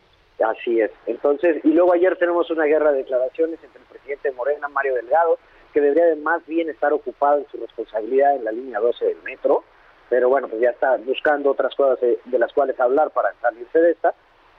Así 0.47 0.79
es. 0.79 0.91
Entonces, 1.07 1.57
y 1.63 1.69
luego 1.69 1.93
ayer 1.93 2.15
tenemos 2.17 2.49
una 2.51 2.65
guerra 2.65 2.91
de 2.91 2.99
declaraciones 2.99 3.59
entre 3.63 3.81
el 3.81 3.87
presidente 3.87 4.29
de 4.29 4.35
Morena, 4.35 4.67
Mario 4.67 4.93
Delgado, 4.93 5.39
que 5.71 5.81
debería 5.81 6.05
de 6.05 6.15
más 6.17 6.45
bien 6.45 6.69
estar 6.69 6.93
ocupado 6.93 7.39
en 7.39 7.47
su 7.49 7.57
responsabilidad 7.57 8.35
en 8.35 8.45
la 8.45 8.51
línea 8.51 8.79
12 8.79 9.05
del 9.05 9.21
metro, 9.23 9.63
pero 10.09 10.29
bueno, 10.29 10.47
pues 10.47 10.61
ya 10.61 10.71
está 10.71 10.97
buscando 10.97 11.51
otras 11.51 11.73
cosas 11.75 11.99
de, 12.01 12.39
las 12.39 12.51
cuales 12.53 12.79
hablar 12.79 13.11
para 13.11 13.33
salirse 13.41 13.79
de 13.79 13.91
esta, 13.91 14.13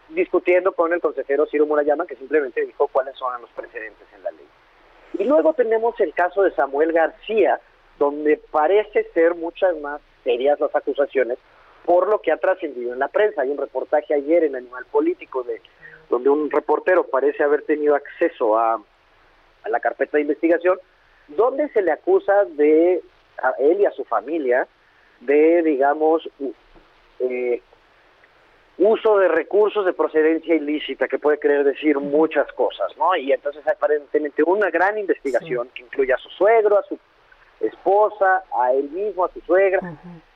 discutiendo 0.08 0.72
con 0.72 0.92
el 0.92 1.00
consejero 1.00 1.46
Ciro 1.46 1.66
Murayama, 1.66 2.06
que 2.06 2.16
simplemente 2.16 2.64
dijo 2.64 2.88
cuáles 2.88 3.16
son 3.16 3.40
los 3.40 3.50
precedentes 3.50 4.06
en 4.14 4.22
la 4.22 4.30
ley. 4.30 4.46
Y 5.18 5.24
luego 5.24 5.52
tenemos 5.52 5.98
el 6.00 6.14
caso 6.14 6.42
de 6.42 6.52
Samuel 6.52 6.92
García, 6.92 7.60
donde 7.98 8.40
parece 8.50 9.04
ser 9.12 9.34
muchas 9.34 9.76
más 9.78 10.00
serias 10.24 10.58
las 10.58 10.74
acusaciones 10.74 11.38
por 11.84 12.08
lo 12.08 12.20
que 12.20 12.32
ha 12.32 12.36
trascendido 12.36 12.92
en 12.92 12.98
la 12.98 13.08
prensa. 13.08 13.42
Hay 13.42 13.50
un 13.50 13.58
reportaje 13.58 14.14
ayer 14.14 14.44
en 14.44 14.56
Animal 14.56 14.86
Político 14.90 15.42
de 15.42 15.60
donde 16.08 16.30
un 16.30 16.50
reportero 16.50 17.04
parece 17.04 17.42
haber 17.42 17.62
tenido 17.62 17.94
acceso 17.94 18.58
a 18.58 18.82
la 19.66 19.80
carpeta 19.80 20.16
de 20.16 20.22
investigación, 20.22 20.78
donde 21.36 21.68
se 21.70 21.82
le 21.82 21.92
acusa 21.92 22.44
de 22.44 23.02
a 23.42 23.50
él 23.58 23.80
y 23.80 23.86
a 23.86 23.90
su 23.92 24.04
familia 24.04 24.66
de, 25.20 25.62
digamos, 25.62 26.28
eh, 27.20 27.62
uso 28.78 29.18
de 29.18 29.28
recursos 29.28 29.84
de 29.84 29.92
procedencia 29.92 30.54
ilícita, 30.54 31.06
que 31.08 31.18
puede 31.18 31.38
querer 31.38 31.64
decir 31.64 31.98
muchas 31.98 32.50
cosas, 32.52 32.96
¿no? 32.96 33.14
Y 33.16 33.32
entonces 33.32 33.66
aparentemente 33.66 34.42
una 34.42 34.70
gran 34.70 34.98
investigación 34.98 35.68
que 35.74 35.82
incluye 35.82 36.12
a 36.12 36.18
su 36.18 36.28
suegro, 36.30 36.78
a 36.78 36.82
su 36.84 36.98
esposa, 37.60 38.42
a 38.60 38.72
él 38.72 38.90
mismo, 38.90 39.24
a 39.24 39.32
su 39.32 39.40
suegra, 39.42 39.80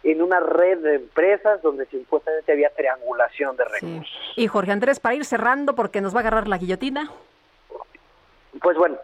en 0.03 0.23
una 0.23 0.39
red 0.39 0.79
de 0.79 0.95
empresas 0.95 1.61
donde 1.63 1.87
supuestamente 1.87 2.53
había 2.53 2.71
triangulación 2.71 3.57
de 3.57 3.65
recursos. 3.65 4.35
Y 4.37 4.47
Jorge 4.47 4.71
Andrés, 4.71 5.01
para 5.01 5.17
ir 5.17 5.25
cerrando, 5.25 5.75
porque 5.75 6.01
nos 6.01 6.15
va 6.15 6.19
a 6.19 6.21
agarrar 6.21 6.47
la 6.47 6.59
guillotina. 6.59 7.11
Pues 8.63 8.77
bueno, 8.77 8.97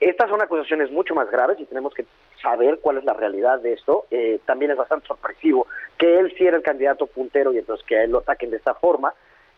estas 0.00 0.30
son 0.30 0.40
acusaciones 0.40 0.90
mucho 0.90 1.14
más 1.14 1.30
graves 1.30 1.58
y 1.58 1.66
tenemos 1.66 1.92
que 1.92 2.06
saber 2.40 2.78
cuál 2.80 2.98
es 2.98 3.04
la 3.04 3.14
realidad 3.14 3.60
de 3.60 3.72
esto. 3.72 4.06
Eh, 4.10 4.40
también 4.46 4.70
es 4.70 4.76
bastante 4.76 5.06
sorpresivo 5.06 5.66
que 5.96 6.18
él 6.18 6.32
sí 6.36 6.46
era 6.46 6.56
el 6.56 6.62
candidato 6.62 7.06
puntero 7.06 7.52
y 7.52 7.58
entonces 7.58 7.84
que 7.86 8.04
él 8.04 8.12
lo 8.12 8.18
ataquen 8.18 8.50
de 8.50 8.58
esta 8.58 8.74
forma. 8.74 9.12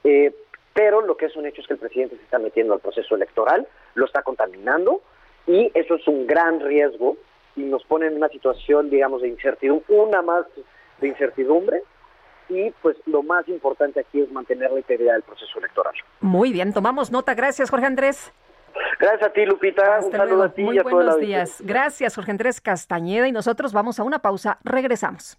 Eh, 0.05 0.35
pero 0.73 1.03
lo 1.03 1.17
que 1.17 1.27
es 1.27 1.37
un 1.37 1.47
hecho 1.47 1.61
es 1.61 1.67
que 1.67 1.75
el 1.75 1.81
presidente 1.81 2.17
se 2.17 2.23
está 2.23 2.39
metiendo 2.39 2.73
al 2.73 2.81
proceso 2.81 3.15
electoral, 3.15 3.67
lo 3.95 4.07
está 4.07 4.23
contaminando 4.23 5.03
y 5.47 5.71
eso 5.75 5.97
es 5.97 6.07
un 6.09 6.27
gran 6.27 6.61
riesgo 6.61 7.17
y 7.57 7.62
nos 7.62 7.85
pone 7.85 8.07
en 8.07 8.17
una 8.17 8.29
situación, 8.29 8.89
digamos, 8.89 9.21
de 9.21 9.29
incertidumbre, 9.29 9.85
una 9.89 10.23
más 10.23 10.47
de 11.01 11.09
incertidumbre 11.09 11.83
y 12.49 12.71
pues 12.83 12.97
lo 13.07 13.23
más 13.23 13.47
importante 13.49 14.01
aquí 14.01 14.21
es 14.21 14.31
mantener 14.33 14.71
la 14.73 14.79
integridad 14.79 15.15
del 15.15 15.23
proceso 15.23 15.59
electoral. 15.59 15.95
Muy 16.21 16.53
bien, 16.53 16.73
tomamos 16.73 17.11
nota. 17.11 17.35
Gracias, 17.35 17.71
Jorge 17.71 17.87
Andrés. 17.87 18.33
Gracias 18.99 19.31
a 19.31 19.33
ti, 19.33 19.45
Lupita. 19.47 19.83
un 19.83 20.05
Hasta 20.05 20.17
saludo 20.19 20.37
luego. 20.37 20.43
a 20.53 20.55
ti 20.55 20.63
Muy 20.63 20.77
y 20.77 20.79
a 20.79 20.83
toda 20.83 20.95
la 20.95 20.99
buenos 21.13 21.21
días. 21.21 21.57
Gracias, 21.65 22.15
Jorge 22.15 22.31
Andrés 22.31 22.61
Castañeda. 22.61 23.27
Y 23.29 23.33
nosotros 23.33 23.73
vamos 23.73 23.99
a 23.99 24.03
una 24.03 24.21
pausa. 24.21 24.59
Regresamos. 24.65 25.39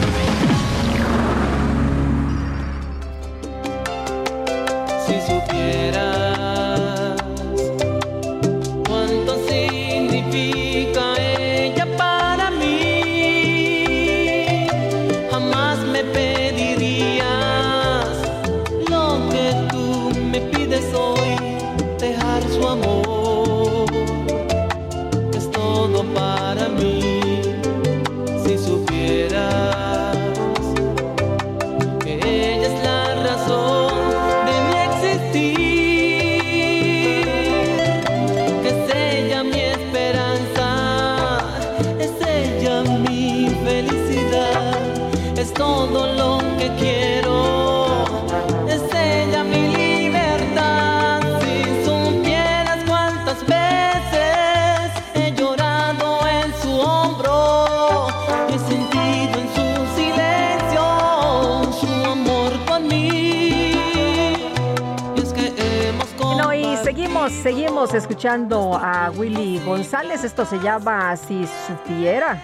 Escuchando 68.01 68.73
a 68.73 69.11
Willy 69.11 69.59
González. 69.59 70.23
Esto 70.23 70.43
se 70.45 70.57
llama 70.59 71.15
Si 71.15 71.45
supiera. 71.67 72.41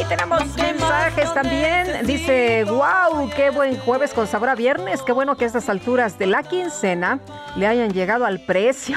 Y 0.00 0.04
tenemos 0.08 0.56
mensajes 0.56 1.32
también. 1.34 2.06
Dice, 2.06 2.64
wow, 2.64 3.28
qué 3.36 3.50
buen 3.50 3.78
jueves 3.78 4.14
con 4.14 4.26
sabor 4.26 4.48
a 4.48 4.54
viernes. 4.54 5.02
Qué 5.02 5.12
bueno 5.12 5.36
que 5.36 5.44
a 5.44 5.46
estas 5.46 5.68
alturas 5.68 6.18
de 6.18 6.26
la 6.26 6.42
quincena 6.42 7.20
le 7.56 7.66
hayan 7.66 7.92
llegado 7.92 8.24
al 8.24 8.40
precio. 8.40 8.96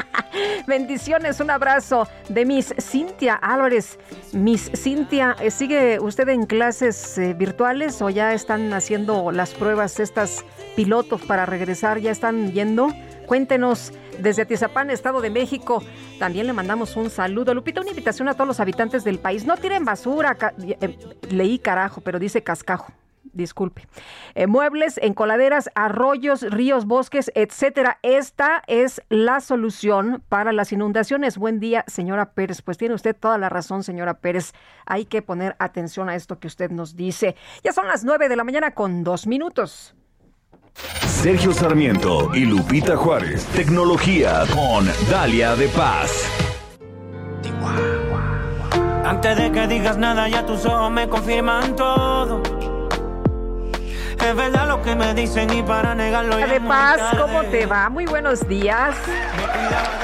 Bendiciones, 0.66 1.40
un 1.40 1.50
abrazo 1.50 2.06
de 2.28 2.44
Miss 2.44 2.72
Cintia 2.78 3.34
Álvarez. 3.34 3.98
Miss 4.32 4.70
Cintia, 4.74 5.34
eh, 5.40 5.50
¿sigue 5.50 5.98
usted 6.00 6.28
en 6.28 6.46
clases 6.46 7.18
eh, 7.18 7.34
virtuales 7.34 8.00
o 8.02 8.08
ya 8.08 8.34
están 8.34 8.72
haciendo 8.72 9.32
las 9.32 9.54
pruebas 9.54 9.98
estas 9.98 10.44
pilotos 10.76 11.22
para 11.22 11.46
regresar? 11.46 11.98
¿Ya 11.98 12.12
están 12.12 12.52
yendo? 12.52 12.88
Cuéntenos 13.28 13.92
desde 14.20 14.40
Atizapán, 14.40 14.88
Estado 14.88 15.20
de 15.20 15.28
México. 15.28 15.82
También 16.18 16.46
le 16.46 16.54
mandamos 16.54 16.96
un 16.96 17.10
saludo. 17.10 17.52
Lupita, 17.52 17.82
una 17.82 17.90
invitación 17.90 18.26
a 18.26 18.32
todos 18.32 18.48
los 18.48 18.58
habitantes 18.58 19.04
del 19.04 19.18
país. 19.18 19.44
No 19.44 19.58
tiren 19.58 19.84
basura. 19.84 20.34
Eh, 20.58 20.98
leí 21.28 21.58
carajo, 21.58 22.00
pero 22.00 22.18
dice 22.18 22.42
cascajo. 22.42 22.90
Disculpe. 23.34 23.86
Eh, 24.34 24.46
muebles 24.46 24.98
en 25.02 25.12
coladeras, 25.12 25.68
arroyos, 25.74 26.40
ríos, 26.40 26.86
bosques, 26.86 27.30
etcétera. 27.34 27.98
Esta 28.02 28.62
es 28.66 29.02
la 29.10 29.40
solución 29.40 30.22
para 30.30 30.52
las 30.52 30.72
inundaciones. 30.72 31.36
Buen 31.36 31.60
día, 31.60 31.84
señora 31.86 32.32
Pérez. 32.32 32.62
Pues 32.62 32.78
tiene 32.78 32.94
usted 32.94 33.14
toda 33.14 33.36
la 33.36 33.50
razón, 33.50 33.84
señora 33.84 34.14
Pérez. 34.14 34.54
Hay 34.86 35.04
que 35.04 35.20
poner 35.20 35.54
atención 35.58 36.08
a 36.08 36.14
esto 36.14 36.38
que 36.38 36.46
usted 36.46 36.70
nos 36.70 36.96
dice. 36.96 37.36
Ya 37.62 37.74
son 37.74 37.86
las 37.88 38.04
nueve 38.04 38.30
de 38.30 38.36
la 38.36 38.44
mañana 38.44 38.70
con 38.70 39.04
dos 39.04 39.26
minutos. 39.26 39.94
Sergio 41.06 41.52
Sarmiento 41.52 42.30
y 42.34 42.44
Lupita 42.44 42.96
Juárez. 42.96 43.44
Tecnología 43.46 44.44
con 44.54 44.88
Dalia 45.10 45.56
de 45.56 45.68
Paz. 45.68 46.24
Antes 49.04 49.36
de 49.36 49.50
que 49.50 49.66
digas 49.66 49.96
nada, 49.96 50.28
ya 50.28 50.44
tus 50.44 50.64
ojos 50.66 50.90
me 50.90 51.08
confirman 51.08 51.74
todo. 51.74 52.42
Es 54.20 54.36
verdad 54.36 54.68
lo 54.68 54.82
que 54.82 54.94
me 54.94 55.14
dicen 55.14 55.50
y 55.52 55.62
para 55.62 55.94
negarlo. 55.94 56.36
De 56.36 56.60
Paz, 56.60 57.00
¿cómo 57.18 57.42
te 57.44 57.66
va? 57.66 57.88
Muy 57.88 58.06
buenos 58.06 58.46
días. 58.46 58.94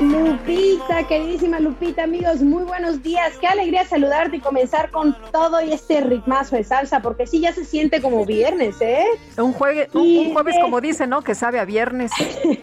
Lupita, 0.01 1.06
queridísima 1.06 1.60
Lupita, 1.60 2.05
amigos, 2.05 2.40
muy 2.40 2.64
buenos 2.64 3.02
días. 3.02 3.36
Qué 3.39 3.47
alegría 3.47 3.85
saludarte 3.85 4.39
y 4.39 4.40
comenzar 4.40 4.90
con 4.90 5.14
todo 5.31 5.60
y 5.60 5.72
este 5.72 6.01
ritmazo 6.01 6.56
de 6.56 6.64
salsa, 6.64 7.01
porque 7.01 7.27
sí 7.27 7.40
ya 7.40 7.52
se 7.52 7.66
siente 7.66 8.01
como 8.01 8.24
viernes, 8.24 8.81
¿eh? 8.81 9.05
Un, 9.36 9.52
juegue, 9.52 9.89
un, 9.93 10.32
jueves, 10.32 10.56
como 10.59 10.81
dice, 10.81 11.06
¿no? 11.06 11.20
Que 11.20 11.35
sabe 11.35 11.60
a 11.60 11.66
viernes. 11.66 12.12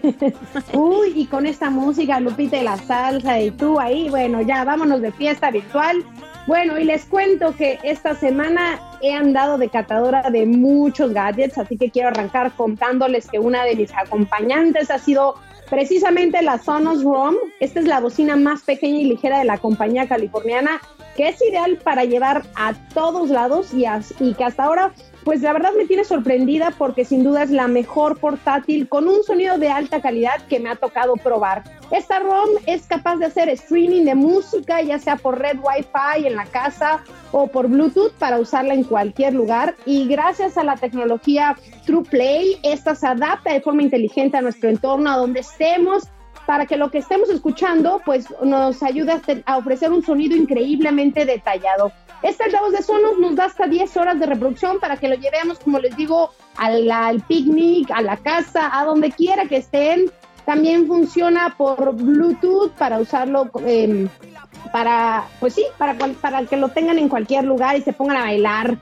Uy, 0.74 1.14
y 1.16 1.28
con 1.28 1.46
esta 1.46 1.70
música, 1.70 2.20
Lupita, 2.20 2.58
y 2.58 2.64
la 2.64 2.78
salsa, 2.78 3.40
y 3.40 3.52
tú 3.52 3.80
ahí, 3.80 4.10
bueno, 4.10 4.42
ya 4.42 4.64
vámonos 4.64 5.00
de 5.02 5.12
fiesta 5.12 5.52
virtual. 5.52 6.04
Bueno, 6.48 6.80
y 6.80 6.86
les 6.86 7.06
cuento 7.06 7.54
que 7.56 7.78
esta 7.84 8.16
semana 8.16 8.80
he 9.02 9.14
andado 9.14 9.60
de 9.60 9.70
catadora 9.70 10.30
de 10.32 10.46
muchos 10.48 11.14
gadgets, 11.14 11.58
así 11.60 11.78
que 11.78 11.92
quiero 11.92 12.08
arrancar 12.08 12.54
contándoles 12.54 13.28
que 13.28 13.38
una 13.38 13.64
de 13.64 13.76
mis 13.76 13.94
acompañantes 13.94 14.90
ha 14.90 14.98
sido 14.98 15.36
precisamente 15.70 16.42
la 16.42 16.58
Sonos 16.58 17.04
ROM. 17.04 17.36
Esta 17.60 17.80
es 17.80 17.86
la 17.86 18.00
bocina 18.00 18.36
más 18.36 18.64
pequeña 18.64 19.00
y 19.00 19.06
ligera 19.06 19.40
de 19.40 19.46
la 19.46 19.58
compañía 19.58 20.08
californiana, 20.08 20.82
que 21.16 21.30
es 21.30 21.42
ideal 21.42 21.78
para 21.78 22.06
llevar 22.06 22.44
a 22.56 22.74
todos 22.94 23.30
lados 23.30 23.74
y, 23.74 23.86
y 24.20 24.34
que 24.34 24.44
hasta 24.44 24.66
ahora 24.66 24.94
pues 25.28 25.42
la 25.42 25.52
verdad 25.52 25.74
me 25.78 25.84
tiene 25.84 26.06
sorprendida 26.06 26.72
porque 26.78 27.04
sin 27.04 27.22
duda 27.22 27.44
es 27.44 27.52
la 27.52 27.68
mejor 27.68 28.18
portátil 28.18 28.88
con 28.88 29.10
un 29.10 29.24
sonido 29.24 29.58
de 29.58 29.68
alta 29.68 30.00
calidad 30.00 30.42
que 30.48 30.62
me 30.62 30.70
ha 30.70 30.78
tocado 30.78 31.16
probar. 31.16 31.66
Esta 31.92 32.20
ROM 32.20 32.48
es 32.66 32.88
capaz 32.88 33.18
de 33.18 33.26
hacer 33.26 33.50
streaming 33.50 34.06
de 34.06 34.16
música, 34.16 34.82
ya 34.82 35.00
sea 35.00 35.18
por 35.18 35.38
red 35.38 35.58
Wi-Fi 35.58 36.28
en 36.28 36.38
la 36.38 36.46
casa 36.46 37.04
o 37.34 37.48
por 37.48 37.68
Bluetooth 37.68 38.14
para 38.14 38.40
usarla 38.40 38.74
en 38.74 38.86
cualquier 38.86 39.34
lugar. 39.34 39.76
Y 39.86 40.08
gracias 40.08 40.58
a 40.58 40.64
la 40.64 40.78
tecnología 40.78 41.58
TruePlay, 41.86 42.60
esta 42.64 42.96
se 42.96 43.08
adapta 43.08 43.52
de 43.52 43.60
forma 43.60 43.84
inteligente 43.84 44.38
a 44.38 44.42
nuestro 44.42 44.70
entorno, 44.70 45.12
a 45.12 45.18
donde 45.18 45.42
estemos 45.42 46.08
para 46.48 46.66
que 46.66 46.78
lo 46.78 46.90
que 46.90 47.00
estemos 47.00 47.30
escuchando 47.30 48.02
pues 48.06 48.34
nos 48.42 48.82
ayude 48.82 49.22
a, 49.46 49.58
ofrecer 49.58 49.92
un 49.92 50.02
sonido 50.02 50.36
increíblemente 50.36 51.26
detallado. 51.26 51.92
Este 52.24 52.46
altavoz 52.46 52.72
de 52.72 52.82
Sonos 52.82 53.20
nos 53.20 53.36
da 53.36 53.46
hasta 53.46 53.68
10 53.68 53.98
horas 53.98 54.18
de 54.18 54.26
reproducción 54.26 54.80
para 54.80 54.96
que 54.96 55.10
lo 55.10 55.16
llevemos, 55.16 55.60
como 55.60 55.78
les 55.78 55.96
digo, 55.98 56.32
al, 56.56 57.22
picnic, 57.28 57.92
a 57.92 58.02
la 58.02 58.16
casa, 58.16 58.80
a 58.80 58.86
donde 58.86 59.12
quiera 59.12 59.46
que 59.46 59.58
estén. 59.58 60.10
También 60.46 60.88
funciona 60.88 61.54
por 61.58 61.94
Bluetooth 61.94 62.72
para 62.72 63.00
usarlo 63.00 63.52
em, 63.66 64.08
para, 64.72 65.26
pues 65.42 65.54
sí, 65.54 65.66
para, 65.78 65.96
para 65.96 66.46
que 66.46 66.56
lo 66.56 66.70
tengan 66.70 66.98
en 66.98 67.10
cualquier 67.10 67.44
lugar 67.44 67.76
y 67.76 67.82
se 67.82 67.92
pongan 67.92 68.18
a 68.18 68.22
bailar. 68.22 68.78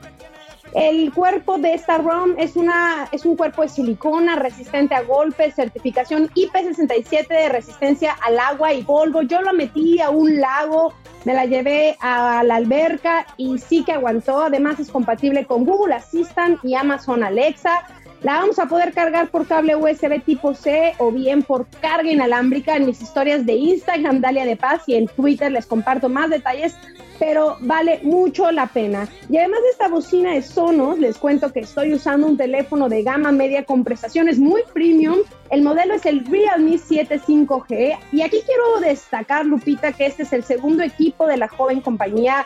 El 0.76 1.14
cuerpo 1.14 1.58
de 1.58 1.74
esta 1.74 2.00
ROM 2.00 2.36
es, 2.38 2.58
una, 2.58 3.08
es 3.14 3.24
un 3.24 3.38
cuerpo 3.38 3.62
de 3.62 3.70
silicona 3.70 4.36
resistente 4.36 4.94
a 4.94 5.04
golpes, 5.04 5.56
certificación 5.56 6.28
IP67 6.36 7.30
de 7.30 7.48
resistencia 7.48 8.18
al 8.22 8.38
agua 8.38 8.74
y 8.74 8.84
polvo. 8.84 9.22
Yo 9.22 9.42
lo 9.42 9.54
metí 9.54 10.02
a 10.02 10.10
un 10.10 10.42
lago, 10.42 10.94
me 11.24 11.34
la 11.34 11.46
llevé 11.46 11.96
a 12.02 12.44
la 12.44 12.58
alberca 12.58 13.26
y 13.38 13.58
sí 13.58 13.86
que 13.86 13.94
aguantó. 13.94 14.42
Además 14.42 14.78
es 14.82 14.92
compatible 14.92 15.46
con 15.46 15.64
Google 15.64 15.96
Assistant 15.96 16.60
y 16.66 16.76
Amazon 16.76 17.24
Alexa. 17.24 17.88
La 18.26 18.40
vamos 18.40 18.58
a 18.58 18.66
poder 18.66 18.92
cargar 18.92 19.30
por 19.30 19.46
cable 19.46 19.76
USB 19.76 20.20
tipo 20.20 20.56
C 20.56 20.96
o 20.98 21.12
bien 21.12 21.44
por 21.44 21.68
carga 21.80 22.10
inalámbrica 22.10 22.76
en 22.76 22.88
mis 22.88 23.00
historias 23.00 23.46
de 23.46 23.54
Instagram, 23.54 24.20
Dalia 24.20 24.46
de 24.46 24.56
Paz, 24.56 24.82
y 24.88 24.96
en 24.96 25.06
Twitter 25.06 25.52
les 25.52 25.68
comparto 25.68 26.10
más 26.10 26.32
detalles, 26.32 26.74
pero 27.20 27.56
vale 27.60 28.00
mucho 28.02 28.52
la 28.52 28.66
pena. 28.66 29.08
Y 29.30 29.38
además 29.38 29.62
de 29.62 29.70
esta 29.70 29.90
bocina 29.90 30.34
de 30.34 30.42
Sonos, 30.42 30.98
les 30.98 31.20
cuento 31.20 31.54
que 31.54 31.60
estoy 31.60 31.94
usando 31.94 32.26
un 32.26 32.36
teléfono 32.36 32.90
de 32.90 33.04
gama 33.04 33.32
media 33.32 33.64
con 33.64 33.84
prestaciones 33.84 34.40
muy 34.40 34.64
premium. 34.74 35.20
El 35.52 35.62
modelo 35.62 35.94
es 35.94 36.08
el 36.08 36.26
Realme 36.26 36.80
7 36.80 37.20
5G 37.20 38.00
y 38.12 38.24
aquí 38.24 38.40
quiero 38.44 38.80
destacar, 38.82 39.46
Lupita, 39.46 39.92
que 39.92 40.08
este 40.08 40.24
es 40.24 40.34
el 40.34 40.44
segundo 40.44 40.82
equipo 40.82 41.28
de 41.28 41.38
la 41.38 41.48
joven 41.48 41.80
compañía 41.80 42.44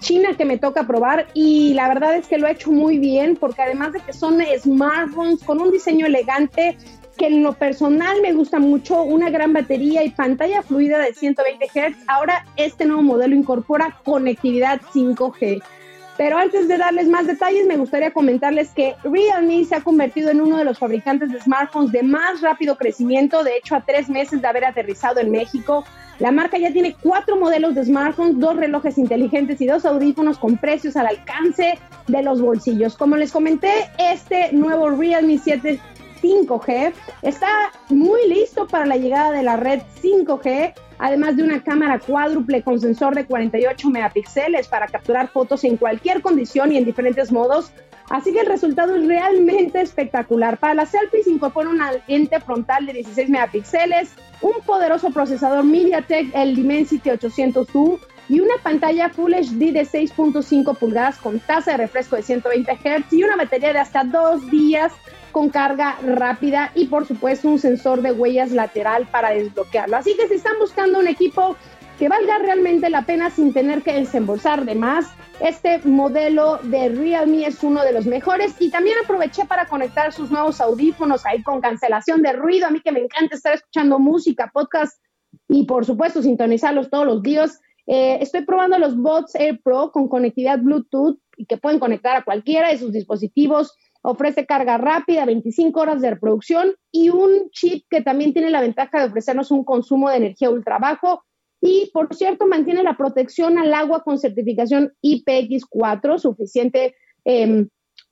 China 0.00 0.30
que 0.36 0.44
me 0.44 0.58
toca 0.58 0.86
probar 0.86 1.28
y 1.34 1.74
la 1.74 1.88
verdad 1.88 2.16
es 2.16 2.26
que 2.26 2.38
lo 2.38 2.46
ha 2.46 2.50
hecho 2.50 2.72
muy 2.72 2.98
bien 2.98 3.36
porque 3.36 3.62
además 3.62 3.92
de 3.92 4.00
que 4.00 4.12
son 4.12 4.40
smartphones 4.58 5.44
con 5.44 5.60
un 5.60 5.70
diseño 5.70 6.06
elegante 6.06 6.76
que 7.16 7.26
en 7.26 7.42
lo 7.42 7.52
personal 7.52 8.22
me 8.22 8.32
gusta 8.32 8.58
mucho, 8.58 9.02
una 9.02 9.28
gran 9.28 9.52
batería 9.52 10.02
y 10.02 10.10
pantalla 10.10 10.62
fluida 10.62 10.98
de 10.98 11.12
120 11.12 11.66
Hz, 11.66 11.96
ahora 12.06 12.46
este 12.56 12.86
nuevo 12.86 13.02
modelo 13.02 13.36
incorpora 13.36 13.98
conectividad 14.04 14.80
5G. 14.94 15.62
Pero 16.20 16.36
antes 16.36 16.68
de 16.68 16.76
darles 16.76 17.08
más 17.08 17.26
detalles, 17.26 17.66
me 17.66 17.78
gustaría 17.78 18.10
comentarles 18.10 18.68
que 18.72 18.94
Realme 19.04 19.64
se 19.64 19.76
ha 19.76 19.80
convertido 19.80 20.28
en 20.28 20.42
uno 20.42 20.58
de 20.58 20.66
los 20.66 20.78
fabricantes 20.78 21.32
de 21.32 21.40
smartphones 21.40 21.92
de 21.92 22.02
más 22.02 22.42
rápido 22.42 22.76
crecimiento. 22.76 23.42
De 23.42 23.56
hecho, 23.56 23.74
a 23.74 23.80
tres 23.80 24.10
meses 24.10 24.42
de 24.42 24.46
haber 24.46 24.66
aterrizado 24.66 25.18
en 25.20 25.30
México, 25.30 25.82
la 26.18 26.30
marca 26.30 26.58
ya 26.58 26.70
tiene 26.74 26.94
cuatro 27.02 27.36
modelos 27.36 27.74
de 27.74 27.86
smartphones, 27.86 28.38
dos 28.38 28.54
relojes 28.54 28.98
inteligentes 28.98 29.62
y 29.62 29.66
dos 29.66 29.86
audífonos 29.86 30.36
con 30.36 30.58
precios 30.58 30.94
al 30.94 31.06
alcance 31.06 31.78
de 32.06 32.22
los 32.22 32.42
bolsillos. 32.42 32.98
Como 32.98 33.16
les 33.16 33.32
comenté, 33.32 33.72
este 33.98 34.52
nuevo 34.52 34.90
Realme 34.90 35.38
7 35.42 35.80
5G 36.20 36.92
está 37.22 37.48
muy 37.88 38.28
listo 38.28 38.66
para 38.66 38.84
la 38.84 38.98
llegada 38.98 39.30
de 39.32 39.42
la 39.42 39.56
red 39.56 39.80
5G, 40.02 40.74
además 41.00 41.36
de 41.36 41.42
una 41.42 41.62
cámara 41.64 41.98
cuádruple 41.98 42.62
con 42.62 42.78
sensor 42.78 43.14
de 43.14 43.24
48 43.24 43.88
megapíxeles 43.88 44.68
para 44.68 44.86
capturar 44.86 45.28
fotos 45.28 45.64
en 45.64 45.76
cualquier 45.76 46.20
condición 46.20 46.70
y 46.70 46.76
en 46.76 46.84
diferentes 46.84 47.32
modos. 47.32 47.72
Así 48.10 48.32
que 48.32 48.40
el 48.40 48.46
resultado 48.46 48.96
es 48.96 49.06
realmente 49.06 49.80
espectacular. 49.80 50.58
Para 50.58 50.74
las 50.74 50.90
selfies 50.90 51.26
incorpora 51.26 51.70
una 51.70 51.92
lente 52.06 52.40
frontal 52.40 52.84
de 52.84 52.92
16 52.92 53.30
megapíxeles, 53.30 54.10
un 54.42 54.60
poderoso 54.66 55.10
procesador 55.10 55.64
MediaTek, 55.64 56.34
el 56.34 56.54
Dimensity 56.56 57.10
800U, 57.10 57.98
y 58.30 58.38
una 58.38 58.54
pantalla 58.62 59.08
Full 59.08 59.34
HD 59.34 59.72
de 59.72 59.82
6.5 59.82 60.78
pulgadas 60.78 61.18
con 61.18 61.40
tasa 61.40 61.72
de 61.72 61.78
refresco 61.78 62.14
de 62.14 62.22
120 62.22 62.72
Hz 62.72 63.12
y 63.12 63.24
una 63.24 63.34
batería 63.34 63.72
de 63.72 63.80
hasta 63.80 64.04
dos 64.04 64.48
días 64.50 64.92
con 65.32 65.50
carga 65.50 65.98
rápida 66.00 66.70
y 66.76 66.86
por 66.86 67.06
supuesto 67.06 67.48
un 67.48 67.58
sensor 67.58 68.02
de 68.02 68.12
huellas 68.12 68.52
lateral 68.52 69.08
para 69.08 69.30
desbloquearlo. 69.30 69.96
Así 69.96 70.14
que 70.16 70.28
si 70.28 70.34
están 70.34 70.58
buscando 70.60 71.00
un 71.00 71.08
equipo 71.08 71.56
que 71.98 72.08
valga 72.08 72.38
realmente 72.38 72.88
la 72.88 73.02
pena 73.02 73.30
sin 73.30 73.52
tener 73.52 73.82
que 73.82 73.92
desembolsar 73.92 74.64
de 74.64 74.76
más. 74.76 75.06
Este 75.40 75.80
modelo 75.84 76.58
de 76.62 76.88
Realme 76.88 77.46
es 77.46 77.62
uno 77.64 77.82
de 77.82 77.92
los 77.92 78.06
mejores 78.06 78.54
y 78.60 78.70
también 78.70 78.96
aproveché 79.04 79.44
para 79.44 79.66
conectar 79.66 80.12
sus 80.12 80.30
nuevos 80.30 80.60
audífonos 80.60 81.26
ahí 81.26 81.42
con 81.42 81.60
cancelación 81.60 82.22
de 82.22 82.32
ruido. 82.32 82.68
A 82.68 82.70
mí 82.70 82.80
que 82.80 82.92
me 82.92 83.00
encanta 83.00 83.34
estar 83.34 83.54
escuchando 83.54 83.98
música, 83.98 84.50
podcast 84.54 84.98
y 85.48 85.64
por 85.64 85.84
supuesto 85.84 86.22
sintonizarlos 86.22 86.88
todos 86.88 87.06
los 87.06 87.22
días. 87.22 87.60
Eh, 87.92 88.18
estoy 88.22 88.42
probando 88.42 88.78
los 88.78 88.96
Bots 88.96 89.34
Air 89.34 89.60
Pro 89.64 89.90
con 89.90 90.06
conectividad 90.06 90.60
Bluetooth 90.60 91.18
y 91.36 91.46
que 91.46 91.56
pueden 91.56 91.80
conectar 91.80 92.16
a 92.16 92.22
cualquiera 92.22 92.68
de 92.68 92.78
sus 92.78 92.92
dispositivos 92.92 93.74
ofrece 94.02 94.46
carga 94.46 94.78
rápida, 94.78 95.24
25 95.24 95.80
horas 95.80 96.00
de 96.00 96.10
reproducción 96.10 96.76
y 96.92 97.08
un 97.08 97.50
chip 97.50 97.84
que 97.90 98.00
también 98.00 98.32
tiene 98.32 98.50
la 98.50 98.60
ventaja 98.60 99.00
de 99.00 99.06
ofrecernos 99.06 99.50
un 99.50 99.64
consumo 99.64 100.08
de 100.08 100.18
energía 100.18 100.50
ultra 100.50 100.78
bajo. 100.78 101.24
Y 101.60 101.90
por 101.92 102.14
cierto, 102.14 102.46
mantiene 102.46 102.84
la 102.84 102.96
protección 102.96 103.58
al 103.58 103.74
agua 103.74 104.04
con 104.04 104.20
certificación 104.20 104.92
IPX4, 105.02 106.20
suficiente 106.20 106.94
em, 107.24 107.70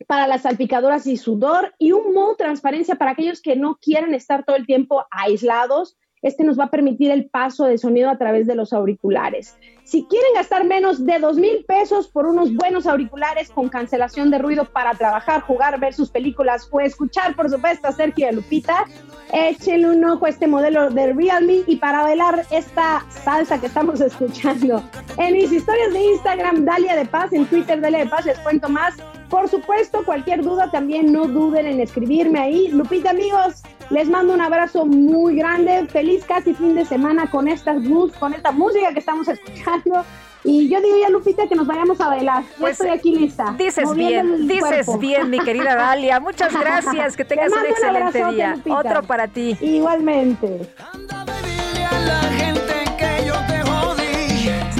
para 0.09 0.27
las 0.27 0.43
salpicadoras 0.43 1.07
y 1.07 1.17
sudor, 1.17 1.73
y 1.79 1.93
un 1.93 2.13
modo 2.13 2.35
transparencia 2.35 2.97
para 2.97 3.13
aquellos 3.13 3.41
que 3.41 3.55
no 3.55 3.79
quieren 3.81 4.13
estar 4.13 4.45
todo 4.45 4.57
el 4.57 4.67
tiempo 4.67 5.05
aislados 5.13 5.97
este 6.23 6.45
nos 6.45 6.59
va 6.59 6.65
a 6.65 6.71
permitir 6.71 7.11
el 7.11 7.27
paso 7.27 7.65
de 7.65 7.79
sonido 7.79 8.11
a 8.11 8.19
través 8.19 8.47
de 8.47 8.55
los 8.55 8.73
auriculares. 8.73 9.57
Si 9.85 10.05
quieren 10.05 10.35
gastar 10.35 10.67
menos 10.67 11.07
de 11.07 11.19
dos 11.19 11.37
mil 11.37 11.65
pesos 11.67 12.09
por 12.09 12.27
unos 12.27 12.55
buenos 12.55 12.87
auriculares 12.87 13.49
con 13.49 13.71
cancelación 13.71 14.31
de 14.31 14.39
ruido 14.39 14.67
para 14.67 14.93
trabajar, 14.93 15.41
jugar, 15.41 15.81
ver 15.81 15.95
sus 15.95 16.11
películas 16.11 16.69
o 16.71 16.81
escuchar, 16.81 17.35
por 17.35 17.49
supuesto, 17.49 17.89
a 17.89 17.93
Sergio 17.93 18.27
y 18.27 18.29
a 18.29 18.33
Lupita, 18.33 18.85
échenle 19.33 19.89
un 19.89 20.05
ojo 20.05 20.27
a 20.27 20.29
este 20.29 20.47
modelo 20.47 20.91
de 20.91 21.15
Realme 21.15 21.63
y 21.67 21.77
para 21.77 22.03
bailar 22.03 22.45
esta 22.51 23.07
salsa 23.09 23.59
que 23.59 23.67
estamos 23.67 24.01
escuchando. 24.03 24.83
En 25.17 25.33
mis 25.33 25.51
historias 25.51 25.93
de 25.93 26.05
Instagram, 26.05 26.65
Dalia 26.67 26.95
de 26.95 27.07
Paz, 27.07 27.33
en 27.33 27.47
Twitter, 27.47 27.81
Dalia 27.81 28.01
de 28.01 28.07
Paz, 28.07 28.27
les 28.27 28.39
cuento 28.41 28.69
más. 28.69 28.95
Por 29.31 29.49
supuesto, 29.49 30.05
cualquier 30.05 30.43
duda 30.43 30.71
también 30.71 31.13
no 31.13 31.27
duden 31.27 31.67
en 31.67 31.81
escribirme 31.81 32.39
ahí. 32.39 32.69
Lupita, 32.69 33.11
amigos, 33.11 33.63
les 33.91 34.09
mando 34.09 34.35
un 34.35 34.41
abrazo 34.41 34.85
muy 34.85 35.37
grande. 35.37 35.87
Feliz 35.89 36.25
casi 36.25 36.55
fin 36.55 36.75
de 36.75 36.85
semana 36.85 37.31
con 37.31 37.49
estas 37.49 37.83
con 38.19 38.35
esta 38.35 38.53
música 38.53 38.93
que 38.93 38.99
estamos 38.99 39.29
escuchando. 39.29 40.05
Y 40.45 40.69
yo 40.69 40.81
digo 40.81 40.97
ya, 41.01 41.09
Lupita, 41.09 41.47
que 41.49 41.55
nos 41.55 41.67
vayamos 41.67 42.01
a 42.01 42.09
bailar. 42.09 42.45
Pues 42.59 42.73
estoy 42.73 42.91
aquí 42.91 43.15
lista. 43.15 43.55
Dices 43.59 43.93
bien, 43.95 44.47
dices 44.47 44.87
bien, 44.99 45.31
mi 45.31 45.41
querida 45.41 45.75
Dalia. 45.75 46.21
Muchas 46.21 46.53
gracias, 46.61 47.17
que 47.17 47.25
tengas 47.25 47.53
un 47.53 47.67
excelente 47.67 48.25
día. 48.33 48.57
Otro 48.71 49.03
para 49.03 49.27
ti. 49.27 49.57
Igualmente. 49.61 50.73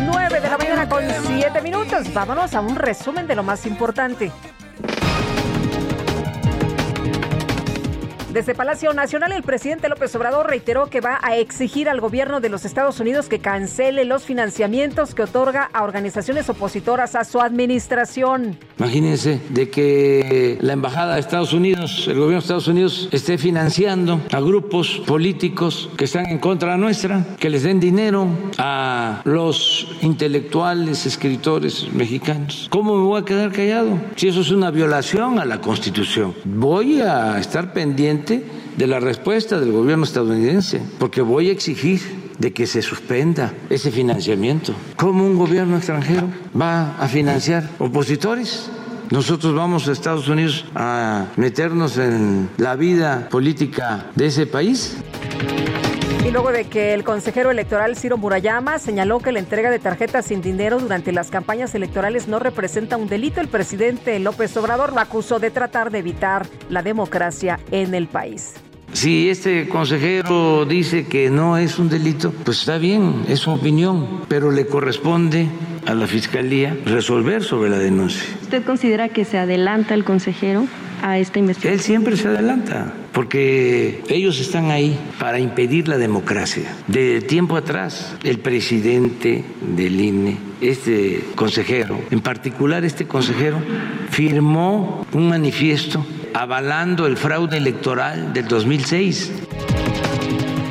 9 0.05 0.41
de 0.41 0.51
la 0.51 0.59
mañana 0.59 0.89
con 0.89 1.03
7 1.27 1.61
minutos. 1.61 2.13
Vámonos 2.15 2.55
a 2.55 2.61
un 2.61 2.77
resumen 2.77 3.27
de 3.27 3.35
lo 3.35 3.43
más 3.43 3.67
importante. 3.67 4.31
Desde 8.39 8.55
Palacio 8.55 8.93
Nacional, 8.93 9.33
el 9.33 9.43
presidente 9.43 9.89
López 9.89 10.15
Obrador 10.15 10.47
reiteró 10.47 10.87
que 10.87 11.01
va 11.01 11.19
a 11.21 11.37
exigir 11.37 11.89
al 11.89 12.01
gobierno 12.01 12.41
de 12.41 12.49
los 12.49 12.65
Estados 12.65 13.01
Unidos 13.01 13.27
que 13.27 13.41
cancele 13.41 14.05
los 14.05 14.23
financiamientos 14.23 15.13
que 15.17 15.25
otorga 15.25 15.69
a 15.73 15.83
organizaciones 15.83 16.49
opositoras 16.49 17.17
a 17.17 17.25
su 17.25 17.41
administración. 17.41 18.57
Imagínense 18.79 19.41
de 19.49 19.71
que 19.71 20.57
la 20.61 20.75
embajada 20.75 21.15
de 21.15 21.21
Estados 21.21 21.53
Unidos, 21.53 22.05
el 22.07 22.15
gobierno 22.15 22.35
de 22.35 22.39
Estados 22.39 22.69
Unidos, 22.69 23.09
esté 23.11 23.39
financiando 23.39 24.21
a 24.33 24.39
grupos 24.39 25.03
políticos 25.05 25.91
que 25.97 26.05
están 26.05 26.27
en 26.27 26.39
contra 26.39 26.77
nuestra, 26.77 27.27
que 27.41 27.51
les 27.51 27.65
den 27.65 27.81
dinero 27.81 28.29
a 28.57 29.21
los 29.25 29.89
intelectuales, 30.01 31.07
escritores 31.07 31.93
mexicanos. 31.93 32.69
¿Cómo 32.71 32.97
me 32.99 33.03
voy 33.03 33.21
a 33.21 33.25
quedar 33.25 33.51
callado? 33.51 34.01
Si 34.15 34.29
eso 34.29 34.43
es 34.43 34.53
una 34.53 34.71
violación 34.71 35.41
a 35.41 35.45
la 35.45 35.61
Constitución. 35.61 36.37
Voy 36.45 37.01
a 37.01 37.37
estar 37.41 37.73
pendiente 37.73 38.28
de 38.29 38.87
la 38.87 39.01
respuesta 39.01 39.59
del 39.59 39.73
gobierno 39.73 40.05
estadounidense, 40.05 40.81
porque 40.99 41.23
voy 41.23 41.49
a 41.49 41.53
exigir 41.53 42.01
de 42.39 42.53
que 42.53 42.67
se 42.67 42.83
suspenda 42.83 43.53
ese 43.71 43.91
financiamiento. 43.91 44.75
¿Cómo 44.97 45.25
un 45.25 45.37
gobierno 45.37 45.77
extranjero 45.77 46.29
va 46.59 46.97
a 46.99 47.09
financiar 47.09 47.69
opositores? 47.79 48.71
Nosotros 49.11 49.55
vamos 49.55 49.89
a 49.89 49.93
Estados 49.93 50.29
Unidos 50.29 50.67
a 50.75 51.29
meternos 51.37 51.97
en 51.97 52.51
la 52.59 52.77
vida 52.77 53.29
política 53.31 54.07
de 54.15 54.27
ese 54.27 54.47
país. 54.47 54.99
Y 56.25 56.31
luego 56.31 56.53
de 56.53 56.65
que 56.65 56.93
el 56.93 57.05
consejero 57.05 57.51
electoral 57.51 57.97
Ciro 57.97 58.19
Murayama 58.19 58.79
señaló 58.79 59.21
que 59.21 59.33
la 59.33 59.39
entrega 59.39 59.71
de 59.71 59.79
tarjetas 59.79 60.27
sin 60.27 60.43
dinero 60.43 60.79
durante 60.79 61.13
las 61.13 61.31
campañas 61.31 61.75
electorales 61.75 62.29
no 62.29 62.39
representa 62.39 62.97
un 62.97 63.09
delito, 63.09 63.41
el 63.41 63.49
presidente 63.49 64.19
López 64.19 64.55
Obrador 64.57 64.93
lo 64.93 65.01
acusó 65.01 65.39
de 65.39 65.51
tratar 65.51 65.91
de 65.91 66.01
evitar 66.01 66.47
la 66.69 66.83
democracia 66.83 67.59
en 67.71 67.95
el 67.95 68.09
país. 68.09 68.55
Si 68.93 69.29
este 69.31 69.69
consejero 69.69 70.65
dice 70.65 71.07
que 71.07 71.31
no 71.31 71.57
es 71.57 71.79
un 71.79 71.89
delito, 71.89 72.33
pues 72.45 72.61
está 72.61 72.79
bien, 72.79 73.25
es 73.29 73.41
su 73.41 73.51
opinión, 73.51 74.23
pero 74.29 74.51
le 74.51 74.67
corresponde 74.67 75.47
a 75.87 75.95
la 75.95 76.07
Fiscalía 76.07 76.77
resolver 76.85 77.43
sobre 77.43 77.71
la 77.71 77.79
denuncia. 77.79 78.25
¿Usted 78.43 78.65
considera 78.65 79.09
que 79.09 79.25
se 79.25 79.39
adelanta 79.39 79.95
el 79.95 80.05
consejero 80.05 80.67
a 81.03 81.19
esta 81.19 81.39
investigación? 81.39 81.79
Él 81.79 81.81
siempre 81.81 82.17
se 82.17 82.29
adelanta, 82.29 82.93
porque 83.13 84.03
ellos 84.09 84.41
están 84.41 84.71
ahí 84.71 84.99
para 85.19 85.39
impedir 85.41 85.89
la 85.89 85.99
democracia. 85.99 86.75
De 86.87 87.21
tiempo 87.21 87.57
atrás, 87.57 88.15
el 88.25 88.39
presidente 88.39 89.45
del 89.61 90.01
INE, 90.01 90.37
este 90.61 91.25
consejero, 91.35 92.01
en 92.11 92.21
particular 92.21 92.85
este 92.85 93.07
consejero, 93.07 93.61
firmó 94.11 95.07
un 95.13 95.29
manifiesto 95.29 96.05
avalando 96.35 97.07
el 97.07 97.17
fraude 97.17 97.57
electoral 97.57 98.33
del 98.33 98.47
2006 98.49 99.33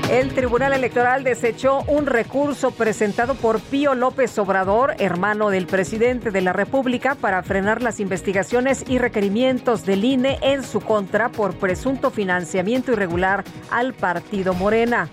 el 0.09 0.33
Tribunal 0.33 0.73
Electoral 0.73 1.23
desechó 1.23 1.81
un 1.87 2.05
recurso 2.05 2.71
presentado 2.71 3.35
por 3.35 3.59
Pío 3.59 3.93
López 3.93 4.37
Obrador, 4.39 4.95
hermano 4.99 5.49
del 5.49 5.67
presidente 5.67 6.31
de 6.31 6.41
la 6.41 6.53
República, 6.53 7.15
para 7.15 7.43
frenar 7.43 7.81
las 7.81 7.99
investigaciones 7.99 8.85
y 8.87 8.99
requerimientos 8.99 9.85
del 9.85 10.05
INE 10.05 10.39
en 10.41 10.63
su 10.63 10.79
contra 10.79 11.29
por 11.29 11.55
presunto 11.55 12.09
financiamiento 12.09 12.93
irregular 12.93 13.43
al 13.69 13.93
partido 13.93 14.53
Morena. 14.53 15.09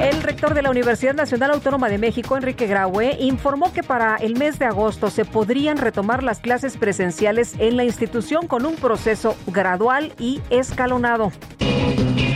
El 0.00 0.22
rector 0.22 0.54
de 0.54 0.62
la 0.62 0.70
Universidad 0.70 1.14
Nacional 1.14 1.50
Autónoma 1.50 1.90
de 1.90 1.98
México, 1.98 2.38
Enrique 2.38 2.66
Graue, 2.66 3.18
informó 3.20 3.70
que 3.74 3.82
para 3.82 4.16
el 4.16 4.38
mes 4.38 4.58
de 4.58 4.64
agosto 4.64 5.10
se 5.10 5.26
podrían 5.26 5.76
retomar 5.76 6.22
las 6.22 6.40
clases 6.40 6.78
presenciales 6.78 7.54
en 7.58 7.76
la 7.76 7.84
institución 7.84 8.46
con 8.46 8.64
un 8.64 8.76
proceso 8.76 9.36
gradual 9.46 10.14
y 10.18 10.40
escalonado. 10.48 11.32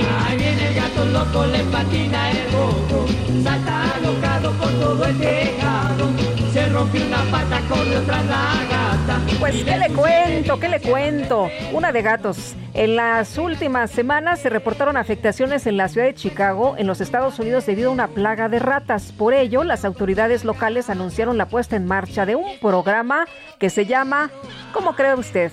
Ahí 0.00 0.36
viene 0.36 0.68
el 0.68 0.74
gato 0.74 1.04
loco, 1.04 1.46
le 1.46 1.62
patina 1.64 2.30
el 2.30 2.48
bobo, 2.52 3.06
salta 3.42 3.94
alocado 3.94 4.52
por 4.52 4.70
todo 4.72 5.04
el 5.04 5.18
tejado, 5.18 6.10
pata, 6.54 7.60
la 8.08 8.64
gata. 8.70 9.20
Pues, 9.40 9.64
¿qué 9.64 9.76
le 9.76 9.88
cuento? 9.88 10.60
¿Qué 10.60 10.68
le 10.68 10.80
cuento? 10.80 11.48
Una 11.72 11.90
de 11.90 12.02
gatos. 12.02 12.54
En 12.74 12.94
las 12.94 13.38
últimas 13.38 13.90
semanas 13.90 14.40
se 14.40 14.50
reportaron 14.50 14.96
afectaciones 14.96 15.66
en 15.66 15.76
la 15.76 15.88
ciudad 15.88 16.06
de 16.06 16.14
Chicago, 16.14 16.76
en 16.78 16.86
los 16.86 17.00
Estados 17.00 17.38
Unidos, 17.40 17.66
debido 17.66 17.90
a 17.90 17.92
una 17.92 18.08
plaga 18.08 18.48
de 18.48 18.60
ratas. 18.60 19.12
Por 19.12 19.34
ello, 19.34 19.64
las 19.64 19.84
autoridades 19.84 20.44
locales 20.44 20.90
anunciaron 20.90 21.38
la 21.38 21.46
puesta 21.46 21.74
en 21.74 21.86
marcha 21.86 22.24
de 22.24 22.36
un 22.36 22.58
programa 22.60 23.26
que 23.58 23.68
se 23.68 23.86
llama, 23.86 24.30
¿cómo 24.72 24.94
cree 24.94 25.14
usted? 25.14 25.50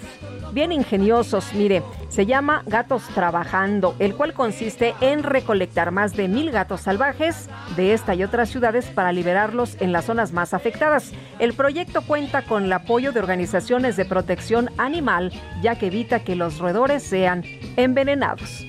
bien 0.54 0.72
ingeniosos. 0.72 1.54
Mire, 1.54 1.84
se 2.10 2.26
llama 2.26 2.64
Gatos 2.66 3.04
Trabajando, 3.14 3.96
el 4.00 4.16
cual 4.16 4.34
consiste 4.34 4.96
en 5.02 5.24
recolectar 5.24 5.92
más 5.92 6.16
de 6.16 6.28
mil 6.28 6.52
gatos 6.52 6.82
salvajes 6.82 7.50
de 7.76 7.94
esta 7.94 8.16
y 8.16 8.24
otras 8.24 8.50
ciudades 8.50 8.88
para 8.88 9.12
liberarlos 9.12 9.78
en 9.80 9.92
las 9.92 10.06
zonas 10.06 10.34
más 10.34 10.54
afectadas. 10.54 10.91
El 11.40 11.54
proyecto 11.54 12.02
cuenta 12.02 12.42
con 12.44 12.66
el 12.66 12.74
apoyo 12.74 13.12
de 13.12 13.20
organizaciones 13.20 13.96
de 13.96 14.06
protección 14.06 14.70
animal, 14.78 15.32
ya 15.62 15.76
que 15.76 15.88
evita 15.88 16.24
que 16.24 16.36
los 16.36 16.58
roedores 16.60 17.04
sean 17.04 17.44
envenenados. 17.78 18.66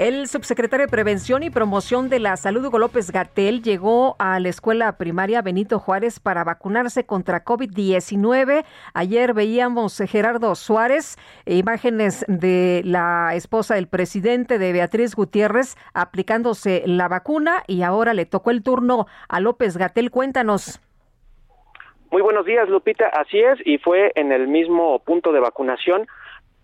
El 0.00 0.28
subsecretario 0.28 0.86
de 0.86 0.90
Prevención 0.90 1.42
y 1.42 1.50
Promoción 1.50 2.08
de 2.08 2.20
la 2.20 2.38
Salud, 2.38 2.64
Hugo 2.64 2.78
López 2.78 3.10
Gatel, 3.10 3.62
llegó 3.62 4.16
a 4.18 4.40
la 4.40 4.48
escuela 4.48 4.96
primaria 4.96 5.42
Benito 5.42 5.78
Juárez 5.78 6.20
para 6.20 6.42
vacunarse 6.42 7.04
contra 7.04 7.44
COVID-19. 7.44 8.64
Ayer 8.94 9.34
veíamos 9.34 10.00
a 10.00 10.06
Gerardo 10.06 10.54
Suárez, 10.54 11.18
imágenes 11.44 12.24
de 12.28 12.80
la 12.86 13.34
esposa 13.34 13.74
del 13.74 13.88
presidente 13.88 14.58
de 14.58 14.72
Beatriz 14.72 15.14
Gutiérrez 15.14 15.76
aplicándose 15.92 16.82
la 16.86 17.06
vacuna 17.06 17.62
y 17.66 17.82
ahora 17.82 18.14
le 18.14 18.24
tocó 18.24 18.52
el 18.52 18.62
turno 18.62 19.06
a 19.28 19.38
López 19.40 19.76
Gatel. 19.76 20.10
Cuéntanos. 20.10 20.80
Muy 22.10 22.22
buenos 22.22 22.46
días, 22.46 22.70
Lupita. 22.70 23.06
Así 23.08 23.38
es, 23.38 23.58
y 23.66 23.76
fue 23.76 24.12
en 24.14 24.32
el 24.32 24.48
mismo 24.48 24.98
punto 25.00 25.30
de 25.30 25.40
vacunación 25.40 26.06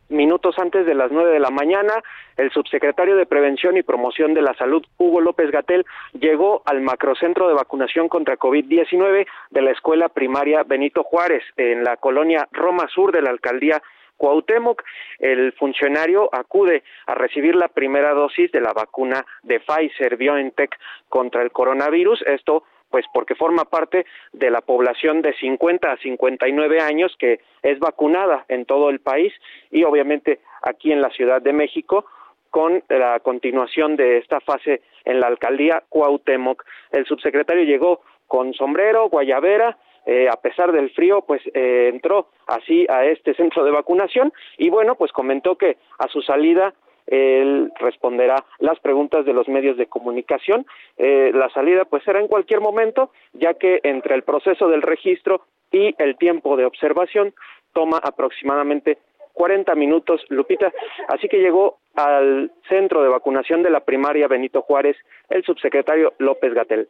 minutos 0.09 0.59
antes 0.59 0.87
de 0.87 0.95
las 0.95 1.11
nueve 1.11 1.33
de 1.33 1.41
la 1.41 1.51
mañana, 1.51 1.95
el 2.37 2.51
subsecretario 2.51 3.17
de 3.17 3.27
Prevención 3.27 3.77
y 3.77 3.83
Promoción 3.83 4.35
de 4.35 4.43
la 4.43 4.55
Salud, 4.55 4.85
Hugo 4.99 5.21
López 5.21 5.51
Gatel, 5.51 5.85
llegó 6.13 6.63
al 6.65 6.81
macrocentro 6.81 7.49
de 7.49 7.55
vacunación 7.55 8.09
contra 8.09 8.37
COVID-19 8.37 9.27
de 9.51 9.63
la 9.63 9.71
Escuela 9.71 10.09
Primaria 10.09 10.63
Benito 10.63 11.03
Juárez, 11.03 11.43
en 11.57 11.85
la 11.85 11.97
colonia 11.97 12.49
Roma 12.53 12.89
Sur 12.89 13.13
de 13.13 13.23
la 13.23 13.31
alcaldía 13.31 13.83
Cuauhtémoc. 14.17 14.83
El 15.19 15.53
funcionario 15.53 16.29
acude 16.33 16.83
a 17.07 17.15
recibir 17.15 17.55
la 17.55 17.69
primera 17.69 18.13
dosis 18.15 18.51
de 18.53 18.61
la 18.61 18.73
vacuna 18.73 19.25
de 19.43 19.61
Pfizer 19.61 20.17
BioNTech 20.17 20.77
contra 21.09 21.43
el 21.43 21.51
coronavirus. 21.51 22.23
Esto 22.27 22.65
pues 22.91 23.05
porque 23.13 23.35
forma 23.35 23.65
parte 23.65 24.07
de 24.33 24.51
la 24.51 24.61
población 24.61 25.23
de 25.23 25.35
50 25.35 25.91
a 25.91 25.97
59 25.97 26.81
años 26.81 27.15
que 27.19 27.41
es 27.63 27.79
vacunada 27.79 28.45
en 28.49 28.65
todo 28.65 28.91
el 28.91 29.01
país 29.01 29.33
y 29.71 29.85
obviamente 29.85 30.41
aquí 30.63 30.93
en 30.93 31.01
la 31.01 31.11
Ciudad 31.11 31.43
de 31.43 31.53
México 31.53 32.07
con 32.51 32.83
la 32.89 33.21
continuación 33.21 33.97
de 33.97 34.19
esta 34.19 34.41
fase 34.41 34.81
en 35.05 35.21
la 35.21 35.27
alcaldía 35.27 35.83
Cuauhtémoc. 35.89 36.65
El 36.91 37.05
subsecretario 37.05 37.65
llegó 37.65 38.01
con 38.27 38.55
sombrero, 38.55 39.09
guayabera, 39.09 39.77
eh, 40.07 40.29
a 40.29 40.37
pesar 40.37 40.73
del 40.73 40.91
frío, 40.91 41.23
pues 41.23 41.43
eh, 41.53 41.91
entró 41.93 42.29
así 42.47 42.87
a 42.89 43.05
este 43.05 43.35
centro 43.35 43.65
de 43.65 43.73
vacunación 43.73 44.33
y 44.57 44.71
bueno, 44.71 44.95
pues 44.95 45.13
comentó 45.13 45.57
que 45.59 45.79
a 45.99 46.09
su 46.09 46.23
salida 46.23 46.75
él 47.07 47.73
responderá 47.79 48.45
las 48.59 48.79
preguntas 48.81 49.25
de 49.25 49.33
los 49.33 49.49
medios 49.49 49.77
de 49.77 49.87
comunicación. 49.87 50.67
Eh, 50.97 51.31
la 51.35 51.49
salida 51.51 51.85
pues 51.85 52.03
será 52.05 52.21
en 52.21 52.29
cualquier 52.29 52.61
momento, 52.61 53.11
ya 53.33 53.55
que 53.55 53.81
entre 53.83 54.15
el 54.15 54.23
proceso 54.23 54.69
del 54.69 54.83
registro 54.83 55.43
y 55.71 55.95
el 55.99 56.17
tiempo 56.17 56.57
de 56.57 56.65
observación 56.65 57.35
toma 57.73 57.99
aproximadamente 58.03 58.99
40 59.35 59.75
minutos, 59.75 60.23
Lupita. 60.31 60.73
Así 61.09 61.29
que 61.29 61.39
llegó 61.39 61.79
al 61.95 62.51
centro 62.69 63.03
de 63.03 63.09
vacunación 63.09 63.63
de 63.63 63.71
la 63.71 63.81
primaria 63.81 64.29
Benito 64.29 64.63
Juárez 64.63 64.97
el 65.29 65.45
subsecretario 65.45 66.15
López 66.19 66.55
Gatel. 66.55 66.89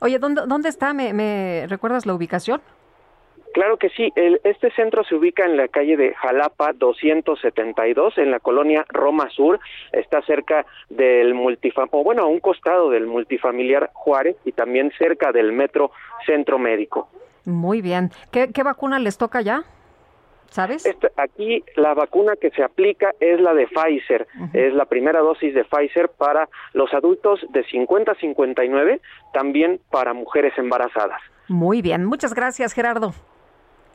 Oye, 0.00 0.18
¿dónde, 0.18 0.42
dónde 0.46 0.68
está? 0.68 0.92
¿Me, 0.92 1.12
¿Me 1.14 1.66
recuerdas 1.68 2.04
la 2.04 2.14
ubicación? 2.14 2.60
Claro 3.52 3.76
que 3.76 3.88
sí. 3.90 4.12
El, 4.14 4.40
este 4.44 4.70
centro 4.72 5.04
se 5.04 5.14
ubica 5.14 5.44
en 5.44 5.56
la 5.56 5.68
calle 5.68 5.96
de 5.96 6.14
Jalapa 6.14 6.72
272, 6.74 8.18
en 8.18 8.30
la 8.30 8.40
colonia 8.40 8.84
Roma 8.88 9.28
Sur. 9.30 9.58
Está 9.92 10.22
cerca 10.22 10.66
del 10.88 11.34
multifam 11.34 11.88
o 11.92 12.04
bueno, 12.04 12.22
a 12.22 12.26
un 12.26 12.40
costado 12.40 12.90
del 12.90 13.06
multifamiliar 13.06 13.90
Juárez 13.94 14.36
y 14.44 14.52
también 14.52 14.92
cerca 14.98 15.32
del 15.32 15.52
metro 15.52 15.90
Centro 16.26 16.58
Médico. 16.58 17.08
Muy 17.44 17.80
bien. 17.80 18.10
¿Qué, 18.30 18.52
qué 18.52 18.62
vacuna 18.62 18.98
les 18.98 19.16
toca 19.16 19.40
ya? 19.40 19.64
¿Sabes? 20.50 20.88
Aquí 21.16 21.62
la 21.76 21.94
vacuna 21.94 22.34
que 22.40 22.50
se 22.50 22.62
aplica 22.62 23.12
es 23.20 23.38
la 23.38 23.52
de 23.52 23.66
Pfizer, 23.66 24.26
es 24.54 24.72
la 24.72 24.86
primera 24.86 25.20
dosis 25.20 25.54
de 25.54 25.64
Pfizer 25.64 26.08
para 26.08 26.48
los 26.72 26.92
adultos 26.94 27.40
de 27.50 27.64
50 27.64 28.12
a 28.12 28.14
59, 28.14 29.00
también 29.34 29.78
para 29.90 30.14
mujeres 30.14 30.54
embarazadas. 30.56 31.20
Muy 31.48 31.82
bien, 31.82 32.06
muchas 32.06 32.32
gracias 32.32 32.72
Gerardo. 32.72 33.12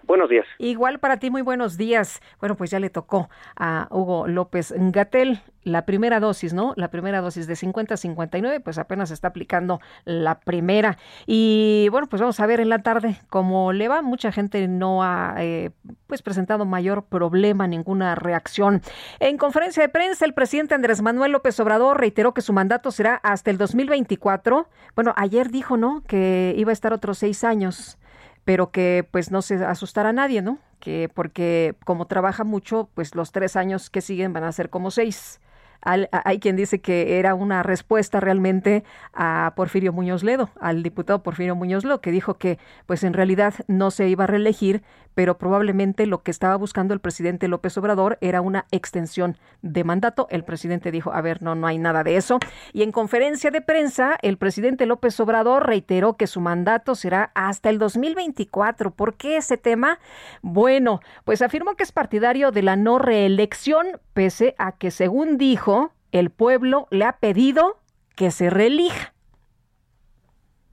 Buenos 0.06 0.30
días. 0.30 0.46
Igual 0.58 1.00
para 1.00 1.18
ti, 1.18 1.30
muy 1.30 1.42
buenos 1.42 1.78
días. 1.78 2.22
Bueno, 2.40 2.56
pues 2.56 2.70
ya 2.72 2.80
le 2.80 2.90
tocó 2.90 3.30
a 3.56 3.88
Hugo 3.90 4.28
López 4.28 4.74
Gatel 4.78 5.42
la 5.64 5.86
primera 5.86 6.20
dosis, 6.20 6.54
¿no? 6.54 6.74
La 6.76 6.90
primera 6.90 7.22
dosis 7.22 7.48
de 7.48 7.56
50 7.56 7.94
a 7.94 7.98
59, 7.98 8.60
pues 8.60 8.78
apenas 8.78 9.12
está 9.12 9.30
aplicando 9.30 9.80
la 10.04 10.40
primera. 10.42 10.98
Y 11.26 11.88
bueno, 11.92 12.08
pues 12.08 12.22
vamos 12.22 12.40
a 12.42 12.46
ver 12.46 12.60
en 12.60 12.68
la 12.68 12.80
tarde 12.80 13.18
cómo 13.30 13.72
le 13.72 13.88
va. 13.88 14.02
Mucha 14.02 14.34
gente 14.34 14.68
no 14.68 15.04
ha 15.04 15.36
eh, 15.40 15.72
pues 16.08 16.22
presentado 16.22 16.66
mayor 16.66 17.06
problema, 17.06 17.66
ninguna 17.68 18.16
reacción. 18.16 18.82
En 19.20 19.38
conferencia 19.38 19.84
de 19.84 19.90
prensa, 19.90 20.26
el 20.26 20.34
presidente 20.34 20.76
Andrés 20.76 21.02
Manuel 21.02 21.32
López 21.32 21.58
Obrador 21.62 22.00
reiteró 22.00 22.34
que 22.34 22.42
su 22.42 22.52
mandato 22.52 22.92
será 22.92 23.16
hasta 23.24 23.52
el 23.52 23.58
2024. 23.58 24.68
Bueno, 24.96 25.14
ayer 25.16 25.50
dijo, 25.50 25.78
¿no? 25.78 26.04
Que 26.06 26.54
iba 26.58 26.72
a 26.72 26.74
estar 26.74 26.92
otros 26.92 27.20
seis 27.20 27.46
años 27.46 27.98
pero 28.46 28.72
que 28.72 29.08
pues 29.10 29.32
no 29.32 29.42
se 29.42 29.64
asustará 29.64 30.10
a 30.10 30.14
nadie, 30.14 30.42
¿no? 30.42 30.60
Que 30.80 31.10
porque 31.14 31.76
como 31.86 32.08
trabaja 32.08 32.44
mucho, 32.44 32.90
pues 32.94 33.16
los 33.16 33.32
tres 33.32 33.56
años 33.56 33.90
que 33.90 34.02
siguen 34.02 34.34
van 34.34 34.44
a 34.44 34.52
ser 34.52 34.70
como 34.70 34.92
seis 34.92 35.40
hay 35.84 36.40
quien 36.40 36.56
dice 36.56 36.82
que 36.82 37.20
era 37.20 37.36
una 37.36 37.64
respuesta 37.64 38.20
realmente 38.20 38.84
a 39.14 39.54
Porfirio 39.56 39.94
Muñoz 39.94 40.24
Ledo, 40.24 40.50
al 40.60 40.84
diputado 40.84 41.24
Porfirio 41.24 41.56
Muñoz 41.56 41.84
Ledo, 41.84 42.02
que 42.02 42.12
dijo 42.12 42.36
que 42.36 42.58
pues 42.86 43.04
en 43.04 43.14
realidad 43.14 43.54
no 43.68 43.92
se 43.92 44.08
iba 44.08 44.24
a 44.24 44.28
reelegir, 44.28 44.84
pero 45.16 45.38
probablemente 45.38 46.06
lo 46.06 46.24
que 46.24 46.32
estaba 46.32 46.56
buscando 46.56 46.94
el 46.94 47.00
presidente 47.00 47.48
López 47.48 47.78
Obrador 47.78 48.18
era 48.22 48.42
una 48.42 48.66
extensión 48.72 49.38
de 49.62 49.84
mandato. 49.84 50.28
El 50.30 50.44
presidente 50.44 50.92
dijo, 50.92 51.14
a 51.14 51.22
ver, 51.22 51.42
no, 51.42 51.56
no 51.56 51.68
hay 51.68 51.78
nada 51.78 52.04
de 52.04 52.18
eso. 52.18 52.40
Y 52.72 52.84
en 52.84 52.92
conferencia 52.92 53.52
de 53.52 53.62
prensa, 53.62 54.18
el 54.22 54.38
presidente 54.38 54.86
López 54.86 55.20
Obrador 55.20 55.68
reiteró 55.68 56.18
que 56.18 56.28
su 56.28 56.42
mandato 56.42 56.96
será 56.96 57.32
hasta 57.36 57.70
el 57.70 57.78
2024. 57.78 58.92
¿Por 58.92 59.16
qué 59.16 59.38
ese 59.38 59.58
tema? 59.58 60.00
Bueno, 60.42 61.00
pues 61.24 61.42
afirmó 61.42 61.76
que 61.76 61.84
es 61.84 61.92
partidario 61.92 62.52
de 62.52 62.64
la 62.64 62.76
no 62.76 62.98
reelección, 62.98 64.00
pese 64.14 64.56
a 64.58 64.74
que, 64.74 64.92
según 64.92 65.38
dijo, 65.38 65.92
el 66.12 66.30
pueblo 66.30 66.88
le 66.92 67.06
ha 67.06 67.18
pedido 67.18 67.80
que 68.16 68.32
se 68.32 68.50
reelija. 68.50 69.14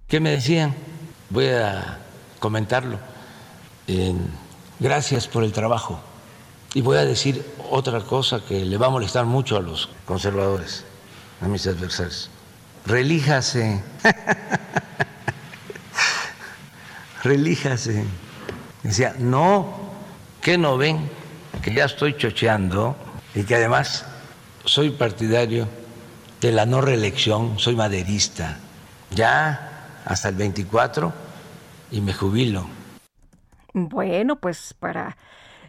¿Qué 0.06 0.20
me 0.20 0.30
decían? 0.30 0.74
Voy 1.30 1.46
a 1.46 1.98
comentarlo. 2.38 2.98
gracias 4.78 5.28
por 5.28 5.44
el 5.44 5.52
trabajo. 5.52 6.00
Y 6.74 6.82
voy 6.82 6.98
a 6.98 7.04
decir 7.04 7.44
otra 7.70 8.00
cosa 8.00 8.44
que 8.46 8.64
le 8.64 8.76
va 8.76 8.86
a 8.86 8.90
molestar 8.90 9.24
mucho 9.24 9.56
a 9.56 9.60
los 9.60 9.88
conservadores, 10.04 10.84
a 11.40 11.48
mis 11.48 11.66
adversarios. 11.66 12.30
Relíjase. 12.86 13.82
Relíjase. 17.22 18.04
Decía, 18.82 19.14
no, 19.18 19.90
que 20.40 20.58
no 20.58 20.76
ven 20.76 21.08
que 21.62 21.74
ya 21.74 21.84
estoy 21.84 22.16
chocheando 22.16 22.96
y 23.34 23.44
que 23.44 23.54
además 23.54 24.06
soy 24.64 24.90
partidario 24.90 25.68
de 26.40 26.52
la 26.52 26.66
no 26.66 26.80
reelección, 26.80 27.58
soy 27.58 27.76
maderista, 27.76 28.56
ya 29.10 30.00
hasta 30.04 30.28
el 30.28 30.36
24 30.36 31.12
y 31.90 32.00
me 32.00 32.12
jubilo. 32.12 32.66
Bueno, 33.72 34.36
pues 34.36 34.74
para 34.74 35.16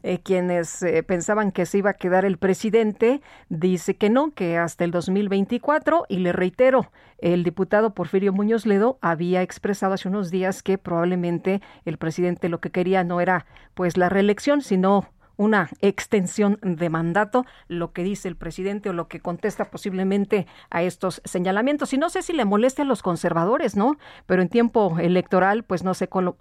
eh, 0.04 0.20
quienes 0.24 0.82
eh, 0.82 1.04
pensaban 1.04 1.52
que 1.52 1.66
se 1.66 1.78
iba 1.78 1.92
a 1.92 1.96
quedar 1.96 2.26
el 2.26 2.38
presidente, 2.38 3.22
dice 3.50 3.96
que 3.96 4.10
no, 4.10 4.32
que 4.34 4.58
hasta 4.58 4.84
el 4.84 4.92
2024 4.92 6.06
y 6.10 6.18
le 6.18 6.32
reitero, 6.32 6.92
el 7.20 7.44
diputado 7.44 7.94
Porfirio 7.94 8.34
Muñoz 8.34 8.66
Ledo 8.66 8.98
había 9.02 9.44
expresado 9.44 9.94
hace 9.94 10.08
unos 10.08 10.32
días 10.32 10.64
que 10.64 10.80
probablemente 10.80 11.62
el 11.86 11.98
presidente 11.98 12.50
lo 12.50 12.60
que 12.60 12.72
quería 12.72 13.04
no 13.04 13.22
era 13.22 13.46
pues 13.76 13.96
la 13.98 14.10
reelección, 14.10 14.62
sino 14.62 15.08
una 15.42 15.70
extensión 15.82 16.60
de 16.62 16.90
mandato, 16.90 17.48
lo 17.68 17.94
que 17.94 18.04
dice 18.04 18.28
el 18.28 18.36
presidente 18.36 18.90
o 18.90 18.94
lo 18.94 19.08
que 19.08 19.22
contesta 19.22 19.72
posiblemente 19.72 20.46
a 20.70 20.84
estos 20.84 21.20
señalamientos. 21.26 21.94
Y 21.94 21.98
no 21.98 22.12
sé 22.12 22.22
si 22.22 22.32
le 22.32 22.46
moleste 22.46 22.84
a 22.84 22.86
los 22.86 23.02
conservadores, 23.02 23.76
¿no? 23.76 23.98
Pero 24.28 24.44
en 24.44 24.50
tiempo 24.50 24.98
electoral, 25.00 25.64
pues 25.64 25.84
no 25.84 25.96
sé 25.96 26.10
cómo, 26.10 26.36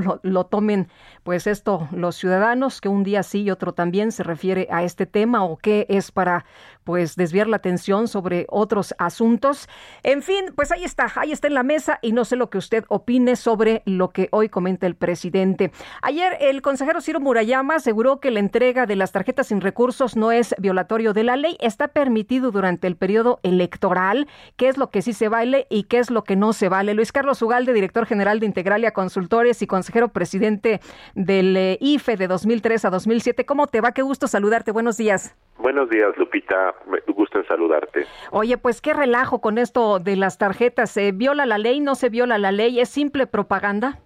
lo, 0.00 0.20
lo, 0.22 0.46
tomen, 0.46 0.86
pues 1.24 1.48
esto, 1.48 1.88
los 1.90 2.14
ciudadanos, 2.14 2.80
que 2.80 2.88
un 2.88 3.02
día 3.02 3.24
sí 3.24 3.42
y 3.42 3.50
otro 3.50 3.74
también 3.74 4.12
se 4.12 4.22
refiere 4.22 4.68
a 4.70 4.84
este 4.84 5.06
tema 5.06 5.44
o 5.44 5.56
qué 5.56 5.86
es 5.88 6.12
para 6.12 6.44
pues 6.84 7.16
desviar 7.16 7.48
la 7.48 7.56
atención 7.56 8.08
sobre 8.08 8.46
otros 8.48 8.94
asuntos. 8.98 9.68
En 10.02 10.22
fin, 10.22 10.46
pues 10.54 10.70
ahí 10.72 10.84
está, 10.84 11.10
ahí 11.16 11.32
está 11.32 11.48
en 11.48 11.54
la 11.54 11.62
mesa 11.62 11.98
y 12.02 12.12
no 12.12 12.24
sé 12.24 12.36
lo 12.36 12.50
que 12.50 12.58
usted 12.58 12.84
opine 12.88 13.36
sobre 13.36 13.82
lo 13.86 14.10
que 14.10 14.28
hoy 14.30 14.48
comenta 14.48 14.86
el 14.86 14.94
presidente. 14.94 15.72
Ayer 16.02 16.36
el 16.40 16.62
consejero 16.62 17.00
Ciro 17.00 17.20
Murayama 17.20 17.76
aseguró 17.76 18.20
que 18.20 18.30
la 18.30 18.40
entrega 18.40 18.86
de 18.86 18.96
las 18.96 19.12
tarjetas 19.12 19.48
sin 19.48 19.60
recursos 19.60 20.16
no 20.16 20.32
es 20.32 20.54
violatorio 20.58 21.12
de 21.12 21.24
la 21.24 21.36
ley, 21.36 21.56
está 21.60 21.88
permitido 21.88 22.50
durante 22.50 22.86
el 22.86 22.96
periodo 22.96 23.40
electoral, 23.42 24.28
qué 24.56 24.68
es 24.68 24.78
lo 24.78 24.90
que 24.90 25.02
sí 25.02 25.12
se 25.12 25.28
vale 25.28 25.66
y 25.70 25.84
qué 25.84 25.98
es 25.98 26.10
lo 26.10 26.24
que 26.24 26.36
no 26.36 26.52
se 26.52 26.68
vale. 26.68 26.94
Luis 26.94 27.12
Carlos 27.12 27.40
Ugalde, 27.42 27.72
director 27.72 28.06
general 28.06 28.40
de 28.40 28.46
Integralia 28.46 28.92
Consultores 28.92 29.62
y 29.62 29.66
consejero 29.66 30.08
presidente 30.08 30.80
del 31.14 31.56
eh, 31.56 31.78
IFE 31.80 32.16
de 32.16 32.28
2003 32.28 32.84
a 32.84 32.90
2007, 32.90 33.44
¿cómo 33.46 33.66
te 33.66 33.80
va? 33.80 33.92
Qué 33.92 34.02
gusto 34.02 34.26
saludarte. 34.26 34.72
Buenos 34.72 34.96
días. 34.96 35.36
Buenos 35.58 35.88
días, 35.88 36.16
Lupita. 36.16 36.73
Me 36.86 37.00
gusta 37.12 37.38
en 37.38 37.46
saludarte. 37.46 38.06
Oye, 38.30 38.58
pues 38.58 38.80
qué 38.80 38.92
relajo 38.92 39.40
con 39.40 39.58
esto 39.58 39.98
de 39.98 40.16
las 40.16 40.38
tarjetas. 40.38 40.90
¿Se 40.90 41.12
viola 41.12 41.46
la 41.46 41.58
ley? 41.58 41.80
¿No 41.80 41.94
se 41.94 42.08
viola 42.08 42.38
la 42.38 42.52
ley? 42.52 42.80
¿Es 42.80 42.88
simple 42.88 43.26
propaganda? 43.26 43.98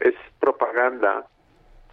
Es 0.00 0.14
propaganda, 0.40 1.26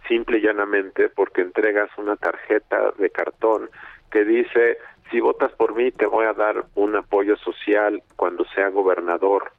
simple 0.08 0.38
y 0.38 0.42
llanamente, 0.42 1.08
porque 1.08 1.42
entregas 1.42 1.90
una 1.98 2.16
tarjeta 2.16 2.92
de 2.98 3.10
cartón 3.10 3.70
que 4.10 4.24
dice, 4.24 4.78
si 5.10 5.20
votas 5.20 5.52
por 5.52 5.74
mí, 5.74 5.90
te 5.90 6.06
voy 6.06 6.26
a 6.26 6.32
dar 6.32 6.64
un 6.74 6.96
apoyo 6.96 7.36
social 7.36 8.02
cuando 8.16 8.44
sea 8.54 8.68
gobernador. 8.68 9.52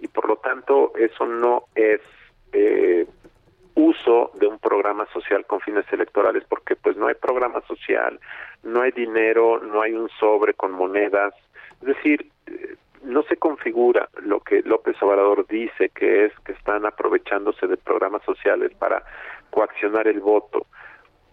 Y 0.00 0.08
por 0.08 0.28
lo 0.28 0.36
tanto, 0.36 0.92
eso 0.96 1.26
no 1.26 1.64
es 1.74 2.00
eh, 2.52 3.06
uso 3.78 4.32
de 4.34 4.48
un 4.48 4.58
programa 4.58 5.06
social 5.12 5.46
con 5.46 5.60
fines 5.60 5.84
electorales 5.92 6.42
porque 6.48 6.74
pues 6.74 6.96
no 6.96 7.06
hay 7.06 7.14
programa 7.14 7.60
social, 7.68 8.18
no 8.64 8.82
hay 8.82 8.90
dinero, 8.90 9.60
no 9.60 9.80
hay 9.82 9.92
un 9.92 10.08
sobre 10.18 10.52
con 10.54 10.72
monedas, 10.72 11.32
es 11.80 11.86
decir, 11.86 12.28
eh, 12.48 12.74
no 13.04 13.22
se 13.22 13.36
configura 13.36 14.08
lo 14.20 14.40
que 14.40 14.62
López 14.62 15.00
Obrador 15.00 15.46
dice 15.46 15.90
que 15.90 16.24
es 16.24 16.32
que 16.44 16.52
están 16.52 16.86
aprovechándose 16.86 17.68
de 17.68 17.76
programas 17.76 18.22
sociales 18.24 18.72
para 18.76 19.04
coaccionar 19.50 20.08
el 20.08 20.18
voto. 20.18 20.66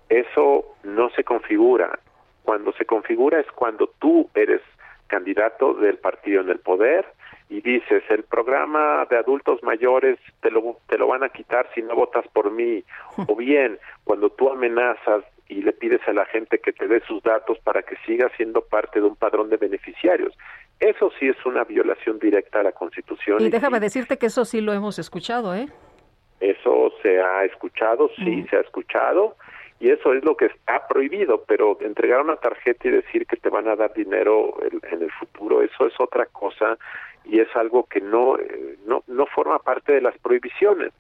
eso 0.07 0.75
no 0.83 1.09
se 1.09 1.23
configura. 1.23 1.97
Cuando 2.43 2.71
se 2.73 2.85
configura 2.85 3.39
es 3.39 3.47
cuando 3.53 3.87
tú 3.97 4.29
eres 4.35 4.61
candidato 5.07 5.73
del 5.73 5.97
partido 5.97 6.41
en 6.41 6.49
el 6.49 6.59
poder 6.59 7.07
y 7.49 7.61
dices, 7.61 8.03
el 8.09 8.23
programa 8.23 9.05
de 9.09 9.17
adultos 9.17 9.61
mayores 9.61 10.17
te 10.41 10.49
lo, 10.49 10.77
te 10.87 10.97
lo 10.97 11.07
van 11.07 11.23
a 11.23 11.29
quitar 11.29 11.69
si 11.75 11.81
no 11.81 11.95
votas 11.95 12.25
por 12.33 12.51
mí. 12.51 12.83
O 13.27 13.35
bien, 13.35 13.79
cuando 14.03 14.29
tú 14.29 14.49
amenazas 14.49 15.23
y 15.47 15.61
le 15.61 15.73
pides 15.73 16.01
a 16.07 16.13
la 16.13 16.25
gente 16.25 16.59
que 16.59 16.73
te 16.73 16.87
dé 16.87 17.01
sus 17.07 17.21
datos 17.21 17.59
para 17.59 17.83
que 17.83 17.95
siga 18.05 18.29
siendo 18.35 18.61
parte 18.61 18.99
de 18.99 19.05
un 19.05 19.15
padrón 19.15 19.49
de 19.49 19.57
beneficiarios. 19.57 20.33
Eso 20.79 21.11
sí 21.19 21.27
es 21.27 21.45
una 21.45 21.63
violación 21.63 22.19
directa 22.19 22.59
a 22.59 22.63
la 22.63 22.71
Constitución. 22.71 23.41
Y 23.41 23.49
déjame 23.49 23.79
decirte 23.79 24.17
que 24.17 24.25
eso 24.25 24.43
sí 24.43 24.59
lo 24.59 24.73
hemos 24.73 24.97
escuchado, 24.99 25.55
¿eh? 25.55 25.67
Eso 26.39 26.91
se 27.01 27.21
ha 27.21 27.45
escuchado, 27.45 28.09
sí 28.17 28.45
se 28.49 28.57
ha 28.57 28.61
escuchado, 28.61 29.37
y 29.79 29.89
eso 29.89 30.13
es 30.13 30.25
lo 30.25 30.35
que 30.35 30.45
está 30.47 30.85
prohibido, 30.87 31.43
pero 31.47 31.77
entregar 31.79 32.21
una 32.21 32.35
tarjeta 32.35 32.87
y 32.87 32.91
decir 32.91 33.25
que 33.25 33.37
te 33.37 33.49
van 33.49 33.67
a 33.67 33.75
dar 33.75 33.93
dinero 33.93 34.57
en 34.91 35.01
el 35.01 35.11
futuro, 35.11 35.61
eso 35.61 35.87
es 35.87 35.93
otra 35.99 36.25
cosa 36.25 36.77
y 37.25 37.39
es 37.39 37.47
algo 37.55 37.85
que 37.85 38.01
no, 38.01 38.37
eh, 38.37 38.77
no, 38.85 39.03
no 39.07 39.25
forma 39.27 39.59
parte 39.59 39.93
de 39.93 40.01
las 40.01 40.17
prohibiciones. 40.19 40.93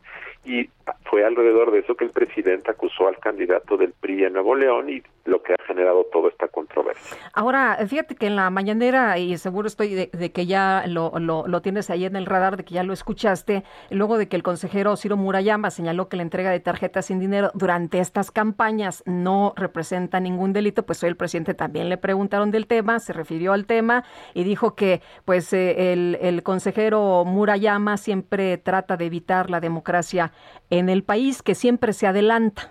Y 0.43 0.69
fue 1.09 1.25
alrededor 1.25 1.71
de 1.71 1.79
eso 1.79 1.95
que 1.95 2.05
el 2.05 2.11
presidente 2.11 2.69
acusó 2.69 3.07
al 3.07 3.17
candidato 3.17 3.77
del 3.77 3.93
PRI 3.93 4.25
en 4.25 4.33
Nuevo 4.33 4.53
León 4.53 4.89
y 4.89 5.01
lo 5.25 5.41
que 5.41 5.53
ha 5.53 5.63
generado 5.65 6.05
toda 6.11 6.29
esta 6.29 6.47
controversia. 6.47 7.17
Ahora, 7.33 7.77
fíjate 7.87 8.15
que 8.15 8.27
en 8.27 8.35
la 8.35 8.51
mañanera, 8.51 9.17
y 9.17 9.37
seguro 9.37 9.67
estoy 9.67 9.95
de, 9.95 10.31
que 10.31 10.45
ya 10.45 10.83
lo, 10.87 11.13
lo, 11.17 11.47
lo, 11.47 11.61
tienes 11.61 11.89
ahí 11.89 12.05
en 12.05 12.15
el 12.15 12.27
radar, 12.27 12.57
de 12.57 12.63
que 12.63 12.75
ya 12.75 12.83
lo 12.83 12.93
escuchaste, 12.93 13.63
luego 13.89 14.19
de 14.19 14.27
que 14.27 14.35
el 14.35 14.43
consejero 14.43 14.95
Ciro 14.97 15.17
Murayama 15.17 15.71
señaló 15.71 16.09
que 16.09 16.17
la 16.17 16.23
entrega 16.23 16.51
de 16.51 16.59
tarjetas 16.59 17.07
sin 17.07 17.19
dinero 17.19 17.49
durante 17.55 17.99
estas 17.99 18.29
campañas 18.29 19.01
no 19.07 19.53
representa 19.55 20.19
ningún 20.19 20.53
delito, 20.53 20.85
pues 20.85 21.01
hoy 21.03 21.09
el 21.09 21.17
presidente 21.17 21.55
también 21.55 21.89
le 21.89 21.97
preguntaron 21.97 22.51
del 22.51 22.67
tema, 22.67 22.99
se 22.99 23.13
refirió 23.13 23.53
al 23.53 23.65
tema 23.65 24.03
y 24.35 24.43
dijo 24.43 24.75
que 24.75 25.01
pues 25.25 25.51
eh, 25.53 25.93
el, 25.93 26.14
el 26.21 26.43
consejero 26.43 27.23
Murayama 27.25 27.97
siempre 27.97 28.57
trata 28.57 28.97
de 28.97 29.05
evitar 29.05 29.49
la 29.49 29.59
democracia 29.59 30.31
en 30.69 30.89
el 30.89 31.03
país, 31.03 31.41
que 31.41 31.55
siempre 31.55 31.93
se 31.93 32.07
adelanta. 32.07 32.69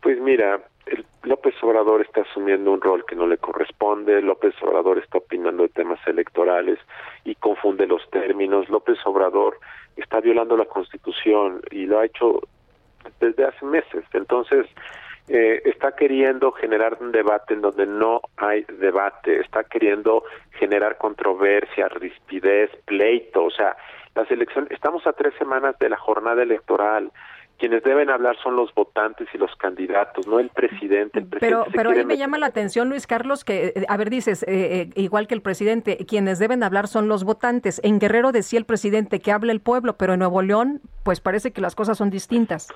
Pues 0.00 0.20
mira, 0.20 0.60
el 0.86 1.06
López 1.22 1.54
Obrador 1.62 2.02
está 2.02 2.22
asumiendo 2.22 2.72
un 2.72 2.80
rol 2.80 3.04
que 3.06 3.14
no 3.14 3.26
le 3.26 3.38
corresponde, 3.38 4.20
López 4.20 4.54
Obrador 4.62 4.98
está 4.98 5.18
opinando 5.18 5.62
de 5.62 5.68
temas 5.68 6.00
electorales 6.06 6.78
y 7.24 7.34
confunde 7.36 7.86
los 7.86 8.08
términos, 8.10 8.68
López 8.68 8.98
Obrador 9.04 9.58
está 9.96 10.20
violando 10.20 10.56
la 10.56 10.64
Constitución 10.64 11.62
y 11.70 11.86
lo 11.86 12.00
ha 12.00 12.06
hecho 12.06 12.40
desde 13.20 13.44
hace 13.44 13.64
meses. 13.64 14.04
Entonces, 14.12 14.66
eh, 15.28 15.62
está 15.64 15.92
queriendo 15.92 16.52
generar 16.52 16.98
un 17.00 17.12
debate 17.12 17.54
en 17.54 17.60
donde 17.60 17.86
no 17.86 18.20
hay 18.36 18.64
debate, 18.78 19.40
está 19.40 19.64
queriendo 19.64 20.24
generar 20.52 20.98
controversia, 20.98 21.88
rispidez, 21.88 22.70
pleito, 22.84 23.44
o 23.44 23.50
sea, 23.50 23.76
las 24.14 24.30
elecciones, 24.30 24.70
estamos 24.72 25.06
a 25.06 25.12
tres 25.12 25.32
semanas 25.38 25.78
de 25.78 25.88
la 25.88 25.96
jornada 25.96 26.42
electoral, 26.42 27.12
quienes 27.58 27.84
deben 27.84 28.10
hablar 28.10 28.36
son 28.42 28.56
los 28.56 28.74
votantes 28.74 29.28
y 29.32 29.38
los 29.38 29.54
candidatos, 29.54 30.26
no 30.26 30.40
el 30.40 30.48
presidente. 30.48 31.20
El 31.20 31.26
presidente 31.26 31.38
pero 31.40 31.66
pero 31.72 31.90
ahí 31.90 32.04
me 32.04 32.16
llama 32.16 32.36
la 32.36 32.46
atención, 32.46 32.88
Luis 32.88 33.06
Carlos, 33.06 33.44
que, 33.44 33.66
eh, 33.76 33.84
a 33.88 33.96
ver, 33.96 34.10
dices, 34.10 34.44
eh, 34.48 34.90
igual 34.96 35.28
que 35.28 35.34
el 35.34 35.42
presidente, 35.42 35.98
quienes 36.04 36.40
deben 36.40 36.64
hablar 36.64 36.88
son 36.88 37.06
los 37.06 37.22
votantes. 37.22 37.80
En 37.84 38.00
Guerrero 38.00 38.32
decía 38.32 38.58
el 38.58 38.64
presidente 38.64 39.20
que 39.20 39.30
hable 39.30 39.52
el 39.52 39.60
pueblo, 39.60 39.96
pero 39.96 40.14
en 40.14 40.18
Nuevo 40.18 40.42
León, 40.42 40.80
pues 41.04 41.20
parece 41.20 41.52
que 41.52 41.60
las 41.60 41.76
cosas 41.76 41.96
son 41.96 42.10
distintas. 42.10 42.66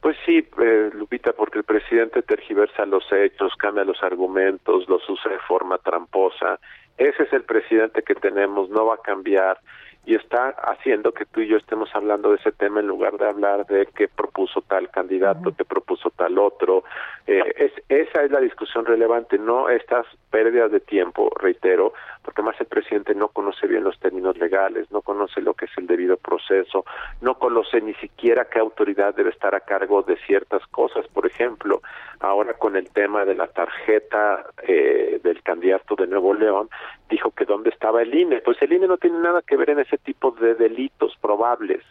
Pues 0.00 0.16
sí, 0.24 0.46
eh, 0.62 0.90
Lupita, 0.94 1.32
porque 1.32 1.58
el 1.58 1.64
presidente 1.64 2.22
tergiversa 2.22 2.86
los 2.86 3.04
hechos, 3.12 3.54
cambia 3.56 3.84
los 3.84 4.02
argumentos, 4.02 4.88
los 4.88 5.08
usa 5.08 5.32
de 5.32 5.38
forma 5.40 5.78
tramposa. 5.78 6.58
Ese 6.96 7.24
es 7.24 7.32
el 7.32 7.42
presidente 7.42 8.02
que 8.02 8.14
tenemos, 8.14 8.70
no 8.70 8.86
va 8.86 8.94
a 8.94 9.02
cambiar 9.02 9.58
y 10.06 10.14
está 10.14 10.50
haciendo 10.50 11.12
que 11.12 11.26
tú 11.26 11.40
y 11.40 11.48
yo 11.48 11.56
estemos 11.56 11.90
hablando 11.92 12.30
de 12.30 12.36
ese 12.36 12.52
tema 12.52 12.78
en 12.78 12.86
lugar 12.86 13.18
de 13.18 13.28
hablar 13.28 13.66
de 13.66 13.86
qué 13.86 14.06
propuso 14.06 14.62
tal 14.62 14.88
candidato, 14.88 15.52
qué 15.56 15.64
propuso 15.64 16.10
tal 16.10 16.38
otro. 16.38 16.84
Eh, 17.26 17.42
es, 17.56 17.72
esa 17.88 18.22
es 18.22 18.30
la 18.30 18.38
discusión 18.38 18.86
relevante, 18.86 19.36
no 19.36 19.68
estas 19.68 20.06
pérdidas 20.30 20.70
de 20.70 20.78
tiempo, 20.78 21.32
reitero, 21.40 21.92
porque 22.26 22.42
más 22.42 22.60
el 22.60 22.66
presidente 22.66 23.14
no 23.14 23.28
conoce 23.28 23.68
bien 23.68 23.84
los 23.84 24.00
términos 24.00 24.36
legales, 24.36 24.90
no 24.90 25.00
conoce 25.00 25.40
lo 25.40 25.54
que 25.54 25.66
es 25.66 25.70
el 25.78 25.86
debido 25.86 26.16
proceso, 26.16 26.84
no 27.20 27.38
conoce 27.38 27.80
ni 27.80 27.94
siquiera 27.94 28.46
qué 28.46 28.58
autoridad 28.58 29.14
debe 29.14 29.30
estar 29.30 29.54
a 29.54 29.60
cargo 29.60 30.02
de 30.02 30.16
ciertas 30.26 30.66
cosas. 30.66 31.06
Por 31.06 31.24
ejemplo, 31.24 31.82
ahora 32.18 32.54
con 32.54 32.74
el 32.74 32.90
tema 32.90 33.24
de 33.24 33.36
la 33.36 33.46
tarjeta 33.46 34.44
eh, 34.66 35.20
del 35.22 35.40
candidato 35.44 35.94
de 35.94 36.08
Nuevo 36.08 36.34
León, 36.34 36.68
dijo 37.08 37.30
que 37.30 37.44
dónde 37.44 37.70
estaba 37.70 38.02
el 38.02 38.12
INE. 38.12 38.40
Pues 38.40 38.60
el 38.60 38.72
INE 38.72 38.88
no 38.88 38.96
tiene 38.96 39.20
nada 39.20 39.40
que 39.42 39.56
ver 39.56 39.70
en 39.70 39.78
ese 39.78 39.96
tipo 39.98 40.32
de 40.32 40.56
delitos 40.56 41.16
probables. 41.20 41.84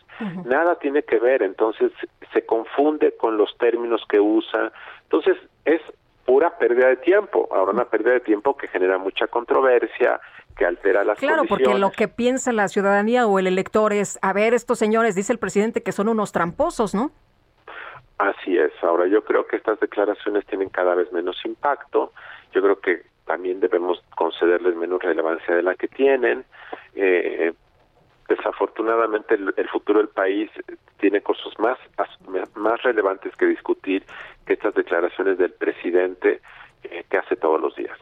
Nada 0.46 0.76
tiene 0.80 1.04
que 1.04 1.18
ver, 1.18 1.44
entonces 1.44 1.92
se 2.34 2.46
confunde 2.46 3.16
con 3.16 3.38
los 3.38 3.58
términos 3.58 4.04
que 4.10 4.20
usa. 4.20 4.74
Entonces 5.04 5.38
es 5.64 5.82
pura 6.26 6.58
pérdida 6.58 6.88
de 6.88 6.98
tiempo. 6.98 7.48
Ahora 7.52 7.72
una 7.72 7.86
pérdida 7.86 8.14
de 8.14 8.20
tiempo 8.20 8.58
que 8.58 8.68
genera 8.68 8.98
mucha 8.98 9.28
controversia, 9.28 10.20
que 10.58 10.66
altera 10.66 11.04
las 11.04 11.20
Claro, 11.20 11.44
porque 11.48 11.78
lo 11.78 11.92
que 11.92 12.08
piensa 12.08 12.52
la 12.52 12.68
ciudadanía 12.68 13.28
o 13.28 13.40
el 13.40 13.48
elector 13.48 13.94
es, 13.94 14.20
a 14.22 14.34
ver, 14.34 14.54
estos 14.54 14.80
señores, 14.80 15.16
dice 15.16 15.34
el 15.34 15.40
presidente, 15.40 15.84
que 15.84 15.92
son 15.92 16.10
unos 16.10 16.32
tramposos, 16.32 16.96
¿no? 16.96 17.12
Así 18.18 18.58
es. 18.58 18.72
Ahora 18.82 19.08
yo 19.08 19.24
creo 19.24 19.46
que 19.46 19.58
estas 19.58 19.80
declaraciones 19.80 20.46
tienen 20.46 20.70
cada 20.70 20.96
vez 20.96 21.12
menos 21.12 21.38
impacto. 21.46 22.14
Yo 22.54 22.62
creo 22.62 22.80
que 22.80 23.04
también 23.26 23.60
debemos 23.60 24.02
concederles 24.16 24.76
menos 24.76 25.02
relevancia 25.02 25.54
de 25.54 25.64
la 25.64 25.76
que 25.76 25.88
tienen. 25.90 26.46
Eh, 26.96 27.54
desafortunadamente 28.28 29.36
el, 29.36 29.70
futuro 29.70 30.00
del 30.00 30.10
país 30.10 30.50
tiene 31.00 31.22
cosas 31.22 31.54
más 31.60 31.78
más 32.56 32.82
relevantes 32.84 33.36
que 33.36 33.46
discutir 33.46 34.04
que 34.46 34.54
estas 34.54 34.74
declaraciones 34.74 35.38
del 35.38 35.52
presidente 35.52 36.42
eh, 36.84 37.04
que 37.10 37.18
hace 37.18 37.36
todos 37.36 37.62
los 37.62 37.76
días. 37.76 37.98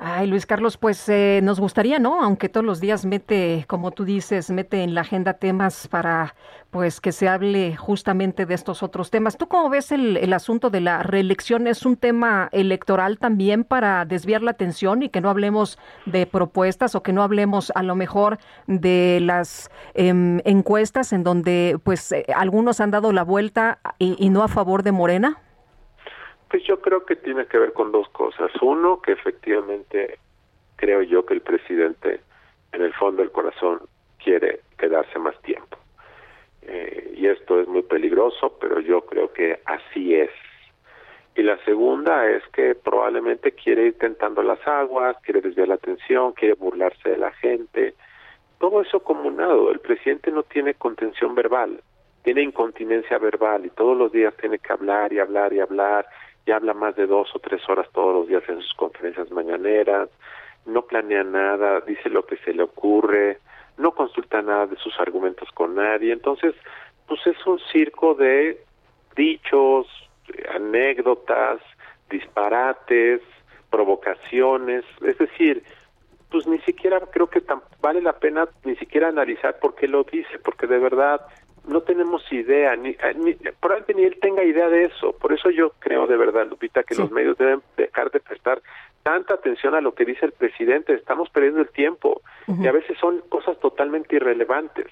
Ay, 0.00 0.28
Luis 0.28 0.46
Carlos, 0.46 0.76
pues 0.76 1.08
eh, 1.08 1.40
nos 1.42 1.58
gustaría, 1.58 1.98
¿no? 1.98 2.22
Aunque 2.22 2.48
todos 2.48 2.64
los 2.64 2.78
días 2.78 3.04
mete, 3.04 3.64
como 3.66 3.90
tú 3.90 4.04
dices, 4.04 4.48
mete 4.48 4.84
en 4.84 4.94
la 4.94 5.00
agenda 5.00 5.34
temas 5.34 5.88
para, 5.88 6.36
pues, 6.70 7.00
que 7.00 7.10
se 7.10 7.28
hable 7.28 7.74
justamente 7.74 8.46
de 8.46 8.54
estos 8.54 8.84
otros 8.84 9.10
temas. 9.10 9.36
¿Tú 9.36 9.48
cómo 9.48 9.68
ves 9.68 9.90
el, 9.90 10.32
asunto 10.32 10.70
de 10.70 10.82
la 10.82 11.02
reelección? 11.02 11.66
¿Es 11.66 11.84
un 11.84 11.96
tema 11.96 12.48
electoral 12.52 13.18
también 13.18 13.64
para 13.64 14.04
desviar 14.04 14.42
la 14.42 14.52
atención 14.52 15.02
y 15.02 15.08
que 15.08 15.20
no 15.20 15.30
hablemos 15.30 15.80
de 16.06 16.26
propuestas 16.26 16.94
o 16.94 17.02
que 17.02 17.12
no 17.12 17.24
hablemos 17.24 17.72
a 17.74 17.82
lo 17.82 17.96
mejor 17.96 18.38
de 18.68 19.18
las 19.20 19.68
em, 19.94 20.40
encuestas 20.44 21.12
en 21.12 21.24
donde, 21.24 21.76
pues, 21.82 22.12
eh, 22.12 22.24
algunos 22.36 22.78
han 22.80 22.92
dado 22.92 23.10
la 23.12 23.24
vuelta 23.24 23.80
y 23.98 24.30
no 24.30 24.44
a 24.44 24.48
favor 24.48 24.84
de 24.84 24.92
Morena? 24.92 25.42
Pues 26.50 26.64
yo 26.64 26.80
creo 26.80 27.04
que 27.04 27.16
tiene 27.16 27.46
que 27.46 27.58
ver 27.58 27.72
con 27.72 27.92
dos 27.92 28.08
cosas. 28.10 28.50
Uno, 28.62 29.00
que 29.02 29.12
efectivamente 29.12 30.18
creo 30.76 31.02
yo 31.02 31.26
que 31.26 31.34
el 31.34 31.42
presidente 31.42 32.20
en 32.72 32.82
el 32.82 32.94
fondo 32.94 33.22
del 33.22 33.32
corazón 33.32 33.80
quiere 34.22 34.60
quedarse 34.78 35.18
más 35.18 35.40
tiempo. 35.42 35.76
Eh, 36.62 37.14
y 37.16 37.26
esto 37.26 37.60
es 37.60 37.68
muy 37.68 37.82
peligroso, 37.82 38.56
pero 38.60 38.80
yo 38.80 39.02
creo 39.02 39.32
que 39.32 39.60
así 39.64 40.14
es. 40.14 40.30
Y 41.34 41.42
la 41.42 41.56
segunda 41.64 42.28
es 42.28 42.42
que 42.48 42.74
probablemente 42.74 43.52
quiere 43.52 43.86
ir 43.86 43.98
tentando 43.98 44.42
las 44.42 44.64
aguas, 44.66 45.16
quiere 45.22 45.40
desviar 45.40 45.68
la 45.68 45.74
atención, 45.74 46.32
quiere 46.32 46.54
burlarse 46.54 47.10
de 47.10 47.16
la 47.16 47.32
gente. 47.32 47.94
Todo 48.58 48.82
eso 48.82 49.00
comunado. 49.00 49.70
El 49.70 49.78
presidente 49.80 50.32
no 50.32 50.42
tiene 50.42 50.74
contención 50.74 51.34
verbal, 51.34 51.80
tiene 52.24 52.42
incontinencia 52.42 53.18
verbal 53.18 53.64
y 53.66 53.70
todos 53.70 53.96
los 53.96 54.10
días 54.12 54.34
tiene 54.40 54.58
que 54.58 54.72
hablar 54.72 55.12
y 55.12 55.20
hablar 55.20 55.52
y 55.52 55.60
hablar 55.60 56.06
ya 56.48 56.56
habla 56.56 56.72
más 56.72 56.96
de 56.96 57.06
dos 57.06 57.28
o 57.34 57.38
tres 57.38 57.60
horas 57.68 57.86
todos 57.92 58.14
los 58.14 58.26
días 58.26 58.42
en 58.48 58.62
sus 58.62 58.72
conferencias 58.72 59.30
mañaneras, 59.30 60.08
no 60.64 60.82
planea 60.82 61.22
nada, 61.22 61.80
dice 61.82 62.08
lo 62.08 62.24
que 62.24 62.38
se 62.38 62.54
le 62.54 62.62
ocurre, 62.62 63.38
no 63.76 63.92
consulta 63.92 64.40
nada 64.40 64.66
de 64.66 64.76
sus 64.76 64.98
argumentos 64.98 65.50
con 65.52 65.74
nadie, 65.74 66.10
entonces, 66.10 66.54
pues 67.06 67.20
es 67.26 67.46
un 67.46 67.58
circo 67.70 68.14
de 68.14 68.64
dichos, 69.14 69.86
anécdotas, 70.54 71.60
disparates, 72.08 73.20
provocaciones, 73.70 74.84
es 75.02 75.18
decir, 75.18 75.62
pues 76.30 76.46
ni 76.46 76.58
siquiera 76.60 76.98
creo 77.12 77.28
que 77.28 77.42
vale 77.82 78.00
la 78.00 78.14
pena 78.14 78.48
ni 78.64 78.74
siquiera 78.76 79.08
analizar 79.08 79.58
por 79.58 79.74
qué 79.74 79.86
lo 79.86 80.04
dice, 80.04 80.38
porque 80.38 80.66
de 80.66 80.78
verdad 80.78 81.20
no 81.68 81.82
tenemos 81.82 82.22
idea, 82.32 82.74
ni, 82.76 82.90
eh, 82.90 83.14
ni, 83.16 83.34
probablemente 83.34 83.94
ni 83.94 84.04
él 84.04 84.18
tenga 84.20 84.42
idea 84.42 84.68
de 84.68 84.84
eso. 84.84 85.12
Por 85.12 85.32
eso 85.32 85.50
yo 85.50 85.72
creo 85.78 86.06
de 86.06 86.16
verdad, 86.16 86.46
Lupita, 86.48 86.82
que 86.82 86.94
los 86.94 87.10
medios 87.10 87.36
deben 87.38 87.62
dejar 87.76 88.10
de 88.10 88.20
prestar 88.20 88.60
tanta 89.08 89.34
atención 89.34 89.74
a 89.74 89.80
lo 89.80 89.94
que 89.94 90.04
dice 90.04 90.26
el 90.26 90.32
presidente, 90.32 90.92
estamos 90.92 91.30
perdiendo 91.30 91.62
el 91.62 91.70
tiempo 91.70 92.20
y 92.46 92.66
a 92.66 92.72
veces 92.72 92.98
son 93.00 93.22
cosas 93.30 93.58
totalmente 93.58 94.16
irrelevantes. 94.16 94.86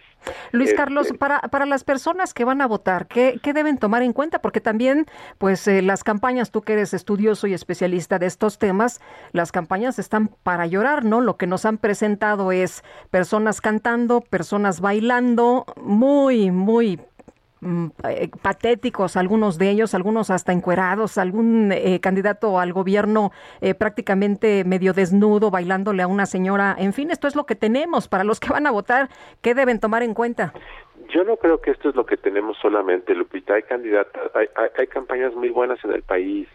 Luis 0.53 0.71
Este, 0.71 0.77
Carlos, 0.79 1.13
para, 1.19 1.41
para 1.41 1.67
las 1.67 1.85
personas 1.85 2.33
que 2.33 2.47
van 2.47 2.63
a 2.63 2.67
votar, 2.67 3.09
¿qué, 3.09 3.39
qué 3.43 3.53
deben 3.53 3.77
tomar 3.77 4.03
en 4.03 4.15
cuenta? 4.15 4.41
Porque 4.41 4.63
también, 4.63 5.05
pues, 5.37 5.69
eh, 5.69 5.83
las 5.83 6.03
campañas, 6.03 6.51
tú 6.51 6.63
que 6.63 6.73
eres 6.73 6.95
estudioso 6.95 7.47
y 7.47 7.53
especialista 7.53 8.19
de 8.19 8.25
estos 8.25 8.59
temas, 8.59 9.03
las 9.33 9.53
campañas 9.53 9.99
están 9.99 10.29
para 10.29 10.65
llorar, 10.65 11.05
¿no? 11.05 11.21
Lo 11.21 11.37
que 11.37 11.47
nos 11.47 11.67
han 11.67 11.77
presentado 11.77 12.53
es 12.53 12.83
personas 13.11 13.61
cantando, 13.61 14.23
personas 14.23 14.81
bailando, 14.81 15.67
muy, 15.77 16.51
muy 16.51 17.01
patéticos 18.43 19.17
algunos 19.17 19.59
de 19.59 19.71
ellos, 19.71 19.95
algunos 19.95 20.31
hasta 20.31 20.53
encuerados, 20.53 21.19
algún 21.19 21.73
eh, 21.73 22.01
candidato 22.01 22.61
al 22.61 22.73
gobierno 22.73 23.33
eh, 23.61 23.75
prácticamente 23.75 24.65
medio 24.65 24.93
desnudo, 24.93 25.51
bailándole 25.51 26.03
a 26.03 26.07
una 26.07 26.27
señora. 26.27 26.77
En 26.79 26.93
fin, 26.93 27.11
esto 27.11 27.27
es 27.27 27.35
lo 27.35 27.45
que 27.45 27.55
tenemos 27.55 28.09
para 28.09 28.25
los 28.25 28.41
que 28.41 28.51
van 28.51 28.67
a 28.67 28.71
votar. 28.71 29.09
¿Qué 29.43 29.55
deben 29.55 29.81
tomar 29.81 30.03
en 30.03 30.15
cuenta? 30.15 30.53
Yo 31.09 31.25
no 31.25 31.37
creo 31.37 31.61
que 31.61 31.71
esto 31.71 31.89
es 31.89 31.95
lo 31.95 32.05
que 32.05 32.17
tenemos 32.17 32.59
solamente, 32.59 33.15
Lupita. 33.15 33.55
Hay 33.55 33.63
candidatas, 33.63 34.35
hay, 34.35 34.49
hay, 34.55 34.69
hay 34.77 34.87
campañas 34.89 35.35
muy 35.35 35.49
buenas 35.49 35.83
en 35.85 35.93
el 35.93 36.03
país. 36.03 36.49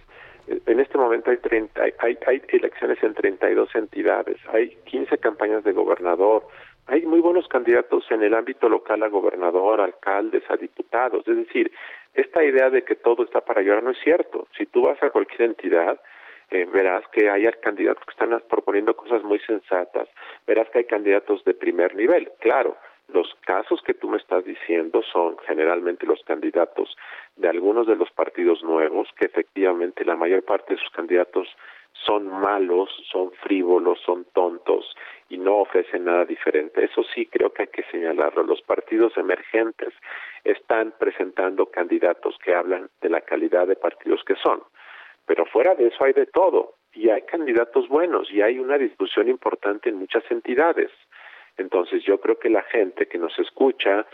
En 0.48 0.80
este 0.80 0.98
momento 0.98 1.32
hay, 1.32 1.38
30, 1.38 1.82
hay, 1.82 1.94
hay, 2.00 2.18
hay 2.28 2.42
elecciones 2.50 3.02
en 3.04 3.14
32 3.14 3.70
entidades, 3.76 4.38
hay 4.52 4.76
15 4.86 5.18
campañas 5.20 5.64
de 5.64 5.72
gobernador, 5.72 6.44
hay 6.88 7.06
muy 7.06 7.20
buenos 7.20 7.48
candidatos 7.48 8.06
en 8.10 8.24
el 8.24 8.34
ámbito 8.34 8.68
local 8.68 9.04
a 9.04 9.08
gobernador, 9.08 9.82
alcaldes, 9.82 10.44
a 10.50 10.58
diputados. 10.58 11.28
Es 11.28 11.38
decir, 11.38 11.72
esta 12.14 12.44
idea 12.44 12.70
de 12.70 12.84
que 12.84 12.96
todo 12.96 13.24
está 13.24 13.42
para 13.42 13.62
llorar 13.62 13.84
no 13.84 13.92
es 13.92 14.00
cierto. 14.04 14.48
Si 14.58 14.66
tú 14.66 14.84
vas 14.84 15.02
a 15.02 15.10
cualquier 15.10 15.44
entidad, 15.44 16.00
eh, 16.50 16.66
verás 16.66 17.04
que 17.14 17.30
hay 17.30 17.46
candidatos 17.62 18.04
que 18.06 18.12
están 18.12 18.42
proponiendo 18.50 18.96
cosas 18.96 19.24
muy 19.24 19.40
sensatas, 19.40 20.10
verás 20.46 20.70
que 20.70 20.80
hay 20.80 20.86
candidatos 20.86 21.44
de 21.46 21.54
primer 21.54 21.96
nivel. 21.96 22.30
Claro, 22.40 22.76
los 23.14 23.34
casos 23.46 23.82
que 23.84 23.94
tú 23.94 24.10
me 24.10 24.18
estás 24.18 24.44
diciendo 24.44 25.02
son 25.14 25.38
generalmente 25.48 26.06
los 26.06 26.22
candidatos 26.24 26.98
de 27.36 27.50
algunos 27.50 27.88
de 27.88 27.96
los 27.96 28.12
partidos 28.12 28.64
nuevos, 28.64 29.08
que 29.18 29.26
efectivamente 29.26 30.06
la 30.06 30.16
mayor 30.16 30.44
parte 30.44 30.74
de 30.74 30.80
sus 30.80 30.90
candidatos 30.92 31.48
son 31.94 32.28
malos, 32.28 32.90
son 33.12 33.32
frívolos, 33.44 34.00
son 34.06 34.26
tontos 34.34 34.96
y 35.30 35.38
no 35.38 35.58
ofrecen 35.58 36.06
nada 36.06 36.26
diferente. 36.26 36.84
Eso 36.84 37.04
sí 37.14 37.26
creo 37.28 37.54
que 37.54 37.64
hay 37.64 37.68
que 37.68 37.84
señalarlo. 37.92 38.44
Los 38.44 38.62
partidos 38.62 39.16
emergentes 39.18 39.94
están 40.44 40.94
presentando 40.98 41.68
candidatos 41.68 42.38
que 42.44 42.54
hablan 42.56 42.90
de 43.02 43.10
la 43.10 43.22
calidad 43.22 43.68
de 43.68 43.76
partidos 43.76 44.24
que 44.24 44.36
son. 44.36 44.62
Pero 45.26 45.46
fuera 45.46 45.76
de 45.76 45.88
eso 45.88 46.04
hay 46.04 46.14
de 46.14 46.26
todo 46.26 46.76
y 46.94 47.10
hay 47.10 47.22
candidatos 47.22 47.88
buenos 47.88 48.32
y 48.32 48.42
hay 48.42 48.60
una 48.60 48.78
discusión 48.78 49.30
importante 49.30 49.90
en 49.90 49.96
muchas 49.96 50.24
entidades. 50.30 50.92
Entonces 51.58 52.04
yo 52.04 52.20
creo 52.20 52.40
que 52.40 52.50
la 52.50 52.64
gente 52.64 53.08
que 53.08 53.18
nos 53.18 53.38
escucha 53.38 54.06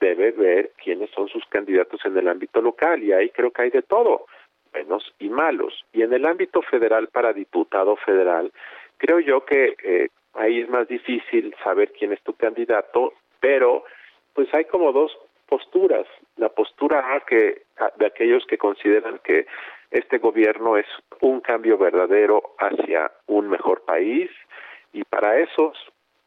debe 0.00 0.32
ver 0.32 0.72
quiénes 0.82 1.10
son 1.10 1.28
sus 1.28 1.44
candidatos 1.46 2.00
en 2.04 2.16
el 2.16 2.28
ámbito 2.28 2.60
local 2.60 3.02
y 3.02 3.12
ahí 3.12 3.30
creo 3.30 3.50
que 3.50 3.62
hay 3.62 3.70
de 3.70 3.82
todo, 3.82 4.26
buenos 4.74 5.14
y 5.18 5.28
malos. 5.28 5.84
Y 5.92 6.02
en 6.02 6.12
el 6.12 6.26
ámbito 6.26 6.60
federal 6.62 7.08
para 7.08 7.32
diputado 7.32 7.96
federal, 7.96 8.52
creo 8.98 9.20
yo 9.20 9.44
que 9.44 9.76
eh, 9.82 10.08
ahí 10.34 10.60
es 10.60 10.68
más 10.68 10.88
difícil 10.88 11.54
saber 11.62 11.92
quién 11.92 12.12
es 12.12 12.22
tu 12.22 12.34
candidato, 12.34 13.12
pero 13.40 13.84
pues 14.34 14.52
hay 14.52 14.64
como 14.64 14.92
dos 14.92 15.16
posturas. 15.46 16.06
La 16.36 16.48
postura 16.48 17.14
A 17.14 17.20
que 17.20 17.62
de 17.96 18.06
aquellos 18.06 18.44
que 18.46 18.58
consideran 18.58 19.20
que 19.22 19.46
este 19.90 20.18
gobierno 20.18 20.76
es 20.76 20.86
un 21.20 21.40
cambio 21.40 21.78
verdadero 21.78 22.54
hacia 22.58 23.12
un 23.26 23.48
mejor 23.48 23.84
país 23.84 24.30
y 24.92 25.04
para 25.04 25.38
esos 25.38 25.76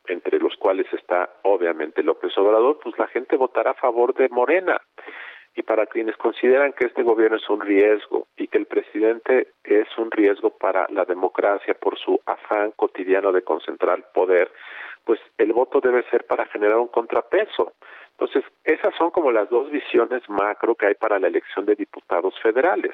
entre 0.07 0.39
los 0.39 0.55
cuales 0.55 0.85
está 0.93 1.29
obviamente 1.43 2.01
López 2.01 2.37
Obrador, 2.37 2.79
pues 2.81 2.97
la 2.97 3.07
gente 3.07 3.35
votará 3.35 3.71
a 3.71 3.73
favor 3.73 4.13
de 4.13 4.29
Morena. 4.29 4.79
Y 5.57 5.63
para 5.63 5.87
quienes 5.87 6.15
consideran 6.17 6.71
que 6.71 6.85
este 6.85 7.01
gobierno 7.01 7.37
es 7.37 7.49
un 7.49 7.59
riesgo 7.59 8.27
y 8.37 8.47
que 8.47 8.59
el 8.59 8.67
presidente 8.67 9.53
es 9.63 9.87
un 9.97 10.11
riesgo 10.11 10.51
para 10.51 10.85
la 10.91 11.03
democracia 11.03 11.73
por 11.73 11.97
su 11.97 12.21
afán 12.27 12.73
cotidiano 12.75 13.31
de 13.31 13.41
concentrar 13.41 14.11
poder, 14.13 14.51
pues 15.03 15.19
el 15.39 15.53
voto 15.53 15.81
debe 15.81 16.03
ser 16.11 16.27
para 16.27 16.45
generar 16.45 16.77
un 16.77 16.89
contrapeso. 16.89 17.73
Entonces, 18.11 18.43
esas 18.63 18.93
son 18.97 19.09
como 19.09 19.31
las 19.31 19.49
dos 19.49 19.71
visiones 19.71 20.21
macro 20.29 20.75
que 20.75 20.85
hay 20.85 20.93
para 20.93 21.17
la 21.17 21.27
elección 21.27 21.65
de 21.65 21.73
diputados 21.73 22.39
federales 22.39 22.93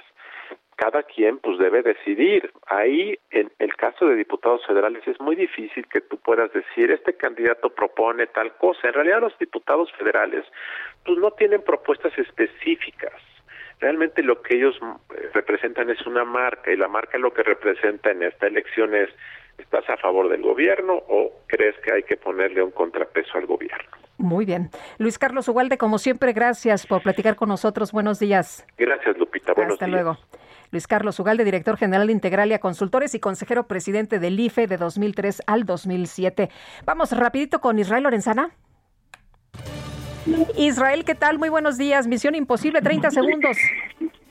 cada 0.76 1.04
quien 1.04 1.38
pues 1.40 1.58
debe 1.58 1.82
decidir. 1.82 2.52
Ahí, 2.68 3.18
en 3.32 3.52
el 3.60 3.76
caso 3.76 4.06
de 4.08 4.16
diputados 4.16 4.66
federales, 4.66 5.08
es 5.08 5.20
muy 5.20 5.36
difícil 5.36 5.86
que 5.88 6.02
tú 6.02 6.18
puedas 6.18 6.52
decir, 6.54 6.91
este 6.91 7.14
candidato 7.14 7.70
propone 7.70 8.28
tal 8.28 8.56
cosa. 8.58 8.88
En 8.88 8.94
realidad 8.94 9.22
los 9.22 9.38
diputados 9.40 9.91
federales 9.94 10.45
pues 11.06 11.18
no 11.18 11.32
tienen 11.32 11.62
propuestas 11.62 12.18
específicas. 12.18 13.14
Realmente 13.80 14.24
lo 14.24 14.41
que 14.41 14.56
ellos 14.56 14.80
eh, 15.16 15.30
representan 15.34 15.90
es 15.90 16.06
una 16.06 16.24
marca 16.24 16.72
y 16.72 16.78
la 16.78 16.88
marca 16.88 17.18
lo 17.18 17.34
que 17.34 17.44
representa 17.44 18.12
en 18.12 18.24
esta 18.24 18.48
elección 18.48 18.95
es, 18.95 19.10
¿estás 19.58 19.90
a 19.90 19.98
favor 19.98 20.30
del 20.30 20.41
gobierno 20.41 20.94
o 20.94 21.34
crees 21.48 21.76
que 21.80 21.94
hay 21.94 22.04
que 22.04 22.16
ponerle 22.16 22.64
un 22.64 22.72
contrapeso 22.72 23.38
al 23.38 23.45
gobierno? 23.45 23.90
Muy 24.18 24.45
bien. 24.45 24.70
Luis 25.00 25.18
Carlos 25.18 25.50
Ugalde, 25.50 25.78
como 25.78 25.98
siempre, 25.98 26.32
gracias 26.34 26.88
por 26.88 27.02
platicar 27.02 27.36
con 27.36 27.50
nosotros. 27.50 27.91
Buenos 27.91 28.20
días. 28.20 28.66
Gracias, 28.78 29.18
Lupita. 29.18 29.54
Buenos 29.54 29.74
Hasta 29.74 29.86
días. 29.86 30.04
luego. 30.04 30.18
Luis 30.74 30.88
Carlos 30.88 31.20
Ugalde, 31.20 31.45
director 31.45 31.78
general 31.78 32.08
de 32.08 32.14
Integralia 32.14 32.58
Consultores 32.58 33.14
y 33.14 33.20
consejero 33.20 33.68
presidente 33.68 34.18
del 34.18 34.40
IFE 34.40 34.66
de 34.66 34.78
2003 34.78 35.44
al 35.45 35.66
2007. 35.66 36.50
Vamos 36.84 37.12
rapidito 37.12 37.62
con 37.62 37.78
Israel 37.78 38.02
Lorenzana. 38.02 38.50
Israel, 40.58 41.06
¿qué 41.06 41.14
tal? 41.14 41.38
Muy 41.38 41.50
buenos 41.50 41.78
días. 41.78 42.08
Misión 42.08 42.34
Imposible, 42.34 42.82
30 42.82 43.12
segundos. 43.12 43.56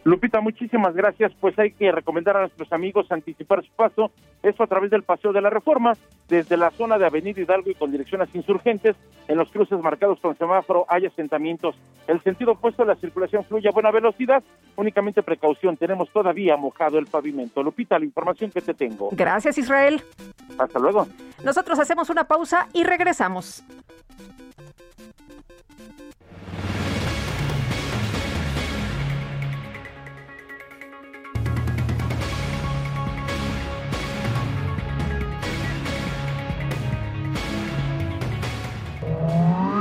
Lupita, 0.04 0.40
muchísimas 0.40 0.94
gracias. 0.94 1.32
Pues 1.40 1.58
hay 1.58 1.72
que 1.72 1.92
recomendar 1.92 2.36
a 2.36 2.40
nuestros 2.40 2.72
amigos 2.72 3.06
anticipar 3.10 3.64
su 3.64 3.72
paso. 3.72 4.10
Esto 4.42 4.64
a 4.64 4.66
través 4.66 4.90
del 4.90 5.04
Paseo 5.04 5.32
de 5.32 5.40
la 5.40 5.50
Reforma, 5.50 5.92
desde 6.28 6.56
la 6.56 6.70
zona 6.70 6.98
de 6.98 7.06
Avenida 7.06 7.40
Hidalgo 7.40 7.70
y 7.70 7.74
con 7.74 7.92
dirección 7.92 8.20
a 8.20 8.28
Insurgentes. 8.32 8.96
En 9.28 9.38
los 9.38 9.50
cruces 9.50 9.80
marcados 9.80 10.18
con 10.20 10.36
semáforo 10.36 10.84
hay 10.88 11.06
asentamientos. 11.06 11.76
El 12.08 12.20
sentido 12.22 12.52
opuesto, 12.52 12.84
la 12.84 12.96
circulación 12.96 13.44
fluye 13.44 13.68
a 13.68 13.72
buena 13.72 13.90
velocidad. 13.90 14.42
Únicamente 14.76 15.22
precaución, 15.22 15.76
tenemos 15.76 16.10
todavía 16.10 16.56
mojado 16.56 16.98
el 16.98 17.06
pavimento. 17.06 17.62
Lupita, 17.62 17.98
la 17.98 18.04
información 18.04 18.50
que 18.50 18.60
te 18.60 18.74
tengo. 18.74 19.10
Gracias, 19.12 19.58
Israel. 19.58 20.02
Hasta 20.58 20.78
luego. 20.78 21.06
Nosotros 21.44 21.78
hacemos 21.78 22.10
una 22.10 22.24
pausa 22.24 22.68
y 22.72 22.82
regresamos. 22.82 23.64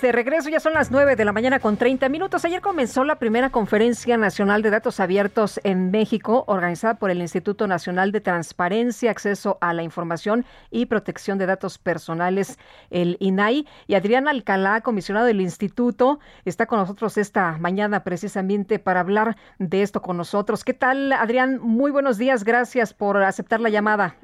De 0.00 0.10
regreso, 0.10 0.48
ya 0.48 0.58
son 0.58 0.72
las 0.72 0.90
9 0.90 1.16
de 1.16 1.24
la 1.24 1.32
mañana 1.32 1.60
con 1.60 1.76
30 1.76 2.08
minutos. 2.08 2.44
Ayer 2.46 2.62
comenzó 2.62 3.04
la 3.04 3.16
primera 3.16 3.50
Conferencia 3.50 4.16
Nacional 4.16 4.62
de 4.62 4.70
Datos 4.70 5.00
Abiertos 5.00 5.60
en 5.64 5.90
México, 5.90 6.44
organizada 6.46 6.94
por 6.94 7.10
el 7.10 7.20
Instituto 7.20 7.66
Nacional 7.66 8.10
de 8.10 8.22
Transparencia, 8.22 9.10
Acceso 9.10 9.58
a 9.60 9.74
la 9.74 9.82
Información 9.82 10.46
y 10.70 10.86
Protección 10.86 11.36
de 11.36 11.44
Datos 11.44 11.76
Personales, 11.78 12.58
el 12.90 13.18
INAI. 13.20 13.66
Y 13.86 13.94
Adrián 13.94 14.28
Alcalá, 14.28 14.80
comisionado 14.80 15.26
del 15.26 15.42
instituto, 15.42 16.20
está 16.46 16.66
con 16.66 16.78
nosotros 16.78 17.18
esta 17.18 17.58
mañana 17.58 18.02
precisamente 18.02 18.78
para 18.78 19.00
hablar 19.00 19.36
de 19.58 19.82
esto 19.82 20.00
con 20.00 20.16
nosotros. 20.16 20.64
¿Qué 20.64 20.74
tal, 20.74 21.12
Adrián? 21.12 21.60
Muy 21.60 21.90
buenos 21.90 22.16
días, 22.16 22.44
gracias 22.44 22.94
por 22.94 23.22
aceptar 23.22 23.60
la 23.60 23.68
llamada. 23.68 24.16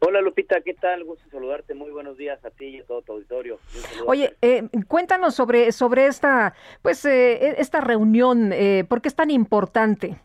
Hola 0.00 0.20
Lupita, 0.20 0.60
¿qué 0.60 0.74
tal? 0.74 1.04
Gusto 1.04 1.28
saludarte. 1.30 1.74
Muy 1.74 1.90
buenos 1.90 2.16
días 2.16 2.44
a 2.44 2.50
ti 2.50 2.66
y 2.66 2.78
a 2.80 2.84
todo 2.84 3.02
tu 3.02 3.12
auditorio. 3.12 3.58
Oye, 4.06 4.34
eh, 4.42 4.62
cuéntanos 4.88 5.34
sobre 5.34 5.72
sobre 5.72 6.06
esta 6.06 6.54
pues 6.82 7.04
eh, 7.04 7.54
esta 7.58 7.80
reunión, 7.80 8.52
eh, 8.52 8.84
¿por 8.88 9.00
qué 9.00 9.08
es 9.08 9.14
tan 9.14 9.30
importante? 9.30 10.16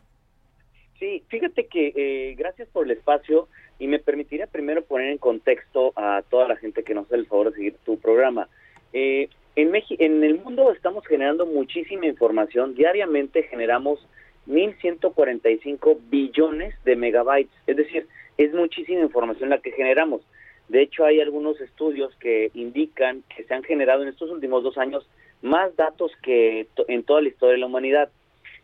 Sí, 0.98 1.22
fíjate 1.28 1.66
que 1.66 1.92
eh, 1.94 2.34
gracias 2.36 2.68
por 2.68 2.86
el 2.86 2.92
espacio 2.92 3.48
y 3.78 3.86
me 3.86 3.98
permitiría 3.98 4.46
primero 4.46 4.82
poner 4.84 5.10
en 5.10 5.18
contexto 5.18 5.92
a 5.94 6.22
toda 6.28 6.48
la 6.48 6.56
gente 6.56 6.82
que 6.82 6.94
nos 6.94 7.06
hace 7.06 7.16
el 7.16 7.26
favor 7.26 7.50
de 7.50 7.56
seguir 7.56 7.76
tu 7.84 7.98
programa. 7.98 8.48
Eh, 8.92 9.28
en, 9.56 9.72
en 9.74 10.24
el 10.24 10.40
mundo 10.40 10.72
estamos 10.72 11.06
generando 11.06 11.44
muchísima 11.44 12.06
información. 12.06 12.74
Diariamente 12.74 13.42
generamos 13.44 14.06
1.145 14.46 15.98
billones 16.08 16.74
de 16.84 16.96
megabytes. 16.96 17.52
Es 17.66 17.76
decir, 17.76 18.06
es 18.38 18.52
muchísima 18.54 19.00
información 19.00 19.50
la 19.50 19.58
que 19.58 19.72
generamos. 19.72 20.22
De 20.68 20.82
hecho, 20.82 21.04
hay 21.04 21.20
algunos 21.20 21.60
estudios 21.60 22.14
que 22.16 22.50
indican 22.54 23.22
que 23.34 23.44
se 23.44 23.54
han 23.54 23.62
generado 23.62 24.02
en 24.02 24.08
estos 24.08 24.30
últimos 24.30 24.64
dos 24.64 24.78
años 24.78 25.08
más 25.42 25.74
datos 25.76 26.12
que 26.22 26.66
en 26.88 27.02
toda 27.04 27.20
la 27.22 27.28
historia 27.28 27.52
de 27.52 27.60
la 27.60 27.66
humanidad. 27.66 28.10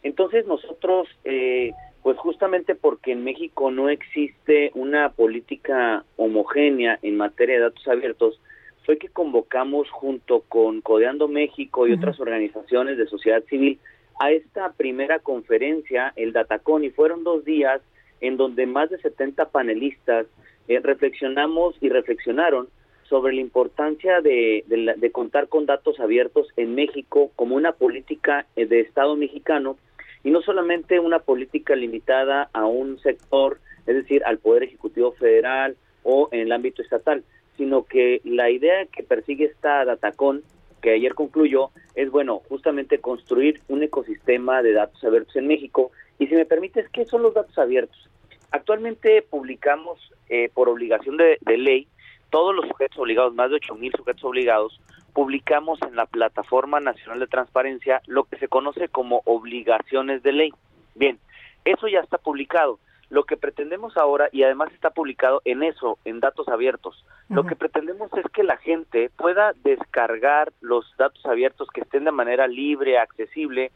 Entonces, 0.02 0.46
nosotros, 0.46 1.08
eh, 1.24 1.72
pues 2.02 2.18
justamente 2.18 2.74
porque 2.74 3.12
en 3.12 3.22
México 3.22 3.70
no 3.70 3.88
existe 3.88 4.72
una 4.74 5.10
política 5.10 6.04
homogénea 6.16 6.98
en 7.02 7.16
materia 7.16 7.56
de 7.56 7.62
datos 7.62 7.86
abiertos, 7.86 8.40
fue 8.84 8.98
que 8.98 9.08
convocamos 9.08 9.88
junto 9.90 10.40
con 10.48 10.80
Codeando 10.80 11.28
México 11.28 11.86
y 11.86 11.92
otras 11.92 12.18
organizaciones 12.18 12.98
de 12.98 13.06
sociedad 13.06 13.44
civil 13.44 13.78
a 14.20 14.32
esta 14.32 14.72
primera 14.72 15.20
conferencia, 15.20 16.12
el 16.16 16.32
Datacon, 16.32 16.82
y 16.82 16.90
fueron 16.90 17.22
dos 17.22 17.44
días 17.44 17.80
en 18.22 18.38
donde 18.38 18.64
más 18.64 18.88
de 18.88 18.98
70 18.98 19.50
panelistas 19.50 20.26
eh, 20.68 20.80
reflexionamos 20.80 21.74
y 21.82 21.90
reflexionaron 21.90 22.68
sobre 23.12 23.34
la 23.34 23.42
importancia 23.42 24.22
de, 24.22 24.64
de, 24.66 25.12
contar 25.12 25.48
con 25.48 25.66
datos 25.66 26.00
abiertos 26.00 26.48
en 26.56 26.74
México 26.74 27.30
como 27.36 27.56
una 27.56 27.72
política 27.72 28.46
eh, 28.56 28.64
de 28.64 28.80
Estado 28.80 29.16
mexicano 29.16 29.76
y 30.24 30.30
no 30.30 30.40
solamente 30.40 30.98
una 30.98 31.18
política 31.18 31.76
limitada 31.76 32.48
a 32.54 32.64
un 32.64 32.98
sector, 33.00 33.58
es 33.86 33.96
decir, 33.96 34.22
al 34.24 34.38
Poder 34.38 34.62
Ejecutivo 34.62 35.12
Federal 35.12 35.76
o 36.04 36.28
en 36.32 36.40
el 36.40 36.52
ámbito 36.52 36.80
estatal, 36.80 37.22
sino 37.56 37.84
que 37.84 38.20
la 38.24 38.50
idea 38.50 38.86
que 38.86 39.02
persigue 39.02 39.46
esta 39.46 39.84
Datacon, 39.84 40.42
que 40.80 40.92
ayer 40.92 41.14
concluyó, 41.14 41.70
es, 41.94 42.10
bueno, 42.10 42.40
justamente 42.48 42.98
construir 42.98 43.60
un 43.68 43.82
ecosistema 43.82 44.62
de 44.62 44.72
datos 44.72 45.02
abiertos 45.04 45.36
en 45.36 45.46
México. 45.46 45.92
Y 46.22 46.28
si 46.28 46.36
me 46.36 46.46
permites, 46.46 46.88
¿qué 46.90 47.04
son 47.04 47.24
los 47.24 47.34
datos 47.34 47.58
abiertos? 47.58 48.08
Actualmente 48.52 49.22
publicamos 49.22 49.98
eh, 50.28 50.50
por 50.54 50.68
obligación 50.68 51.16
de, 51.16 51.36
de, 51.40 51.58
ley 51.58 51.88
todos 52.30 52.54
los 52.54 52.68
sujetos 52.68 52.96
obligados, 52.96 53.34
más 53.34 53.50
de 53.50 53.56
8.000 53.56 53.96
sujetos 53.96 54.22
obligados, 54.22 54.80
publicamos 55.14 55.80
en 55.82 55.96
la 55.96 56.06
Plataforma 56.06 56.78
Nacional 56.78 57.18
de 57.18 57.26
Transparencia 57.26 58.02
lo 58.06 58.22
que 58.22 58.38
se 58.38 58.46
conoce 58.46 58.86
como 58.86 59.22
obligaciones 59.24 60.22
de 60.22 60.30
ley. 60.30 60.52
Bien, 60.94 61.18
eso 61.64 61.88
ya 61.88 61.98
está 61.98 62.18
publicado. 62.18 62.78
Lo 63.10 63.24
que 63.24 63.36
pretendemos 63.36 63.96
ahora, 63.96 64.28
y 64.30 64.44
además 64.44 64.72
está 64.72 64.90
publicado 64.90 65.42
en 65.44 65.64
eso, 65.64 65.98
en 66.04 66.20
datos 66.20 66.46
abiertos, 66.48 67.04
lo 67.28 67.44
que 67.44 67.56
pretendemos 67.56 68.10
es 68.14 68.24
que 68.32 68.44
la 68.44 68.58
gente 68.58 69.10
pueda 69.16 69.54
descargar 69.64 70.52
los 70.60 70.86
datos 70.98 71.26
abiertos 71.26 71.68
que 71.74 71.80
estén 71.80 72.04
de 72.04 72.12
manera 72.12 72.46
libre, 72.46 72.98
accesible, 72.98 73.72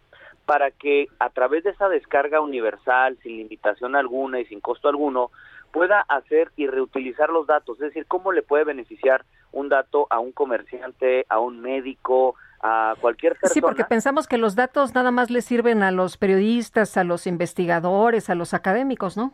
para 0.47 0.70
que 0.70 1.09
a 1.18 1.31
través 1.31 1.64
de 1.64 1.70
esa 1.70 1.89
descarga 1.89 2.40
universal, 2.40 3.18
sin 3.23 3.36
limitación 3.36 3.97
alguna 3.97 4.40
y 4.40 4.47
sin 4.47 4.60
costo 4.60 4.89
alguno, 4.89 5.31
pueda 5.73 6.01
hacer 6.09 6.52
y 6.56 6.68
reutilizar 6.68 7.28
los 7.28 7.47
datos. 7.47 7.77
Es 7.78 7.89
decir, 7.89 8.06
cómo 8.06 8.32
le 8.32 8.43
puede 8.43 8.64
beneficiar 8.64 9.24
un 9.52 9.68
dato 9.68 10.06
a 10.09 10.20
un 10.20 10.32
comerciante, 10.32 11.27
a 11.28 11.40
un 11.40 11.60
médico, 11.60 12.36
a 12.62 12.94
cualquier 13.01 13.32
persona. 13.32 13.52
Sí, 13.52 13.60
porque 13.60 13.85
pensamos 13.85 14.28
que 14.28 14.39
los 14.39 14.55
datos 14.55 14.94
nada 14.94 15.10
más 15.10 15.31
le 15.31 15.43
sirven 15.43 15.82
a 15.82 15.90
los 15.90 16.16
periodistas, 16.16 16.97
a 16.97 17.05
los 17.05 17.27
investigadores, 17.27 18.31
a 18.31 18.35
los 18.35 18.55
académicos, 18.55 19.16
¿no? 19.16 19.32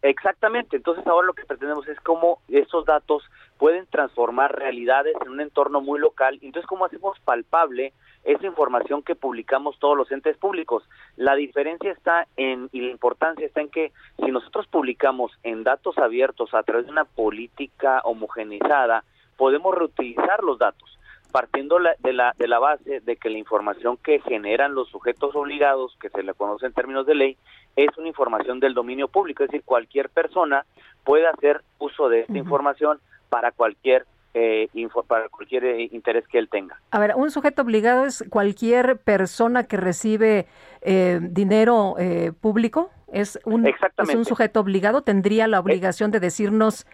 Exactamente, 0.00 0.76
entonces 0.76 1.04
ahora 1.08 1.26
lo 1.26 1.34
que 1.34 1.44
pretendemos 1.44 1.88
es 1.88 1.98
cómo 2.00 2.40
esos 2.48 2.84
datos 2.84 3.24
pueden 3.58 3.84
transformar 3.86 4.56
realidades 4.56 5.16
en 5.20 5.30
un 5.30 5.40
entorno 5.40 5.80
muy 5.80 5.98
local, 5.98 6.38
entonces 6.40 6.68
cómo 6.68 6.84
hacemos 6.84 7.18
palpable 7.20 7.92
esa 8.24 8.46
información 8.46 9.02
que 9.02 9.14
publicamos 9.14 9.78
todos 9.78 9.96
los 9.96 10.10
entes 10.12 10.36
públicos. 10.36 10.88
La 11.16 11.34
diferencia 11.34 11.92
está 11.92 12.26
en, 12.36 12.68
y 12.72 12.80
la 12.80 12.90
importancia 12.90 13.46
está 13.46 13.60
en 13.60 13.70
que 13.70 13.92
si 14.18 14.30
nosotros 14.30 14.66
publicamos 14.66 15.32
en 15.42 15.64
datos 15.64 15.96
abiertos 15.98 16.52
a 16.54 16.62
través 16.62 16.86
de 16.86 16.92
una 16.92 17.04
política 17.04 18.00
homogeneizada, 18.04 19.04
podemos 19.36 19.74
reutilizar 19.74 20.42
los 20.42 20.58
datos 20.58 20.98
partiendo 21.30 21.78
de, 21.98 22.12
la, 22.12 22.34
de 22.38 22.48
la 22.48 22.58
base 22.58 23.00
de 23.00 23.16
que 23.16 23.30
la 23.30 23.38
información 23.38 23.96
que 23.98 24.20
generan 24.20 24.74
los 24.74 24.88
sujetos 24.88 25.34
obligados, 25.36 25.96
que 26.00 26.10
se 26.10 26.22
le 26.22 26.34
conoce 26.34 26.66
en 26.66 26.72
términos 26.72 27.06
de 27.06 27.14
ley, 27.14 27.36
es 27.76 27.96
una 27.98 28.08
información 28.08 28.60
del 28.60 28.74
dominio 28.74 29.08
público, 29.08 29.44
es 29.44 29.50
decir, 29.50 29.64
cualquier 29.64 30.08
persona 30.08 30.64
puede 31.04 31.26
hacer 31.26 31.62
uso 31.78 32.08
de 32.08 32.20
esta 32.20 32.36
información 32.36 32.98
para 33.28 33.52
cualquier 33.52 34.06
eh, 34.34 34.68
para 35.06 35.28
cualquier 35.28 35.64
eh, 35.64 35.88
interés 35.92 36.26
que 36.28 36.38
él 36.38 36.48
tenga. 36.48 36.80
A 36.90 36.98
ver, 36.98 37.14
un 37.16 37.30
sujeto 37.30 37.62
obligado 37.62 38.04
es 38.04 38.24
cualquier 38.30 38.98
persona 38.98 39.64
que 39.64 39.76
recibe 39.76 40.46
eh, 40.82 41.18
dinero 41.22 41.96
público. 42.40 42.90
Es 43.12 43.38
un, 43.44 43.66
es 43.66 44.14
un 44.14 44.24
sujeto 44.24 44.60
obligado. 44.60 45.02
¿Tendría 45.02 45.48
la 45.48 45.60
obligación 45.60 46.10
de 46.10 46.20
decirnos 46.20 46.86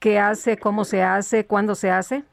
qué 0.00 0.18
hace, 0.18 0.58
cómo 0.58 0.84
se 0.84 1.02
hace, 1.02 1.46
cuándo 1.46 1.74
se 1.74 1.90
hace? 1.90 2.24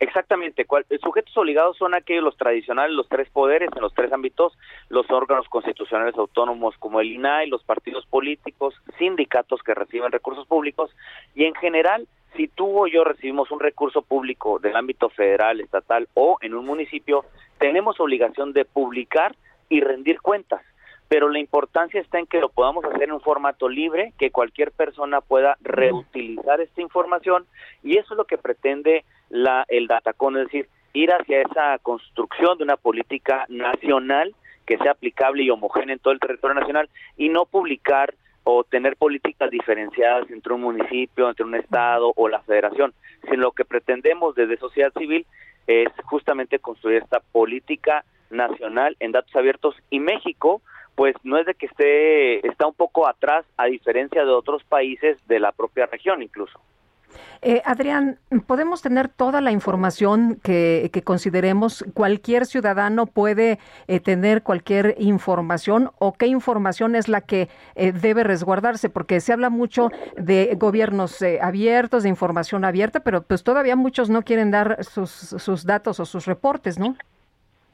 Exactamente, 0.00 0.66
sujetos 1.02 1.36
obligados 1.36 1.76
son 1.76 1.94
aquellos 1.94 2.24
los 2.24 2.36
tradicionales, 2.38 2.96
los 2.96 3.06
tres 3.06 3.28
poderes 3.28 3.68
en 3.76 3.82
los 3.82 3.92
tres 3.92 4.10
ámbitos, 4.10 4.56
los 4.88 5.04
órganos 5.10 5.46
constitucionales 5.50 6.16
autónomos 6.16 6.74
como 6.78 7.00
el 7.02 7.12
INAI, 7.12 7.50
los 7.50 7.62
partidos 7.64 8.06
políticos, 8.06 8.74
sindicatos 8.98 9.62
que 9.62 9.74
reciben 9.74 10.10
recursos 10.10 10.46
públicos 10.46 10.90
y 11.34 11.44
en 11.44 11.54
general, 11.54 12.08
si 12.36 12.48
tú 12.48 12.82
o 12.82 12.86
yo 12.86 13.04
recibimos 13.04 13.50
un 13.50 13.60
recurso 13.60 14.02
público 14.02 14.58
del 14.58 14.76
ámbito 14.76 15.08
federal, 15.10 15.60
estatal 15.60 16.08
o 16.14 16.38
en 16.40 16.54
un 16.54 16.64
municipio, 16.64 17.24
tenemos 17.58 18.00
obligación 18.00 18.52
de 18.52 18.64
publicar 18.64 19.34
y 19.68 19.80
rendir 19.80 20.20
cuentas. 20.20 20.62
Pero 21.08 21.28
la 21.28 21.40
importancia 21.40 22.00
está 22.00 22.20
en 22.20 22.26
que 22.26 22.40
lo 22.40 22.50
podamos 22.50 22.84
hacer 22.84 23.04
en 23.04 23.12
un 23.12 23.20
formato 23.20 23.68
libre, 23.68 24.12
que 24.16 24.30
cualquier 24.30 24.70
persona 24.70 25.20
pueda 25.20 25.56
reutilizar 25.60 26.60
esta 26.60 26.80
información 26.80 27.46
y 27.82 27.96
eso 27.96 28.14
es 28.14 28.16
lo 28.16 28.26
que 28.26 28.38
pretende 28.38 29.04
la, 29.28 29.64
el 29.68 29.88
Datacon, 29.88 30.36
es 30.36 30.44
decir, 30.44 30.68
ir 30.92 31.10
hacia 31.12 31.42
esa 31.42 31.78
construcción 31.78 32.58
de 32.58 32.64
una 32.64 32.76
política 32.76 33.44
nacional 33.48 34.34
que 34.66 34.78
sea 34.78 34.92
aplicable 34.92 35.42
y 35.42 35.50
homogénea 35.50 35.94
en 35.94 35.98
todo 35.98 36.14
el 36.14 36.20
territorio 36.20 36.54
nacional 36.54 36.88
y 37.16 37.28
no 37.28 37.44
publicar 37.44 38.14
o 38.44 38.64
tener 38.64 38.96
políticas 38.96 39.50
diferenciadas 39.50 40.30
entre 40.30 40.54
un 40.54 40.62
municipio, 40.62 41.28
entre 41.28 41.44
un 41.44 41.54
estado 41.54 42.12
o 42.16 42.28
la 42.28 42.40
federación, 42.42 42.94
sino 43.24 43.42
lo 43.42 43.52
que 43.52 43.64
pretendemos 43.64 44.34
desde 44.34 44.56
sociedad 44.56 44.92
civil 44.98 45.26
es 45.66 45.88
justamente 46.04 46.58
construir 46.58 47.02
esta 47.02 47.20
política 47.20 48.04
nacional 48.30 48.96
en 49.00 49.12
datos 49.12 49.34
abiertos 49.36 49.76
y 49.90 50.00
México 50.00 50.62
pues 50.94 51.14
no 51.22 51.38
es 51.38 51.46
de 51.46 51.54
que 51.54 51.66
esté 51.66 52.46
está 52.46 52.66
un 52.66 52.74
poco 52.74 53.08
atrás 53.08 53.44
a 53.56 53.66
diferencia 53.66 54.24
de 54.24 54.30
otros 54.30 54.62
países 54.64 55.16
de 55.28 55.40
la 55.40 55.52
propia 55.52 55.86
región 55.86 56.22
incluso. 56.22 56.60
Eh, 57.42 57.62
Adrián, 57.64 58.18
¿podemos 58.46 58.82
tener 58.82 59.08
toda 59.08 59.40
la 59.40 59.50
información 59.50 60.38
que, 60.42 60.90
consideremos? 61.04 61.84
¿Cualquier 61.94 62.44
ciudadano 62.44 63.06
puede 63.06 63.58
eh, 63.86 63.98
tener 63.98 64.42
cualquier 64.42 64.94
información 64.98 65.90
o 65.98 66.12
qué 66.12 66.26
información 66.26 66.94
es 66.94 67.08
la 67.08 67.22
que 67.22 67.48
eh, 67.76 67.92
debe 67.92 68.24
resguardarse? 68.24 68.90
Porque 68.90 69.20
se 69.20 69.32
habla 69.32 69.48
mucho 69.48 69.88
de 70.18 70.54
gobiernos 70.58 71.24
abiertos, 71.40 72.02
de 72.02 72.10
información 72.10 72.66
abierta, 72.66 73.00
pero 73.00 73.22
pues 73.22 73.42
todavía 73.42 73.74
muchos 73.74 74.10
no 74.10 74.22
quieren 74.22 74.50
dar 74.50 74.84
sus 74.84 75.64
datos 75.64 75.98
o 75.98 76.04
sus 76.04 76.26
reportes, 76.26 76.78
¿no? 76.78 76.94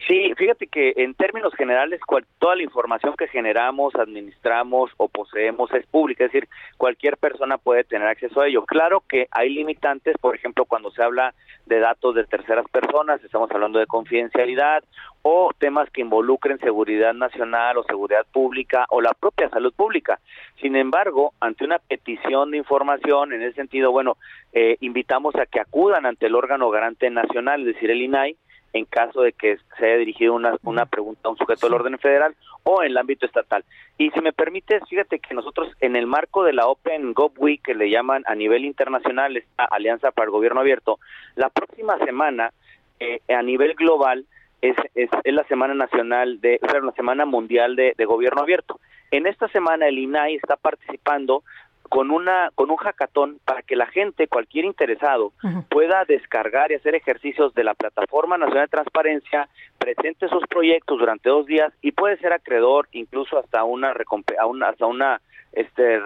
Sí, 0.07 0.33
fíjate 0.37 0.67
que 0.67 0.93
en 0.97 1.15
términos 1.15 1.55
generales 1.55 2.01
toda 2.39 2.55
la 2.55 2.63
información 2.63 3.15
que 3.17 3.29
generamos, 3.29 3.95
administramos 3.95 4.91
o 4.99 5.09
poseemos 5.09 5.73
es 5.73 5.87
pública, 5.87 6.25
es 6.25 6.33
decir, 6.33 6.49
cualquier 6.77 7.17
persona 7.17 7.59
puede 7.59 7.83
tener 7.83 8.07
acceso 8.07 8.41
a 8.41 8.47
ello. 8.47 8.65
Claro 8.65 9.03
que 9.09 9.27
hay 9.31 9.49
limitantes, 9.49 10.17
por 10.19 10.37
ejemplo, 10.37 10.65
cuando 10.65 10.91
se 10.91 11.03
habla 11.03 11.35
de 11.65 11.81
datos 11.81 12.15
de 12.15 12.25
terceras 12.25 12.67
personas, 12.71 13.23
estamos 13.25 13.51
hablando 13.51 13.79
de 13.79 13.87
confidencialidad 13.87 14.85
o 15.23 15.51
temas 15.59 15.91
que 15.91 16.03
involucren 16.03 16.59
seguridad 16.59 17.13
nacional 17.13 17.79
o 17.79 17.83
seguridad 17.83 18.25
pública 18.31 18.87
o 18.91 19.01
la 19.01 19.13
propia 19.13 19.49
salud 19.49 19.73
pública. 19.75 20.21
Sin 20.61 20.77
embargo, 20.77 21.33
ante 21.41 21.65
una 21.65 21.81
petición 21.81 22.53
de 22.53 22.59
información, 22.59 23.33
en 23.33 23.43
ese 23.43 23.55
sentido, 23.55 23.91
bueno, 23.91 24.19
eh, 24.53 24.77
invitamos 24.81 25.35
a 25.35 25.47
que 25.47 25.59
acudan 25.59 26.07
ante 26.07 26.27
el 26.27 26.37
órgano 26.37 26.71
garante 26.71 27.11
nacional, 27.11 27.63
es 27.63 27.75
decir, 27.75 27.91
el 27.91 28.03
INAI, 28.03 28.37
en 28.77 28.85
caso 28.85 29.23
de 29.23 29.33
que 29.33 29.59
se 29.79 29.87
haya 29.87 29.97
dirigido 29.97 30.35
una, 30.35 30.57
una 30.63 30.87
pregunta 30.87 31.23
a 31.25 31.31
un 31.31 31.39
sujeto 31.39 31.67
del 31.67 31.75
orden 31.75 31.99
federal 31.99 32.35
o 32.63 32.83
en 32.83 32.91
el 32.91 32.99
ámbito 32.99 33.27
estatal. 33.27 33.65
Y 33.99 34.11
si 34.11 34.21
me 34.21 34.33
permite, 34.33 34.81
fíjate 34.89 35.19
que 35.19 35.35
nosotros 35.35 35.73
en 35.81 35.97
el 35.97 36.07
marco 36.07 36.45
de 36.45 36.53
la 36.53 36.67
Open 36.67 37.13
Gov 37.15 37.33
Week, 37.39 37.63
que 37.63 37.75
le 37.75 37.91
llaman 37.91 38.25
a 38.27 38.35
nivel 38.35 38.65
internacional 38.65 39.37
esta 39.37 39.65
Alianza 39.65 40.11
para 40.11 40.27
el 40.27 40.33
Gobierno 40.33 40.61
Abierto, 40.61 40.99
la 41.37 41.49
próxima 41.49 41.99
semana 41.99 42.53
eh, 43.01 43.21
a 43.29 43.43
nivel 43.43 43.75
global 43.75 44.27
es, 44.63 44.77
es, 44.95 45.11
es, 45.23 45.35
la 45.35 45.45
Semana 45.45 45.75
Nacional 45.75 46.41
de, 46.41 46.59
o 46.63 46.69
sea, 46.69 46.81
la 46.81 46.93
Semana 46.93 47.25
Mundial 47.27 47.77
de, 47.77 47.95
de 47.97 48.05
Gobierno 48.05 48.43
Abierto. 48.43 48.81
En 49.11 49.27
esta 49.27 49.49
semana 49.49 49.87
el 49.87 49.99
INAI 49.99 50.35
está 50.35 50.57
participando 50.57 51.45
con 51.89 52.11
una 52.11 52.51
con 52.55 52.71
un 52.71 52.77
hackatón 52.77 53.39
para 53.45 53.63
que 53.63 53.77
la 53.77 53.87
gente, 53.87 54.29
cualquier 54.29 54.65
interesado, 54.65 55.33
pueda 55.69 56.05
descargar 56.05 56.71
y 56.71 56.75
hacer 56.75 56.95
ejercicios 56.95 57.55
de 57.55 57.65
la 57.65 57.75
plataforma 57.75 58.39
nacional 58.39 58.67
de 58.67 58.71
transparencia, 58.71 59.49
presente 59.79 60.29
sus 60.29 60.47
proyectos 60.47 60.99
durante 60.99 61.29
dos 61.29 61.47
días 61.47 61.73
y 61.83 61.93
puede 61.93 62.17
ser 62.19 62.33
acreedor 62.33 62.89
incluso 62.93 63.39
hasta 63.39 63.65
una 63.65 63.93
recompe 63.95 64.37
a 64.39 64.47
una, 64.47 64.69
hasta 64.69 64.87
una 64.87 65.21
este 65.53 66.01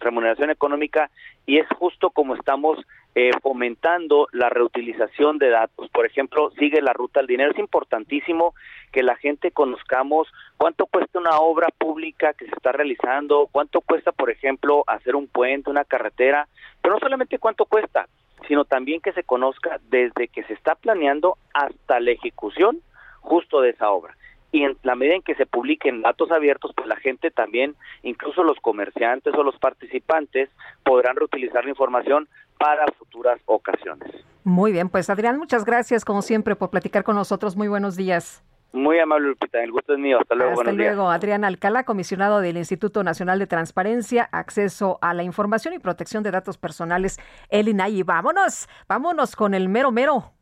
remuneración 0.00 0.50
económica. 0.50 1.10
Y 1.44 1.58
es 1.58 1.68
justo 1.78 2.10
como 2.10 2.34
estamos 2.34 2.78
eh, 3.18 3.30
fomentando 3.42 4.28
la 4.32 4.50
reutilización 4.50 5.38
de 5.38 5.48
datos. 5.48 5.88
Por 5.88 6.04
ejemplo, 6.04 6.50
sigue 6.58 6.82
la 6.82 6.92
ruta 6.92 7.20
del 7.20 7.26
dinero. 7.26 7.50
Es 7.50 7.58
importantísimo 7.58 8.54
que 8.92 9.02
la 9.02 9.16
gente 9.16 9.52
conozcamos 9.52 10.28
cuánto 10.58 10.84
cuesta 10.84 11.18
una 11.18 11.38
obra 11.38 11.68
pública 11.78 12.34
que 12.34 12.44
se 12.44 12.50
está 12.50 12.72
realizando, 12.72 13.48
cuánto 13.50 13.80
cuesta, 13.80 14.12
por 14.12 14.28
ejemplo, 14.28 14.84
hacer 14.86 15.16
un 15.16 15.28
puente, 15.28 15.70
una 15.70 15.86
carretera, 15.86 16.46
pero 16.82 16.96
no 16.96 17.00
solamente 17.00 17.38
cuánto 17.38 17.64
cuesta, 17.64 18.06
sino 18.48 18.66
también 18.66 19.00
que 19.00 19.14
se 19.14 19.22
conozca 19.22 19.80
desde 19.88 20.28
que 20.28 20.42
se 20.44 20.52
está 20.52 20.74
planeando 20.74 21.38
hasta 21.54 22.00
la 22.00 22.10
ejecución 22.10 22.82
justo 23.22 23.62
de 23.62 23.70
esa 23.70 23.88
obra 23.88 24.14
y 24.52 24.62
en 24.62 24.76
la 24.82 24.94
medida 24.94 25.16
en 25.16 25.22
que 25.22 25.34
se 25.34 25.46
publiquen 25.46 26.02
datos 26.02 26.30
abiertos, 26.30 26.72
pues 26.76 26.88
la 26.88 26.96
gente 26.96 27.30
también, 27.30 27.74
incluso 28.02 28.42
los 28.42 28.58
comerciantes 28.60 29.34
o 29.34 29.42
los 29.42 29.58
participantes, 29.58 30.50
podrán 30.84 31.16
reutilizar 31.16 31.64
la 31.64 31.70
información 31.70 32.28
para 32.58 32.86
futuras 32.98 33.40
ocasiones. 33.46 34.10
Muy 34.44 34.72
bien, 34.72 34.88
pues 34.88 35.10
Adrián, 35.10 35.38
muchas 35.38 35.64
gracias 35.64 36.04
como 36.04 36.22
siempre 36.22 36.56
por 36.56 36.70
platicar 36.70 37.04
con 37.04 37.16
nosotros. 37.16 37.56
Muy 37.56 37.68
buenos 37.68 37.96
días. 37.96 38.44
Muy 38.72 38.98
amable, 38.98 39.28
Lupita. 39.28 39.62
El 39.62 39.72
gusto 39.72 39.94
es 39.94 39.98
mío. 39.98 40.18
Hasta 40.20 40.34
luego. 40.34 40.60
Hasta 40.60 40.72
luego. 40.72 41.02
Días. 41.04 41.14
Adrián 41.16 41.44
Alcalá, 41.44 41.84
comisionado 41.84 42.40
del 42.40 42.58
Instituto 42.58 43.02
Nacional 43.02 43.38
de 43.38 43.46
Transparencia, 43.46 44.28
Acceso 44.32 44.98
a 45.00 45.14
la 45.14 45.22
Información 45.22 45.72
y 45.72 45.78
Protección 45.78 46.22
de 46.22 46.30
Datos 46.30 46.58
Personales, 46.58 47.18
el 47.48 47.68
INAI. 47.68 48.02
Vámonos, 48.02 48.68
vámonos 48.86 49.34
con 49.34 49.54
el 49.54 49.68
mero 49.68 49.92
mero. 49.92 50.32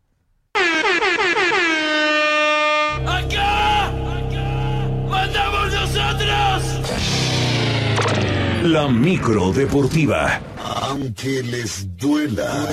La 8.64 8.88
micro 8.88 9.52
deportiva. 9.52 10.40
Aunque 10.88 11.42
les 11.42 11.86
duela. 11.98 12.66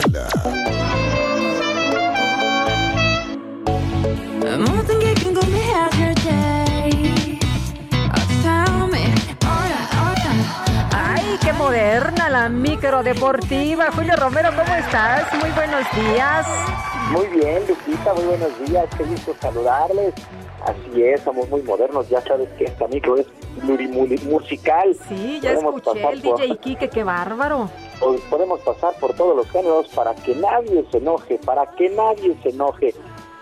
¡Ay, 10.94 11.38
qué 11.42 11.52
moderna 11.52 12.30
la 12.30 12.48
micro 12.48 13.04
deportiva! 13.04 13.92
Julio 13.94 14.16
Romero, 14.16 14.52
¿cómo 14.52 14.74
estás? 14.74 15.26
Muy 15.42 15.50
buenos 15.50 15.84
días. 15.94 16.48
Muy 17.10 17.28
bien, 17.38 17.64
Lupita, 17.68 18.14
muy 18.14 18.24
buenos 18.24 18.52
días. 18.66 18.86
Qué 18.98 19.04
gusto 19.04 19.36
saludarles. 19.42 20.14
Así 20.66 21.04
es, 21.04 21.22
somos 21.22 21.50
muy 21.50 21.62
modernos. 21.64 22.08
Ya 22.10 22.22
sabes 22.22 22.50
que 22.58 22.66
esta 22.66 22.88
micro 22.88 23.18
es 23.18 23.28
musical. 24.24 24.96
Sí, 25.08 25.40
ya 25.42 25.54
podemos 25.54 25.78
escuché 25.78 26.10
el 26.10 26.22
por... 26.22 26.40
DJ 26.40 26.58
Kike, 26.58 26.90
qué 26.90 27.04
bárbaro. 27.04 27.70
Podemos 28.30 28.60
pasar 28.62 28.94
por 29.00 29.14
todos 29.14 29.36
los 29.36 29.50
géneros 29.52 29.88
para 29.90 30.16
que 30.16 30.36
nadie 30.36 30.86
se 30.92 30.98
enoje, 30.98 31.40
para 31.46 31.66
que 31.72 31.90
nadie 31.90 32.36
se 32.42 32.50
enoje. 32.50 32.94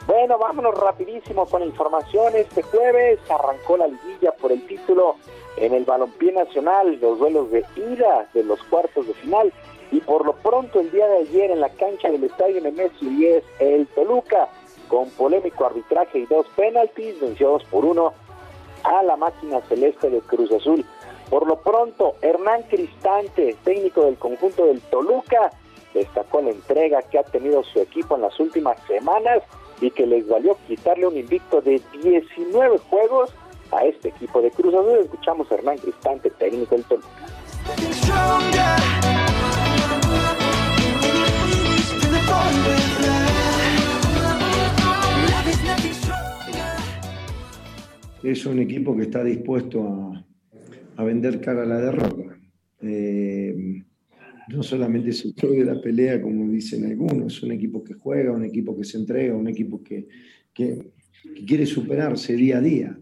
Bueno, 0.08 0.38
vámonos 0.40 0.76
rapidísimo 0.76 1.46
con 1.46 1.64
información. 1.64 2.36
Este 2.36 2.64
jueves 2.64 3.20
arrancó 3.30 3.78
la 3.78 3.88
liguilla 3.88 4.32
por 4.32 4.52
el 4.52 4.66
título 4.66 5.16
en 5.58 5.74
el 5.74 5.86
balompié 5.86 6.32
nacional, 6.32 6.98
los 7.00 7.20
duelos 7.20 7.52
de 7.52 7.64
ida 7.76 8.28
de 8.34 8.44
los 8.44 8.62
cuartos 8.64 9.06
de 9.08 9.14
final. 9.14 9.54
Y 9.92 10.02
por 10.02 10.26
lo 10.26 10.34
pronto 10.34 10.80
el 10.80 10.92
día 10.92 11.08
de 11.08 11.20
ayer 11.20 11.52
en 11.52 11.62
la 11.62 11.70
cancha 11.70 12.10
del 12.10 12.24
Estadio 12.24 12.62
Nemesio 12.62 13.10
10, 13.10 13.44
el 13.60 13.88
Toluca, 13.88 14.50
con 14.90 15.10
polémico 15.12 15.66
arbitraje 15.66 16.20
y 16.20 16.26
dos 16.26 16.46
penaltis, 16.56 17.22
venció 17.22 17.52
dos 17.52 17.64
por 17.66 17.86
uno 17.86 18.14
a 18.84 19.04
la 19.04 19.16
máquina 19.16 19.62
celeste 19.70 20.10
de 20.10 20.20
Cruz 20.22 20.52
Azul. 20.52 20.84
Por 21.30 21.48
lo 21.48 21.62
pronto, 21.62 22.16
Hernán 22.22 22.64
Cristante, 22.64 23.56
técnico 23.64 24.04
del 24.04 24.18
conjunto 24.18 24.66
del 24.66 24.82
Toluca, 24.82 25.52
destacó 25.94 26.42
la 26.42 26.50
entrega 26.50 27.02
que 27.04 27.20
ha 27.20 27.24
tenido 27.24 27.64
su 27.64 27.80
equipo 27.80 28.16
en 28.16 28.24
las 28.24 28.38
últimas 28.40 28.78
semanas 28.88 29.44
y 29.80 29.92
que 29.92 30.06
les 30.06 30.28
valió 30.28 30.58
quitarle 30.68 31.08
un 31.08 31.18
invicto 31.18 31.62
de 31.62 31.82
19 32.02 32.80
juegos 32.90 33.32
a 33.72 33.86
este 33.86 34.10
equipo 34.10 34.42
de 34.42 34.52
Cruz 34.52 34.74
Azul. 34.74 35.00
Escuchamos 35.04 35.52
a 35.52 35.56
Hernán 35.56 35.78
Cristante, 35.78 36.32
técnico 36.32 36.76
del 36.76 36.84
Toluca. 36.86 37.08
Es 48.22 48.46
un 48.46 48.60
equipo 48.60 48.96
que 48.96 49.04
está 49.04 49.24
dispuesto 49.24 49.82
a, 49.84 50.26
a 50.98 51.04
vender 51.04 51.40
cara 51.40 51.64
a 51.64 51.66
la 51.66 51.80
derrota. 51.80 52.38
Eh, 52.82 53.82
no 54.50 54.64
solamente 54.64 55.12
es 55.12 55.24
el 55.26 55.34
club 55.34 55.58
de 55.58 55.66
la 55.66 55.82
pelea, 55.82 56.22
como 56.22 56.52
dicen 56.52 56.86
algunos, 56.86 57.38
es 57.38 57.44
un 57.44 57.52
equipo 57.52 57.84
que 57.84 57.94
juega, 57.94 58.32
un 58.32 58.44
equipo 58.44 58.76
que 58.76 58.84
se 58.84 58.98
entrega, 58.98 59.36
un 59.36 59.48
equipo 59.48 59.82
que, 59.84 60.08
que, 60.54 60.92
que 61.36 61.46
quiere 61.46 61.66
superarse 61.66 62.34
día 62.34 62.58
a 62.58 62.62
día. 62.62 62.98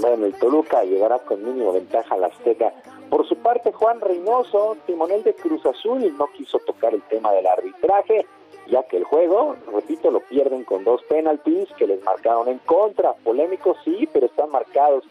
Bueno, 0.00 0.26
el 0.26 0.34
Toluca 0.34 0.84
llegará 0.84 1.18
con 1.18 1.44
mínimo 1.44 1.72
ventaja 1.72 2.14
a 2.14 2.18
la 2.18 2.26
Azteca. 2.28 2.72
Por 3.10 3.28
su 3.28 3.36
parte, 3.36 3.72
Juan 3.72 4.00
Reynoso, 4.00 4.76
timonel 4.86 5.22
de 5.22 5.34
Cruz 5.34 5.64
Azul, 5.66 6.00
no 6.16 6.26
quiso 6.36 6.58
tocar 6.66 6.94
el 6.94 7.02
tema 7.02 7.32
del 7.32 7.46
arbitraje, 7.46 8.26
ya 8.66 8.82
que 8.84 8.96
el 8.96 9.04
juego, 9.04 9.56
repito, 9.72 10.10
lo 10.10 10.20
pierden 10.20 10.64
con 10.64 10.84
dos 10.84 11.02
penaltis 11.04 11.68
que 11.78 11.86
les 11.86 12.02
marcaron 12.04 12.48
en 12.48 12.58
contra. 12.58 13.12
Polémicos 13.24 13.76
sí, 13.84 14.08
pero 14.12 14.26
están 14.26 14.50
marcados. 14.50 15.04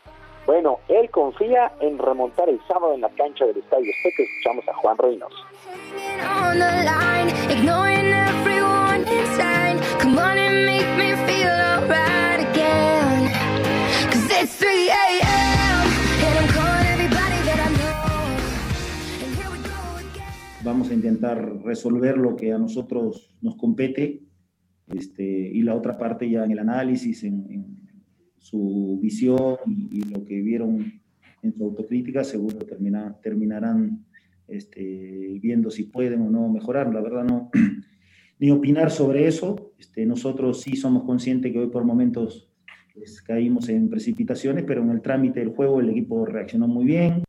Bueno, 0.45 0.79
él 0.87 1.09
confía 1.11 1.71
en 1.79 1.99
remontar 1.99 2.49
el 2.49 2.59
sábado 2.67 2.93
en 2.93 3.01
la 3.01 3.09
cancha 3.09 3.45
del 3.45 3.57
Estadio 3.57 3.91
Azteca. 3.91 4.23
Escuchamos 4.23 4.67
a 4.67 4.73
Juan 4.73 4.97
Reynoso. 4.97 5.45
Vamos 20.63 20.91
a 20.91 20.93
intentar 20.93 21.63
resolver 21.63 22.17
lo 22.17 22.35
que 22.35 22.53
a 22.53 22.59
nosotros 22.59 23.35
nos 23.41 23.55
compete 23.55 24.21
este, 24.93 25.23
y 25.23 25.63
la 25.63 25.75
otra 25.75 25.97
parte 25.97 26.29
ya 26.29 26.43
en 26.43 26.51
el 26.51 26.59
análisis, 26.59 27.23
en, 27.23 27.47
en 27.49 27.89
su 28.37 28.99
visión 29.01 29.57
y, 29.65 29.99
y, 29.99 30.01
lo 30.03 30.23
que 30.23 30.41
vieron 30.41 31.01
en 31.41 31.53
su 31.53 31.63
autocrítica, 31.63 32.23
seguro 32.23 32.59
termina, 32.59 33.17
terminarán 33.23 34.05
este, 34.47 35.39
viendo 35.41 35.71
si 35.71 35.83
pueden 35.83 36.21
o 36.21 36.29
no 36.29 36.47
mejorar. 36.49 36.93
La 36.93 37.01
verdad 37.01 37.23
no, 37.23 37.49
ni 38.39 38.51
opinar 38.51 38.91
sobre 38.91 39.27
eso. 39.27 39.73
Este, 39.79 40.05
nosotros 40.05 40.61
sí 40.61 40.75
somos 40.75 41.03
conscientes 41.03 41.51
que 41.51 41.59
hoy 41.59 41.69
por 41.69 41.85
momentos 41.85 42.51
pues, 42.93 43.21
caímos 43.21 43.69
en 43.69 43.89
precipitaciones, 43.89 44.63
pero 44.65 44.83
en 44.83 44.91
el 44.91 45.01
trámite 45.01 45.39
del 45.39 45.49
juego 45.49 45.79
el 45.79 45.89
equipo 45.89 46.25
reaccionó 46.25 46.67
muy 46.67 46.85
bien. 46.85 47.23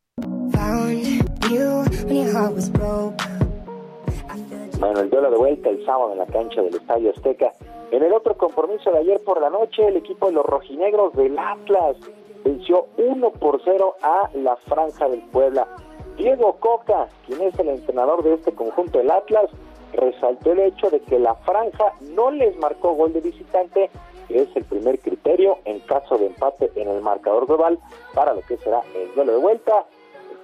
Bueno, 4.79 5.01
el 5.01 5.11
duelo 5.11 5.31
de 5.31 5.37
vuelta 5.37 5.69
el 5.69 5.85
sábado 5.85 6.13
en 6.13 6.19
la 6.19 6.27
cancha 6.27 6.63
del 6.63 6.75
Estadio 6.75 7.11
Azteca. 7.11 7.53
En 7.91 8.03
el 8.03 8.13
otro 8.15 8.39
compromiso 8.39 8.91
de 8.91 9.01
ayer 9.01 9.21
por 9.23 9.39
la 9.39 9.51
noche, 9.51 9.87
el 9.87 9.97
equipo 9.97 10.29
de 10.29 10.33
los 10.33 10.47
rojinegros 10.47 11.13
del 11.13 11.39
Atlas 11.39 11.97
venció 12.43 12.87
1 12.97 13.31
por 13.33 13.61
0 13.65 13.97
a 14.03 14.31
la 14.35 14.57
Franja 14.57 15.09
del 15.09 15.21
Puebla. 15.31 15.69
Diego 16.17 16.57
Coca, 16.59 17.09
quien 17.27 17.43
es 17.43 17.59
el 17.59 17.69
entrenador 17.69 18.23
de 18.23 18.35
este 18.35 18.53
conjunto 18.53 18.99
del 18.99 19.11
Atlas, 19.11 19.51
resaltó 19.93 20.53
el 20.53 20.61
hecho 20.61 20.89
de 20.89 21.01
que 21.01 21.19
la 21.19 21.35
Franja 21.35 21.93
no 22.15 22.31
les 22.31 22.57
marcó 22.57 22.95
gol 22.95 23.13
de 23.13 23.21
visitante, 23.21 23.91
que 24.27 24.41
es 24.41 24.49
el 24.57 24.65
primer 24.65 24.99
criterio 25.01 25.59
en 25.67 25.81
caso 25.81 26.17
de 26.17 26.27
empate 26.27 26.71
en 26.77 26.89
el 26.89 27.03
marcador 27.03 27.47
global 27.47 27.79
para 28.15 28.33
lo 28.33 28.41
que 28.41 28.57
será 28.57 28.81
el 28.95 29.15
duelo 29.15 29.33
de 29.33 29.39
vuelta. 29.39 29.85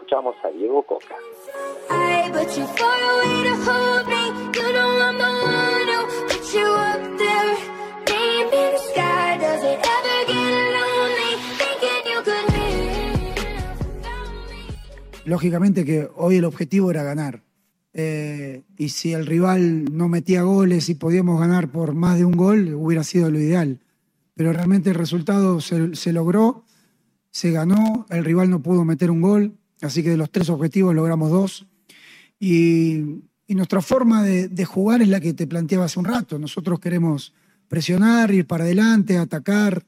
Escuchamos 0.08 0.36
a 0.42 0.48
Diego 0.48 0.82
Coca. 0.84 1.16
But 2.32 2.56
you're 2.56 2.66
far 2.66 2.98
away 3.12 3.42
to 3.44 3.54
hold 3.62 4.06
me. 4.08 4.32
You 4.54 4.72
know 4.72 5.02
I'm 5.02 5.18
the 5.18 5.24
one 5.44 5.88
who 5.92 6.00
put 6.28 6.54
you 6.54 6.64
up 6.64 7.18
there. 7.18 7.56
Name 8.08 8.46
in 8.46 8.72
the 8.72 8.78
sky. 8.90 9.36
Does 9.38 9.62
it 9.64 9.78
ever 9.78 10.24
get 10.26 10.72
lonely? 10.72 11.36
Thinking 11.58 12.04
you 12.10 12.22
could 12.24 12.46
live. 12.54 13.76
Lógicamente 15.26 15.84
que 15.84 16.08
hoy 16.16 16.36
el 16.36 16.46
objetivo 16.46 16.90
era 16.90 17.02
ganar. 17.02 17.42
Eh, 17.92 18.62
y 18.78 18.88
si 18.88 19.12
el 19.12 19.26
rival 19.26 19.94
no 19.94 20.08
metía 20.08 20.40
goles 20.40 20.88
y 20.88 20.94
podíamos 20.94 21.38
ganar 21.38 21.70
por 21.70 21.92
más 21.92 22.16
de 22.16 22.24
un 22.24 22.32
gol, 22.32 22.72
hubiera 22.72 23.04
sido 23.04 23.30
lo 23.30 23.38
ideal. 23.38 23.80
Pero 24.32 24.54
realmente 24.54 24.88
el 24.88 24.96
resultado 24.96 25.60
se, 25.60 25.94
se 25.96 26.14
logró, 26.14 26.64
se 27.30 27.50
ganó, 27.50 28.06
el 28.08 28.24
rival 28.24 28.48
no 28.48 28.62
pudo 28.62 28.86
meter 28.86 29.10
un 29.10 29.20
gol, 29.20 29.58
así 29.82 30.02
que 30.02 30.10
de 30.10 30.16
los 30.16 30.30
tres 30.30 30.50
objetivos 30.50 30.94
logramos 30.94 31.30
dos. 31.30 31.66
Y, 32.38 33.22
y 33.46 33.54
nuestra 33.54 33.80
forma 33.80 34.22
de, 34.22 34.48
de 34.48 34.64
jugar 34.64 35.02
es 35.02 35.08
la 35.08 35.20
que 35.20 35.34
te 35.34 35.46
planteaba 35.46 35.86
hace 35.86 35.98
un 35.98 36.04
rato. 36.04 36.38
Nosotros 36.38 36.78
queremos 36.78 37.34
presionar, 37.68 38.30
ir 38.30 38.46
para 38.46 38.64
adelante, 38.64 39.18
atacar. 39.18 39.82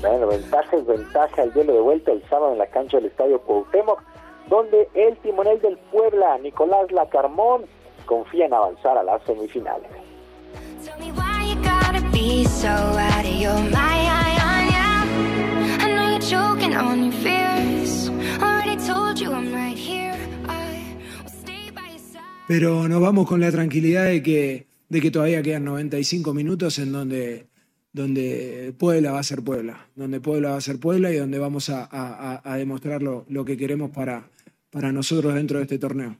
Bueno, 0.00 0.28
ventaja 0.28 0.76
es 0.76 0.86
ventaja 0.86 1.42
el 1.42 1.52
duelo 1.52 1.74
de 1.74 1.80
vuelta 1.80 2.12
el 2.12 2.22
sábado 2.28 2.52
en 2.52 2.58
la 2.58 2.66
cancha 2.70 2.98
del 2.98 3.06
Estadio 3.06 3.40
Cuauhtémoc, 3.42 4.02
donde 4.48 4.88
el 4.94 5.16
timonel 5.18 5.60
del 5.60 5.76
Puebla, 5.90 6.38
Nicolás 6.38 6.90
Lacarmón, 6.92 7.62
confía 8.06 8.46
en 8.46 8.54
avanzar 8.54 8.96
a 8.96 9.02
las 9.02 9.22
semifinales. 9.24 9.90
Tell 10.84 10.98
me 10.98 11.10
why 11.12 11.52
you 11.52 11.56
gotta 11.62 12.00
be 12.12 12.44
so 12.44 12.68
out 12.68 13.24
of 13.24 13.40
your 13.40 13.54
mind. 13.70 13.97
Pero 22.46 22.86
nos 22.86 23.00
vamos 23.00 23.26
con 23.26 23.40
la 23.40 23.50
tranquilidad 23.50 24.04
de 24.04 24.22
que, 24.22 24.66
de 24.90 25.00
que 25.00 25.10
todavía 25.10 25.42
quedan 25.42 25.64
95 25.64 26.34
minutos 26.34 26.78
en 26.78 26.92
donde, 26.92 27.46
donde 27.94 28.74
Puebla 28.78 29.12
va 29.12 29.20
a 29.20 29.22
ser 29.22 29.42
Puebla, 29.42 29.88
donde 29.96 30.20
Puebla 30.20 30.50
va 30.50 30.56
a 30.56 30.60
ser 30.60 30.78
Puebla 30.78 31.10
y 31.10 31.16
donde 31.16 31.38
vamos 31.38 31.70
a, 31.70 32.42
demostrar 32.58 33.02
lo, 33.02 33.24
lo 33.30 33.46
que 33.46 33.56
queremos 33.56 33.90
para, 33.90 34.28
para 34.70 34.92
nosotros 34.92 35.34
dentro 35.34 35.58
de 35.58 35.64
este 35.64 35.78
torneo. 35.78 36.18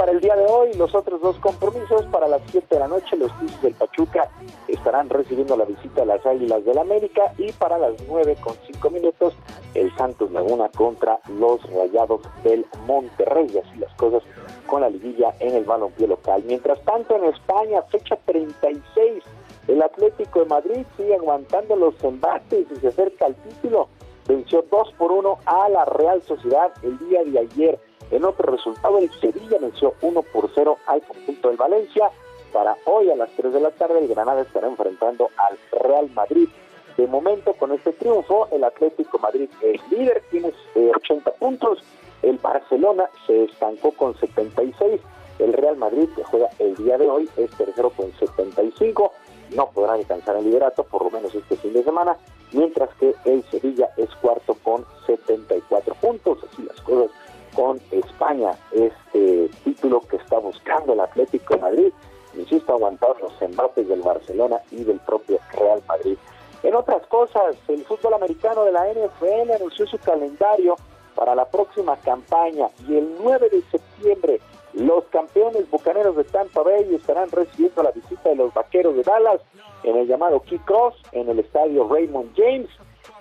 Para 0.00 0.12
el 0.12 0.20
día 0.20 0.34
de 0.34 0.46
hoy, 0.46 0.72
los 0.78 0.94
otros 0.94 1.20
dos 1.20 1.38
compromisos, 1.40 2.06
para 2.06 2.26
las 2.26 2.40
7 2.46 2.66
de 2.70 2.80
la 2.80 2.88
noche, 2.88 3.18
los 3.18 3.30
Tuzos 3.38 3.60
del 3.60 3.74
Pachuca 3.74 4.30
estarán 4.66 5.10
recibiendo 5.10 5.58
la 5.58 5.66
visita 5.66 6.00
de 6.00 6.06
las 6.06 6.24
Águilas 6.24 6.64
del 6.64 6.78
América 6.78 7.34
y 7.36 7.52
para 7.52 7.76
las 7.76 7.92
9 8.08 8.38
con 8.40 8.54
5 8.72 8.88
minutos, 8.88 9.34
el 9.74 9.94
Santos 9.96 10.30
Laguna 10.30 10.70
contra 10.74 11.20
los 11.38 11.62
Rayados 11.70 12.22
del 12.42 12.64
Monterrey. 12.86 13.46
Así 13.48 13.78
las 13.78 13.92
cosas 13.96 14.22
con 14.66 14.80
la 14.80 14.88
liguilla 14.88 15.34
en 15.38 15.54
el 15.54 15.64
balompié 15.64 16.08
local. 16.08 16.44
Mientras 16.46 16.80
tanto, 16.86 17.16
en 17.16 17.24
España, 17.24 17.82
fecha 17.90 18.16
36, 18.24 19.22
el 19.68 19.82
Atlético 19.82 20.38
de 20.38 20.46
Madrid 20.46 20.86
sigue 20.96 21.14
aguantando 21.14 21.76
los 21.76 22.02
embates 22.02 22.66
y 22.74 22.76
se 22.76 22.88
acerca 22.88 23.26
al 23.26 23.34
título. 23.34 23.88
Venció 24.26 24.64
2 24.70 24.94
por 24.96 25.12
1 25.12 25.40
a 25.44 25.68
la 25.68 25.84
Real 25.84 26.22
Sociedad 26.22 26.72
el 26.82 26.98
día 27.00 27.22
de 27.22 27.38
ayer. 27.38 27.89
En 28.10 28.24
otro 28.24 28.50
resultado, 28.50 28.98
el 28.98 29.10
Sevilla 29.20 29.58
venció 29.60 29.94
1 30.02 30.22
por 30.32 30.50
0 30.52 30.78
al 30.86 31.00
conjunto 31.02 31.48
del 31.48 31.56
Valencia. 31.56 32.10
Para 32.52 32.76
hoy 32.84 33.08
a 33.10 33.16
las 33.16 33.30
3 33.36 33.52
de 33.52 33.60
la 33.60 33.70
tarde, 33.70 34.00
el 34.00 34.08
Granada 34.08 34.42
estará 34.42 34.66
enfrentando 34.66 35.30
al 35.36 35.56
Real 35.80 36.10
Madrid. 36.10 36.48
De 36.96 37.06
momento, 37.06 37.54
con 37.54 37.72
este 37.72 37.92
triunfo, 37.92 38.48
el 38.50 38.64
Atlético 38.64 39.18
Madrid 39.20 39.48
es 39.62 39.80
líder, 39.90 40.24
tiene 40.30 40.52
eh, 40.74 40.90
80 40.96 41.30
puntos. 41.34 41.84
El 42.22 42.38
Barcelona 42.38 43.08
se 43.26 43.44
estancó 43.44 43.92
con 43.92 44.18
76. 44.18 45.00
El 45.38 45.52
Real 45.52 45.76
Madrid, 45.76 46.08
que 46.16 46.24
juega 46.24 46.48
el 46.58 46.74
día 46.74 46.98
de 46.98 47.08
hoy, 47.08 47.30
es 47.36 47.50
tercero 47.52 47.90
con 47.90 48.12
75. 48.18 49.12
No 49.54 49.70
podrá 49.70 49.94
alcanzar 49.94 50.36
el 50.36 50.44
liderato, 50.44 50.82
por 50.82 51.04
lo 51.04 51.10
menos 51.10 51.32
este 51.34 51.56
fin 51.56 51.72
de 51.72 51.84
semana, 51.84 52.16
mientras 52.52 52.90
que 52.96 53.14
el 53.24 53.44
Sevilla 53.44 53.88
es 53.96 54.10
cuarto 54.16 54.56
con 54.64 54.84
74 55.06 55.94
puntos. 55.94 56.38
Así 56.42 56.62
las 56.64 56.80
cosas 56.80 57.10
con 57.54 57.80
España, 57.90 58.52
este 58.72 59.48
título 59.64 60.00
que 60.00 60.16
está 60.16 60.38
buscando 60.38 60.92
el 60.92 61.00
Atlético 61.00 61.54
de 61.54 61.60
Madrid. 61.60 61.92
Insisto, 62.34 62.74
aguantar 62.74 63.20
los 63.20 63.40
embates 63.42 63.88
del 63.88 64.02
Barcelona 64.02 64.60
y 64.70 64.84
del 64.84 65.00
propio 65.00 65.38
Real 65.52 65.82
Madrid. 65.88 66.16
En 66.62 66.74
otras 66.74 67.06
cosas, 67.06 67.56
el 67.68 67.84
fútbol 67.84 68.14
americano 68.14 68.64
de 68.64 68.72
la 68.72 68.86
NFL 68.92 69.52
anunció 69.52 69.86
su 69.86 69.98
calendario 69.98 70.76
para 71.14 71.34
la 71.34 71.46
próxima 71.46 71.96
campaña 71.96 72.68
y 72.86 72.96
el 72.96 73.16
9 73.20 73.48
de 73.50 73.62
septiembre 73.70 74.40
los 74.74 75.04
campeones 75.06 75.68
bucaneros 75.68 76.16
de 76.16 76.24
Tampa 76.24 76.62
Bay 76.62 76.94
estarán 76.94 77.30
recibiendo 77.30 77.82
la 77.82 77.90
visita 77.90 78.28
de 78.28 78.36
los 78.36 78.54
vaqueros 78.54 78.94
de 78.94 79.02
Dallas 79.02 79.40
en 79.82 79.96
el 79.96 80.06
llamado 80.06 80.40
Kickoff 80.42 80.94
en 81.12 81.28
el 81.28 81.40
estadio 81.40 81.88
Raymond 81.88 82.36
James. 82.36 82.68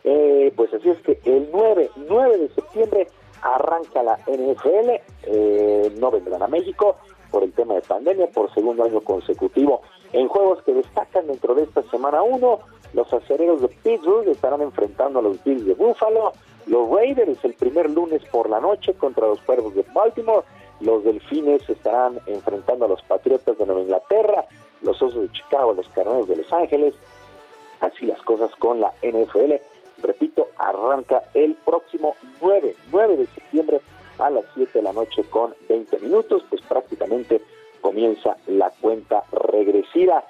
Eh, 0.04 0.54
pues 0.56 0.74
así 0.74 0.90
es 0.90 1.00
que 1.02 1.20
el 1.26 1.50
9, 1.52 1.90
9 2.08 2.38
de 2.38 2.50
septiembre 2.50 3.08
arranca 3.42 4.04
la 4.04 4.18
NFL, 4.28 5.02
eh, 5.24 5.94
no 6.00 6.12
vendrán 6.12 6.44
a 6.44 6.48
México 6.48 6.98
por 7.32 7.44
el 7.44 7.54
tema 7.54 7.76
de 7.76 7.82
pandemia 7.82 8.28
por 8.28 8.54
segundo 8.54 8.84
año 8.84 9.02
consecutivo. 9.02 9.82
En 10.14 10.28
juegos 10.28 10.64
que 10.64 10.74
destacan 10.74 11.28
dentro 11.28 11.54
de 11.54 11.64
esta 11.64 11.84
semana 11.90 12.24
1, 12.24 12.60
los 12.94 13.14
acereros 13.14 13.62
de 13.62 13.68
Pittsburgh 13.68 14.28
estarán 14.28 14.62
enfrentando 14.62 15.20
a 15.20 15.22
los 15.22 15.44
Bills 15.44 15.66
de 15.66 15.76
Buffalo, 15.76 16.34
los 16.66 16.90
Raiders 16.90 17.44
el 17.44 17.54
primer 17.54 17.90
lunes 17.90 18.22
por 18.32 18.50
la 18.50 18.60
noche 18.60 18.94
contra 18.94 19.28
los 19.28 19.40
Cuervos 19.42 19.76
de 19.76 19.86
Baltimore, 19.94 20.46
los 20.80 21.04
Delfines 21.04 21.70
estarán 21.70 22.20
enfrentando 22.26 22.86
a 22.86 22.88
los 22.88 23.02
Patriotas 23.04 23.58
de 23.58 23.66
Nueva 23.66 23.82
Inglaterra, 23.82 24.46
los 24.82 25.02
Osos 25.02 25.24
de 25.24 25.32
Chicago, 25.32 25.74
los 25.74 25.88
Carneros 25.90 26.28
de 26.28 26.38
Los 26.38 26.52
Ángeles, 26.54 26.96
así 27.82 28.06
las 28.06 28.22
cosas 28.22 28.52
con 28.56 28.80
la 28.80 28.94
NFL. 29.02 29.56
Repito, 30.02 30.48
arranca 30.58 31.24
el 31.34 31.56
próximo 31.66 32.16
9, 32.42 32.76
9 32.92 33.18
de 33.18 33.26
septiembre 33.28 33.82
a 34.18 34.30
las 34.30 34.46
7 34.54 34.72
de 34.74 34.84
la 34.84 34.94
noche 34.94 35.24
con 35.30 35.54
20 35.68 36.00
minutos, 36.00 36.44
pues 36.50 36.62
prácticamente 36.64 37.42
comienza 37.82 38.36
la 38.48 38.70
cuenta 38.82 39.24
regresiva. 39.32 40.24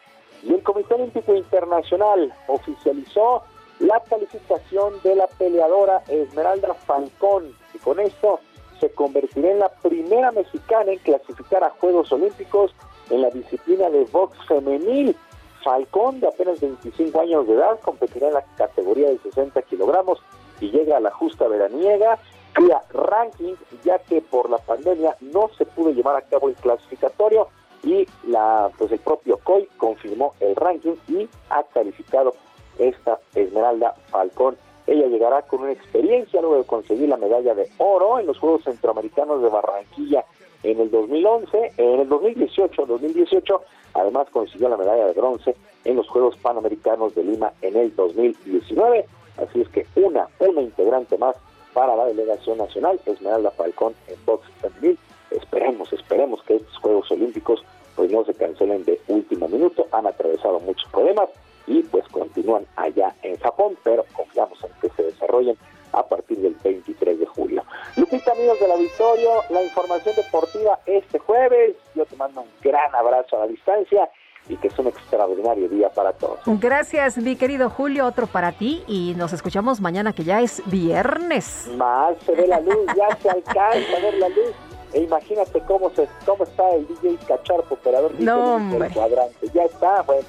Y 0.43 0.53
el 0.53 0.63
Comité 0.63 0.93
Olímpico 0.93 1.33
Internacional 1.35 2.33
oficializó 2.47 3.43
la 3.79 3.99
calificación 4.01 4.93
de 5.03 5.15
la 5.15 5.27
peleadora 5.27 6.03
Esmeralda 6.07 6.73
Falcón 6.73 7.53
y 7.73 7.77
con 7.79 7.99
esto 7.99 8.39
se 8.79 8.89
convertirá 8.91 9.51
en 9.51 9.59
la 9.59 9.69
primera 9.69 10.31
mexicana 10.31 10.91
en 10.91 10.99
clasificar 10.99 11.63
a 11.63 11.69
Juegos 11.71 12.11
Olímpicos 12.11 12.73
en 13.09 13.21
la 13.21 13.29
disciplina 13.29 13.89
de 13.89 14.05
box 14.05 14.37
femenil. 14.47 15.15
Falcón, 15.63 16.19
de 16.19 16.27
apenas 16.27 16.59
25 16.59 17.19
años 17.19 17.47
de 17.47 17.53
edad, 17.53 17.79
competirá 17.81 18.27
en 18.27 18.35
la 18.35 18.45
categoría 18.57 19.09
de 19.09 19.19
60 19.19 19.61
kilogramos 19.63 20.19
y 20.59 20.69
llega 20.71 20.97
a 20.97 20.99
la 20.99 21.11
justa 21.11 21.47
veraniega 21.47 22.19
vía 22.57 22.81
ranking, 22.91 23.55
ya 23.83 23.99
que 23.99 24.21
por 24.21 24.49
la 24.49 24.57
pandemia 24.57 25.15
no 25.21 25.49
se 25.57 25.65
pudo 25.65 25.91
llevar 25.91 26.15
a 26.15 26.21
cabo 26.21 26.49
el 26.49 26.55
clasificatorio 26.55 27.47
y 27.83 28.05
la 28.27 28.69
pues 28.77 28.91
el 28.91 28.99
propio 28.99 29.37
COI 29.37 29.67
confirmó 29.77 30.33
el 30.39 30.55
ranking 30.55 30.95
y 31.07 31.29
ha 31.49 31.63
calificado 31.63 32.33
esta 32.77 33.19
Esmeralda 33.35 33.95
Falcón. 34.09 34.57
Ella 34.87 35.07
llegará 35.07 35.43
con 35.43 35.61
una 35.61 35.71
experiencia 35.71 36.41
luego 36.41 36.57
de 36.57 36.63
conseguir 36.63 37.09
la 37.09 37.17
medalla 37.17 37.53
de 37.53 37.69
oro 37.77 38.19
en 38.19 38.25
los 38.25 38.39
Juegos 38.39 38.63
Centroamericanos 38.63 39.41
de 39.41 39.49
Barranquilla 39.49 40.25
en 40.63 40.79
el 40.79 40.91
2011, 40.91 41.73
en 41.77 41.99
el 42.01 42.09
2018, 42.09 42.85
2018, 42.85 43.61
además 43.93 44.27
consiguió 44.31 44.69
la 44.69 44.77
medalla 44.77 45.07
de 45.07 45.13
bronce 45.13 45.55
en 45.85 45.95
los 45.95 46.07
Juegos 46.09 46.35
Panamericanos 46.37 47.15
de 47.15 47.23
Lima 47.23 47.53
en 47.61 47.75
el 47.75 47.95
2019. 47.95 49.05
Así 49.37 49.61
es 49.61 49.69
que 49.69 49.85
una, 49.95 50.27
una 50.39 50.61
integrante 50.61 51.17
más 51.17 51.35
para 51.73 51.95
la 51.95 52.05
delegación 52.05 52.57
nacional, 52.57 52.99
Esmeralda 53.05 53.51
Falcón 53.51 53.93
en 54.07 54.17
box 54.25 54.47
femenil. 54.61 54.97
Esperemos, 55.31 55.93
esperemos 55.93 56.41
que 56.43 56.55
estos 56.55 56.77
Juegos 56.77 57.09
Olímpicos 57.11 57.63
pues 57.95 58.11
no 58.11 58.23
se 58.25 58.33
cancelen 58.33 58.83
de 58.85 58.99
último 59.07 59.47
minuto. 59.47 59.87
Han 59.91 60.07
atravesado 60.07 60.59
muchos 60.59 60.89
problemas 60.91 61.29
y 61.67 61.83
pues 61.83 62.07
continúan 62.09 62.65
allá 62.75 63.15
en 63.21 63.37
Japón, 63.37 63.77
pero 63.83 64.03
confiamos 64.13 64.57
en 64.63 64.71
que 64.81 64.89
se 64.95 65.03
desarrollen 65.03 65.57
a 65.93 66.03
partir 66.03 66.37
del 66.39 66.55
23 66.63 67.19
de 67.19 67.25
julio. 67.25 67.63
Lupita, 67.95 68.31
amigos 68.31 68.59
del 68.59 68.71
auditorio, 68.71 69.29
la 69.49 69.63
información 69.63 70.15
deportiva 70.15 70.79
este 70.85 71.19
jueves. 71.19 71.75
Yo 71.95 72.05
te 72.05 72.15
mando 72.15 72.41
un 72.41 72.47
gran 72.61 72.93
abrazo 72.95 73.37
a 73.37 73.39
la 73.41 73.47
distancia 73.47 74.09
y 74.47 74.55
que 74.57 74.67
es 74.67 74.79
un 74.79 74.87
extraordinario 74.87 75.69
día 75.69 75.89
para 75.89 76.13
todos. 76.13 76.39
Gracias, 76.45 77.17
mi 77.17 77.35
querido 77.35 77.69
Julio, 77.69 78.05
otro 78.05 78.27
para 78.27 78.51
ti 78.51 78.83
y 78.87 79.13
nos 79.15 79.33
escuchamos 79.33 79.79
mañana 79.79 80.13
que 80.13 80.23
ya 80.23 80.41
es 80.41 80.61
viernes. 80.65 81.69
Más 81.75 82.15
se 82.25 82.33
ve 82.33 82.47
la 82.47 82.59
luz, 82.59 82.85
ya 82.95 83.15
se 83.17 83.29
alcanza 83.29 83.97
a 83.97 84.01
ver 84.01 84.13
la 84.15 84.29
luz. 84.29 84.53
E 84.91 85.01
imagínate 85.01 85.59
cómo 85.67 85.91
se 85.91 86.07
cómo 86.25 86.43
está 86.43 86.67
el 86.71 86.87
DJ 86.87 87.17
Cacharpo, 87.27 87.75
operador 87.75 88.11
No, 88.17 88.57
del 88.71 88.91
cuadrante. 88.91 89.47
Ya 89.53 89.65
está, 89.65 90.01
bueno. 90.01 90.27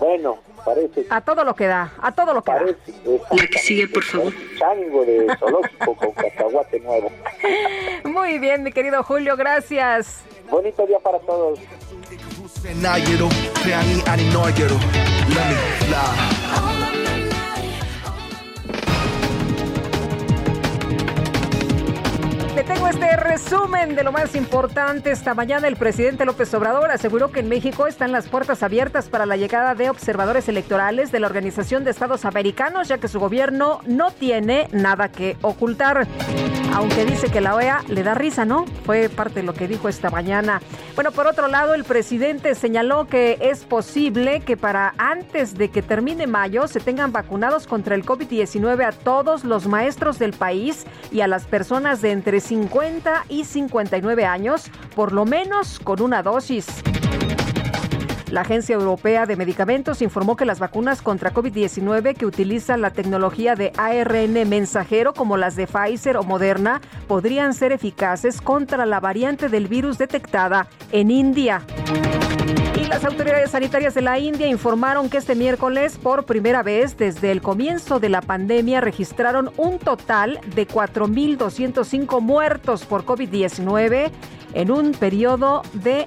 Bueno, 0.00 0.38
parece. 0.64 1.06
A 1.10 1.20
todo 1.20 1.44
lo 1.44 1.54
que 1.54 1.66
da, 1.66 1.92
a 2.00 2.12
todo 2.12 2.32
lo 2.32 2.42
que 2.42 2.52
da. 2.52 2.62
La 2.62 3.46
que 3.46 3.58
sigue, 3.58 3.88
por 3.88 4.04
favor. 4.04 4.32
chango 4.58 5.04
de 5.04 5.26
zoológico 5.38 5.94
con 5.96 6.12
cacahuate 6.12 6.80
nuevo. 6.80 7.10
Muy 8.04 8.38
bien, 8.38 8.62
mi 8.62 8.72
querido 8.72 9.02
Julio, 9.02 9.36
gracias. 9.36 10.22
Bonito 10.50 10.86
día 10.86 10.98
para 11.00 11.18
todos. 11.20 11.58
Te 22.54 22.64
tengo 22.64 22.88
este 22.88 23.16
resumen 23.16 23.94
de 23.94 24.02
lo 24.02 24.10
más 24.10 24.34
importante. 24.34 25.12
Esta 25.12 25.34
mañana 25.34 25.68
el 25.68 25.76
presidente 25.76 26.24
López 26.24 26.52
Obrador 26.54 26.90
aseguró 26.90 27.30
que 27.30 27.40
en 27.40 27.48
México 27.48 27.86
están 27.86 28.10
las 28.10 28.28
puertas 28.28 28.62
abiertas 28.62 29.08
para 29.08 29.26
la 29.26 29.36
llegada 29.36 29.74
de 29.74 29.90
observadores 29.90 30.48
electorales 30.48 31.12
de 31.12 31.20
la 31.20 31.28
Organización 31.28 31.84
de 31.84 31.92
Estados 31.92 32.24
Americanos, 32.24 32.88
ya 32.88 32.98
que 32.98 33.06
su 33.06 33.20
gobierno 33.20 33.80
no 33.86 34.10
tiene 34.10 34.68
nada 34.72 35.10
que 35.10 35.36
ocultar. 35.42 36.08
Aunque 36.74 37.04
dice 37.04 37.28
que 37.28 37.40
la 37.40 37.54
OEA 37.54 37.82
le 37.88 38.02
da 38.02 38.14
risa, 38.14 38.44
¿no? 38.44 38.64
Fue 38.84 39.08
parte 39.08 39.40
de 39.40 39.42
lo 39.44 39.54
que 39.54 39.68
dijo 39.68 39.88
esta 39.88 40.10
mañana. 40.10 40.60
Bueno, 40.94 41.12
por 41.12 41.26
otro 41.26 41.48
lado, 41.48 41.74
el 41.74 41.84
presidente 41.84 42.54
señaló 42.54 43.06
que 43.06 43.38
es 43.40 43.64
posible 43.64 44.40
que 44.40 44.56
para 44.56 44.94
antes 44.98 45.56
de 45.56 45.70
que 45.70 45.82
termine 45.82 46.26
mayo 46.26 46.68
se 46.68 46.80
tengan 46.80 47.12
vacunados 47.12 47.66
contra 47.66 47.94
el 47.94 48.04
COVID-19 48.04 48.84
a 48.84 48.92
todos 48.92 49.44
los 49.44 49.66
maestros 49.66 50.18
del 50.18 50.32
país 50.32 50.86
y 51.10 51.20
a 51.20 51.28
las 51.28 51.46
personas 51.46 52.02
de 52.02 52.10
entre 52.12 52.40
50 52.48 53.26
y 53.28 53.44
59 53.44 54.24
años, 54.24 54.70
por 54.96 55.12
lo 55.12 55.26
menos 55.26 55.78
con 55.78 56.00
una 56.00 56.22
dosis. 56.22 56.66
La 58.30 58.40
Agencia 58.42 58.74
Europea 58.74 59.26
de 59.26 59.36
Medicamentos 59.36 60.00
informó 60.00 60.36
que 60.36 60.46
las 60.46 60.58
vacunas 60.58 61.02
contra 61.02 61.32
COVID-19 61.32 62.14
que 62.14 62.26
utilizan 62.26 62.80
la 62.80 62.90
tecnología 62.90 63.54
de 63.54 63.72
ARN 63.76 64.48
mensajero 64.48 65.12
como 65.12 65.36
las 65.36 65.56
de 65.56 65.66
Pfizer 65.66 66.16
o 66.16 66.22
Moderna 66.22 66.80
podrían 67.06 67.52
ser 67.52 67.72
eficaces 67.72 68.40
contra 68.40 68.86
la 68.86 69.00
variante 69.00 69.48
del 69.48 69.66
virus 69.66 69.98
detectada 69.98 70.68
en 70.90 71.10
India. 71.10 71.62
Las 72.88 73.04
autoridades 73.04 73.50
sanitarias 73.50 73.92
de 73.92 74.00
la 74.00 74.18
India 74.18 74.46
informaron 74.46 75.10
que 75.10 75.18
este 75.18 75.34
miércoles, 75.34 75.98
por 75.98 76.24
primera 76.24 76.62
vez 76.62 76.96
desde 76.96 77.30
el 77.30 77.42
comienzo 77.42 78.00
de 78.00 78.08
la 78.08 78.22
pandemia, 78.22 78.80
registraron 78.80 79.50
un 79.58 79.78
total 79.78 80.40
de 80.54 80.66
4.205 80.66 82.22
muertos 82.22 82.86
por 82.86 83.04
COVID-19 83.04 84.10
en 84.54 84.70
un 84.70 84.92
periodo 84.92 85.60
de 85.74 86.06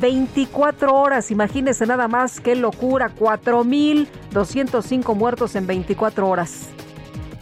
24 0.00 0.92
horas. 0.92 1.30
Imagínense 1.30 1.86
nada 1.86 2.08
más 2.08 2.40
qué 2.40 2.56
locura, 2.56 3.12
4.205 3.16 5.14
muertos 5.14 5.54
en 5.54 5.68
24 5.68 6.28
horas. 6.28 6.70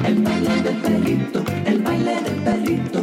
El 0.04 0.22
baile 0.22 0.62
del 0.62 0.76
perrito, 0.82 1.42
el 1.64 1.82
baile 1.82 2.20
del 2.20 2.36
perrito, 2.42 3.02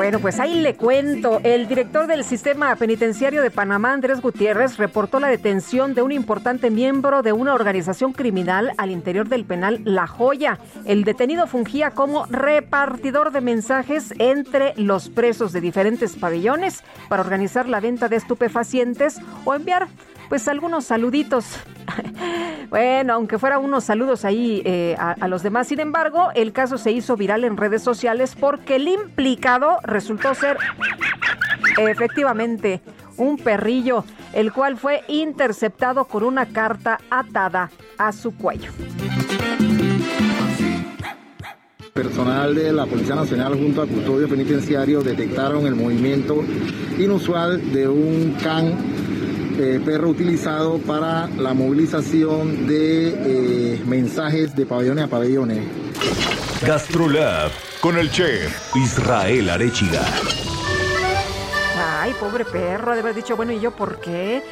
Bueno, 0.00 0.18
pues 0.18 0.40
ahí 0.40 0.54
le 0.60 0.76
cuento. 0.76 1.42
El 1.44 1.68
director 1.68 2.06
del 2.06 2.24
sistema 2.24 2.74
penitenciario 2.74 3.42
de 3.42 3.50
Panamá, 3.50 3.92
Andrés 3.92 4.22
Gutiérrez, 4.22 4.78
reportó 4.78 5.20
la 5.20 5.28
detención 5.28 5.92
de 5.92 6.00
un 6.00 6.10
importante 6.10 6.70
miembro 6.70 7.20
de 7.20 7.34
una 7.34 7.52
organización 7.52 8.14
criminal 8.14 8.72
al 8.78 8.90
interior 8.90 9.28
del 9.28 9.44
penal 9.44 9.82
La 9.84 10.06
Joya. 10.06 10.58
El 10.86 11.04
detenido 11.04 11.46
fungía 11.46 11.90
como 11.90 12.24
repartidor 12.24 13.30
de 13.30 13.42
mensajes 13.42 14.14
entre 14.18 14.72
los 14.76 15.10
presos 15.10 15.52
de 15.52 15.60
diferentes 15.60 16.16
pabellones 16.16 16.82
para 17.10 17.20
organizar 17.20 17.68
la 17.68 17.80
venta 17.80 18.08
de 18.08 18.16
estupefacientes 18.16 19.20
o 19.44 19.52
enviar 19.52 19.86
pues 20.30 20.46
algunos 20.46 20.84
saluditos. 20.84 21.44
bueno, 22.70 23.14
aunque 23.14 23.36
fueran 23.36 23.64
unos 23.64 23.82
saludos 23.82 24.24
ahí 24.24 24.62
eh, 24.64 24.94
a, 24.96 25.10
a 25.10 25.26
los 25.26 25.42
demás. 25.42 25.66
Sin 25.66 25.80
embargo, 25.80 26.28
el 26.36 26.52
caso 26.52 26.78
se 26.78 26.92
hizo 26.92 27.16
viral 27.16 27.42
en 27.42 27.56
redes 27.56 27.82
sociales 27.82 28.36
porque 28.38 28.76
el 28.76 28.86
implicado 28.86 29.78
resultó 29.82 30.32
ser 30.36 30.56
efectivamente 31.78 32.80
un 33.16 33.38
perrillo, 33.38 34.04
el 34.32 34.52
cual 34.52 34.76
fue 34.76 35.02
interceptado 35.08 36.04
con 36.04 36.22
una 36.22 36.46
carta 36.46 37.00
atada 37.10 37.72
a 37.98 38.12
su 38.12 38.36
cuello. 38.36 38.70
Personal 41.92 42.54
de 42.54 42.72
la 42.72 42.86
Policía 42.86 43.16
Nacional 43.16 43.54
junto 43.58 43.82
al 43.82 43.88
custodio 43.88 44.28
penitenciario 44.28 45.02
detectaron 45.02 45.66
el 45.66 45.74
movimiento 45.74 46.44
inusual 46.98 47.72
de 47.72 47.88
un 47.88 48.36
can 48.40 48.76
eh, 49.60 49.80
perro 49.84 50.08
utilizado 50.08 50.78
para 50.78 51.26
la 51.28 51.52
movilización 51.54 52.66
de 52.66 53.74
eh, 53.76 53.82
mensajes 53.86 54.56
de 54.56 54.64
pabellones 54.66 55.04
a 55.04 55.08
pabellones. 55.08 55.64
Gastrolab 56.66 57.50
con 57.80 57.98
el 57.98 58.10
chef 58.10 58.74
Israel 58.76 59.50
Arechiga. 59.50 60.00
Ay, 61.78 62.12
pobre 62.18 62.44
perro, 62.44 62.94
de 62.94 63.00
haber 63.00 63.14
dicho, 63.14 63.36
bueno, 63.36 63.52
¿y 63.52 63.60
yo 63.60 63.70
por 63.72 64.00
qué? 64.00 64.42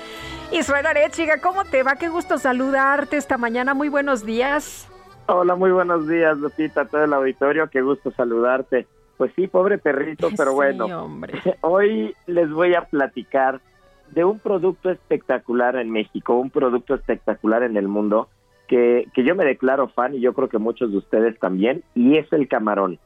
Israel 0.53 0.87
Arechiga, 0.87 1.41
¿cómo 1.41 1.65
te 1.65 1.83
va? 1.83 1.97
Qué 1.97 2.09
gusto 2.09 2.39
saludarte 2.39 3.17
esta 3.17 3.39
mañana. 3.39 3.75
Muy 3.75 3.89
buenos 3.89 4.25
días. 4.25 4.89
Hola, 5.27 5.55
muy 5.55 5.71
buenos 5.71 6.07
días, 6.09 6.37
Lupita, 6.39 6.87
todo 6.87 7.05
el 7.05 7.13
auditorio. 7.13 7.69
Qué 7.71 7.81
gusto 7.83 8.11
saludarte. 8.13 8.87
Pues 9.17 9.33
sí, 9.37 9.47
pobre 9.47 9.79
perrito, 9.79 10.29
pero 10.37 10.51
Sí, 10.51 10.57
bueno. 10.57 10.85
hombre. 11.05 11.35
Hoy 11.63 12.15
les 12.27 12.51
voy 12.51 12.75
a 12.75 12.83
platicar 12.83 13.61
de 14.13 14.25
un 14.25 14.39
producto 14.39 14.91
espectacular 14.91 15.77
en 15.77 15.91
México, 15.91 16.37
un 16.37 16.51
producto 16.51 16.95
espectacular 16.95 17.63
en 17.63 17.77
el 17.77 17.89
mundo, 17.89 18.29
que, 18.67 19.07
que 19.15 19.25
yo 19.25 19.35
me 19.35 19.45
declaro 19.45 19.89
fan 19.89 20.15
y 20.15 20.21
yo 20.21 20.35
creo 20.35 20.49
que 20.49 20.59
muchos 20.59 20.91
de 20.91 20.99
ustedes 20.99 21.39
también, 21.39 21.83
y 21.95 22.17
es 22.17 22.33
el 22.33 22.49
camarón. 22.49 22.99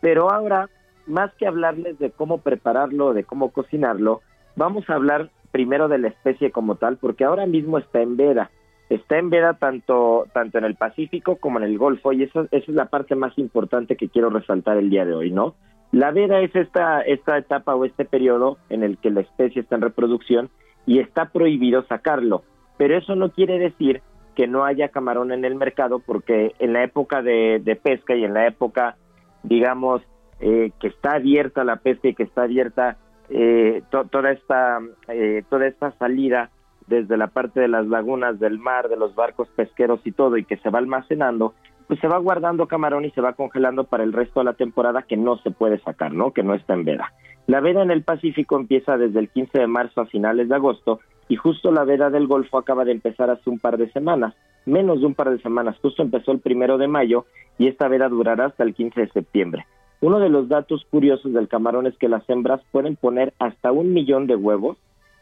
Pero 0.00 0.30
ahora, 0.30 0.68
más 1.06 1.32
que 1.34 1.46
hablarles 1.46 1.98
de 1.98 2.10
cómo 2.10 2.38
prepararlo, 2.38 3.12
de 3.12 3.24
cómo 3.24 3.50
cocinarlo, 3.50 4.22
vamos 4.56 4.88
a 4.88 4.94
hablar 4.94 5.30
primero 5.50 5.88
de 5.88 5.98
la 5.98 6.08
especie 6.08 6.50
como 6.50 6.76
tal, 6.76 6.96
porque 6.96 7.24
ahora 7.24 7.46
mismo 7.46 7.78
está 7.78 8.00
en 8.00 8.16
veda. 8.16 8.50
Está 8.88 9.18
en 9.18 9.30
veda 9.30 9.54
tanto, 9.54 10.26
tanto 10.32 10.58
en 10.58 10.64
el 10.64 10.74
Pacífico 10.74 11.36
como 11.36 11.58
en 11.58 11.64
el 11.64 11.78
Golfo, 11.78 12.12
y 12.12 12.24
eso, 12.24 12.42
esa 12.50 12.56
es 12.56 12.68
la 12.68 12.86
parte 12.86 13.14
más 13.14 13.36
importante 13.38 13.96
que 13.96 14.08
quiero 14.08 14.30
resaltar 14.30 14.78
el 14.78 14.90
día 14.90 15.04
de 15.04 15.14
hoy, 15.14 15.30
¿no? 15.30 15.54
La 15.92 16.12
veda 16.12 16.40
es 16.40 16.54
esta, 16.54 17.00
esta 17.02 17.36
etapa 17.38 17.74
o 17.74 17.84
este 17.84 18.04
periodo 18.04 18.58
en 18.68 18.82
el 18.82 18.98
que 18.98 19.10
la 19.10 19.20
especie 19.22 19.62
está 19.62 19.74
en 19.76 19.82
reproducción 19.82 20.50
y 20.86 21.00
está 21.00 21.26
prohibido 21.26 21.82
sacarlo. 21.84 22.42
Pero 22.78 22.96
eso 22.96 23.16
no 23.16 23.30
quiere 23.30 23.58
decir 23.58 24.00
que 24.36 24.46
no 24.46 24.64
haya 24.64 24.88
camarón 24.88 25.32
en 25.32 25.44
el 25.44 25.56
mercado, 25.56 25.98
porque 25.98 26.52
en 26.60 26.72
la 26.72 26.84
época 26.84 27.22
de, 27.22 27.60
de 27.62 27.76
pesca 27.76 28.14
y 28.14 28.24
en 28.24 28.34
la 28.34 28.46
época, 28.46 28.96
digamos, 29.42 30.00
eh, 30.38 30.70
que 30.80 30.86
está 30.88 31.16
abierta 31.16 31.64
la 31.64 31.76
pesca 31.76 32.08
y 32.08 32.14
que 32.14 32.22
está 32.22 32.44
abierta 32.44 32.96
eh, 33.28 33.82
to- 33.90 34.06
toda 34.06 34.30
esta 34.32 34.78
eh, 35.08 35.42
toda 35.50 35.66
esta 35.66 35.90
salida 35.98 36.50
desde 36.86 37.16
la 37.16 37.26
parte 37.28 37.60
de 37.60 37.68
las 37.68 37.86
lagunas 37.86 38.40
del 38.40 38.58
mar, 38.58 38.88
de 38.88 38.96
los 38.96 39.14
barcos 39.14 39.48
pesqueros 39.54 40.00
y 40.04 40.12
todo, 40.12 40.36
y 40.36 40.44
que 40.44 40.56
se 40.56 40.70
va 40.70 40.78
almacenando, 40.78 41.54
pues 41.90 41.98
se 41.98 42.06
va 42.06 42.18
guardando 42.18 42.68
camarón 42.68 43.04
y 43.04 43.10
se 43.10 43.20
va 43.20 43.32
congelando 43.32 43.82
para 43.82 44.04
el 44.04 44.12
resto 44.12 44.38
de 44.38 44.44
la 44.44 44.52
temporada 44.52 45.02
que 45.02 45.16
no 45.16 45.38
se 45.38 45.50
puede 45.50 45.80
sacar, 45.80 46.12
¿no? 46.12 46.30
Que 46.32 46.44
no 46.44 46.54
está 46.54 46.74
en 46.74 46.84
veda. 46.84 47.12
La 47.48 47.58
veda 47.58 47.82
en 47.82 47.90
el 47.90 48.04
Pacífico 48.04 48.54
empieza 48.56 48.96
desde 48.96 49.18
el 49.18 49.28
15 49.28 49.58
de 49.58 49.66
marzo 49.66 50.00
a 50.00 50.06
finales 50.06 50.48
de 50.48 50.54
agosto 50.54 51.00
y 51.26 51.34
justo 51.34 51.72
la 51.72 51.82
veda 51.82 52.08
del 52.08 52.28
Golfo 52.28 52.58
acaba 52.58 52.84
de 52.84 52.92
empezar 52.92 53.28
hace 53.28 53.50
un 53.50 53.58
par 53.58 53.76
de 53.76 53.90
semanas, 53.90 54.34
menos 54.66 55.00
de 55.00 55.06
un 55.06 55.14
par 55.16 55.30
de 55.30 55.40
semanas, 55.42 55.76
justo 55.82 56.00
empezó 56.04 56.30
el 56.30 56.38
primero 56.38 56.78
de 56.78 56.86
mayo 56.86 57.26
y 57.58 57.66
esta 57.66 57.88
veda 57.88 58.08
durará 58.08 58.44
hasta 58.46 58.62
el 58.62 58.72
15 58.72 59.00
de 59.00 59.08
septiembre. 59.08 59.66
Uno 60.00 60.20
de 60.20 60.28
los 60.28 60.48
datos 60.48 60.86
curiosos 60.92 61.32
del 61.32 61.48
camarón 61.48 61.88
es 61.88 61.98
que 61.98 62.08
las 62.08 62.22
hembras 62.30 62.60
pueden 62.70 62.94
poner 62.94 63.32
hasta 63.40 63.72
un 63.72 63.92
millón 63.92 64.28
de 64.28 64.36
huevos 64.36 64.78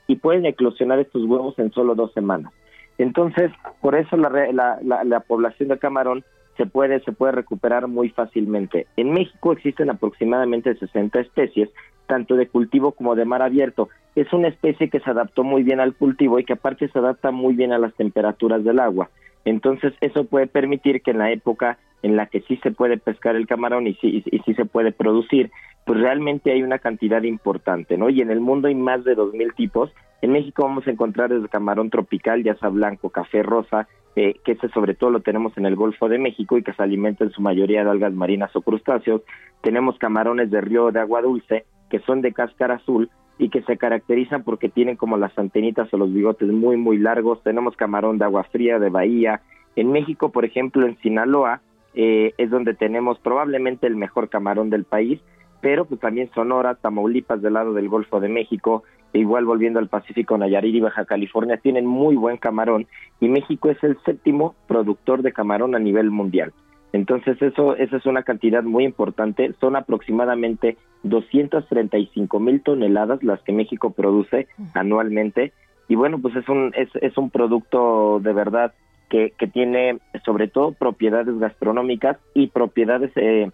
y 0.06 0.16
pueden 0.16 0.44
eclosionar 0.44 0.98
estos 0.98 1.24
huevos 1.24 1.58
en 1.58 1.72
solo 1.72 1.94
dos 1.94 2.12
semanas. 2.12 2.52
Entonces, 2.98 3.50
por 3.80 3.94
eso 3.94 4.18
la, 4.18 4.28
la, 4.52 4.78
la- 4.82 5.04
la 5.04 5.20
población 5.20 5.70
de 5.70 5.78
camarón 5.78 6.24
se 6.58 6.66
puede, 6.66 7.00
se 7.04 7.12
puede 7.12 7.32
recuperar 7.32 7.86
muy 7.86 8.10
fácilmente. 8.10 8.86
En 8.96 9.12
México 9.12 9.52
existen 9.52 9.88
aproximadamente 9.88 10.74
60 10.74 11.20
especies, 11.20 11.70
tanto 12.06 12.34
de 12.34 12.48
cultivo 12.48 12.92
como 12.92 13.14
de 13.14 13.24
mar 13.24 13.42
abierto. 13.42 13.88
Es 14.16 14.30
una 14.32 14.48
especie 14.48 14.90
que 14.90 15.00
se 15.00 15.08
adaptó 15.08 15.44
muy 15.44 15.62
bien 15.62 15.78
al 15.78 15.94
cultivo 15.94 16.38
y 16.38 16.44
que 16.44 16.54
aparte 16.54 16.88
se 16.88 16.98
adapta 16.98 17.30
muy 17.30 17.54
bien 17.54 17.72
a 17.72 17.78
las 17.78 17.94
temperaturas 17.94 18.64
del 18.64 18.80
agua. 18.80 19.08
Entonces, 19.48 19.94
eso 20.00 20.24
puede 20.24 20.46
permitir 20.46 21.02
que 21.02 21.12
en 21.12 21.18
la 21.18 21.32
época 21.32 21.78
en 22.02 22.16
la 22.16 22.26
que 22.26 22.42
sí 22.42 22.58
se 22.62 22.70
puede 22.70 22.98
pescar 22.98 23.34
el 23.34 23.46
camarón 23.46 23.86
y 23.86 23.94
sí, 23.94 24.22
y, 24.24 24.38
sí 24.40 24.54
se 24.54 24.66
puede 24.66 24.92
producir, 24.92 25.50
pues 25.86 25.98
realmente 25.98 26.52
hay 26.52 26.62
una 26.62 26.78
cantidad 26.78 27.22
importante, 27.22 27.96
¿no? 27.96 28.10
Y 28.10 28.20
en 28.20 28.30
el 28.30 28.40
mundo 28.40 28.68
hay 28.68 28.74
más 28.74 29.04
de 29.04 29.16
2.000 29.16 29.54
tipos. 29.54 29.90
En 30.20 30.32
México 30.32 30.64
vamos 30.64 30.86
a 30.86 30.90
encontrar 30.90 31.30
desde 31.30 31.48
camarón 31.48 31.90
tropical, 31.90 32.44
ya 32.44 32.56
sea 32.56 32.68
blanco, 32.68 33.10
café, 33.10 33.42
rosa, 33.42 33.88
eh, 34.16 34.34
que 34.44 34.52
ese 34.52 34.68
sobre 34.68 34.94
todo 34.94 35.10
lo 35.10 35.20
tenemos 35.20 35.56
en 35.56 35.64
el 35.64 35.76
Golfo 35.76 36.08
de 36.08 36.18
México 36.18 36.58
y 36.58 36.62
que 36.62 36.74
se 36.74 36.82
alimenta 36.82 37.24
en 37.24 37.30
su 37.30 37.40
mayoría 37.40 37.84
de 37.84 37.90
algas 37.90 38.12
marinas 38.12 38.54
o 38.54 38.60
crustáceos. 38.60 39.22
Tenemos 39.62 39.98
camarones 39.98 40.50
de 40.50 40.60
río 40.60 40.92
de 40.92 41.00
agua 41.00 41.22
dulce, 41.22 41.64
que 41.88 42.00
son 42.00 42.20
de 42.20 42.32
cáscara 42.32 42.74
azul 42.74 43.10
y 43.38 43.50
que 43.50 43.62
se 43.62 43.76
caracterizan 43.76 44.42
porque 44.42 44.68
tienen 44.68 44.96
como 44.96 45.16
las 45.16 45.36
antenitas 45.38 45.92
o 45.92 45.96
los 45.96 46.12
bigotes 46.12 46.48
muy, 46.48 46.76
muy 46.76 46.98
largos. 46.98 47.42
Tenemos 47.42 47.76
camarón 47.76 48.18
de 48.18 48.24
agua 48.24 48.44
fría, 48.44 48.78
de 48.78 48.90
bahía. 48.90 49.40
En 49.76 49.92
México, 49.92 50.30
por 50.30 50.44
ejemplo, 50.44 50.86
en 50.86 50.98
Sinaloa, 50.98 51.60
eh, 51.94 52.34
es 52.36 52.50
donde 52.50 52.74
tenemos 52.74 53.18
probablemente 53.20 53.86
el 53.86 53.96
mejor 53.96 54.28
camarón 54.28 54.70
del 54.70 54.84
país, 54.84 55.20
pero 55.60 55.84
pues 55.84 56.00
también 56.00 56.30
Sonora, 56.34 56.74
Tamaulipas 56.74 57.40
del 57.40 57.54
lado 57.54 57.72
del 57.72 57.88
Golfo 57.88 58.20
de 58.20 58.28
México, 58.28 58.82
e 59.12 59.20
igual 59.20 59.44
volviendo 59.44 59.78
al 59.78 59.88
Pacífico, 59.88 60.36
Nayarit 60.36 60.74
y 60.74 60.80
Baja 60.80 61.04
California 61.04 61.56
tienen 61.56 61.86
muy 61.86 62.16
buen 62.16 62.36
camarón 62.36 62.86
y 63.20 63.28
México 63.28 63.70
es 63.70 63.82
el 63.82 63.96
séptimo 64.04 64.54
productor 64.66 65.22
de 65.22 65.32
camarón 65.32 65.74
a 65.74 65.78
nivel 65.78 66.10
mundial. 66.10 66.52
Entonces 66.92 67.40
eso, 67.42 67.76
esa 67.76 67.96
es 67.96 68.06
una 68.06 68.22
cantidad 68.22 68.62
muy 68.62 68.84
importante, 68.84 69.52
son 69.60 69.76
aproximadamente 69.76 70.76
235 71.02 72.40
mil 72.40 72.62
toneladas 72.62 73.22
las 73.22 73.40
que 73.42 73.52
México 73.52 73.90
produce 73.90 74.48
anualmente. 74.74 75.52
Y 75.88 75.94
bueno, 75.94 76.18
pues 76.18 76.36
es 76.36 76.48
un, 76.48 76.72
es, 76.76 76.88
es 77.00 77.16
un 77.18 77.30
producto 77.30 78.20
de 78.22 78.32
verdad 78.32 78.72
que, 79.10 79.32
que 79.38 79.46
tiene 79.46 79.98
sobre 80.24 80.48
todo 80.48 80.72
propiedades 80.72 81.38
gastronómicas 81.38 82.18
y 82.34 82.48
propiedades 82.48 83.10
eh, 83.16 83.50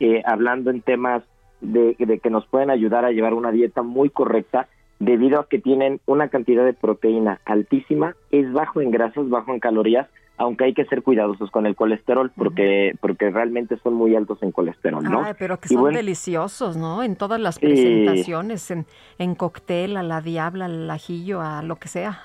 eh, 0.00 0.22
hablando 0.26 0.70
en 0.70 0.82
temas 0.82 1.22
de, 1.60 1.94
de 1.98 2.18
que 2.18 2.30
nos 2.30 2.46
pueden 2.46 2.70
ayudar 2.70 3.04
a 3.04 3.12
llevar 3.12 3.34
una 3.34 3.52
dieta 3.52 3.82
muy 3.82 4.10
correcta 4.10 4.68
debido 4.98 5.40
a 5.40 5.48
que 5.48 5.58
tienen 5.58 6.00
una 6.06 6.28
cantidad 6.28 6.64
de 6.64 6.74
proteína 6.74 7.40
altísima, 7.44 8.14
es 8.30 8.52
bajo 8.52 8.80
en 8.80 8.92
grasas, 8.92 9.28
bajo 9.28 9.52
en 9.52 9.58
calorías, 9.58 10.08
aunque 10.42 10.64
hay 10.64 10.74
que 10.74 10.84
ser 10.86 11.02
cuidadosos 11.02 11.50
con 11.50 11.66
el 11.66 11.74
colesterol 11.76 12.30
porque 12.36 12.94
porque 13.00 13.30
realmente 13.30 13.76
son 13.82 13.94
muy 13.94 14.14
altos 14.16 14.42
en 14.42 14.50
colesterol, 14.52 15.02
¿no? 15.04 15.22
Ay, 15.24 15.34
pero 15.38 15.58
que 15.58 15.68
son 15.68 15.80
bueno, 15.82 15.96
deliciosos, 15.96 16.76
¿no? 16.76 17.02
En 17.02 17.16
todas 17.16 17.40
las 17.40 17.54
Sí. 17.56 17.60
presentaciones, 17.66 18.70
en, 18.70 18.86
en 19.18 19.34
cóctel, 19.34 19.96
a 19.96 20.02
la 20.02 20.20
diabla, 20.20 20.64
al 20.66 20.90
ajillo, 20.90 21.40
a 21.40 21.62
lo 21.62 21.76
que 21.76 21.88
sea. 21.88 22.20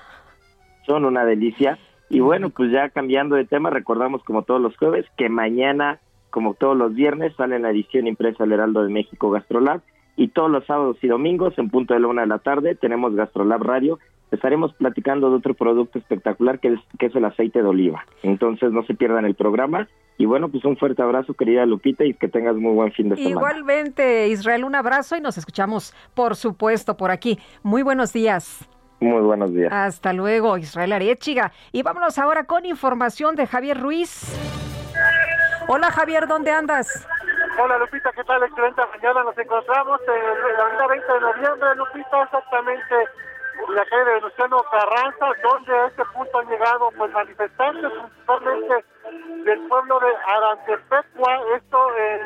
son 0.86 1.04
una 1.04 1.24
delicia. 1.24 1.78
Y 2.10 2.20
bueno, 2.20 2.48
pues 2.50 2.72
ya 2.72 2.88
cambiando 2.88 3.36
de 3.36 3.44
tema, 3.44 3.68
recordamos 3.68 4.24
como 4.24 4.42
todos 4.42 4.60
los 4.60 4.74
jueves 4.78 5.04
que 5.18 5.28
mañana, 5.28 5.98
como 6.30 6.54
todos 6.54 6.76
los 6.76 6.94
viernes, 6.94 7.34
sale 7.36 7.58
la 7.58 7.70
edición 7.70 8.06
impresa 8.06 8.44
del 8.44 8.52
Heraldo 8.54 8.82
de 8.82 8.90
México 8.90 9.30
Gastrolab 9.30 9.82
y 10.16 10.28
todos 10.28 10.50
los 10.50 10.64
sábados 10.64 10.96
y 11.02 11.08
domingos 11.08 11.52
en 11.58 11.68
punto 11.68 11.92
de 11.94 12.00
la 12.00 12.08
una 12.08 12.22
de 12.22 12.28
la 12.28 12.38
tarde 12.38 12.74
tenemos 12.74 13.14
Gastrolab 13.14 13.62
Radio. 13.62 13.98
Estaremos 14.30 14.74
platicando 14.74 15.30
de 15.30 15.36
otro 15.36 15.54
producto 15.54 15.98
espectacular 15.98 16.58
que 16.58 16.68
es, 16.68 16.80
que 16.98 17.06
es 17.06 17.14
el 17.16 17.24
aceite 17.24 17.62
de 17.62 17.68
oliva. 17.68 18.04
Entonces 18.22 18.72
no 18.72 18.84
se 18.84 18.94
pierdan 18.94 19.24
el 19.24 19.34
programa. 19.34 19.88
Y 20.18 20.26
bueno, 20.26 20.48
pues 20.48 20.64
un 20.64 20.76
fuerte 20.76 21.00
abrazo, 21.00 21.34
querida 21.34 21.64
Lupita, 21.64 22.04
y 22.04 22.12
que 22.12 22.28
tengas 22.28 22.56
muy 22.56 22.74
buen 22.74 22.92
fin 22.92 23.08
de 23.08 23.16
semana. 23.16 23.30
Igualmente, 23.30 24.28
Israel, 24.28 24.64
un 24.64 24.74
abrazo 24.74 25.16
y 25.16 25.20
nos 25.20 25.38
escuchamos, 25.38 25.94
por 26.14 26.34
supuesto, 26.34 26.96
por 26.96 27.10
aquí. 27.10 27.38
Muy 27.62 27.82
buenos 27.82 28.12
días. 28.12 28.68
Muy 29.00 29.22
buenos 29.22 29.54
días. 29.54 29.72
Hasta 29.72 30.12
luego, 30.12 30.58
Israel 30.58 30.92
Arechiga. 30.92 31.52
Y 31.70 31.82
vámonos 31.82 32.18
ahora 32.18 32.44
con 32.44 32.66
información 32.66 33.36
de 33.36 33.46
Javier 33.46 33.80
Ruiz. 33.80 34.36
Hola, 35.68 35.90
Javier, 35.90 36.26
¿dónde 36.26 36.50
andas? 36.50 37.06
Hola 37.62 37.78
Lupita, 37.78 38.10
¿qué 38.14 38.24
tal? 38.24 38.42
Excelente 38.42 38.82
mañana. 38.92 39.24
Nos 39.24 39.38
encontramos 39.38 40.00
en 40.06 40.56
la 40.56 40.64
avenida 40.64 40.86
20 40.86 41.12
de 41.12 41.20
noviembre, 41.20 41.68
Lupita, 41.76 42.22
exactamente 42.22 42.94
en 43.68 43.74
la 43.74 43.84
calle 43.84 44.04
de 44.04 44.14
Venustiano 44.14 44.62
Carranza, 44.70 45.26
donde 45.42 45.76
a 45.76 45.86
este 45.86 46.04
punto 46.06 46.38
han 46.38 46.48
llegado 46.48 46.90
pues 46.96 47.12
manifestantes, 47.12 47.92
principalmente 47.92 48.84
del 49.44 49.68
pueblo 49.68 50.00
de 50.00 50.16
Arantepecua, 50.26 51.40
esto 51.56 51.96
en, 51.96 52.20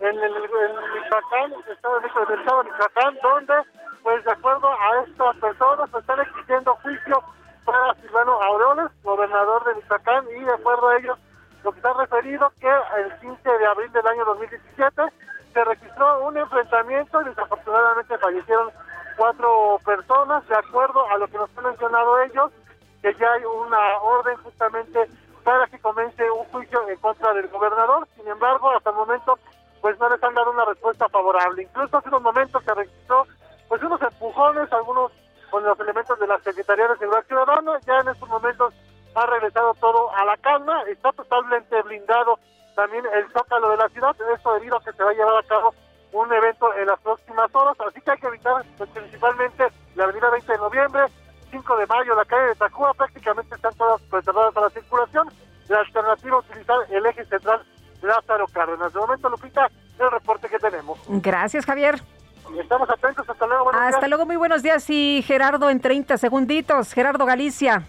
en 0.00 0.24
en 0.24 0.32
Michoacán, 0.32 1.52
el 1.66 1.72
estado 1.72 2.00
de 2.00 2.08
del 2.26 2.38
estado 2.40 2.62
de 2.62 2.70
Michoacán, 2.70 3.18
donde 3.22 3.54
pues 4.02 4.24
de 4.24 4.32
acuerdo 4.32 4.68
a 4.68 5.02
estas 5.06 5.36
personas 5.36 5.94
están 5.94 6.20
exigiendo 6.20 6.74
juicio 6.76 7.22
para 7.64 7.94
Silvano 7.94 8.42
Aureoles, 8.42 8.90
gobernador 9.02 9.64
de 9.64 9.74
Michoacán, 9.76 10.26
y 10.36 10.44
de 10.44 10.52
acuerdo 10.52 10.88
a 10.88 10.96
ellos 10.98 11.18
lo 11.62 11.72
que 11.72 11.78
está 11.78 11.94
referido 11.94 12.52
que 12.60 12.68
el 12.68 13.18
15 13.20 13.48
de 13.58 13.66
abril 13.66 13.90
del 13.92 14.06
año 14.06 14.24
2017 14.26 15.02
se 15.54 15.64
registró 15.64 16.26
un 16.26 16.36
enfrentamiento 16.36 17.22
y 17.22 17.24
desafortunadamente 17.24 18.18
fallecieron 18.18 18.70
cuatro 19.16 19.78
personas, 19.84 20.46
de 20.48 20.56
acuerdo 20.56 21.08
a 21.08 21.18
lo 21.18 21.26
que 21.28 21.38
nos 21.38 21.50
han 21.56 21.64
mencionado 21.64 22.22
ellos, 22.22 22.50
que 23.02 23.14
ya 23.14 23.32
hay 23.32 23.44
una 23.44 23.98
orden 23.98 24.36
justamente 24.38 25.08
para 25.42 25.66
que 25.66 25.78
comience 25.78 26.30
un 26.30 26.44
juicio 26.46 26.88
en 26.88 26.98
contra 26.98 27.32
del 27.34 27.48
gobernador. 27.48 28.08
Sin 28.16 28.26
embargo, 28.26 28.70
hasta 28.70 28.90
el 28.90 28.96
momento, 28.96 29.38
pues 29.80 29.98
no 29.98 30.08
les 30.08 30.22
han 30.22 30.34
dado 30.34 30.50
una 30.50 30.64
respuesta 30.64 31.08
favorable. 31.08 31.62
Incluso 31.62 31.98
hace 31.98 32.08
unos 32.08 32.22
momentos 32.22 32.64
se 32.64 32.74
registró 32.74 33.26
pues 33.68 33.82
unos 33.82 34.00
empujones, 34.00 34.72
algunos 34.72 35.12
con 35.50 35.64
los 35.64 35.78
elementos 35.80 36.18
de 36.18 36.26
la 36.26 36.38
Secretaría 36.40 36.88
de 36.88 36.96
Seguridad 36.96 37.26
Ciudadana. 37.26 37.78
Ya 37.86 37.98
en 38.00 38.08
estos 38.08 38.28
momentos 38.28 38.74
ha 39.14 39.26
regresado 39.26 39.74
todo 39.74 40.10
a 40.14 40.24
la 40.24 40.36
calma, 40.38 40.82
está 40.84 41.12
totalmente 41.12 41.80
blindado 41.82 42.38
también 42.74 43.04
el 43.14 43.30
zócalo 43.32 43.70
de 43.70 43.76
la 43.76 43.88
ciudad, 43.90 44.16
esto 44.34 44.54
debido 44.54 44.76
a 44.76 44.82
que 44.82 44.92
se 44.92 45.02
va 45.04 45.10
a 45.10 45.14
llevar 45.14 45.36
a 45.36 45.46
cabo 45.46 45.74
un 46.14 46.32
evento 46.32 46.72
en 46.74 46.86
las 46.86 47.00
próximas 47.00 47.52
horas, 47.54 47.76
así 47.88 48.00
que 48.00 48.10
hay 48.12 48.18
que 48.18 48.26
evitar 48.28 48.64
principalmente 48.92 49.64
la 49.96 50.04
avenida 50.04 50.30
20 50.30 50.52
de 50.52 50.58
noviembre, 50.58 51.02
5 51.50 51.76
de 51.76 51.86
mayo, 51.86 52.14
la 52.14 52.24
calle 52.24 52.46
de 52.46 52.54
Tacuba, 52.54 52.94
prácticamente 52.94 53.54
están 53.54 53.74
todas 53.74 54.00
reservadas 54.10 54.54
para 54.54 54.66
la 54.68 54.72
circulación, 54.72 55.28
la 55.68 55.80
alternativa 55.80 56.38
utilizar 56.38 56.76
el 56.90 57.06
eje 57.06 57.24
central 57.24 57.62
Lázaro 58.02 58.46
Cárdenas. 58.52 58.92
De 58.92 59.00
momento, 59.00 59.28
Lupita, 59.28 59.68
el 59.98 60.10
reporte 60.10 60.48
que 60.48 60.58
tenemos. 60.58 60.98
Gracias, 61.08 61.66
Javier. 61.66 62.00
Estamos 62.60 62.88
atentos, 62.90 63.28
hasta 63.28 63.46
luego. 63.46 63.64
buenos 63.64 63.82
Hasta 63.82 63.98
días. 64.00 64.08
luego, 64.10 64.26
muy 64.26 64.36
buenos 64.36 64.62
días. 64.62 64.88
Y 64.90 65.24
Gerardo 65.26 65.68
en 65.70 65.80
30 65.80 66.16
segunditos. 66.18 66.92
Gerardo 66.92 67.24
Galicia. 67.26 67.82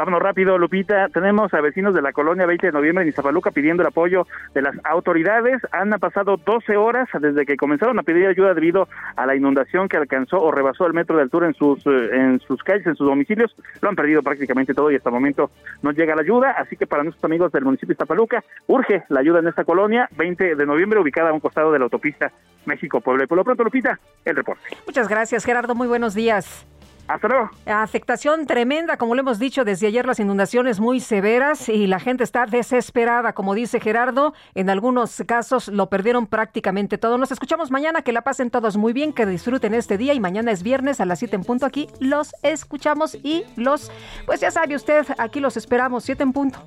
Vámonos 0.00 0.22
rápido, 0.22 0.56
Lupita. 0.56 1.10
Tenemos 1.10 1.52
a 1.52 1.60
vecinos 1.60 1.92
de 1.92 2.00
la 2.00 2.14
colonia 2.14 2.46
20 2.46 2.68
de 2.68 2.72
noviembre 2.72 3.02
en 3.02 3.10
Iztapaluca 3.10 3.50
pidiendo 3.50 3.82
el 3.82 3.88
apoyo 3.88 4.26
de 4.54 4.62
las 4.62 4.74
autoridades. 4.82 5.60
Han 5.72 5.90
pasado 6.00 6.38
12 6.38 6.74
horas 6.78 7.06
desde 7.20 7.44
que 7.44 7.58
comenzaron 7.58 7.98
a 7.98 8.02
pedir 8.02 8.26
ayuda 8.26 8.54
debido 8.54 8.88
a 9.14 9.26
la 9.26 9.36
inundación 9.36 9.90
que 9.90 9.98
alcanzó 9.98 10.40
o 10.40 10.52
rebasó 10.52 10.86
el 10.86 10.94
metro 10.94 11.16
de 11.16 11.24
altura 11.24 11.48
en 11.48 11.52
sus, 11.52 11.86
eh, 11.86 12.16
en 12.16 12.40
sus 12.40 12.62
calles, 12.62 12.86
en 12.86 12.96
sus 12.96 13.06
domicilios. 13.06 13.54
Lo 13.82 13.90
han 13.90 13.94
perdido 13.94 14.22
prácticamente 14.22 14.72
todo 14.72 14.90
y 14.90 14.96
hasta 14.96 15.10
el 15.10 15.14
momento 15.16 15.50
no 15.82 15.90
llega 15.90 16.16
la 16.16 16.22
ayuda. 16.22 16.52
Así 16.52 16.78
que 16.78 16.86
para 16.86 17.02
nuestros 17.02 17.26
amigos 17.26 17.52
del 17.52 17.66
municipio 17.66 17.88
de 17.88 17.92
Iztapaluca, 17.96 18.42
urge 18.68 19.02
la 19.10 19.20
ayuda 19.20 19.40
en 19.40 19.48
esta 19.48 19.64
colonia 19.64 20.08
20 20.16 20.54
de 20.54 20.64
noviembre, 20.64 20.98
ubicada 20.98 21.28
a 21.28 21.34
un 21.34 21.40
costado 21.40 21.72
de 21.72 21.78
la 21.78 21.84
autopista 21.84 22.32
México-Puebla. 22.64 23.24
Y 23.24 23.26
por 23.26 23.36
lo 23.36 23.44
pronto, 23.44 23.64
Lupita, 23.64 24.00
el 24.24 24.34
reporte. 24.34 24.62
Muchas 24.86 25.10
gracias, 25.10 25.44
Gerardo. 25.44 25.74
Muy 25.74 25.88
buenos 25.88 26.14
días. 26.14 26.66
Hasta 27.10 27.26
luego. 27.26 27.50
Afectación 27.66 28.46
tremenda, 28.46 28.96
como 28.96 29.16
lo 29.16 29.22
hemos 29.22 29.40
dicho 29.40 29.64
desde 29.64 29.88
ayer, 29.88 30.06
las 30.06 30.20
inundaciones 30.20 30.78
muy 30.78 31.00
severas 31.00 31.68
y 31.68 31.88
la 31.88 31.98
gente 31.98 32.22
está 32.22 32.46
desesperada, 32.46 33.32
como 33.32 33.54
dice 33.54 33.80
Gerardo. 33.80 34.32
En 34.54 34.70
algunos 34.70 35.20
casos 35.26 35.66
lo 35.66 35.88
perdieron 35.88 36.28
prácticamente 36.28 36.98
todo. 36.98 37.18
Nos 37.18 37.32
escuchamos 37.32 37.72
mañana, 37.72 38.02
que 38.02 38.12
la 38.12 38.22
pasen 38.22 38.50
todos 38.50 38.76
muy 38.76 38.92
bien, 38.92 39.12
que 39.12 39.26
disfruten 39.26 39.74
este 39.74 39.98
día 39.98 40.14
y 40.14 40.20
mañana 40.20 40.52
es 40.52 40.62
viernes 40.62 41.00
a 41.00 41.04
las 41.04 41.18
7 41.18 41.34
en 41.34 41.42
punto 41.42 41.66
aquí. 41.66 41.88
Los 41.98 42.32
escuchamos 42.44 43.16
y 43.16 43.44
los, 43.56 43.90
pues 44.24 44.38
ya 44.38 44.52
sabe 44.52 44.76
usted, 44.76 45.04
aquí 45.18 45.40
los 45.40 45.56
esperamos, 45.56 46.04
7 46.04 46.22
en 46.22 46.32
punto. 46.32 46.60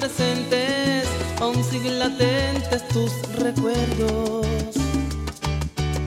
presentes, 0.00 1.08
aún 1.40 1.62
siguen 1.62 2.00
latentes 2.00 2.88
tus 2.88 3.12
recuerdos 3.36 4.74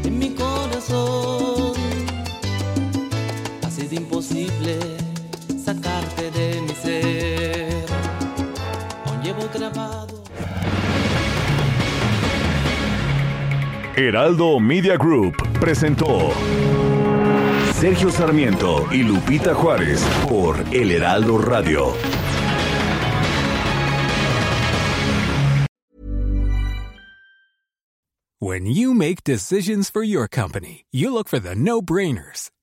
en 0.03 0.19
mi 0.19 0.35
corazón. 0.35 1.81
Sido 3.91 4.03
imposible 4.03 4.79
sacarte 5.65 6.31
de 6.31 6.61
mi 6.61 6.69
ser. 6.69 7.85
Aún 9.05 9.21
llevo 9.21 9.49
grabado. 9.53 10.23
Heraldo 13.97 14.61
Media 14.61 14.95
Group 14.95 15.35
presentó 15.59 16.31
Sergio 17.73 18.09
Sarmiento 18.11 18.87
y 18.93 19.03
Lupita 19.03 19.53
Juárez 19.53 20.01
por 20.29 20.55
El 20.71 20.91
Heraldo 20.91 21.37
Radio. 21.39 21.93
When 28.39 28.65
you 28.65 28.93
make 28.93 29.25
decisions 29.25 29.89
for 29.89 30.01
your 30.01 30.29
company, 30.29 30.85
you 30.91 31.13
look 31.13 31.27
for 31.27 31.39
the 31.39 31.55
no 31.55 31.81
brainers. 31.81 32.49